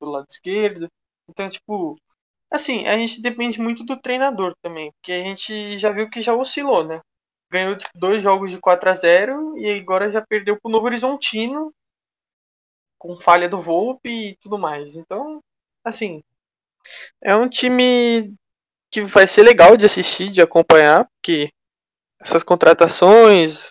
pelo 0.00 0.12
lado 0.12 0.26
esquerdo. 0.30 0.88
Então, 1.28 1.48
tipo, 1.48 1.98
Assim, 2.50 2.86
a 2.86 2.96
gente 2.96 3.20
depende 3.20 3.60
muito 3.60 3.84
do 3.84 3.96
treinador 4.00 4.54
também, 4.62 4.90
porque 4.92 5.12
a 5.12 5.22
gente 5.22 5.76
já 5.76 5.92
viu 5.92 6.08
que 6.10 6.22
já 6.22 6.34
oscilou, 6.34 6.82
né? 6.84 7.00
Ganhou 7.50 7.76
tipo, 7.76 7.90
dois 7.98 8.22
jogos 8.22 8.50
de 8.50 8.58
4 8.58 8.90
a 8.90 8.94
0 8.94 9.56
e 9.58 9.70
agora 9.80 10.10
já 10.10 10.24
perdeu 10.24 10.58
pro 10.60 10.70
Novo 10.70 10.86
Horizontino 10.86 11.72
com 12.98 13.18
falha 13.20 13.48
do 13.48 13.60
Volpe 13.60 14.08
e 14.30 14.36
tudo 14.36 14.58
mais. 14.58 14.96
Então, 14.96 15.40
assim, 15.84 16.22
é 17.22 17.34
um 17.36 17.48
time 17.48 18.34
que 18.90 19.02
vai 19.02 19.26
ser 19.26 19.42
legal 19.42 19.76
de 19.76 19.86
assistir, 19.86 20.30
de 20.30 20.40
acompanhar, 20.40 21.06
porque 21.16 21.50
essas 22.20 22.42
contratações, 22.42 23.70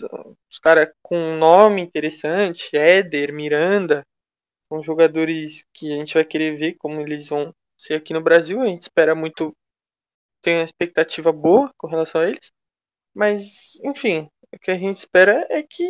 os 0.49 0.59
caras 0.59 0.89
com 1.01 1.17
um 1.17 1.37
nome 1.37 1.81
interessante, 1.81 2.75
Éder, 2.75 3.33
Miranda, 3.33 4.03
são 4.69 4.81
jogadores 4.81 5.65
que 5.73 5.91
a 5.91 5.95
gente 5.95 6.13
vai 6.13 6.23
querer 6.23 6.57
ver 6.57 6.75
como 6.75 7.01
eles 7.01 7.29
vão 7.29 7.53
ser 7.77 7.95
aqui 7.95 8.13
no 8.13 8.21
Brasil. 8.21 8.61
A 8.61 8.67
gente 8.67 8.81
espera 8.81 9.15
muito, 9.15 9.53
tem 10.41 10.55
uma 10.55 10.63
expectativa 10.63 11.31
boa 11.31 11.71
com 11.77 11.87
relação 11.87 12.21
a 12.21 12.27
eles. 12.27 12.51
Mas, 13.13 13.79
enfim, 13.83 14.29
o 14.53 14.59
que 14.59 14.71
a 14.71 14.77
gente 14.77 14.95
espera 14.95 15.45
é 15.49 15.63
que 15.63 15.83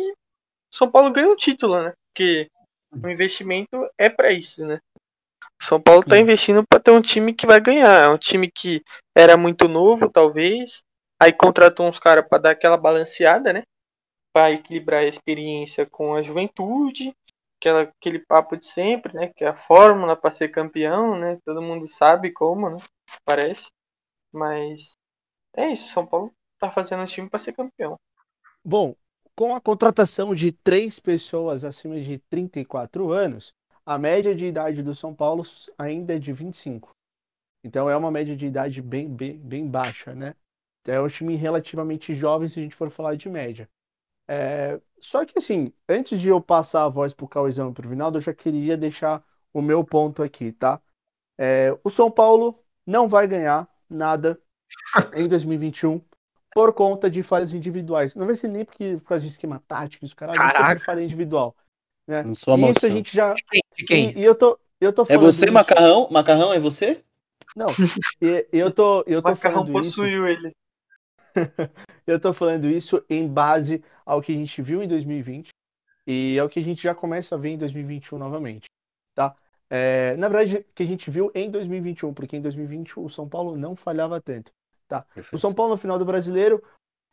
São 0.72 0.90
Paulo 0.90 1.12
ganhe 1.12 1.26
um 1.26 1.36
título, 1.36 1.82
né? 1.82 1.92
Porque 2.08 2.48
o 2.92 3.08
investimento 3.08 3.88
é 3.98 4.08
para 4.08 4.32
isso, 4.32 4.64
né? 4.66 4.80
São 5.60 5.80
Paulo 5.80 6.02
está 6.02 6.18
investindo 6.18 6.64
para 6.66 6.80
ter 6.80 6.90
um 6.90 7.00
time 7.00 7.34
que 7.34 7.46
vai 7.46 7.60
ganhar. 7.60 8.04
É 8.04 8.08
um 8.08 8.18
time 8.18 8.50
que 8.50 8.82
era 9.16 9.36
muito 9.36 9.68
novo, 9.68 10.10
talvez. 10.10 10.82
Aí 11.20 11.32
contratou 11.32 11.88
uns 11.88 11.98
caras 11.98 12.26
para 12.28 12.38
dar 12.38 12.50
aquela 12.52 12.76
balanceada, 12.76 13.52
né? 13.52 13.62
Para 14.32 14.52
equilibrar 14.52 15.02
a 15.02 15.08
experiência 15.08 15.84
com 15.84 16.14
a 16.14 16.22
juventude 16.22 17.12
aquela, 17.58 17.82
aquele 17.82 18.20
papo 18.20 18.56
de 18.56 18.66
sempre, 18.66 19.12
né? 19.12 19.30
Que 19.36 19.44
é 19.44 19.48
a 19.48 19.54
fórmula 19.54 20.16
para 20.16 20.30
ser 20.30 20.48
campeão, 20.48 21.18
né? 21.18 21.38
Todo 21.44 21.60
mundo 21.60 21.86
sabe 21.88 22.32
como, 22.32 22.70
né? 22.70 22.76
Parece. 23.24 23.68
Mas 24.32 24.96
é 25.56 25.72
isso, 25.72 25.92
São 25.92 26.06
Paulo 26.06 26.32
tá 26.58 26.70
fazendo 26.70 27.02
um 27.02 27.06
time 27.06 27.28
para 27.28 27.38
ser 27.38 27.52
campeão. 27.52 27.96
Bom, 28.64 28.94
com 29.34 29.54
a 29.54 29.60
contratação 29.60 30.34
de 30.34 30.52
três 30.52 30.98
pessoas 30.98 31.64
acima 31.64 32.00
de 32.00 32.18
34 32.30 33.12
anos, 33.12 33.52
a 33.88 33.96
média 33.96 34.34
de 34.34 34.44
idade 34.44 34.82
do 34.82 34.94
São 34.94 35.14
Paulo 35.14 35.42
ainda 35.78 36.14
é 36.14 36.18
de 36.18 36.30
25. 36.30 36.90
Então 37.64 37.88
é 37.88 37.96
uma 37.96 38.10
média 38.10 38.36
de 38.36 38.46
idade 38.46 38.82
bem, 38.82 39.08
bem, 39.08 39.38
bem 39.38 39.66
baixa, 39.66 40.14
né? 40.14 40.34
É 40.86 41.00
um 41.00 41.08
time 41.08 41.34
relativamente 41.36 42.12
jovem 42.12 42.50
se 42.50 42.60
a 42.60 42.62
gente 42.62 42.74
for 42.74 42.90
falar 42.90 43.14
de 43.16 43.30
média. 43.30 43.66
É, 44.28 44.78
só 45.00 45.24
que 45.24 45.38
assim, 45.38 45.72
antes 45.88 46.20
de 46.20 46.28
eu 46.28 46.38
passar 46.38 46.84
a 46.84 46.88
voz 46.90 47.14
pro 47.14 47.26
Cauizão 47.26 47.70
e 47.70 47.72
pro 47.72 47.88
Vinaldo, 47.88 48.18
eu 48.18 48.22
já 48.22 48.34
queria 48.34 48.76
deixar 48.76 49.24
o 49.54 49.62
meu 49.62 49.82
ponto 49.82 50.22
aqui, 50.22 50.52
tá? 50.52 50.82
É, 51.38 51.70
o 51.82 51.88
São 51.88 52.10
Paulo 52.10 52.62
não 52.86 53.08
vai 53.08 53.26
ganhar 53.26 53.66
nada 53.88 54.38
em 55.16 55.26
2021 55.26 55.98
por 56.52 56.74
conta 56.74 57.10
de 57.10 57.22
falhas 57.22 57.54
individuais. 57.54 58.14
Não 58.14 58.26
vai 58.26 58.34
ser 58.34 58.48
nem 58.48 58.66
porque, 58.66 58.98
por 58.98 59.08
causa 59.08 59.22
de 59.22 59.28
esquema 59.28 59.62
tático, 59.66 60.04
isso 60.04 60.14
caralho, 60.14 60.38
vai 60.38 60.52
ser 60.52 60.76
por 60.76 60.84
falha 60.84 61.02
individual. 61.02 61.56
Né? 62.06 62.22
Isso 62.76 62.86
a 62.86 62.90
gente 62.90 63.14
já. 63.14 63.34
De 63.78 63.84
quem? 63.84 64.10
E, 64.10 64.20
e, 64.20 64.24
eu 64.24 64.34
tô, 64.34 64.58
eu 64.80 64.92
tô 64.92 65.06
É 65.08 65.16
você, 65.16 65.44
isso... 65.44 65.54
Macarrão? 65.54 66.08
Macarrão, 66.10 66.52
é 66.52 66.58
você? 66.58 67.02
Não, 67.56 67.68
e, 68.20 68.46
eu 68.52 68.72
tô, 68.72 69.04
eu 69.06 69.22
tô 69.22 69.30
Macarrão 69.30 69.64
falando 69.64 69.80
isso. 69.80 69.96
possuiu 69.96 70.26
ele. 70.26 70.52
eu 72.04 72.18
tô 72.18 72.32
falando 72.32 72.66
isso 72.66 73.02
em 73.08 73.26
base 73.26 73.82
ao 74.04 74.20
que 74.20 74.32
a 74.32 74.34
gente 74.34 74.60
viu 74.60 74.82
em 74.82 74.88
2020 74.88 75.50
e 76.06 76.38
ao 76.40 76.48
que 76.48 76.58
a 76.58 76.62
gente 76.62 76.82
já 76.82 76.92
começa 76.92 77.36
a 77.36 77.38
ver 77.38 77.50
em 77.50 77.58
2021 77.58 78.18
novamente, 78.18 78.64
tá? 79.14 79.36
É, 79.70 80.16
na 80.16 80.28
verdade, 80.28 80.66
que 80.74 80.82
a 80.82 80.86
gente 80.86 81.08
viu 81.10 81.30
em 81.34 81.50
2021, 81.50 82.12
porque 82.12 82.36
em 82.36 82.40
2020 82.40 82.98
o 82.98 83.08
São 83.08 83.28
Paulo 83.28 83.56
não 83.56 83.76
falhava 83.76 84.20
tanto, 84.20 84.50
tá? 84.88 85.02
Perfeito. 85.14 85.36
O 85.36 85.38
São 85.38 85.54
Paulo 85.54 85.72
no 85.72 85.76
final 85.76 85.98
do 85.98 86.04
Brasileiro 86.04 86.62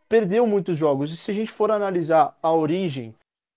perdeu 0.09 0.47
muitos 0.47 0.77
jogos 0.77 1.13
e 1.13 1.17
se 1.17 1.29
a 1.29 1.33
gente 1.33 1.51
for 1.51 1.69
analisar 1.69 2.35
a 2.41 2.51
origem 2.51 3.13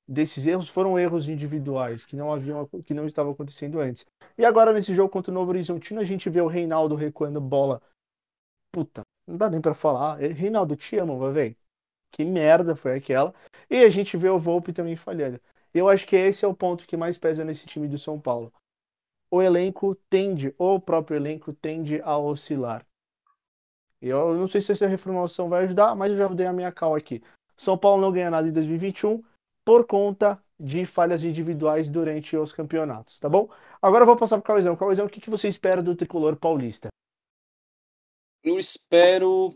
desses 0.09 0.47
erros 0.47 0.69
foram 0.69 0.99
erros 0.99 1.29
individuais 1.29 2.05
que 2.05 2.17
não 2.17 2.33
haviam 2.33 2.67
que 2.85 2.95
não 2.95 3.07
estavam 3.07 3.33
acontecendo 3.33 3.81
antes. 3.81 4.07
E 4.37 4.45
agora 4.45 4.73
nesse 4.73 4.95
jogo 4.95 5.11
contra 5.11 5.31
o 5.31 5.35
Novo 5.35 5.51
Horizontino 5.51 6.01
a 6.01 6.05
gente 6.05 6.31
vê 6.31 6.41
o 6.41 6.47
Reinaldo 6.47 6.95
recuando 6.95 7.41
bola. 7.41 7.83
Puta, 8.73 9.03
não 9.27 9.37
dá 9.37 9.51
nem 9.51 9.61
para 9.61 9.75
falar. 9.75 10.17
Reinaldo, 10.17 10.75
te 10.77 10.97
amo, 10.97 11.19
vai 11.19 11.33
ver 11.33 11.57
que 12.11 12.25
merda 12.25 12.75
foi 12.75 12.95
aquela. 12.95 13.35
E 13.71 13.85
a 13.85 13.91
gente 13.91 14.17
vê 14.17 14.29
o 14.29 14.39
Volpe 14.39 14.73
também 14.73 14.97
falhando. 14.97 15.41
Eu 15.73 15.89
acho 15.89 16.07
que 16.07 16.17
esse 16.17 16.45
é 16.45 16.49
o 16.49 16.55
ponto 16.55 16.87
que 16.87 16.97
mais 16.97 17.19
pesa 17.19 17.45
nesse 17.45 17.67
time 17.67 17.87
do 17.87 17.99
São 17.99 18.19
Paulo. 18.19 18.53
O 19.31 19.43
elenco 19.43 19.95
tende, 20.09 20.55
o 20.57 20.81
próprio 20.81 21.17
elenco 21.17 21.53
tende 21.53 22.01
a 22.03 22.17
oscilar. 22.17 22.87
Eu 24.01 24.35
não 24.35 24.47
sei 24.47 24.61
se 24.61 24.73
essa 24.73 24.87
reformulação 24.87 25.49
vai 25.49 25.65
ajudar, 25.65 25.95
mas 25.95 26.13
eu 26.13 26.17
já 26.17 26.29
dei 26.29 26.47
a 26.47 26.53
minha 26.53 26.73
cal 26.73 26.95
aqui. 26.95 27.23
São 27.57 27.77
Paulo 27.77 28.01
não 28.01 28.13
ganha 28.13 28.31
nada 28.31 28.49
em 28.49 28.53
2021 28.53 29.23
por 29.69 29.87
conta 29.87 30.43
de 30.59 30.87
falhas 30.87 31.23
individuais 31.25 31.91
durante 31.91 32.35
os 32.35 32.55
campeonatos, 32.55 33.19
tá 33.19 33.29
bom? 33.29 33.51
Agora 33.83 34.01
eu 34.01 34.07
vou 34.07 34.17
passar 34.17 34.37
para 34.39 34.41
o 34.41 34.47
Cauizão. 34.47 34.75
Cauizão, 34.75 35.05
o 35.05 35.11
que, 35.11 35.21
que 35.21 35.29
você 35.29 35.47
espera 35.47 35.83
do 35.83 35.95
tricolor 35.95 36.37
paulista? 36.37 36.89
Eu 38.43 38.59
espero. 38.59 39.55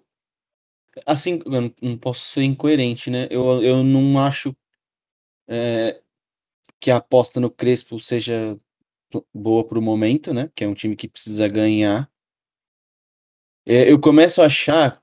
Assim, 1.06 1.40
eu 1.46 1.74
não 1.80 1.96
posso 1.96 2.26
ser 2.26 2.42
incoerente, 2.42 3.10
né? 3.10 3.26
Eu, 3.30 3.62
eu 3.62 3.82
não 3.82 4.18
acho 4.18 4.54
é, 5.48 6.02
que 6.78 6.90
a 6.90 6.98
aposta 6.98 7.40
no 7.40 7.50
Crespo 7.50 7.98
seja 7.98 8.60
boa 9.32 9.66
para 9.66 9.78
o 9.78 9.82
momento, 9.82 10.34
né? 10.34 10.50
Que 10.54 10.64
é 10.64 10.68
um 10.68 10.74
time 10.74 10.94
que 10.94 11.08
precisa 11.08 11.48
ganhar. 11.48 12.12
É, 13.64 13.90
eu 13.90 13.98
começo 13.98 14.42
a 14.42 14.46
achar, 14.46 15.02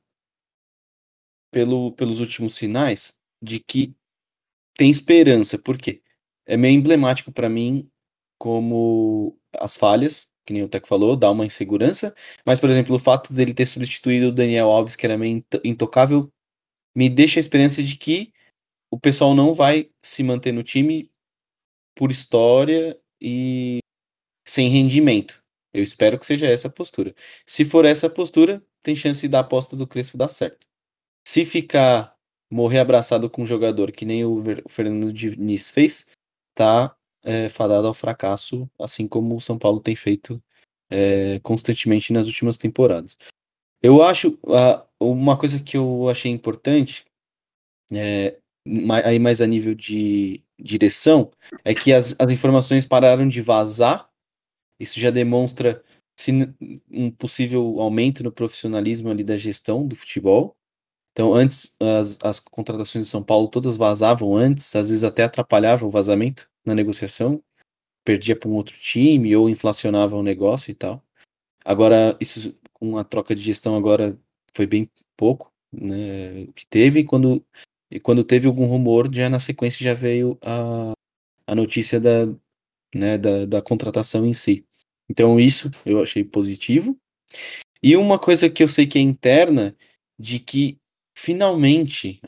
pelo, 1.50 1.94
pelos 1.94 2.20
últimos 2.20 2.54
sinais, 2.54 3.18
de 3.42 3.60
que 3.60 3.98
tem 4.80 4.90
esperança. 4.90 5.60
Por 5.60 5.78
quê? 5.78 6.02
É 6.46 6.56
meio 6.56 6.78
emblemático 6.78 7.34
para 7.34 7.50
mim 7.50 7.92
como 8.38 9.38
as 9.58 9.76
falhas, 9.76 10.32
que 10.46 10.54
nem 10.54 10.64
o 10.64 10.70
Teco 10.70 10.88
falou, 10.88 11.18
dá 11.18 11.30
uma 11.30 11.46
insegurança. 11.46 12.16
Mas, 12.46 12.62
por 12.62 12.70
exemplo, 12.70 12.96
o 12.96 13.00
fato 13.00 13.34
dele 13.34 13.54
ter 13.54 13.66
substituído 13.66 14.30
o 14.30 14.32
Daniel 14.32 14.72
Alves, 14.72 14.96
que 14.96 15.06
era 15.06 15.18
meio 15.18 15.44
intocável, 15.66 16.32
me 16.96 17.10
deixa 17.10 17.40
a 17.40 17.42
esperança 17.42 17.84
de 17.84 17.98
que 17.98 18.32
o 18.90 18.98
pessoal 18.98 19.36
não 19.36 19.54
vai 19.54 19.92
se 20.02 20.24
manter 20.24 20.54
no 20.54 20.64
time 20.64 21.12
por 21.94 22.10
história 22.10 22.98
e 23.20 23.80
sem 24.48 24.70
rendimento. 24.70 25.44
Eu 25.74 25.84
espero 25.84 26.18
que 26.18 26.26
seja 26.26 26.48
essa 26.48 26.70
a 26.70 26.72
postura. 26.72 27.14
Se 27.46 27.66
for 27.66 27.84
essa 27.84 28.08
a 28.08 28.10
postura, 28.10 28.66
tem 28.82 28.96
chance 28.96 29.28
da 29.28 29.40
aposta 29.40 29.76
do 29.76 29.86
Crespo 29.86 30.18
dar 30.18 30.30
certo. 30.30 30.66
Se 31.28 31.44
ficar 31.44 32.18
morrer 32.52 32.80
abraçado 32.80 33.30
com 33.30 33.44
um 33.44 33.46
jogador 33.46 33.92
que 33.92 34.06
nem 34.06 34.26
o 34.26 34.44
Fernando 34.68 35.14
Diniz 35.14 35.72
fez, 35.72 36.10
tá 36.56 36.96
é, 37.24 37.48
fadado 37.48 37.88
ao 37.88 37.94
fracasso, 37.94 38.70
assim 38.80 39.08
como 39.08 39.36
o 39.36 39.42
São 39.42 39.58
Paulo 39.58 39.80
tem 39.80 39.96
feito 39.96 40.42
é, 40.90 41.40
constantemente 41.40 42.12
nas 42.12 42.28
últimas 42.28 42.58
temporadas. 42.58 43.18
Eu 43.82 44.02
acho 44.02 44.38
uma 45.00 45.38
coisa 45.38 45.60
que 45.60 45.78
eu 45.78 46.10
achei 46.10 46.32
importante, 46.32 47.06
é, 47.94 48.38
aí 49.04 49.20
mais 49.20 49.42
a 49.42 49.48
nível 49.48 49.74
de 49.74 50.44
direção, 50.60 51.30
é 51.64 51.74
que 51.74 51.94
as, 51.94 52.16
as 52.20 52.32
informações 52.32 52.86
pararam 52.86 53.28
de 53.28 53.42
vazar. 53.42 54.10
Isso 54.80 55.00
já 55.00 55.10
demonstra 55.10 55.84
um 56.92 57.10
possível 57.12 57.80
aumento 57.80 58.24
no 58.24 58.32
profissionalismo 58.32 59.10
ali 59.10 59.24
da 59.24 59.38
gestão 59.38 59.88
do 59.88 59.96
futebol. 59.96 60.58
Então, 61.20 61.34
antes, 61.34 61.76
as, 61.82 62.18
as 62.24 62.40
contratações 62.40 63.04
de 63.04 63.12
São 63.12 63.22
Paulo 63.22 63.50
todas 63.50 63.76
vazavam 63.76 64.38
antes, 64.38 64.74
às 64.74 64.88
vezes 64.88 65.04
até 65.04 65.26
atrapalhavam 65.26 65.90
o 65.90 65.92
vazamento 65.92 66.50
na 66.66 66.74
negociação, 66.74 67.44
perdia 68.06 68.38
para 68.38 68.48
um 68.48 68.54
outro 68.54 68.80
time 68.80 69.36
ou 69.36 69.50
inflacionava 69.50 70.16
o 70.16 70.24
negócio 70.24 70.72
e 70.72 70.74
tal. 70.74 71.04
Agora, 71.66 72.18
isso 72.22 72.58
com 72.72 72.98
a 72.98 73.04
troca 73.04 73.36
de 73.36 73.42
gestão 73.42 73.76
agora 73.76 74.18
foi 74.54 74.66
bem 74.66 74.90
pouco, 75.18 75.52
né, 75.74 76.48
que 76.56 76.66
teve, 76.70 77.04
quando, 77.04 77.46
e 77.92 78.00
quando 78.00 78.24
teve 78.24 78.48
algum 78.48 78.66
rumor, 78.66 79.14
já 79.14 79.30
na 79.30 79.40
sequência 79.40 79.84
já 79.84 79.94
veio 79.94 80.38
a, 80.42 80.94
a 81.46 81.54
notícia 81.54 82.00
da, 82.00 82.28
né, 82.96 83.18
da, 83.18 83.46
da 83.46 83.62
contratação 83.62 84.26
em 84.26 84.34
si. 84.34 84.66
Então 85.10 85.38
isso 85.38 85.70
eu 85.86 86.02
achei 86.02 86.24
positivo. 86.24 86.98
E 87.84 87.98
uma 87.98 88.18
coisa 88.18 88.50
que 88.50 88.64
eu 88.64 88.70
sei 88.70 88.88
que 88.88 88.98
é 88.98 89.02
interna, 89.02 89.76
de 90.18 90.40
que 90.40 90.80
finalmente 91.20 92.22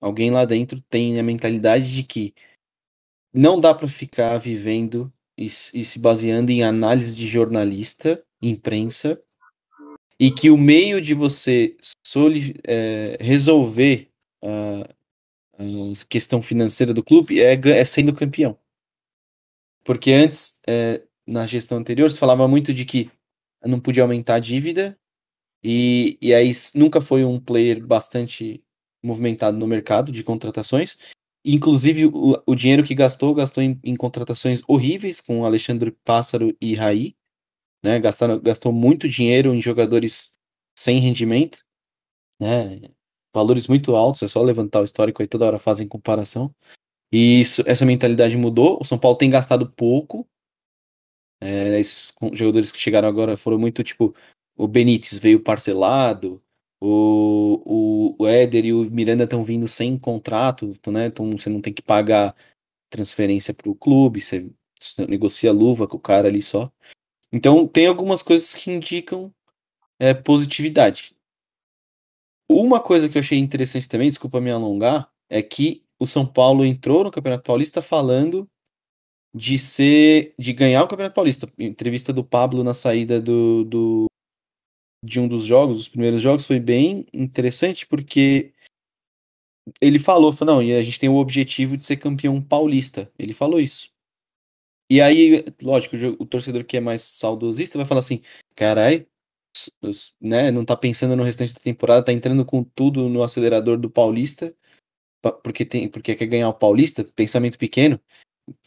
alguém 0.00 0.30
lá 0.30 0.44
dentro 0.44 0.80
tem 0.88 1.18
a 1.18 1.22
mentalidade 1.22 1.94
de 1.94 2.02
que 2.02 2.34
não 3.32 3.60
dá 3.60 3.74
para 3.74 3.86
ficar 3.86 4.38
vivendo 4.38 5.12
e, 5.36 5.44
e, 5.44 5.48
se 5.84 5.98
baseando 5.98 6.50
em 6.50 6.64
análise 6.64 7.16
de 7.16 7.28
jornalista, 7.28 8.24
imprensa, 8.40 9.22
e 10.18 10.30
que 10.30 10.50
o 10.50 10.56
meio 10.56 11.00
de 11.00 11.14
você 11.14 11.76
é, 12.66 13.18
resolver 13.20 14.10
a, 14.42 14.80
a, 14.82 16.06
questão 16.08 16.40
financeira 16.40 16.94
do 16.94 17.04
clube 17.04 17.40
é, 17.40 17.52
é 17.52 17.84
sendo 17.84 18.14
campeão. 18.14 18.58
Porque 19.84 20.10
antes, 20.10 20.60
é, 20.66 21.02
na 21.26 21.46
gestão 21.46 21.78
anterior, 21.78 22.10
se 22.10 22.18
falava 22.18 22.48
muito 22.48 22.72
de 22.72 22.84
que 22.84 23.10
não 23.64 23.78
podia 23.78 24.02
aumentar 24.02 24.36
a 24.36 24.40
dívida, 24.40 24.98
e, 25.62 26.18
e 26.20 26.32
aí 26.34 26.52
nunca 26.74 27.00
foi 27.00 27.24
um 27.24 27.40
player 27.40 27.84
bastante 27.84 28.62
movimentado 29.02 29.56
no 29.56 29.66
mercado 29.66 30.12
de 30.12 30.22
contratações. 30.22 30.96
Inclusive, 31.44 32.06
o, 32.06 32.42
o 32.46 32.54
dinheiro 32.54 32.84
que 32.84 32.94
gastou, 32.94 33.34
gastou 33.34 33.62
em, 33.62 33.78
em 33.82 33.96
contratações 33.96 34.62
horríveis 34.66 35.20
com 35.20 35.44
Alexandre 35.44 35.90
Pássaro 36.04 36.56
e 36.60 36.74
Raí. 36.74 37.16
Né? 37.82 37.98
Gastaram, 37.98 38.40
gastou 38.40 38.72
muito 38.72 39.08
dinheiro 39.08 39.54
em 39.54 39.60
jogadores 39.60 40.38
sem 40.78 40.98
rendimento. 40.98 41.64
Né? 42.40 42.80
Valores 43.34 43.68
muito 43.68 43.94
altos, 43.94 44.22
é 44.22 44.28
só 44.28 44.42
levantar 44.42 44.80
o 44.80 44.84
histórico 44.84 45.22
aí, 45.22 45.28
toda 45.28 45.46
hora 45.46 45.58
fazem 45.58 45.86
comparação. 45.86 46.54
E 47.12 47.40
isso, 47.40 47.62
essa 47.66 47.86
mentalidade 47.86 48.36
mudou. 48.36 48.78
O 48.80 48.84
São 48.84 48.98
Paulo 48.98 49.16
tem 49.16 49.30
gastado 49.30 49.70
pouco. 49.70 50.26
É, 51.40 51.78
esses 51.78 52.12
jogadores 52.32 52.72
que 52.72 52.80
chegaram 52.80 53.08
agora 53.08 53.36
foram 53.36 53.58
muito 53.58 53.82
tipo. 53.82 54.14
O 54.58 54.66
Benítez 54.66 55.18
veio 55.18 55.40
parcelado, 55.40 56.42
o, 56.80 58.14
o, 58.18 58.22
o 58.22 58.26
Éder 58.26 58.66
e 58.66 58.72
o 58.72 58.82
Miranda 58.90 59.24
estão 59.24 59.44
vindo 59.44 59.68
sem 59.68 59.96
contrato, 59.98 60.72
né? 60.88 61.06
Então 61.06 61.30
você 61.30 61.48
não 61.48 61.60
tem 61.60 61.72
que 61.72 61.82
pagar 61.82 62.34
transferência 62.90 63.54
para 63.54 63.70
o 63.70 63.74
clube, 63.74 64.20
você, 64.20 64.50
negocia 65.08 65.52
luva 65.52 65.86
com 65.86 65.96
o 65.96 66.00
cara 66.00 66.28
ali 66.28 66.42
só. 66.42 66.70
Então 67.32 67.66
tem 67.66 67.86
algumas 67.86 68.22
coisas 68.22 68.54
que 68.54 68.70
indicam 68.70 69.32
é, 69.98 70.14
positividade. 70.14 71.14
Uma 72.50 72.80
coisa 72.80 73.08
que 73.08 73.18
eu 73.18 73.20
achei 73.20 73.38
interessante 73.38 73.88
também, 73.88 74.08
desculpa 74.08 74.40
me 74.40 74.50
alongar, 74.50 75.10
é 75.28 75.42
que 75.42 75.84
o 76.00 76.06
São 76.06 76.24
Paulo 76.24 76.64
entrou 76.64 77.04
no 77.04 77.10
Campeonato 77.10 77.44
Paulista 77.44 77.82
falando 77.82 78.48
de 79.34 79.58
ser 79.58 80.34
de 80.38 80.52
ganhar 80.52 80.82
o 80.82 80.88
Campeonato 80.88 81.14
Paulista. 81.14 81.52
Entrevista 81.58 82.12
do 82.12 82.24
Pablo 82.24 82.64
na 82.64 82.72
saída 82.72 83.20
do, 83.20 83.64
do 83.64 84.07
de 85.04 85.20
um 85.20 85.28
dos 85.28 85.44
jogos, 85.44 85.76
dos 85.76 85.88
primeiros 85.88 86.20
jogos, 86.20 86.46
foi 86.46 86.58
bem 86.58 87.06
interessante 87.12 87.86
porque 87.86 88.52
ele 89.80 89.98
falou, 89.98 90.32
falou, 90.32 90.56
não, 90.56 90.62
e 90.62 90.72
a 90.72 90.82
gente 90.82 90.98
tem 90.98 91.08
o 91.08 91.16
objetivo 91.16 91.76
de 91.76 91.84
ser 91.84 91.96
campeão 91.96 92.40
paulista. 92.42 93.10
Ele 93.18 93.32
falou 93.32 93.60
isso. 93.60 93.90
E 94.90 95.00
aí, 95.00 95.44
lógico, 95.62 95.96
o, 96.18 96.24
torcedor 96.24 96.64
que 96.64 96.78
é 96.78 96.80
mais 96.80 97.02
saudosista 97.02 97.76
vai 97.76 97.86
falar 97.86 98.00
assim, 98.00 98.22
carai, 98.56 99.06
né, 100.20 100.50
não 100.50 100.64
tá 100.64 100.76
pensando 100.76 101.14
no 101.14 101.22
restante 101.22 101.52
da 101.52 101.60
temporada, 101.60 102.04
tá 102.04 102.12
entrando 102.12 102.44
com 102.44 102.64
tudo 102.64 103.08
no 103.08 103.22
acelerador 103.22 103.76
do 103.76 103.90
Paulista, 103.90 104.54
porque 105.42 105.64
tem, 105.64 105.90
porque 105.90 106.14
quer 106.14 106.26
ganhar 106.26 106.48
o 106.48 106.54
Paulista, 106.54 107.04
pensamento 107.04 107.58
pequeno, 107.58 108.00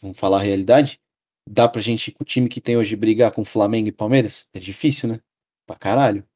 vamos 0.00 0.18
falar 0.18 0.38
a 0.38 0.42
realidade, 0.42 1.00
dá 1.48 1.68
pra 1.68 1.80
gente, 1.80 2.12
com 2.12 2.22
o 2.22 2.26
time 2.26 2.48
que 2.48 2.60
tem 2.60 2.76
hoje, 2.76 2.94
brigar 2.94 3.32
com 3.32 3.44
Flamengo 3.44 3.88
e 3.88 3.92
Palmeiras? 3.92 4.48
É 4.52 4.60
difícil, 4.60 5.08
né? 5.08 5.20
Pra 5.66 5.76
caralho. 5.76 6.26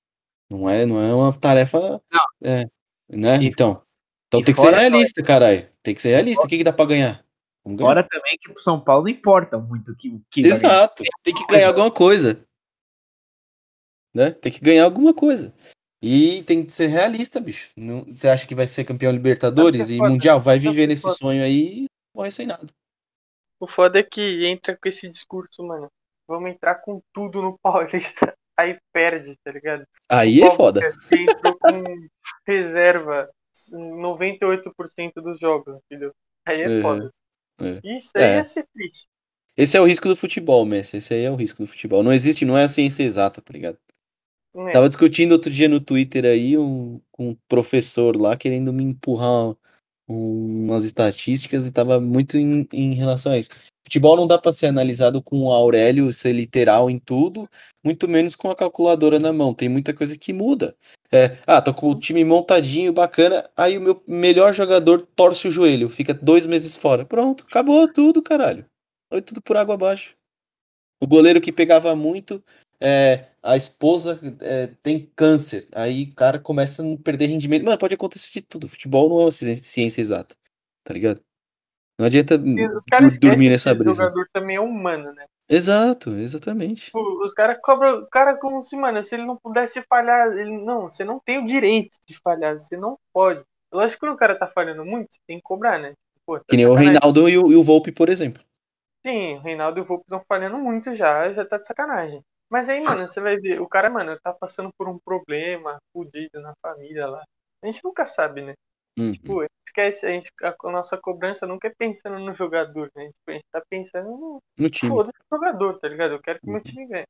Não 0.50 0.68
é, 0.68 0.86
não 0.86 1.00
é 1.00 1.14
uma 1.14 1.32
tarefa. 1.36 2.00
Não. 2.10 2.24
É, 2.42 2.64
né? 3.08 3.38
E, 3.38 3.46
então. 3.46 3.82
Então 4.28 4.42
tem 4.42 4.54
que 4.54 4.60
ser 4.60 4.74
realista, 4.74 5.22
caralho. 5.22 5.68
Tem 5.82 5.94
que 5.94 6.02
ser 6.02 6.10
realista. 6.10 6.44
O 6.44 6.48
que, 6.48 6.58
que 6.58 6.64
dá 6.64 6.72
pra 6.72 6.84
ganhar? 6.84 7.24
Vamos 7.64 7.80
fora 7.80 8.02
ganhar. 8.02 8.08
também 8.08 8.38
que 8.40 8.52
pro 8.52 8.62
São 8.62 8.80
Paulo 8.80 9.04
não 9.04 9.10
importa 9.10 9.58
muito 9.58 9.92
o 9.92 9.96
que, 9.96 10.08
o 10.08 10.22
que 10.30 10.40
Exato. 10.46 11.02
Tem 11.22 11.34
que 11.34 11.46
ganhar 11.46 11.68
alguma 11.68 11.90
coisa. 11.90 12.44
Né? 14.14 14.30
Tem 14.30 14.52
que 14.52 14.60
ganhar 14.60 14.84
alguma 14.84 15.12
coisa. 15.12 15.54
E 16.02 16.42
tem 16.44 16.64
que 16.64 16.72
ser 16.72 16.86
realista, 16.88 17.40
bicho. 17.40 17.72
Não, 17.76 18.04
você 18.04 18.28
acha 18.28 18.46
que 18.46 18.54
vai 18.54 18.66
ser 18.66 18.84
campeão 18.84 19.12
Libertadores 19.12 19.90
e 19.90 19.98
Mundial? 19.98 20.38
Vai 20.38 20.58
viver 20.58 20.86
nesse 20.86 21.08
sonho 21.16 21.42
aí 21.42 21.84
e 21.84 21.86
morrer 22.14 22.30
sem 22.30 22.46
nada. 22.46 22.66
O 23.58 23.66
foda 23.66 23.98
é 23.98 24.02
que 24.02 24.46
entra 24.46 24.76
com 24.76 24.88
esse 24.88 25.08
discurso, 25.08 25.64
mano. 25.64 25.90
Vamos 26.28 26.50
entrar 26.50 26.76
com 26.76 27.00
tudo 27.12 27.40
no 27.40 27.58
Paulista 27.58 28.36
aí 28.56 28.78
perde, 28.92 29.36
tá 29.44 29.50
ligado? 29.50 29.86
Aí 30.08 30.42
é 30.42 30.50
foda. 30.50 30.80
Entrou 31.12 31.58
com 31.58 31.84
reserva 32.46 33.28
98% 33.72 35.12
dos 35.16 35.38
jogos, 35.38 35.80
entendeu? 35.84 36.12
Aí 36.44 36.62
é 36.62 36.68
uhum. 36.68 36.82
foda. 36.82 37.10
É. 37.60 37.80
Isso 37.84 38.10
aí 38.14 38.22
é. 38.22 38.36
ia 38.36 38.44
ser 38.44 38.66
triste. 38.72 39.06
Esse 39.56 39.76
é 39.76 39.80
o 39.80 39.86
risco 39.86 40.08
do 40.08 40.16
futebol, 40.16 40.64
Messi. 40.66 40.98
Esse 40.98 41.14
aí 41.14 41.24
é 41.24 41.30
o 41.30 41.36
risco 41.36 41.62
do 41.62 41.66
futebol. 41.66 42.02
Não 42.02 42.12
existe, 42.12 42.44
não 42.44 42.58
é 42.58 42.64
a 42.64 42.68
ciência 42.68 43.02
exata, 43.02 43.40
tá 43.40 43.52
ligado? 43.52 43.78
É. 44.54 44.72
Tava 44.72 44.88
discutindo 44.88 45.32
outro 45.32 45.50
dia 45.50 45.68
no 45.68 45.80
Twitter 45.80 46.24
aí 46.24 46.56
um, 46.56 47.00
um 47.18 47.34
professor 47.48 48.16
lá 48.16 48.36
querendo 48.36 48.72
me 48.72 48.84
empurrar 48.84 49.54
umas 50.08 50.84
estatísticas 50.84 51.66
e 51.66 51.72
tava 51.72 52.00
muito 52.00 52.36
em, 52.36 52.66
em 52.72 52.94
relação 52.94 53.32
a 53.32 53.38
isso. 53.38 53.50
Futebol 53.86 54.16
não 54.16 54.26
dá 54.26 54.36
para 54.36 54.52
ser 54.52 54.66
analisado 54.66 55.22
com 55.22 55.44
o 55.44 55.52
Aurélio 55.52 56.12
ser 56.12 56.32
literal 56.32 56.90
em 56.90 56.98
tudo, 56.98 57.48
muito 57.84 58.08
menos 58.08 58.34
com 58.34 58.50
a 58.50 58.56
calculadora 58.56 59.20
na 59.20 59.32
mão. 59.32 59.54
Tem 59.54 59.68
muita 59.68 59.94
coisa 59.94 60.18
que 60.18 60.32
muda. 60.32 60.74
É, 61.12 61.38
ah, 61.46 61.62
tô 61.62 61.72
com 61.72 61.90
o 61.90 61.98
time 61.98 62.24
montadinho, 62.24 62.92
bacana. 62.92 63.48
Aí 63.56 63.78
o 63.78 63.80
meu 63.80 64.02
melhor 64.04 64.52
jogador 64.52 65.06
torce 65.14 65.46
o 65.46 65.52
joelho, 65.52 65.88
fica 65.88 66.12
dois 66.12 66.46
meses 66.46 66.74
fora. 66.74 67.04
Pronto, 67.04 67.44
acabou 67.48 67.86
tudo, 67.86 68.20
caralho. 68.20 68.66
Foi 69.08 69.22
tudo 69.22 69.40
por 69.40 69.56
água 69.56 69.76
abaixo. 69.76 70.16
O 71.00 71.06
goleiro 71.06 71.40
que 71.40 71.52
pegava 71.52 71.94
muito, 71.94 72.42
é, 72.80 73.26
a 73.42 73.56
esposa 73.56 74.20
é, 74.40 74.68
tem 74.82 75.10
câncer. 75.14 75.68
Aí 75.72 76.10
o 76.10 76.14
cara 76.14 76.38
começa 76.38 76.82
a 76.82 76.96
perder 77.02 77.26
rendimento. 77.26 77.64
Mano, 77.64 77.78
pode 77.78 77.94
acontecer 77.94 78.30
de 78.32 78.42
tudo. 78.42 78.68
Futebol 78.68 79.08
não 79.08 79.20
é 79.20 79.24
uma 79.24 79.32
ciência 79.32 80.00
exata, 80.00 80.34
tá 80.84 80.92
ligado? 80.92 81.20
Não 81.98 82.06
adianta 82.06 82.36
dormir 82.36 83.48
nessa 83.48 83.74
brisa. 83.74 83.90
O 83.90 83.94
jogador 83.94 84.28
também 84.32 84.56
é 84.56 84.60
humano, 84.60 85.12
né? 85.14 85.24
Exato, 85.48 86.10
exatamente. 86.10 86.86
Tipo, 86.86 87.24
os 87.24 87.32
caras 87.32 87.58
cobram. 87.62 88.00
O 88.00 88.06
cara, 88.06 88.36
como 88.36 88.60
se, 88.60 88.76
mano, 88.76 89.02
se 89.02 89.14
ele 89.14 89.24
não 89.24 89.36
pudesse 89.36 89.80
falhar, 89.88 90.36
ele 90.36 90.58
não, 90.58 90.90
você 90.90 91.04
não 91.04 91.18
tem 91.18 91.38
o 91.38 91.46
direito 91.46 91.96
de 92.06 92.18
falhar, 92.18 92.58
você 92.58 92.76
não 92.76 92.98
pode. 93.12 93.42
Lógico 93.72 94.00
que 94.00 94.06
quando 94.06 94.14
o 94.14 94.18
cara 94.18 94.34
tá 94.34 94.46
falhando 94.46 94.84
muito, 94.84 95.14
você 95.14 95.20
tem 95.26 95.38
que 95.38 95.42
cobrar, 95.42 95.78
né? 95.78 95.94
Pô, 96.26 96.38
tá 96.38 96.44
que 96.48 96.56
nem 96.56 96.66
o 96.66 96.74
Reinaldo 96.74 97.28
e 97.28 97.38
o, 97.38 97.52
e 97.52 97.56
o 97.56 97.62
Volpe, 97.62 97.92
por 97.92 98.08
exemplo. 98.08 98.42
Sim, 99.06 99.36
o 99.36 99.40
Reinaldo 99.40 99.78
e 99.78 99.82
o 99.82 99.84
Volpe 99.84 100.04
estão 100.04 100.22
falhando 100.28 100.58
muito 100.58 100.92
já, 100.92 101.32
já 101.32 101.44
tá 101.44 101.56
de 101.56 101.66
sacanagem. 101.66 102.22
Mas 102.50 102.68
aí, 102.68 102.80
mano, 102.80 103.08
você 103.08 103.20
vai 103.20 103.36
ver, 103.36 103.60
o 103.60 103.68
cara, 103.68 103.90
mano, 103.90 104.18
tá 104.20 104.32
passando 104.32 104.70
por 104.78 104.88
um 104.88 104.98
problema 104.98 105.78
fudido 105.92 106.40
na 106.40 106.54
família 106.62 107.06
lá. 107.06 107.24
A 107.62 107.66
gente 107.66 107.82
nunca 107.84 108.06
sabe, 108.06 108.42
né? 108.42 108.54
Uhum. 108.98 109.12
Tipo, 109.12 109.46
esquece, 109.66 110.06
a, 110.06 110.10
gente, 110.10 110.30
a, 110.42 110.54
a, 110.58 110.70
nossa 110.70 110.96
cobrança 110.96 111.46
nunca 111.46 111.68
é 111.68 111.74
pensando 111.76 112.18
no 112.18 112.34
jogador, 112.34 112.90
né? 112.94 113.06
Tipo, 113.06 113.30
a 113.30 113.32
gente 113.32 113.46
tá 113.50 113.62
pensando 113.68 114.08
no, 114.08 114.42
no 114.56 114.70
time. 114.70 114.92
Jogador, 115.30 115.78
tá 115.78 115.88
ligado? 115.88 116.12
Eu 116.12 116.22
quero 116.22 116.40
que 116.40 116.46
uhum. 116.46 116.52
meu 116.54 116.62
time 116.62 116.86
ganhe. 116.86 117.06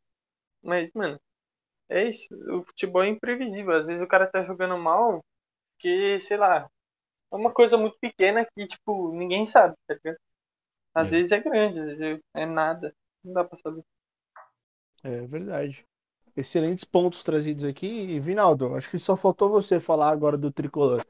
Mas, 0.63 0.91
mano, 0.93 1.19
é 1.89 2.09
isso. 2.09 2.27
O 2.51 2.65
futebol 2.65 3.05
é 3.05 3.09
imprevisível. 3.09 3.77
Às 3.77 3.87
vezes 3.87 4.03
o 4.03 4.09
cara 4.09 4.27
tá 4.27 4.45
jogando 4.45 4.77
mal 4.77 5.21
porque, 5.75 6.19
sei 6.21 6.37
lá, 6.37 6.69
é 7.33 7.37
uma 7.37 7.53
coisa 7.53 7.77
muito 7.77 7.97
pequena 8.01 8.45
que, 8.45 8.67
tipo, 8.67 9.13
ninguém 9.13 9.47
sabe, 9.47 9.75
tá 9.87 9.95
ligado? 9.95 10.19
Às 10.95 11.07
é. 11.07 11.11
vezes 11.11 11.33
é 11.33 11.41
grande, 11.41 11.79
às 11.79 11.87
vezes 11.87 12.21
é 12.35 12.47
nada. 12.47 12.93
Não 13.23 13.33
dá 13.35 13.45
pra 13.45 13.57
saber. 13.57 13.83
É 15.03 15.27
verdade. 15.27 15.85
Excelentes 16.37 16.85
pontos 16.85 17.23
trazidos 17.23 17.65
aqui. 17.65 17.87
E, 17.87 18.21
Vinaldo, 18.21 18.75
acho 18.75 18.91
que 18.91 18.99
só 18.99 19.17
faltou 19.17 19.51
você 19.51 19.81
falar 19.81 20.11
agora 20.11 20.37
do 20.37 20.53
tricolor. 20.53 21.05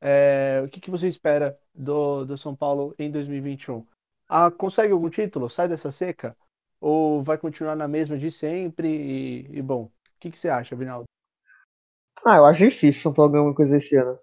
É, 0.00 0.62
o 0.64 0.68
que, 0.68 0.80
que 0.80 0.90
você 0.90 1.08
espera 1.08 1.58
do, 1.74 2.24
do 2.24 2.38
São 2.38 2.54
Paulo 2.56 2.94
em 2.98 3.10
2021? 3.10 3.86
Ah, 4.28 4.50
consegue 4.50 4.92
algum 4.92 5.10
título? 5.10 5.50
Sai 5.50 5.68
dessa 5.68 5.90
seca? 5.90 6.36
Ou 6.80 7.22
vai 7.22 7.36
continuar 7.36 7.76
na 7.76 7.88
mesma 7.88 8.16
de 8.16 8.30
sempre? 8.30 8.88
E, 8.88 9.58
e 9.58 9.62
bom, 9.62 9.84
o 9.84 9.92
que, 10.20 10.30
que 10.30 10.38
você 10.38 10.48
acha, 10.48 10.76
Vinaldo? 10.76 11.04
Ah, 12.24 12.36
eu 12.36 12.46
acho 12.46 12.60
difícil 12.60 13.02
São 13.02 13.12
Paulo 13.12 13.32
ganhar 13.32 13.40
alguma 13.40 13.56
coisa 13.56 13.76
esse 13.76 13.96
ano. 13.96 14.18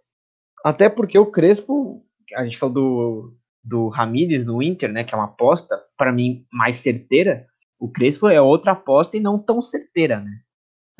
Até 0.63 0.89
porque 0.89 1.17
o 1.17 1.31
Crespo, 1.31 2.05
a 2.35 2.43
gente 2.43 2.57
falou 2.57 2.73
do, 2.73 3.37
do 3.63 3.87
Ramírez 3.89 4.45
no 4.45 4.61
Inter, 4.61 4.91
né, 4.91 5.03
que 5.03 5.13
é 5.13 5.17
uma 5.17 5.25
aposta, 5.25 5.77
para 5.97 6.11
mim, 6.11 6.45
mais 6.51 6.77
certeira. 6.77 7.47
O 7.79 7.89
Crespo 7.89 8.27
é 8.27 8.41
outra 8.41 8.71
aposta 8.71 9.17
e 9.17 9.19
não 9.19 9.37
tão 9.37 9.61
certeira, 9.61 10.19
né? 10.19 10.31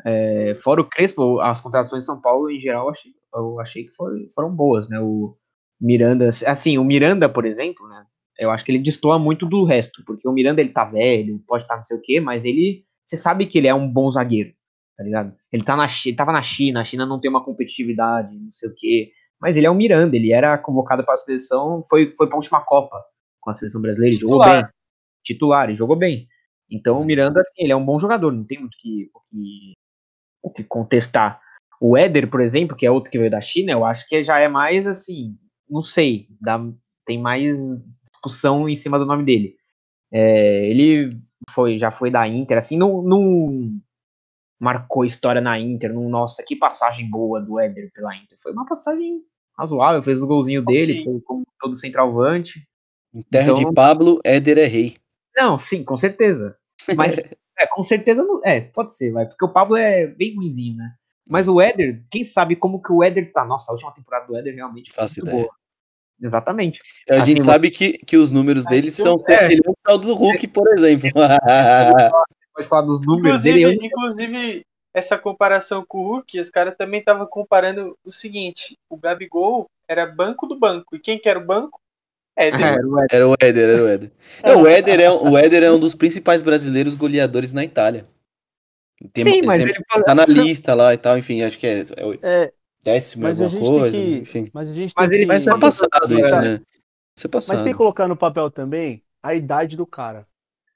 É, 0.04 0.54
fora 0.62 0.80
o 0.80 0.88
Crespo, 0.88 1.40
as 1.40 1.60
contratações 1.60 2.02
de 2.02 2.06
São 2.06 2.20
Paulo, 2.20 2.50
em 2.50 2.60
geral, 2.60 2.86
eu 2.86 2.90
achei, 2.90 3.12
eu 3.34 3.60
achei 3.60 3.84
que 3.84 3.94
foram, 3.94 4.26
foram 4.32 4.54
boas, 4.54 4.88
né? 4.88 5.00
O 5.00 5.36
Miranda, 5.80 6.30
assim, 6.46 6.78
o 6.78 6.84
Miranda, 6.84 7.28
por 7.28 7.44
exemplo, 7.44 7.86
né? 7.88 8.04
Eu 8.38 8.50
acho 8.50 8.64
que 8.64 8.70
ele 8.70 8.78
destoa 8.78 9.18
muito 9.18 9.44
do 9.46 9.64
resto, 9.64 10.02
porque 10.06 10.28
o 10.28 10.32
Miranda, 10.32 10.60
ele 10.60 10.70
tá 10.70 10.84
velho, 10.84 11.42
pode 11.46 11.64
estar 11.64 11.74
tá 11.74 11.78
não 11.78 11.84
sei 11.84 11.96
o 11.96 12.00
quê, 12.00 12.20
mas 12.20 12.44
ele, 12.44 12.84
você 13.04 13.16
sabe 13.16 13.46
que 13.46 13.58
ele 13.58 13.66
é 13.66 13.74
um 13.74 13.88
bom 13.90 14.08
zagueiro, 14.08 14.52
tá 14.96 15.02
ligado? 15.02 15.34
Ele, 15.52 15.64
tá 15.64 15.76
na, 15.76 15.86
ele 16.06 16.16
tava 16.16 16.30
na 16.30 16.42
China, 16.42 16.80
a 16.80 16.84
China 16.84 17.04
não 17.04 17.20
tem 17.20 17.28
uma 17.28 17.44
competitividade, 17.44 18.38
não 18.38 18.52
sei 18.52 18.68
o 18.68 18.74
quê, 18.76 19.10
mas 19.40 19.56
ele 19.56 19.66
é 19.66 19.70
o 19.70 19.74
Miranda, 19.74 20.14
ele 20.14 20.32
era 20.32 20.56
convocado 20.56 21.04
para 21.04 21.14
a 21.14 21.16
seleção, 21.16 21.82
foi, 21.90 22.14
foi 22.16 22.28
pra 22.28 22.36
última 22.36 22.60
Copa 22.60 23.04
com 23.40 23.50
a 23.50 23.54
seleção 23.54 23.80
brasileira, 23.80 24.14
ele 24.14 24.20
jogou 24.20 24.44
bem, 24.44 24.64
titular, 25.24 25.70
e 25.70 25.76
jogou 25.76 25.96
bem. 25.96 26.28
Então 26.70 27.00
o 27.00 27.04
Miranda, 27.04 27.40
assim, 27.40 27.62
ele 27.62 27.72
é 27.72 27.76
um 27.76 27.84
bom 27.84 27.98
jogador, 27.98 28.32
não 28.32 28.44
tem 28.44 28.58
muito 28.58 28.76
que, 28.78 29.10
o 29.14 29.20
que 29.20 29.74
o 30.42 30.50
que 30.50 30.64
contestar. 30.64 31.40
O 31.80 31.96
Éder, 31.96 32.28
por 32.28 32.40
exemplo, 32.40 32.76
que 32.76 32.86
é 32.86 32.90
outro 32.90 33.10
que 33.10 33.18
veio 33.18 33.30
da 33.30 33.40
China, 33.40 33.72
eu 33.72 33.84
acho 33.84 34.06
que 34.08 34.22
já 34.22 34.38
é 34.38 34.48
mais 34.48 34.86
assim, 34.86 35.36
não 35.68 35.80
sei, 35.80 36.26
dá, 36.40 36.60
tem 37.04 37.20
mais 37.20 37.58
discussão 38.10 38.68
em 38.68 38.74
cima 38.74 38.98
do 38.98 39.06
nome 39.06 39.24
dele. 39.24 39.56
É, 40.10 40.66
ele 40.68 41.10
foi, 41.50 41.78
já 41.78 41.90
foi 41.90 42.10
da 42.10 42.26
Inter, 42.26 42.58
assim, 42.58 42.76
não, 42.76 43.02
não 43.02 43.78
marcou 44.58 45.04
história 45.04 45.40
na 45.40 45.58
Inter, 45.58 45.92
não, 45.92 46.08
nossa, 46.08 46.42
que 46.42 46.56
passagem 46.56 47.08
boa 47.08 47.40
do 47.40 47.60
Éder 47.60 47.90
pela 47.94 48.16
Inter. 48.16 48.36
Foi 48.42 48.52
uma 48.52 48.66
passagem 48.66 49.22
razoável, 49.56 50.02
fez 50.02 50.20
o 50.22 50.26
golzinho 50.26 50.62
okay. 50.62 50.86
dele, 50.86 51.22
como 51.24 51.44
todo 51.60 51.74
centralvante. 51.76 52.66
Em 53.14 53.22
terra 53.22 53.50
então, 53.50 53.70
de 53.70 53.74
Pablo, 53.74 54.20
Éder 54.24 54.58
é 54.58 54.66
rei. 54.66 54.94
Não, 55.38 55.56
sim, 55.56 55.84
com 55.84 55.96
certeza. 55.96 56.56
Mas 56.96 57.16
É, 57.58 57.66
com 57.66 57.82
certeza 57.82 58.22
não. 58.22 58.40
É, 58.44 58.60
pode 58.60 58.94
ser, 58.94 59.10
vai. 59.10 59.26
Porque 59.26 59.44
o 59.44 59.52
Pablo 59.52 59.76
é 59.76 60.06
bem 60.06 60.34
ruimzinho, 60.36 60.76
né? 60.76 60.92
Mas 61.28 61.48
o 61.48 61.60
Éder, 61.60 62.02
quem 62.10 62.24
sabe 62.24 62.56
como 62.56 62.80
que 62.80 62.92
o 62.92 63.02
Éder 63.02 63.32
tá. 63.32 63.44
Nossa, 63.44 63.70
a 63.70 63.74
última 63.74 63.92
temporada 63.92 64.26
do 64.26 64.36
Éder 64.36 64.54
realmente 64.54 64.92
foi 64.92 65.04
muito 65.04 65.18
ideia. 65.20 65.36
boa. 65.36 65.54
Exatamente. 66.20 66.78
A 67.10 67.16
assim, 67.16 67.26
gente 67.26 67.44
sabe 67.44 67.70
que, 67.70 67.98
que 67.98 68.16
os 68.16 68.32
números 68.32 68.66
ah, 68.66 68.70
deles 68.70 68.94
são 68.94 69.22
é. 69.28 69.92
o 69.92 69.98
do 69.98 70.14
Hulk, 70.14 70.48
por 70.48 70.68
exemplo. 70.72 71.10
Pode 72.54 72.68
falar 72.68 72.82
dos 72.82 73.04
números 73.04 73.44
inclusive, 73.44 73.76
dele. 73.76 73.86
Inclusive, 73.86 74.66
essa 74.94 75.18
comparação 75.18 75.84
com 75.86 75.98
o 75.98 76.08
Hulk, 76.08 76.40
os 76.40 76.50
caras 76.50 76.74
também 76.76 77.00
estavam 77.00 77.26
comparando 77.26 77.96
o 78.04 78.10
seguinte: 78.10 78.76
o 78.88 78.96
Gabigol 78.96 79.66
era 79.86 80.06
banco 80.06 80.46
do 80.46 80.58
banco. 80.58 80.96
E 80.96 80.98
quem 80.98 81.18
que 81.18 81.28
era 81.28 81.38
o 81.38 81.44
banco? 81.44 81.78
Éder. 82.38 82.60
Era 82.60 82.86
o 82.86 83.00
Éder, 83.00 83.16
era 83.16 83.28
o 83.28 83.34
Éder. 83.34 83.70
Era 83.70 83.82
o, 83.82 83.88
Éder. 83.88 84.10
É, 84.42 84.54
o, 84.54 84.66
Éder 84.66 85.00
é, 85.00 85.10
o 85.10 85.36
Éder 85.36 85.62
é 85.64 85.72
um 85.72 85.80
dos 85.80 85.94
principais 85.94 86.42
brasileiros 86.42 86.94
goleadores 86.94 87.52
na 87.52 87.64
Itália. 87.64 88.06
Tem, 89.12 89.24
Sim, 89.24 89.42
mas 89.44 89.62
tem, 89.62 89.72
ele 89.72 90.04
tá 90.04 90.14
na 90.14 90.24
lista 90.24 90.74
lá 90.74 90.94
e 90.94 90.96
tal, 90.96 91.16
enfim, 91.18 91.42
acho 91.42 91.58
que 91.58 91.66
é, 91.66 91.80
é, 91.80 91.84
é 92.22 92.52
décimo 92.84 93.24
mas 93.24 93.40
alguma 93.40 93.80
coisa, 93.80 93.96
que, 93.96 94.18
enfim. 94.18 94.50
Mas 94.52 94.70
a 94.70 94.74
gente 94.74 94.94
tem 94.94 95.04
mas 95.04 95.14
ele 95.14 95.22
que... 95.22 95.28
vai 95.28 95.38
ser 95.38 95.58
passado 95.58 96.18
isso, 96.18 96.40
né? 96.40 96.60
Ser 97.16 97.28
passado. 97.28 97.56
Mas 97.56 97.62
tem 97.62 97.72
que 97.72 97.78
colocar 97.78 98.08
no 98.08 98.16
papel 98.16 98.50
também 98.50 99.02
a 99.22 99.34
idade 99.34 99.76
do 99.76 99.86
cara. 99.86 100.26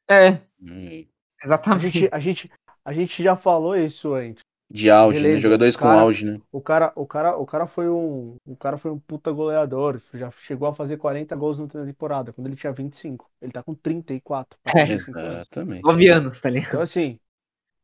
É. 0.09 0.39
Hum. 0.61 1.05
Exatamente. 1.45 1.87
A 1.87 1.89
gente, 1.89 2.09
a 2.13 2.19
gente, 2.19 2.51
a 2.85 2.93
gente 2.93 3.23
já 3.23 3.37
falou 3.37 3.77
isso 3.77 4.15
antes. 4.15 4.43
De 4.73 4.91
auge, 4.91 5.19
né? 5.19 5.23
Beleza, 5.25 5.37
né? 5.37 5.43
Jogadores 5.43 5.77
cara, 5.77 5.95
com 5.95 6.01
auge, 6.01 6.25
né? 6.25 6.41
O 6.51 6.61
cara, 6.61 6.93
o 6.97 7.07
cara, 7.07 7.37
o 7.37 7.45
cara 7.45 7.67
foi 7.67 7.91
um, 7.91 8.37
o 8.47 8.57
cara 8.57 8.79
foi 8.79 8.91
um 8.91 8.99
puta 8.99 9.31
goleador, 9.31 10.01
já 10.15 10.31
chegou 10.31 10.67
a 10.67 10.75
fazer 10.75 10.97
40 10.97 11.37
gols 11.37 11.59
na 11.59 11.67
temporada, 11.67 12.33
quando 12.33 12.47
ele 12.47 12.57
tinha 12.57 12.73
25. 12.73 13.31
Ele 13.43 13.53
tá 13.53 13.63
com 13.63 13.75
34. 13.75 14.59
É, 14.65 14.83
exatamente. 14.91 15.83
9 15.83 16.09
anos, 16.09 16.41
tá 16.41 16.49
ligado? 16.49 16.69
Então 16.69 16.81
assim, 16.81 17.21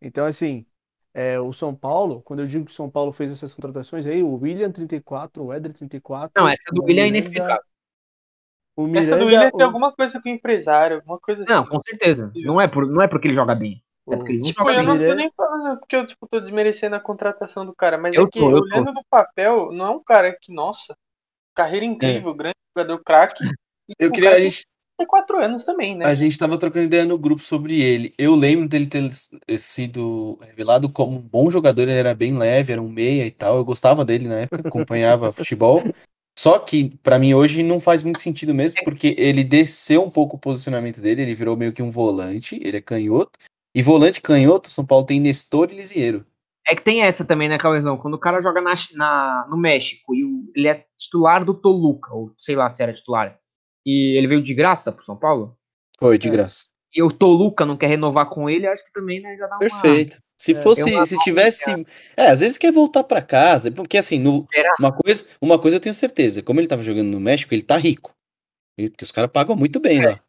então 0.00 0.24
assim, 0.24 0.64
é, 1.12 1.38
o 1.38 1.52
São 1.52 1.74
Paulo, 1.74 2.22
quando 2.22 2.40
eu 2.40 2.46
digo 2.46 2.64
que 2.64 2.72
o 2.72 2.74
São 2.74 2.88
Paulo 2.88 3.12
fez 3.12 3.30
essas 3.32 3.52
contratações 3.52 4.06
aí, 4.06 4.22
o 4.22 4.36
William 4.36 4.72
34, 4.72 5.44
o 5.44 5.52
Éder 5.52 5.74
34. 5.74 6.32
Não, 6.34 6.48
essa 6.48 6.70
do 6.72 6.84
William 6.84 7.04
é 7.04 7.08
inexplicável. 7.08 7.62
O 8.74 8.86
Miranda, 8.86 9.08
essa 9.08 9.18
do 9.18 9.26
William 9.26 9.48
o... 9.48 9.56
tem 9.58 9.66
alguma 9.66 9.92
coisa 9.92 10.22
com 10.22 10.28
o 10.30 10.32
empresário, 10.32 10.96
alguma 10.96 11.18
coisa 11.18 11.44
Não, 11.46 11.62
assim. 11.62 11.68
com 11.68 11.82
certeza. 11.82 12.32
Não 12.36 12.58
é, 12.58 12.66
por, 12.66 12.86
não 12.86 13.02
é 13.02 13.08
porque 13.08 13.26
ele 13.26 13.34
joga 13.34 13.54
bem. 13.54 13.82
É 14.10 14.16
porque 14.16 14.40
tipo, 14.40 14.70
eu 14.70 14.82
não 14.82 14.98
tô 14.98 15.14
nem 15.14 15.30
falando 15.36 15.78
porque 15.78 15.96
eu 15.96 16.06
tipo, 16.06 16.26
tô 16.28 16.40
desmerecendo 16.40 16.96
a 16.96 17.00
contratação 17.00 17.64
do 17.64 17.74
cara, 17.74 17.98
mas 17.98 18.14
eu 18.14 18.24
é 18.24 18.30
que, 18.30 18.38
tô, 18.38 18.46
olhando 18.46 18.92
no 18.92 19.04
papel, 19.10 19.70
não 19.72 19.86
é 19.86 19.90
um 19.90 20.02
cara 20.02 20.36
que, 20.40 20.52
nossa, 20.52 20.96
carreira 21.54 21.84
incrível, 21.84 22.32
é. 22.32 22.36
grande 22.36 22.56
jogador 22.76 23.02
craque. 23.04 23.44
Eu 23.98 24.10
queria. 24.10 24.34
A 24.34 24.40
gente... 24.40 24.66
Tem 24.98 25.06
quatro 25.06 25.38
anos 25.38 25.62
também, 25.62 25.96
né? 25.96 26.06
A 26.06 26.14
gente 26.14 26.36
tava 26.36 26.58
trocando 26.58 26.86
ideia 26.86 27.04
no 27.04 27.16
grupo 27.16 27.40
sobre 27.40 27.80
ele. 27.80 28.12
Eu 28.18 28.34
lembro 28.34 28.68
dele 28.68 28.88
ter 28.88 29.08
sido 29.56 30.36
revelado 30.40 30.90
como 30.90 31.18
um 31.18 31.20
bom 31.20 31.48
jogador, 31.48 31.82
ele 31.82 31.92
era 31.92 32.16
bem 32.16 32.36
leve, 32.36 32.72
era 32.72 32.82
um 32.82 32.88
meia 32.88 33.24
e 33.24 33.30
tal. 33.30 33.58
Eu 33.58 33.64
gostava 33.64 34.04
dele 34.04 34.26
na 34.26 34.40
época, 34.40 34.68
acompanhava 34.68 35.30
futebol. 35.30 35.84
Só 36.36 36.58
que, 36.58 36.96
para 37.00 37.18
mim, 37.18 37.32
hoje 37.32 37.62
não 37.62 37.78
faz 37.78 38.02
muito 38.02 38.20
sentido 38.20 38.52
mesmo, 38.52 38.82
porque 38.84 39.14
ele 39.18 39.44
desceu 39.44 40.02
um 40.02 40.10
pouco 40.10 40.36
o 40.36 40.38
posicionamento 40.38 41.00
dele, 41.00 41.22
ele 41.22 41.34
virou 41.34 41.56
meio 41.56 41.72
que 41.72 41.82
um 41.82 41.90
volante, 41.90 42.60
ele 42.62 42.76
é 42.76 42.80
canhoto, 42.80 43.32
e 43.78 43.82
volante 43.82 44.20
canhoto, 44.20 44.68
São 44.68 44.84
Paulo 44.84 45.06
tem 45.06 45.20
Nestor 45.20 45.70
e 45.70 45.76
Lisieiro. 45.76 46.26
É 46.66 46.74
que 46.74 46.82
tem 46.82 47.02
essa 47.02 47.24
também, 47.24 47.48
né, 47.48 47.56
Cauezão? 47.56 47.96
Quando 47.96 48.14
o 48.14 48.18
cara 48.18 48.42
joga 48.42 48.60
na, 48.60 48.74
na, 48.94 49.46
no 49.48 49.56
México 49.56 50.16
e 50.16 50.24
o, 50.24 50.50
ele 50.52 50.66
é 50.66 50.84
titular 50.98 51.44
do 51.44 51.54
Toluca, 51.54 52.12
ou 52.12 52.32
sei 52.36 52.56
lá 52.56 52.68
se 52.70 52.82
era 52.82 52.92
titular, 52.92 53.38
e 53.86 54.18
ele 54.18 54.26
veio 54.26 54.42
de 54.42 54.52
graça 54.52 54.90
pro 54.90 55.04
São 55.04 55.16
Paulo? 55.16 55.56
Foi, 55.96 56.18
de 56.18 56.26
é. 56.28 56.32
graça. 56.32 56.66
e 56.92 57.00
o 57.04 57.12
Toluca 57.12 57.64
não 57.64 57.76
quer 57.76 57.86
renovar 57.86 58.28
com 58.28 58.50
ele, 58.50 58.66
acho 58.66 58.84
que 58.84 58.92
também 58.92 59.22
né, 59.22 59.36
já 59.36 59.46
dá 59.46 59.54
uma. 59.54 59.60
Perfeito. 59.60 60.18
Se 60.36 60.54
É, 60.54 60.60
fosse, 60.60 61.06
se 61.06 61.16
tivesse. 61.20 61.70
É, 62.16 62.26
às 62.26 62.40
vezes 62.40 62.58
quer 62.58 62.72
voltar 62.72 63.04
pra 63.04 63.22
casa, 63.22 63.70
porque 63.70 63.96
assim, 63.96 64.18
no, 64.18 64.44
uma, 64.80 64.90
coisa, 64.92 65.24
uma 65.40 65.56
coisa 65.56 65.76
eu 65.76 65.80
tenho 65.80 65.94
certeza, 65.94 66.42
como 66.42 66.58
ele 66.58 66.66
tava 66.66 66.82
jogando 66.82 67.12
no 67.12 67.20
México, 67.20 67.54
ele 67.54 67.62
tá 67.62 67.76
rico. 67.76 68.12
Porque 68.76 69.04
os 69.04 69.12
caras 69.12 69.30
pagam 69.32 69.54
muito 69.54 69.78
bem 69.78 70.04
lá. 70.04 70.20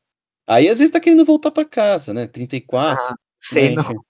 Aí 0.47 0.69
às 0.69 0.77
vezes 0.77 0.93
tá 0.93 0.99
querendo 0.99 1.25
voltar 1.25 1.49
pra 1.49 1.65
casa, 1.65 2.13
né? 2.13 2.27
34. 2.27 3.03
Ah, 3.03 3.15
sei, 3.39 3.75
né, 3.75 3.81
não. 3.81 4.05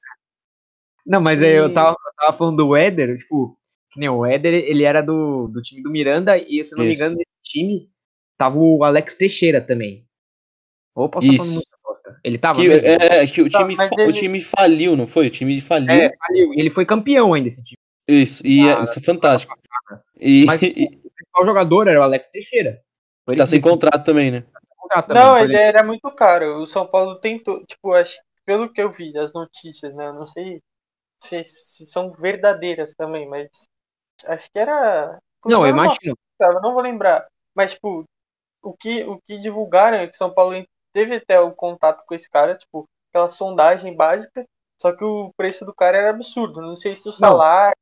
Não, 1.06 1.22
mas 1.22 1.42
aí 1.42 1.54
eu 1.56 1.74
tava, 1.74 1.92
eu 1.92 2.14
tava 2.18 2.34
falando 2.34 2.58
do 2.58 2.76
Éder, 2.76 3.18
tipo, 3.18 3.58
que 3.92 4.00
nem 4.00 4.10
o 4.10 4.26
Éder, 4.26 4.54
ele 4.54 4.84
era 4.84 5.02
do, 5.02 5.48
do 5.48 5.62
time 5.62 5.82
do 5.82 5.90
Miranda, 5.90 6.38
e 6.38 6.64
se 6.64 6.74
eu 6.74 6.78
não 6.78 6.86
me 6.86 6.94
engano, 6.94 7.16
nesse 7.16 7.42
time 7.44 7.90
tava 8.38 8.58
o 8.58 8.84
Alex 8.84 9.16
Teixeira 9.16 9.60
também. 9.62 10.06
Ou 10.96 11.10
posso 11.10 11.26
estar 11.28 11.38
falando 11.44 11.52
Isso. 11.52 11.64
muita 11.68 11.78
bosta. 11.84 12.20
Ele 12.24 12.38
tava 12.38 12.62
Que, 12.62 12.68
mesmo? 12.68 12.88
é, 12.88 13.28
que 13.28 13.42
o 13.42 13.50
Tá, 13.50 13.58
time, 13.60 13.76
mas 13.76 13.90
fa- 13.90 13.96
o 13.96 14.02
ele- 14.02 14.14
time 14.14 14.42
faliu, 14.42 14.96
não 14.96 15.08
foi? 15.08 15.28
O 15.28 15.30
time 15.30 15.60
faliu. 15.62 15.90
É, 15.90 16.16
faliu. 16.18 16.54
E 16.54 16.60
ele 16.60 16.70
foi 16.70 16.86
campeão 16.86 17.34
ainda 17.34 17.48
esse 17.48 17.64
time. 17.64 17.78
Isso, 18.08 18.46
e 18.46 18.68
é, 18.68 18.74
Ah, 18.74 18.84
isso 18.84 19.00
é 19.00 19.02
fantástico. 19.02 19.56
E, 20.20 20.46
Mas 20.46 20.62
o 20.62 21.12
principal 21.16 21.46
jogador 21.46 21.88
era 21.88 22.00
o 22.00 22.04
Alex 22.04 22.30
Teixeira. 22.30 22.82
Foi 23.26 23.34
ele 23.34 23.38
tá 23.38 23.46
sem 23.46 23.62
contrato 23.62 24.04
também, 24.04 24.32
né? 24.32 24.44
Não, 25.10 25.38
ele 25.38 25.56
era 25.56 25.84
muito 25.84 26.10
caro. 26.12 26.64
O 26.64 26.68
São 26.68 26.86
Paulo 26.88 27.16
tentou, 27.20 27.64
tipo, 27.66 27.94
acho, 27.94 28.18
pelo 28.50 28.74
que 28.74 28.82
eu 28.82 28.92
vi, 28.92 29.16
as 29.16 29.32
notícias, 29.32 29.94
né? 29.94 30.08
Eu 30.08 30.14
não 30.14 30.26
sei 30.26 30.60
se, 31.24 31.44
se 31.44 31.86
são 31.86 32.12
verdadeiras 32.14 32.96
também, 32.96 33.30
mas 33.30 33.68
acho 34.26 34.52
que 34.52 34.58
era. 34.58 35.20
Não, 35.46 35.68
eu 35.68 35.76
Não, 35.76 35.84
imagino. 35.84 36.18
eu 36.42 36.62
não 36.62 36.74
vou 36.74 36.82
lembrar. 36.82 37.28
Mas, 37.54 37.74
tipo, 37.76 38.06
o 38.64 38.74
que, 38.76 39.04
o 39.04 39.22
que 39.28 39.38
divulgaram 39.40 39.98
é 39.98 40.08
que 40.08 40.16
São 40.18 40.34
Paulo 40.34 40.66
teve 40.92 41.18
até 41.18 41.40
o 41.40 41.52
contato 41.54 42.04
com 42.08 42.16
esse 42.16 42.28
cara, 42.28 42.58
tipo, 42.58 42.90
aquela 43.12 43.30
sondagem 43.30 43.96
básica, 43.96 44.44
só 44.82 44.92
que 44.94 45.04
o 45.04 45.32
preço 45.38 45.64
do 45.64 45.74
cara 45.76 46.00
era 46.00 46.10
absurdo. 46.10 46.60
Não 46.60 46.76
sei 46.76 46.96
se 46.96 47.08
o 47.08 47.12
salário. 47.14 47.76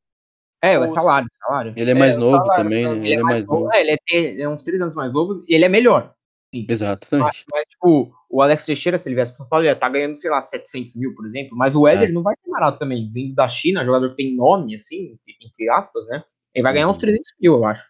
É, 0.62 0.74
é 0.74 0.80
o- 0.80 0.88
salário, 0.90 1.30
salário. 1.40 1.74
Ele 1.78 1.92
é 1.92 1.94
mais 1.94 2.18
o 2.18 2.20
novo 2.20 2.44
salário 2.44 2.64
também, 2.64 2.84
né? 2.90 2.94
também. 2.96 3.12
Ele 3.14 3.22
é 3.22 3.24
mais 3.24 3.46
novo. 3.46 3.72
É, 3.72 3.80
ele 3.80 3.92
é, 3.92 3.98
ter- 4.06 4.34
ele 4.34 4.42
é 4.42 4.50
uns 4.50 4.64
três 4.64 4.82
anos 4.82 4.96
mais 4.96 5.14
novo 5.14 5.46
e 5.48 5.56
ele 5.56 5.64
é 5.64 5.70
melhor. 5.70 6.14
Mas, 6.54 6.70
Exatamente. 6.70 7.46
mas, 7.54 7.64
tipo, 7.70 8.14
o 8.30 8.42
Alex 8.42 8.66
Teixeira, 8.66 8.98
se 8.98 9.08
ele 9.08 9.16
viesse 9.16 9.32
pro 9.32 9.40
São 9.40 9.48
Paulo, 9.50 9.64
ele 9.64 9.70
ia 9.72 9.74
estar 9.74 9.90
ganhando, 9.90 10.16
sei 10.18 10.30
lá, 10.30 10.42
700 10.42 10.96
mil, 10.96 11.14
por 11.16 11.26
exemplo. 11.26 11.56
Mas 11.58 11.76
o 11.76 11.88
Éder 11.88 12.10
É. 12.10 12.12
não 12.12 12.22
vai 12.24 12.36
ser 12.44 12.50
barato 12.52 12.78
também. 12.80 13.10
Vindo 13.12 13.34
da 13.36 13.48
China, 13.48 13.86
jogador 13.86 14.10
que 14.12 14.16
tem 14.18 14.36
nome, 14.36 14.76
assim, 14.76 15.18
entre 15.42 15.70
aspas, 15.70 16.06
né? 16.08 16.24
Ele 16.54 16.64
vai 16.64 16.74
ganhar 16.74 16.90
uns 16.90 16.96
Uhum. 16.96 17.02
300 17.02 17.32
mil, 17.40 17.54
eu 17.56 17.66
acho. 17.66 17.86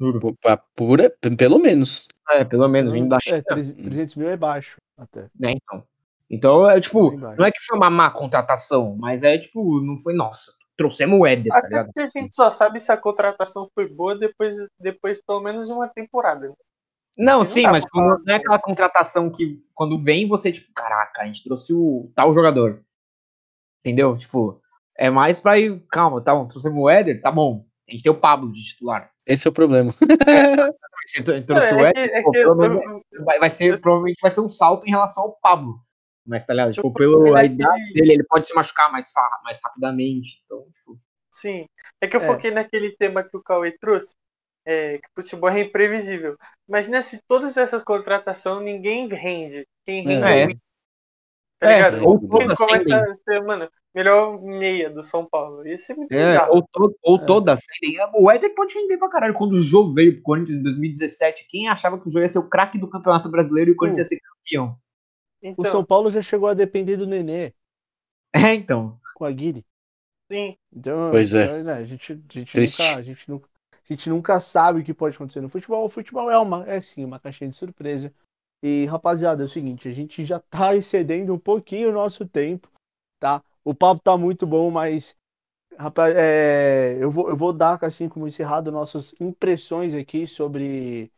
Juro. 0.00 0.20
Pura, 0.76 1.10
pelo 1.36 1.58
menos. 1.58 2.06
É, 2.30 2.44
pelo 2.44 2.68
menos, 2.68 2.92
vindo 2.92 3.08
da 3.08 3.18
China. 3.20 3.38
É, 3.38 3.42
300 3.42 4.14
mil 4.16 4.28
é 4.28 4.36
baixo 4.36 4.76
até. 4.96 5.22
né, 5.38 5.52
então. 5.52 5.84
Então, 6.30 6.68
é 6.70 6.78
tipo, 6.78 7.10
não 7.16 7.44
é 7.46 7.50
que 7.50 7.60
foi 7.66 7.76
uma 7.76 7.88
má 7.88 8.10
contratação, 8.10 8.94
mas 8.98 9.22
é 9.22 9.38
tipo, 9.38 9.80
não 9.80 9.98
foi, 9.98 10.12
nossa, 10.12 10.52
trouxemos 10.76 11.18
o 11.18 11.26
Éder, 11.26 11.50
tá 11.50 11.58
Até 11.58 11.68
ligado? 11.68 11.86
porque 11.86 12.00
a 12.00 12.06
gente 12.06 12.36
só 12.36 12.50
sabe 12.50 12.78
se 12.80 12.92
a 12.92 12.98
contratação 12.98 13.68
foi 13.74 13.88
boa 13.88 14.14
depois, 14.16 14.56
depois 14.78 15.18
pelo 15.26 15.40
menos 15.40 15.66
de 15.68 15.72
uma 15.72 15.88
temporada. 15.88 16.52
Não, 17.18 17.38
não 17.38 17.44
sim, 17.44 17.62
dá 17.64 17.72
mas 17.72 17.84
pra 17.84 18.00
não 18.00 18.22
é 18.28 18.34
aquela 18.36 18.58
contratação 18.60 19.28
que 19.30 19.60
quando 19.74 19.98
vem 19.98 20.28
você, 20.28 20.52
tipo, 20.52 20.72
caraca, 20.72 21.22
a 21.22 21.26
gente 21.26 21.42
trouxe 21.42 21.72
o 21.74 22.10
tal 22.14 22.32
jogador. 22.32 22.82
Entendeu? 23.84 24.16
Tipo, 24.16 24.60
é 24.96 25.10
mais 25.10 25.40
pra 25.40 25.58
ir, 25.58 25.80
calma, 25.90 26.20
tá 26.20 26.34
bom, 26.34 26.46
trouxemos 26.46 26.78
o 26.78 26.88
Éder, 26.88 27.20
tá 27.20 27.30
bom. 27.30 27.64
A 27.88 27.92
gente 27.92 28.02
tem 28.02 28.12
o 28.12 28.20
Pablo 28.20 28.52
de 28.52 28.62
titular. 28.62 29.10
Esse 29.26 29.48
é 29.48 29.50
o 29.50 29.54
problema. 29.54 29.92
Trou- 31.24 31.42
trouxe 31.42 31.72
o 31.74 31.78
É, 31.78 31.86
é 31.86 31.90
Éder, 31.90 32.10
que- 32.10 32.16
é 32.16 32.22
pô, 32.22 32.36
eu- 32.36 33.02
vai, 33.24 33.38
vai 33.38 33.50
ser, 33.50 33.80
provavelmente 33.80 34.18
vai 34.20 34.30
ser 34.30 34.40
um 34.42 34.48
salto 34.48 34.86
em 34.86 34.90
relação 34.90 35.22
ao 35.24 35.32
Pablo. 35.40 35.80
Mas 36.26 36.44
tá 36.44 36.52
ligado? 36.52 36.72
Tipo, 36.74 36.92
pela 36.92 37.40
é 37.40 37.46
idade 37.46 37.82
que- 37.88 37.94
dele, 37.94 38.12
ele 38.12 38.24
pode 38.24 38.46
se 38.46 38.54
machucar 38.54 38.92
mais, 38.92 39.10
mais 39.42 39.58
rapidamente. 39.64 40.42
Então, 40.44 40.66
tipo, 40.74 40.98
Sim. 41.30 41.66
É 42.00 42.06
que 42.06 42.16
eu 42.16 42.20
É. 42.20 42.26
foquei 42.26 42.50
naquele 42.50 42.94
tema 42.96 43.22
que 43.22 43.36
o 43.36 43.42
Cauê 43.42 43.70
trouxe, 43.78 44.14
é, 44.68 44.98
que 44.98 45.06
o 45.08 45.22
futebol 45.22 45.50
é 45.50 45.60
imprevisível. 45.62 46.36
Imagina 46.68 47.02
se 47.02 47.22
todas 47.28 47.56
essas 47.56 47.82
contratações 47.84 48.64
ninguém 48.64 49.08
rende. 49.08 49.66
Quem 49.86 50.04
rende 50.04 50.32
É. 50.32 50.42
é, 50.44 50.46
o 50.46 50.58
tá 51.58 51.66
É, 51.66 51.68
ligado? 51.68 51.96
ou 52.00 52.20
Quem 52.36 52.50
todas 52.50 52.56
começa 52.56 52.96
a 52.96 53.16
ser, 53.24 53.42
mano, 53.44 53.70
melhor 53.94 54.40
meia 54.42 54.90
do 54.90 55.02
São 55.04 55.26
Paulo. 55.28 55.66
Ia 55.66 55.78
ser 55.78 55.94
muito 55.96 56.12
É, 56.12 56.16
bizarro. 56.16 56.50
ou, 56.50 56.62
to, 56.72 56.96
ou 57.02 57.18
É. 57.18 57.22
todas 57.24 57.60
série. 57.64 57.96
O 58.14 58.30
Éder 58.30 58.54
pode 58.54 58.74
render 58.74 58.96
pra 58.98 59.10
caralho. 59.10 59.34
Quando 59.34 59.52
o 59.52 59.60
Jô 59.60 59.92
veio 59.92 60.14
pro 60.14 60.22
Corinthians 60.22 60.58
em 60.58 60.62
2017, 60.62 61.46
quem 61.48 61.68
achava 61.68 62.00
que 62.00 62.08
o 62.08 62.10
Jô 62.12 62.20
ia 62.20 62.28
ser 62.28 62.38
o 62.38 62.48
craque 62.48 62.78
do 62.78 62.88
Campeonato 62.88 63.28
Brasileiro 63.30 63.70
e 63.70 63.74
o 63.74 63.76
Corinthians 63.76 64.10
ia 64.10 64.16
ser 64.18 64.22
campeão? 64.22 64.76
O 65.56 65.64
Então, 65.64 65.64
São 65.64 65.84
Paulo 65.84 66.10
já 66.10 66.22
chegou 66.22 66.48
a 66.48 66.54
depender 66.54 66.96
do 66.96 67.06
Nenê 67.06 67.54
É, 68.34 68.54
então. 68.54 68.98
com 69.12 69.24
a 69.26 69.32
Guiri. 69.32 69.64
sim. 70.30 70.56
Então, 70.72 71.10
Pois 71.10 71.34
é. 71.34 71.48
então, 71.48 71.62
né, 71.64 71.72
a 71.74 71.84
gente, 71.84 72.12
a 72.12 72.32
gente 72.32 72.56
Triste. 72.56 72.82
nunca, 72.82 72.94
a 72.94 73.02
gente 73.02 73.28
nunca, 73.28 73.48
a 73.88 73.92
gente 73.92 74.10
nunca 74.10 74.38
sabe 74.40 74.80
o 74.80 74.84
que 74.84 74.92
pode 74.92 75.16
acontecer 75.16 75.40
no 75.40 75.48
futebol. 75.48 75.84
O 75.84 75.88
futebol 75.88 76.30
é 76.30 76.38
uma, 76.38 76.68
é 76.68 76.80
sim, 76.80 77.04
uma 77.04 77.18
caixinha 77.18 77.50
de 77.50 77.56
surpresa. 77.56 78.12
E 78.62 78.86
rapaziada, 78.86 79.42
é 79.42 79.46
o 79.46 79.48
seguinte, 79.48 79.88
a 79.88 79.92
gente 79.92 80.24
já 80.24 80.40
tá 80.40 80.74
excedendo 80.76 81.32
um 81.32 81.38
pouquinho 81.38 81.90
o 81.90 81.92
nosso 81.92 82.26
tempo, 82.26 82.68
tá? 83.20 83.42
O 83.64 83.74
papo 83.74 84.00
tá 84.02 84.16
muito 84.16 84.46
bom, 84.46 84.70
mas 84.70 85.16
rapaz, 85.78 86.14
é, 86.16 86.96
eu 87.00 87.10
vou, 87.10 87.28
eu 87.28 87.36
vou 87.36 87.52
dar 87.52 87.78
assim 87.82 88.08
como 88.08 88.26
encerrado 88.26 88.72
nossas 88.72 89.14
impressões 89.20 89.94
aqui 89.94 90.26
sobre 90.26 91.10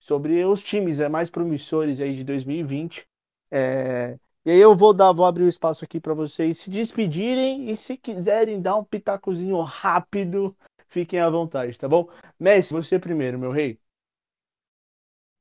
sobre 0.00 0.44
os 0.44 0.62
times 0.62 1.00
é, 1.00 1.08
mais 1.08 1.30
promissores 1.30 2.00
aí 2.00 2.16
de 2.16 2.24
2020. 2.24 3.06
É, 3.50 4.18
e 4.44 4.50
aí 4.50 4.58
eu 4.58 4.74
vou 4.74 4.94
dar, 4.94 5.12
vou 5.12 5.26
abrir 5.26 5.44
o 5.44 5.48
espaço 5.48 5.84
aqui 5.84 6.00
para 6.00 6.14
vocês 6.14 6.58
se 6.58 6.70
despedirem 6.70 7.70
e 7.70 7.76
se 7.76 7.96
quiserem 7.96 8.60
dar 8.60 8.76
um 8.76 8.84
pitacozinho 8.84 9.60
rápido, 9.60 10.56
fiquem 10.88 11.20
à 11.20 11.30
vontade, 11.30 11.78
tá 11.78 11.88
bom? 11.88 12.08
Messi, 12.38 12.72
você 12.72 12.98
primeiro, 12.98 13.38
meu 13.38 13.50
rei. 13.50 13.78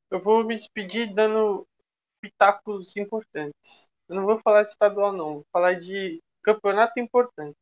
Eu 0.09 0.19
vou 0.19 0.43
me 0.43 0.55
despedir 0.55 1.13
dando 1.13 1.67
pitacos 2.21 2.95
importantes. 2.95 3.89
Eu 4.07 4.15
não 4.15 4.25
vou 4.25 4.39
falar 4.39 4.63
de 4.63 4.71
estadual, 4.71 5.11
não. 5.11 5.35
Vou 5.35 5.45
falar 5.51 5.73
de 5.73 6.21
campeonato 6.41 6.99
importante. 6.99 7.55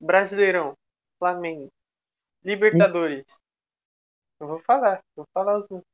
Brasileirão, 0.00 0.74
Flamengo, 1.18 1.68
Libertadores. 2.42 3.24
Eu 4.40 4.48
vou 4.48 4.60
falar, 4.60 5.00
vou 5.14 5.26
falar 5.32 5.58
os 5.58 5.68
nomes. 5.68 5.84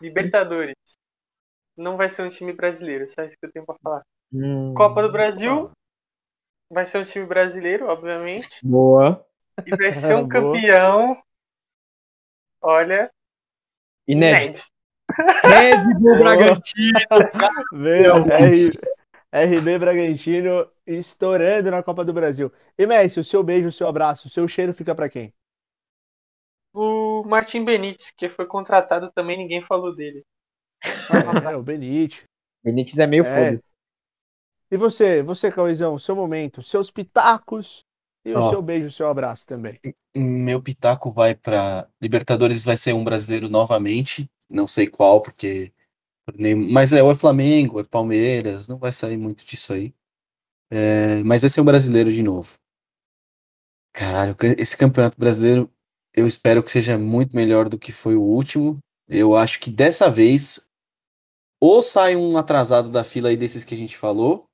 Libertadores. 0.00 0.76
Não 1.76 1.96
vai 1.96 2.08
ser 2.08 2.22
um 2.22 2.28
time 2.28 2.52
brasileiro, 2.52 3.08
só 3.08 3.22
isso 3.24 3.36
que 3.38 3.46
eu 3.46 3.52
tenho 3.52 3.66
pra 3.66 3.76
falar. 3.82 4.02
Copa 4.76 5.02
do 5.02 5.10
Brasil. 5.10 5.70
Vai 6.70 6.86
ser 6.86 6.98
um 6.98 7.04
time 7.04 7.26
brasileiro, 7.26 7.86
obviamente. 7.86 8.60
Boa. 8.62 9.24
E 9.64 9.76
vai 9.76 9.92
ser 9.92 10.16
um 10.16 10.26
Boa. 10.26 10.52
campeão. 10.52 11.22
Olha, 12.60 13.10
Inédito. 14.06 14.66
Bull 16.00 16.18
Bragantino. 16.18 16.98
Meu, 17.72 18.16
R, 18.28 18.68
RB 19.32 19.78
Bragantino 19.78 20.70
estourando 20.86 21.70
na 21.70 21.82
Copa 21.82 22.04
do 22.04 22.12
Brasil. 22.12 22.52
E 22.78 22.86
Messi, 22.86 23.20
o 23.20 23.24
seu 23.24 23.42
beijo, 23.42 23.68
o 23.68 23.72
seu 23.72 23.86
abraço, 23.86 24.28
o 24.28 24.30
seu 24.30 24.46
cheiro 24.46 24.74
fica 24.74 24.94
para 24.94 25.08
quem? 25.08 25.32
O 26.72 27.24
Martin 27.24 27.64
Benítez, 27.64 28.12
que 28.16 28.28
foi 28.28 28.46
contratado 28.46 29.10
também, 29.10 29.38
ninguém 29.38 29.62
falou 29.62 29.94
dele. 29.94 30.22
Ah, 30.82 30.82
é, 31.52 31.56
o 31.56 31.62
Benite. 31.62 32.24
Benítez 32.62 32.98
é 32.98 33.06
meio 33.06 33.24
É. 33.24 33.50
foda. 33.52 33.62
E 34.70 34.76
você, 34.76 35.22
você, 35.22 35.50
Cauizão, 35.50 35.98
seu 35.98 36.16
momento, 36.16 36.62
seus 36.62 36.90
pitacos 36.90 37.85
e 38.26 38.32
o 38.34 38.38
Ó. 38.38 38.50
seu 38.50 38.60
beijo, 38.60 38.86
o 38.88 38.90
seu 38.90 39.08
abraço 39.08 39.46
também. 39.46 39.80
Meu 40.14 40.60
pitaco 40.62 41.10
vai 41.10 41.34
pra 41.34 41.88
Libertadores, 42.00 42.64
vai 42.64 42.76
ser 42.76 42.92
um 42.92 43.04
brasileiro 43.04 43.48
novamente. 43.48 44.28
Não 44.50 44.66
sei 44.66 44.86
qual, 44.86 45.20
porque. 45.22 45.72
nem- 46.34 46.54
Mas 46.54 46.92
é, 46.92 47.02
ou 47.02 47.10
é 47.10 47.14
Flamengo, 47.14 47.80
é 47.80 47.84
Palmeiras, 47.84 48.66
não 48.68 48.78
vai 48.78 48.92
sair 48.92 49.16
muito 49.16 49.44
disso 49.44 49.72
aí. 49.72 49.94
É, 50.70 51.22
Mas 51.24 51.42
vai 51.42 51.48
ser 51.48 51.60
um 51.60 51.64
brasileiro 51.64 52.12
de 52.12 52.22
novo. 52.22 52.58
Caralho, 53.94 54.36
esse 54.58 54.76
campeonato 54.76 55.18
brasileiro 55.18 55.72
eu 56.14 56.26
espero 56.26 56.62
que 56.62 56.70
seja 56.70 56.98
muito 56.98 57.36
melhor 57.36 57.68
do 57.68 57.78
que 57.78 57.92
foi 57.92 58.14
o 58.16 58.22
último. 58.22 58.78
Eu 59.08 59.36
acho 59.36 59.60
que 59.60 59.70
dessa 59.70 60.10
vez 60.10 60.68
ou 61.60 61.82
sai 61.82 62.16
um 62.16 62.36
atrasado 62.36 62.90
da 62.90 63.04
fila 63.04 63.28
aí 63.28 63.36
desses 63.36 63.64
que 63.64 63.74
a 63.74 63.76
gente 63.76 63.96
falou, 63.96 64.46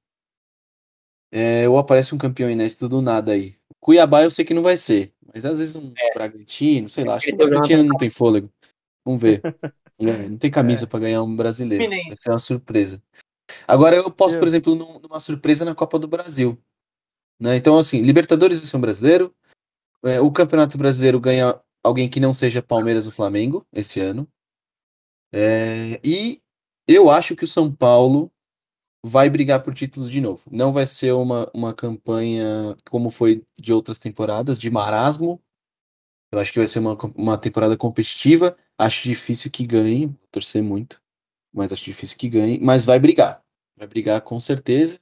é, 1.32 1.68
ou 1.68 1.78
aparece 1.78 2.14
um 2.14 2.18
campeão 2.18 2.50
inédito 2.50 2.88
do 2.88 3.00
nada 3.00 3.32
aí. 3.32 3.56
Cuiabá 3.82 4.22
eu 4.22 4.30
sei 4.30 4.44
que 4.44 4.54
não 4.54 4.62
vai 4.62 4.76
ser, 4.76 5.12
mas 5.34 5.44
às 5.44 5.58
vezes 5.58 5.74
um 5.74 5.92
Bragantino, 6.14 6.88
sei 6.88 7.04
lá, 7.04 7.16
acho 7.16 7.26
que 7.26 7.32
o 7.32 7.36
Bragantino 7.36 7.82
não 7.82 7.96
tem 7.96 8.08
fôlego. 8.08 8.50
Vamos 9.04 9.20
ver. 9.20 9.42
É, 9.98 10.28
não 10.28 10.36
tem 10.36 10.50
camisa 10.50 10.84
pra 10.84 10.98
ganhar 10.98 11.22
um 11.22 11.36
brasileiro. 11.36 11.84
Vai 12.08 12.16
ser 12.18 12.30
uma 12.30 12.38
surpresa. 12.40 13.00
Agora 13.68 13.94
eu 13.94 14.10
posso, 14.10 14.36
por 14.40 14.48
exemplo, 14.48 14.74
num- 14.74 14.98
numa 14.98 15.20
surpresa 15.20 15.64
na 15.64 15.76
Copa 15.76 15.96
do 15.96 16.08
Brasil. 16.08 16.58
Né? 17.38 17.54
Então, 17.54 17.78
assim, 17.78 18.00
Libertadores 18.00 18.58
vai 18.58 18.66
ser 18.66 18.76
um 18.76 18.80
brasileiro. 18.80 19.32
É, 20.04 20.20
o 20.20 20.32
Campeonato 20.32 20.76
Brasileiro 20.76 21.20
ganha 21.20 21.56
alguém 21.84 22.08
que 22.08 22.18
não 22.18 22.34
seja 22.34 22.60
Palmeiras 22.60 23.06
ou 23.06 23.12
Flamengo 23.12 23.64
esse 23.72 24.00
ano. 24.00 24.26
É, 25.32 26.00
e 26.02 26.40
eu 26.88 27.08
acho 27.08 27.36
que 27.36 27.44
o 27.44 27.48
São 27.48 27.70
Paulo 27.70 28.31
vai 29.04 29.28
brigar 29.28 29.62
por 29.62 29.74
títulos 29.74 30.10
de 30.10 30.20
novo. 30.20 30.42
Não 30.50 30.72
vai 30.72 30.86
ser 30.86 31.12
uma, 31.12 31.50
uma 31.52 31.74
campanha 31.74 32.76
como 32.88 33.10
foi 33.10 33.44
de 33.58 33.72
outras 33.72 33.98
temporadas, 33.98 34.58
de 34.58 34.70
marasmo. 34.70 35.42
Eu 36.30 36.38
acho 36.38 36.52
que 36.52 36.58
vai 36.58 36.68
ser 36.68 36.78
uma, 36.78 36.96
uma 37.14 37.36
temporada 37.36 37.76
competitiva. 37.76 38.56
Acho 38.78 39.04
difícil 39.04 39.50
que 39.50 39.66
ganhe, 39.66 40.06
vou 40.06 40.28
torcer 40.30 40.62
muito, 40.62 41.02
mas 41.52 41.72
acho 41.72 41.84
difícil 41.84 42.16
que 42.16 42.28
ganhe. 42.28 42.58
Mas 42.60 42.84
vai 42.84 42.98
brigar. 42.98 43.42
Vai 43.76 43.86
brigar 43.86 44.20
com 44.20 44.38
certeza 44.40 45.00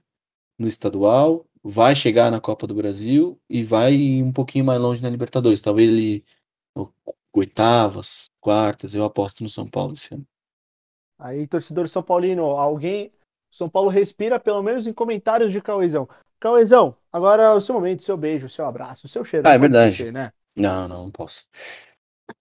no 0.58 0.68
estadual, 0.68 1.46
vai 1.62 1.94
chegar 1.94 2.30
na 2.30 2.40
Copa 2.40 2.66
do 2.66 2.74
Brasil 2.74 3.40
e 3.48 3.62
vai 3.62 4.22
um 4.22 4.32
pouquinho 4.32 4.64
mais 4.64 4.80
longe 4.80 5.02
na 5.02 5.10
Libertadores. 5.10 5.62
Talvez 5.62 5.88
ele 5.88 6.24
oitavas, 7.32 8.30
quartas, 8.40 8.94
eu 8.94 9.04
aposto 9.04 9.42
no 9.42 9.48
São 9.48 9.68
Paulo 9.68 9.94
esse 9.94 10.14
ano. 10.14 10.26
Aí, 11.18 11.46
torcedor 11.46 11.88
São 11.88 12.02
Paulino, 12.02 12.44
alguém. 12.44 13.12
São 13.50 13.68
Paulo 13.68 13.88
respira, 13.88 14.38
pelo 14.38 14.62
menos 14.62 14.86
em 14.86 14.92
comentários 14.92 15.52
de 15.52 15.60
Cauezão. 15.60 16.08
Cauezão, 16.38 16.96
agora 17.12 17.42
é 17.42 17.52
o 17.52 17.60
seu 17.60 17.74
momento, 17.74 18.02
seu 18.02 18.16
beijo, 18.16 18.48
seu 18.48 18.64
abraço, 18.64 19.08
seu 19.08 19.24
cheiro. 19.24 19.46
Ah, 19.46 19.52
é 19.52 19.58
verdade. 19.58 20.10
Né? 20.10 20.32
Não, 20.56 20.88
não, 20.88 21.04
não 21.04 21.10
posso. 21.10 21.44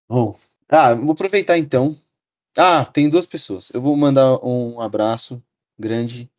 Bom, 0.08 0.38
ah, 0.70 0.94
vou 0.94 1.12
aproveitar 1.12 1.58
então. 1.58 1.96
Ah, 2.58 2.86
tem 2.86 3.10
duas 3.10 3.26
pessoas. 3.26 3.72
Eu 3.74 3.82
vou 3.82 3.96
mandar 3.96 4.44
um 4.46 4.80
abraço 4.80 5.44
grande 5.78 6.30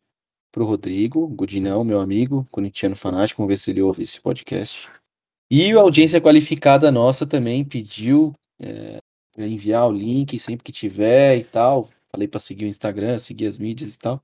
pro 0.51 0.65
Rodrigo 0.65 1.27
Gudinão, 1.27 1.83
meu 1.83 1.99
amigo, 1.99 2.47
corintiano 2.51 2.95
fanático. 2.95 3.41
Vamos 3.41 3.53
ver 3.53 3.57
se 3.57 3.71
ele 3.71 3.81
ouve 3.81 4.03
esse 4.03 4.19
podcast. 4.19 4.89
E 5.49 5.71
a 5.71 5.81
audiência 5.81 6.21
qualificada 6.21 6.91
nossa 6.91 7.25
também 7.25 7.63
pediu 7.63 8.33
é, 8.59 8.99
enviar 9.37 9.87
o 9.87 9.91
link 9.91 10.37
sempre 10.39 10.63
que 10.63 10.71
tiver 10.71 11.37
e 11.37 11.43
tal. 11.43 11.89
Falei 12.09 12.27
para 12.27 12.39
seguir 12.39 12.65
o 12.65 12.67
Instagram, 12.67 13.17
seguir 13.17 13.47
as 13.47 13.57
mídias 13.57 13.95
e 13.95 13.99
tal. 13.99 14.21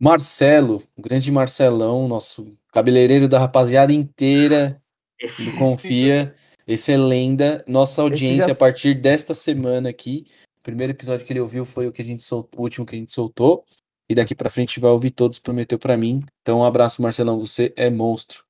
Marcelo, 0.00 0.82
o 0.96 1.02
grande 1.02 1.30
Marcelão, 1.32 2.06
nosso 2.06 2.56
cabeleireiro 2.72 3.28
da 3.28 3.38
rapaziada 3.38 3.92
inteira 3.92 4.80
Esse... 5.18 5.50
Confia. 5.52 6.34
Esse 6.66 6.92
é 6.92 6.96
lenda. 6.96 7.64
Nossa 7.66 8.02
audiência 8.02 8.48
já... 8.48 8.52
a 8.52 8.56
partir 8.56 8.94
desta 8.94 9.34
semana 9.34 9.88
aqui. 9.88 10.26
O 10.58 10.62
primeiro 10.62 10.92
episódio 10.92 11.24
que 11.24 11.32
ele 11.32 11.40
ouviu 11.40 11.64
foi 11.64 11.86
o 11.86 11.92
que 11.92 12.02
a 12.02 12.04
gente 12.04 12.22
soltou, 12.22 12.60
o 12.60 12.62
último 12.62 12.84
que 12.84 12.94
a 12.94 12.98
gente 12.98 13.12
soltou. 13.12 13.64
E 14.08 14.14
daqui 14.14 14.34
para 14.34 14.50
frente 14.50 14.78
vai 14.78 14.90
ouvir 14.90 15.10
todos, 15.10 15.38
prometeu 15.38 15.78
para 15.78 15.96
mim. 15.96 16.20
Então 16.42 16.60
um 16.60 16.64
abraço, 16.64 17.02
Marcelão, 17.02 17.40
você 17.40 17.72
é 17.76 17.90
monstro. 17.90 18.44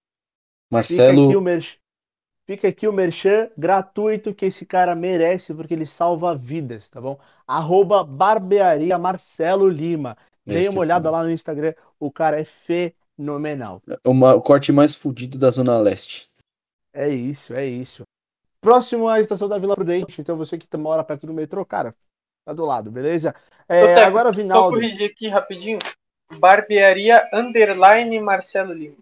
Marcelo. 0.71 1.29
Fica 1.29 1.39
aqui 1.39 1.49
o. 1.51 1.79
Fica 2.49 2.69
aqui 2.69 2.89
o 2.89 2.93
merchan 2.95 3.51
gratuito 3.59 4.35
que 4.35 4.47
esse 4.47 4.65
cara 4.65 4.95
merece, 4.95 5.53
porque 5.53 5.75
ele 5.75 5.85
salva 5.85 6.35
vidas, 6.35 6.89
tá 6.89 6.99
bom? 6.99 7.21
Arroba 7.47 8.03
barbearia 8.03 8.97
Marcelo 8.97 9.69
Lima. 9.69 10.17
É 10.47 10.55
Dê 10.55 10.69
uma 10.71 10.81
olhada 10.81 11.11
lá 11.11 11.23
no 11.23 11.31
Instagram, 11.31 11.75
o 12.01 12.11
cara 12.11 12.41
é 12.41 12.47
fenomenal. 12.47 13.83
É 13.87 13.99
o 14.09 14.41
corte 14.41 14.73
mais 14.73 14.95
fudido 14.95 15.37
da 15.37 15.51
Zona 15.51 15.77
Leste. 15.77 16.31
É 16.91 17.11
isso, 17.11 17.53
é 17.53 17.67
isso. 17.67 18.05
Próximo 18.63 19.11
à 19.11 19.21
estação 19.21 19.47
da 19.47 19.59
Vila 19.59 19.75
Prudente, 19.75 20.19
então 20.19 20.35
você 20.35 20.57
que 20.57 20.75
mora 20.79 21.05
perto 21.05 21.27
do 21.27 21.35
metrô, 21.35 21.67
cara, 21.67 21.95
tá 22.47 22.55
do 22.55 22.65
lado, 22.65 22.91
beleza? 22.91 23.35
É, 23.69 24.05
Ô, 24.05 24.07
agora, 24.07 24.33
Vinaldo. 24.33 24.71
Vou 24.71 24.81
corrigir 24.81 25.11
aqui 25.11 25.29
rapidinho. 25.29 25.81
Barbearia 26.39 27.29
Underline 27.31 28.19
Marcelo 28.21 28.73
Lima. 28.73 28.97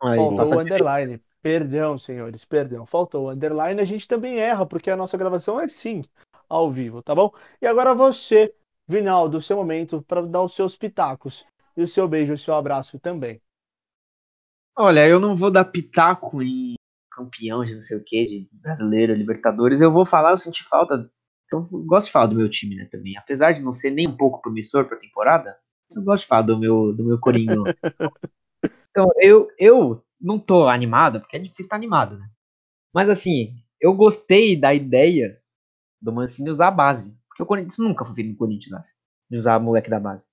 Aí, 0.00 0.16
Faltou 0.16 0.54
o 0.54 0.60
underline. 0.60 1.20
Perdão, 1.42 1.98
senhores, 1.98 2.44
perdão. 2.44 2.86
Faltou 2.86 3.26
o 3.26 3.30
underline. 3.30 3.80
A 3.80 3.84
gente 3.84 4.06
também 4.06 4.38
erra, 4.38 4.64
porque 4.64 4.88
a 4.88 4.96
nossa 4.96 5.18
gravação 5.18 5.60
é 5.60 5.68
sim 5.68 6.04
ao 6.48 6.70
vivo, 6.70 7.02
tá 7.02 7.14
bom? 7.14 7.32
E 7.60 7.66
agora 7.66 7.94
você, 7.94 8.54
Vinaldo, 8.86 9.42
seu 9.42 9.56
momento 9.56 10.02
para 10.02 10.22
dar 10.22 10.42
os 10.42 10.54
seus 10.54 10.76
pitacos. 10.76 11.44
E 11.76 11.82
o 11.82 11.88
seu 11.88 12.06
beijo, 12.06 12.34
o 12.34 12.38
seu 12.38 12.54
abraço 12.54 12.98
também. 13.00 13.40
Olha, 14.78 15.06
eu 15.08 15.18
não 15.18 15.34
vou 15.34 15.50
dar 15.50 15.64
pitaco 15.64 16.42
em 16.42 16.74
campeão 17.10 17.64
de 17.64 17.74
não 17.74 17.82
sei 17.82 17.96
o 17.96 18.04
que, 18.04 18.24
de 18.24 18.48
brasileiro, 18.52 19.14
Libertadores. 19.14 19.80
Eu 19.80 19.90
vou 19.90 20.06
falar, 20.06 20.30
eu 20.30 20.38
senti 20.38 20.62
falta. 20.64 21.10
Eu 21.50 21.66
gosto 21.86 22.06
de 22.06 22.12
falar 22.12 22.26
do 22.26 22.36
meu 22.36 22.48
time, 22.48 22.76
né, 22.76 22.88
também. 22.90 23.16
Apesar 23.18 23.52
de 23.52 23.62
não 23.62 23.72
ser 23.72 23.90
nem 23.90 24.08
um 24.08 24.16
pouco 24.16 24.40
promissor 24.40 24.86
pra 24.86 24.96
temporada, 24.96 25.58
eu 25.90 26.02
gosto 26.02 26.22
de 26.22 26.28
falar 26.28 26.42
do 26.42 26.58
meu, 26.58 26.92
do 26.92 27.04
meu 27.04 27.18
corinho. 27.18 27.64
então, 28.90 29.08
eu, 29.20 29.48
eu 29.58 30.02
não 30.22 30.38
tô 30.38 30.68
animado, 30.68 31.20
porque 31.20 31.36
é 31.36 31.40
difícil 31.40 31.64
estar 31.64 31.76
animado, 31.76 32.18
né? 32.18 32.26
Mas 32.94 33.08
assim, 33.08 33.54
eu 33.80 33.94
gostei 33.94 34.56
da 34.56 34.72
ideia 34.72 35.38
do 36.00 36.12
Mancini 36.12 36.50
usar 36.50 36.68
a 36.68 36.72
base. 36.72 37.16
Porque 37.28 37.42
o 37.42 37.46
Corinthians 37.46 37.78
nunca 37.78 38.04
foi 38.04 38.14
feito 38.14 38.30
no 38.30 38.36
Corinthians, 38.36 38.70
né? 38.70 38.84
De 39.30 39.38
usar 39.38 39.58
moleque 39.58 39.90
da 39.90 39.98
base. 39.98 40.24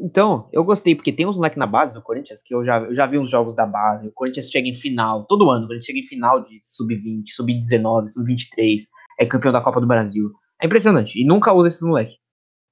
Então, 0.00 0.48
eu 0.52 0.62
gostei, 0.62 0.94
porque 0.94 1.12
tem 1.12 1.26
uns 1.26 1.36
moleques 1.36 1.58
na 1.58 1.66
base 1.66 1.92
do 1.92 2.00
Corinthians 2.00 2.40
que 2.42 2.54
eu 2.54 2.64
já, 2.64 2.78
eu 2.78 2.94
já 2.94 3.04
vi 3.04 3.18
uns 3.18 3.28
jogos 3.28 3.56
da 3.56 3.66
base. 3.66 4.06
O 4.06 4.12
Corinthians 4.12 4.48
chega 4.48 4.68
em 4.68 4.74
final, 4.74 5.26
todo 5.26 5.50
ano, 5.50 5.64
o 5.64 5.66
Corinthians 5.66 5.86
chega 5.86 5.98
em 5.98 6.04
final 6.04 6.44
de 6.44 6.60
sub-20, 6.62 7.24
sub-19, 7.34 8.08
sub-23, 8.10 8.82
é 9.18 9.26
campeão 9.26 9.52
da 9.52 9.60
Copa 9.60 9.80
do 9.80 9.86
Brasil. 9.88 10.30
É 10.62 10.66
impressionante. 10.66 11.20
E 11.20 11.26
nunca 11.26 11.52
usa 11.52 11.68
esses 11.68 11.82
moleques. 11.82 12.16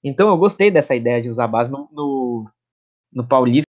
Então 0.04 0.28
eu 0.28 0.36
gostei 0.36 0.70
dessa 0.70 0.94
ideia 0.94 1.20
de 1.20 1.28
usar 1.28 1.44
a 1.44 1.48
base 1.48 1.70
no, 1.70 1.88
no, 1.90 2.48
no 3.12 3.26
Paulista. 3.26 3.65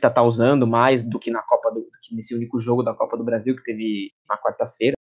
Tá 0.00 0.22
usando 0.22 0.66
mais 0.66 1.02
do 1.02 1.18
que 1.18 1.30
na 1.30 1.42
Copa 1.42 1.70
do, 1.70 1.86
que 2.02 2.14
nesse 2.14 2.34
único 2.34 2.58
jogo 2.58 2.82
da 2.82 2.94
Copa 2.94 3.16
do 3.16 3.24
Brasil 3.24 3.56
que 3.56 3.62
teve 3.62 4.10
na 4.28 4.36
quarta-feira. 4.36 4.97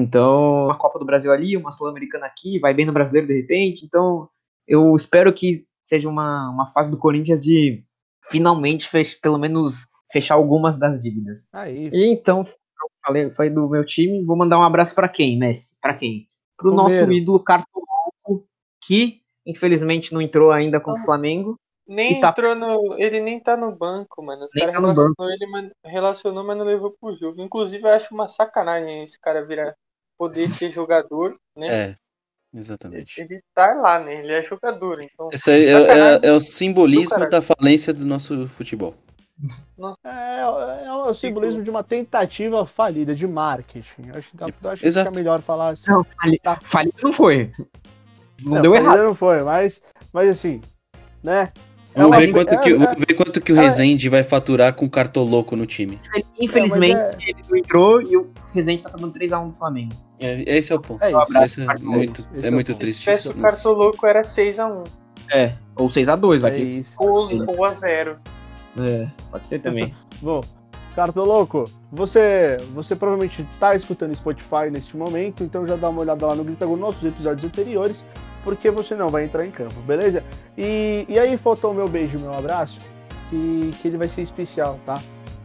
Então, 0.00 0.66
uma 0.66 0.78
Copa 0.78 0.98
do 0.98 1.04
Brasil 1.04 1.32
ali, 1.32 1.56
uma 1.56 1.72
Sul-Americana 1.72 2.26
aqui, 2.26 2.58
vai 2.58 2.72
bem 2.72 2.86
no 2.86 2.92
brasileiro 2.92 3.26
de 3.26 3.34
repente. 3.34 3.84
Então, 3.84 4.28
eu 4.66 4.94
espero 4.94 5.32
que 5.32 5.66
seja 5.84 6.08
uma, 6.08 6.50
uma 6.50 6.66
fase 6.68 6.90
do 6.90 6.98
Corinthians 6.98 7.40
de 7.40 7.82
finalmente 8.30 8.88
fech, 8.88 9.18
pelo 9.20 9.38
menos 9.38 9.86
fechar 10.12 10.34
algumas 10.34 10.78
das 10.78 11.00
dívidas. 11.00 11.52
Aí. 11.54 11.88
E 11.92 12.06
então, 12.06 12.44
falei, 13.04 13.30
foi 13.30 13.50
do 13.50 13.68
meu 13.68 13.84
time. 13.84 14.24
Vou 14.24 14.36
mandar 14.36 14.58
um 14.58 14.62
abraço 14.62 14.94
para 14.94 15.08
quem, 15.08 15.38
Messi? 15.38 15.76
Para 15.80 15.94
quem? 15.94 16.28
Pro 16.56 16.74
nosso 16.74 17.10
ídolo 17.10 17.40
Cartoloco, 17.40 18.46
que 18.84 19.20
infelizmente 19.46 20.12
não 20.12 20.20
entrou 20.20 20.50
ainda 20.50 20.80
com 20.80 20.92
o 20.92 20.98
Flamengo. 20.98 21.56
Nem 21.86 22.20
tá... 22.20 22.28
entrou 22.28 22.54
no. 22.54 22.98
Ele 22.98 23.20
nem 23.20 23.40
tá 23.40 23.56
no 23.56 23.74
banco, 23.74 24.22
mano. 24.22 24.44
Os 24.44 24.52
caras 24.52 24.74
tá 24.74 24.80
relacionou 24.80 25.30
ele, 25.30 25.72
relacionou, 25.84 26.44
mas 26.44 26.58
não 26.58 26.64
levou 26.66 26.94
pro 27.00 27.14
jogo. 27.14 27.40
Inclusive, 27.40 27.82
eu 27.82 27.90
acho 27.90 28.12
uma 28.12 28.28
sacanagem 28.28 29.04
esse 29.04 29.18
cara 29.18 29.46
virar 29.46 29.74
poder 30.18 30.50
ser 30.50 30.70
jogador, 30.70 31.36
né? 31.56 31.68
É. 31.68 31.96
Exatamente. 32.54 33.20
Ele 33.20 33.42
tá 33.54 33.74
lá, 33.74 34.00
né? 34.00 34.20
Ele 34.20 34.32
é 34.32 34.42
jogador. 34.42 35.02
Então, 35.02 35.28
Isso 35.32 35.50
aí 35.50 35.66
é, 35.66 35.72
é, 35.72 36.20
é, 36.22 36.32
o 36.32 36.40
simbolismo 36.40 37.28
da 37.28 37.42
falência 37.42 37.92
do 37.92 38.04
nosso 38.06 38.46
futebol. 38.46 38.94
É, 40.04 40.40
é, 40.86 40.92
o 40.92 41.14
simbolismo 41.14 41.62
de 41.62 41.70
uma 41.70 41.84
tentativa 41.84 42.66
falida 42.66 43.14
de 43.14 43.26
marketing. 43.26 44.10
Acho, 44.10 44.32
acho 44.68 44.80
que 44.80 44.98
é 44.98 45.10
melhor 45.10 45.42
falar 45.42 45.70
assim. 45.70 45.90
Não, 45.90 46.04
fali, 46.04 46.38
tá. 46.40 46.58
falida 46.62 46.96
não 47.02 47.12
foi. 47.12 47.52
Não, 48.42 48.54
não 48.54 48.62
deu 48.62 48.74
errado. 48.74 49.02
não 49.02 49.14
foi, 49.14 49.42
mas, 49.42 49.82
mas 50.12 50.28
assim, 50.28 50.60
né? 51.22 51.52
Vamos, 51.98 52.16
ver 52.16 52.32
quanto, 52.32 52.54
é, 52.54 52.56
que, 52.56 52.68
é, 52.70 52.74
vamos 52.74 53.04
ver 53.06 53.14
quanto 53.14 53.40
que 53.40 53.52
o 53.52 53.56
é. 53.56 53.60
Rezende 53.60 54.08
vai 54.08 54.22
faturar 54.22 54.72
com 54.74 54.84
o 54.84 54.90
cartoloco 54.90 55.56
no 55.56 55.66
time. 55.66 55.98
Infelizmente, 56.38 56.96
é- 56.96 57.16
ele 57.30 57.38
não 57.48 57.56
entrou 57.56 58.00
e 58.02 58.16
o 58.16 58.30
Rezende 58.52 58.82
tá 58.82 58.90
tomando 58.90 59.12
3x1 59.12 59.50
do 59.50 59.56
Flamengo. 59.56 59.92
É, 60.20 60.56
esse 60.56 60.72
é 60.72 60.76
o 60.76 60.80
ponto. 60.80 61.02
É, 61.02 61.10
isso, 61.44 61.60
é 61.60 61.78
muito, 61.80 62.28
é 62.42 62.50
muito 62.50 62.74
triste. 62.74 63.14
Se 63.16 63.28
o 63.28 63.34
cartoloco 63.34 64.06
era 64.06 64.22
6x1. 64.22 64.84
É, 65.30 65.52
ou 65.76 65.88
6x2, 65.88 66.40
vai 66.40 66.52
é 66.52 66.58
isso. 66.58 66.96
Ou, 66.98 67.28
ou 67.46 67.64
a 67.64 67.72
0. 67.72 68.16
É, 68.78 69.08
pode 69.30 69.46
ser 69.46 69.60
também. 69.60 69.94
Bom, 70.22 70.40
Cartoloco, 70.98 71.70
você, 71.92 72.56
você 72.74 72.96
provavelmente 72.96 73.46
está 73.52 73.72
escutando 73.76 74.12
Spotify 74.16 74.68
neste 74.68 74.96
momento, 74.96 75.44
então 75.44 75.64
já 75.64 75.76
dá 75.76 75.88
uma 75.90 76.00
olhada 76.00 76.26
lá 76.26 76.34
no 76.34 76.42
Grita 76.42 76.66
Gol, 76.66 76.76
nossos 76.76 77.04
episódios 77.04 77.44
anteriores, 77.44 78.04
porque 78.48 78.70
você 78.70 78.94
não 78.94 79.10
vai 79.10 79.26
entrar 79.26 79.44
em 79.44 79.50
campo, 79.50 79.78
beleza? 79.82 80.24
E, 80.56 81.04
e 81.06 81.18
aí 81.18 81.36
faltou 81.36 81.74
meu 81.74 81.86
beijo, 81.86 82.18
meu 82.18 82.32
abraço, 82.32 82.80
que, 83.28 83.72
que 83.78 83.88
ele 83.88 83.98
vai 83.98 84.08
ser 84.08 84.22
especial, 84.22 84.80
tá? 84.86 85.02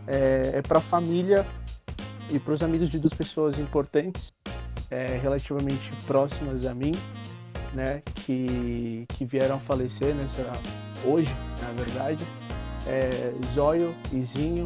É, 0.08 0.52
é 0.54 0.62
para 0.62 0.78
a 0.78 0.82
família 0.82 1.46
e 2.30 2.40
para 2.40 2.54
os 2.54 2.64
amigos 2.64 2.90
de 2.90 2.98
duas 2.98 3.14
pessoas 3.14 3.60
importantes, 3.60 4.32
é, 4.90 5.20
relativamente 5.22 5.92
próximas 6.08 6.66
a 6.66 6.74
mim, 6.74 6.94
né? 7.74 8.02
Que, 8.16 9.06
que 9.10 9.26
vieram 9.26 9.58
a 9.58 9.60
falecer 9.60 10.16
nessa, 10.16 10.50
hoje, 11.04 11.36
na 11.62 11.84
verdade. 11.84 12.26
É, 12.88 13.34
Zóio 13.54 13.94
e 14.14 14.24
Zinho, 14.24 14.64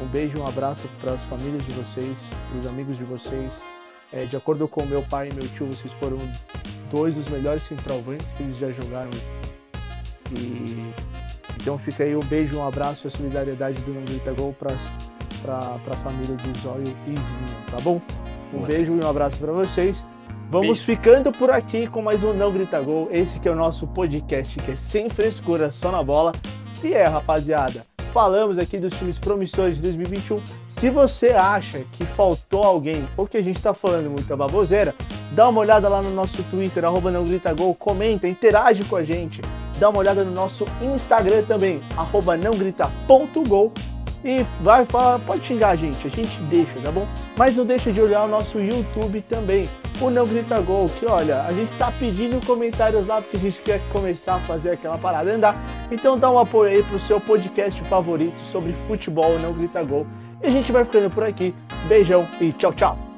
um 0.00 0.06
beijo 0.06 0.38
um 0.38 0.46
abraço 0.46 0.88
para 1.00 1.14
as 1.14 1.22
famílias 1.24 1.66
de 1.66 1.72
vocês, 1.72 2.20
para 2.50 2.60
os 2.60 2.66
amigos 2.68 2.96
de 2.96 3.02
vocês. 3.02 3.64
É, 4.12 4.24
de 4.24 4.36
acordo 4.36 4.66
com 4.66 4.84
meu 4.84 5.02
pai 5.02 5.28
e 5.28 5.34
meu 5.34 5.46
tio, 5.48 5.66
vocês 5.66 5.92
foram 5.94 6.18
dois 6.90 7.14
dos 7.14 7.28
melhores 7.28 7.62
centroavantes 7.62 8.32
que 8.34 8.42
eles 8.42 8.56
já 8.56 8.70
jogaram. 8.70 9.10
E 10.32 10.92
então 11.60 11.76
fica 11.76 12.04
aí 12.04 12.16
um 12.16 12.20
beijo, 12.20 12.58
um 12.58 12.66
abraço 12.66 13.06
e 13.06 13.08
a 13.08 13.10
solidariedade 13.10 13.82
do 13.82 13.92
Não 13.92 14.02
Grita 14.02 14.32
Gol 14.32 14.54
para 14.54 14.72
a 14.72 15.96
família 15.98 16.34
de 16.36 16.58
Zóio 16.58 16.84
e 17.06 17.10
Zinho, 17.10 17.66
tá 17.70 17.78
bom? 17.82 18.00
Um 18.52 18.62
beijo 18.62 18.92
e 18.92 19.04
um 19.04 19.08
abraço 19.08 19.38
para 19.38 19.52
vocês. 19.52 20.04
Vamos 20.50 20.78
beijo. 20.78 20.84
ficando 20.84 21.30
por 21.30 21.50
aqui 21.50 21.86
com 21.86 22.02
mais 22.02 22.24
um 22.24 22.32
Não 22.32 22.50
Grita 22.50 22.80
Gol. 22.80 23.08
Esse 23.12 23.38
que 23.38 23.48
é 23.48 23.52
o 23.52 23.56
nosso 23.56 23.86
podcast 23.86 24.58
que 24.58 24.70
é 24.72 24.76
sem 24.76 25.08
frescura, 25.08 25.70
só 25.70 25.92
na 25.92 26.02
bola. 26.02 26.32
E 26.82 26.94
é, 26.94 27.04
rapaziada, 27.04 27.84
falamos 28.12 28.58
aqui 28.58 28.78
dos 28.78 28.94
filmes 28.94 29.18
promissores 29.18 29.76
de 29.76 29.82
2021. 29.82 30.42
Se 30.68 30.90
você 30.90 31.30
acha 31.30 31.84
que 31.92 32.04
faltou 32.04 32.62
alguém 32.62 33.08
ou 33.16 33.26
que 33.26 33.36
a 33.36 33.42
gente 33.42 33.56
está 33.56 33.72
falando 33.72 34.10
muita 34.10 34.36
baboseira, 34.36 34.94
dá 35.32 35.48
uma 35.48 35.60
olhada 35.60 35.88
lá 35.88 36.02
no 36.02 36.10
nosso 36.10 36.42
Twitter, 36.44 36.84
arroba 36.84 37.12
comenta, 37.78 38.28
interage 38.28 38.84
com 38.84 38.96
a 38.96 39.04
gente. 39.04 39.40
Dá 39.78 39.88
uma 39.88 39.98
olhada 39.98 40.24
no 40.24 40.32
nosso 40.32 40.64
Instagram 40.82 41.42
também, 41.44 41.80
arroba 41.96 42.36
e 44.24 44.44
vai, 44.60 44.84
fala, 44.84 45.18
pode 45.18 45.46
xingar 45.46 45.70
a 45.70 45.76
gente, 45.76 46.06
a 46.06 46.10
gente 46.10 46.40
deixa, 46.42 46.78
tá 46.80 46.90
bom? 46.90 47.06
Mas 47.36 47.56
não 47.56 47.64
deixa 47.64 47.92
de 47.92 48.00
olhar 48.00 48.24
o 48.24 48.28
nosso 48.28 48.58
YouTube 48.60 49.22
também, 49.22 49.68
o 50.00 50.10
Não 50.10 50.26
Grita 50.26 50.60
Gol, 50.60 50.86
que 50.86 51.06
olha, 51.06 51.42
a 51.42 51.52
gente 51.52 51.72
tá 51.72 51.90
pedindo 51.92 52.44
comentários 52.44 53.06
lá 53.06 53.20
porque 53.20 53.36
a 53.36 53.40
gente 53.40 53.60
quer 53.62 53.80
começar 53.92 54.36
a 54.36 54.40
fazer 54.40 54.72
aquela 54.72 54.98
parada 54.98 55.30
andar. 55.32 55.56
Então 55.90 56.18
dá 56.18 56.30
um 56.30 56.38
apoio 56.38 56.70
aí 56.70 56.82
pro 56.82 56.98
seu 56.98 57.20
podcast 57.20 57.80
favorito 57.84 58.40
sobre 58.40 58.72
futebol 58.86 59.38
Não 59.38 59.52
Grita 59.52 59.82
Gol. 59.82 60.06
E 60.42 60.46
a 60.46 60.50
gente 60.50 60.72
vai 60.72 60.84
ficando 60.84 61.10
por 61.10 61.22
aqui. 61.22 61.54
Beijão 61.86 62.26
e 62.40 62.52
tchau, 62.52 62.72
tchau. 62.72 63.09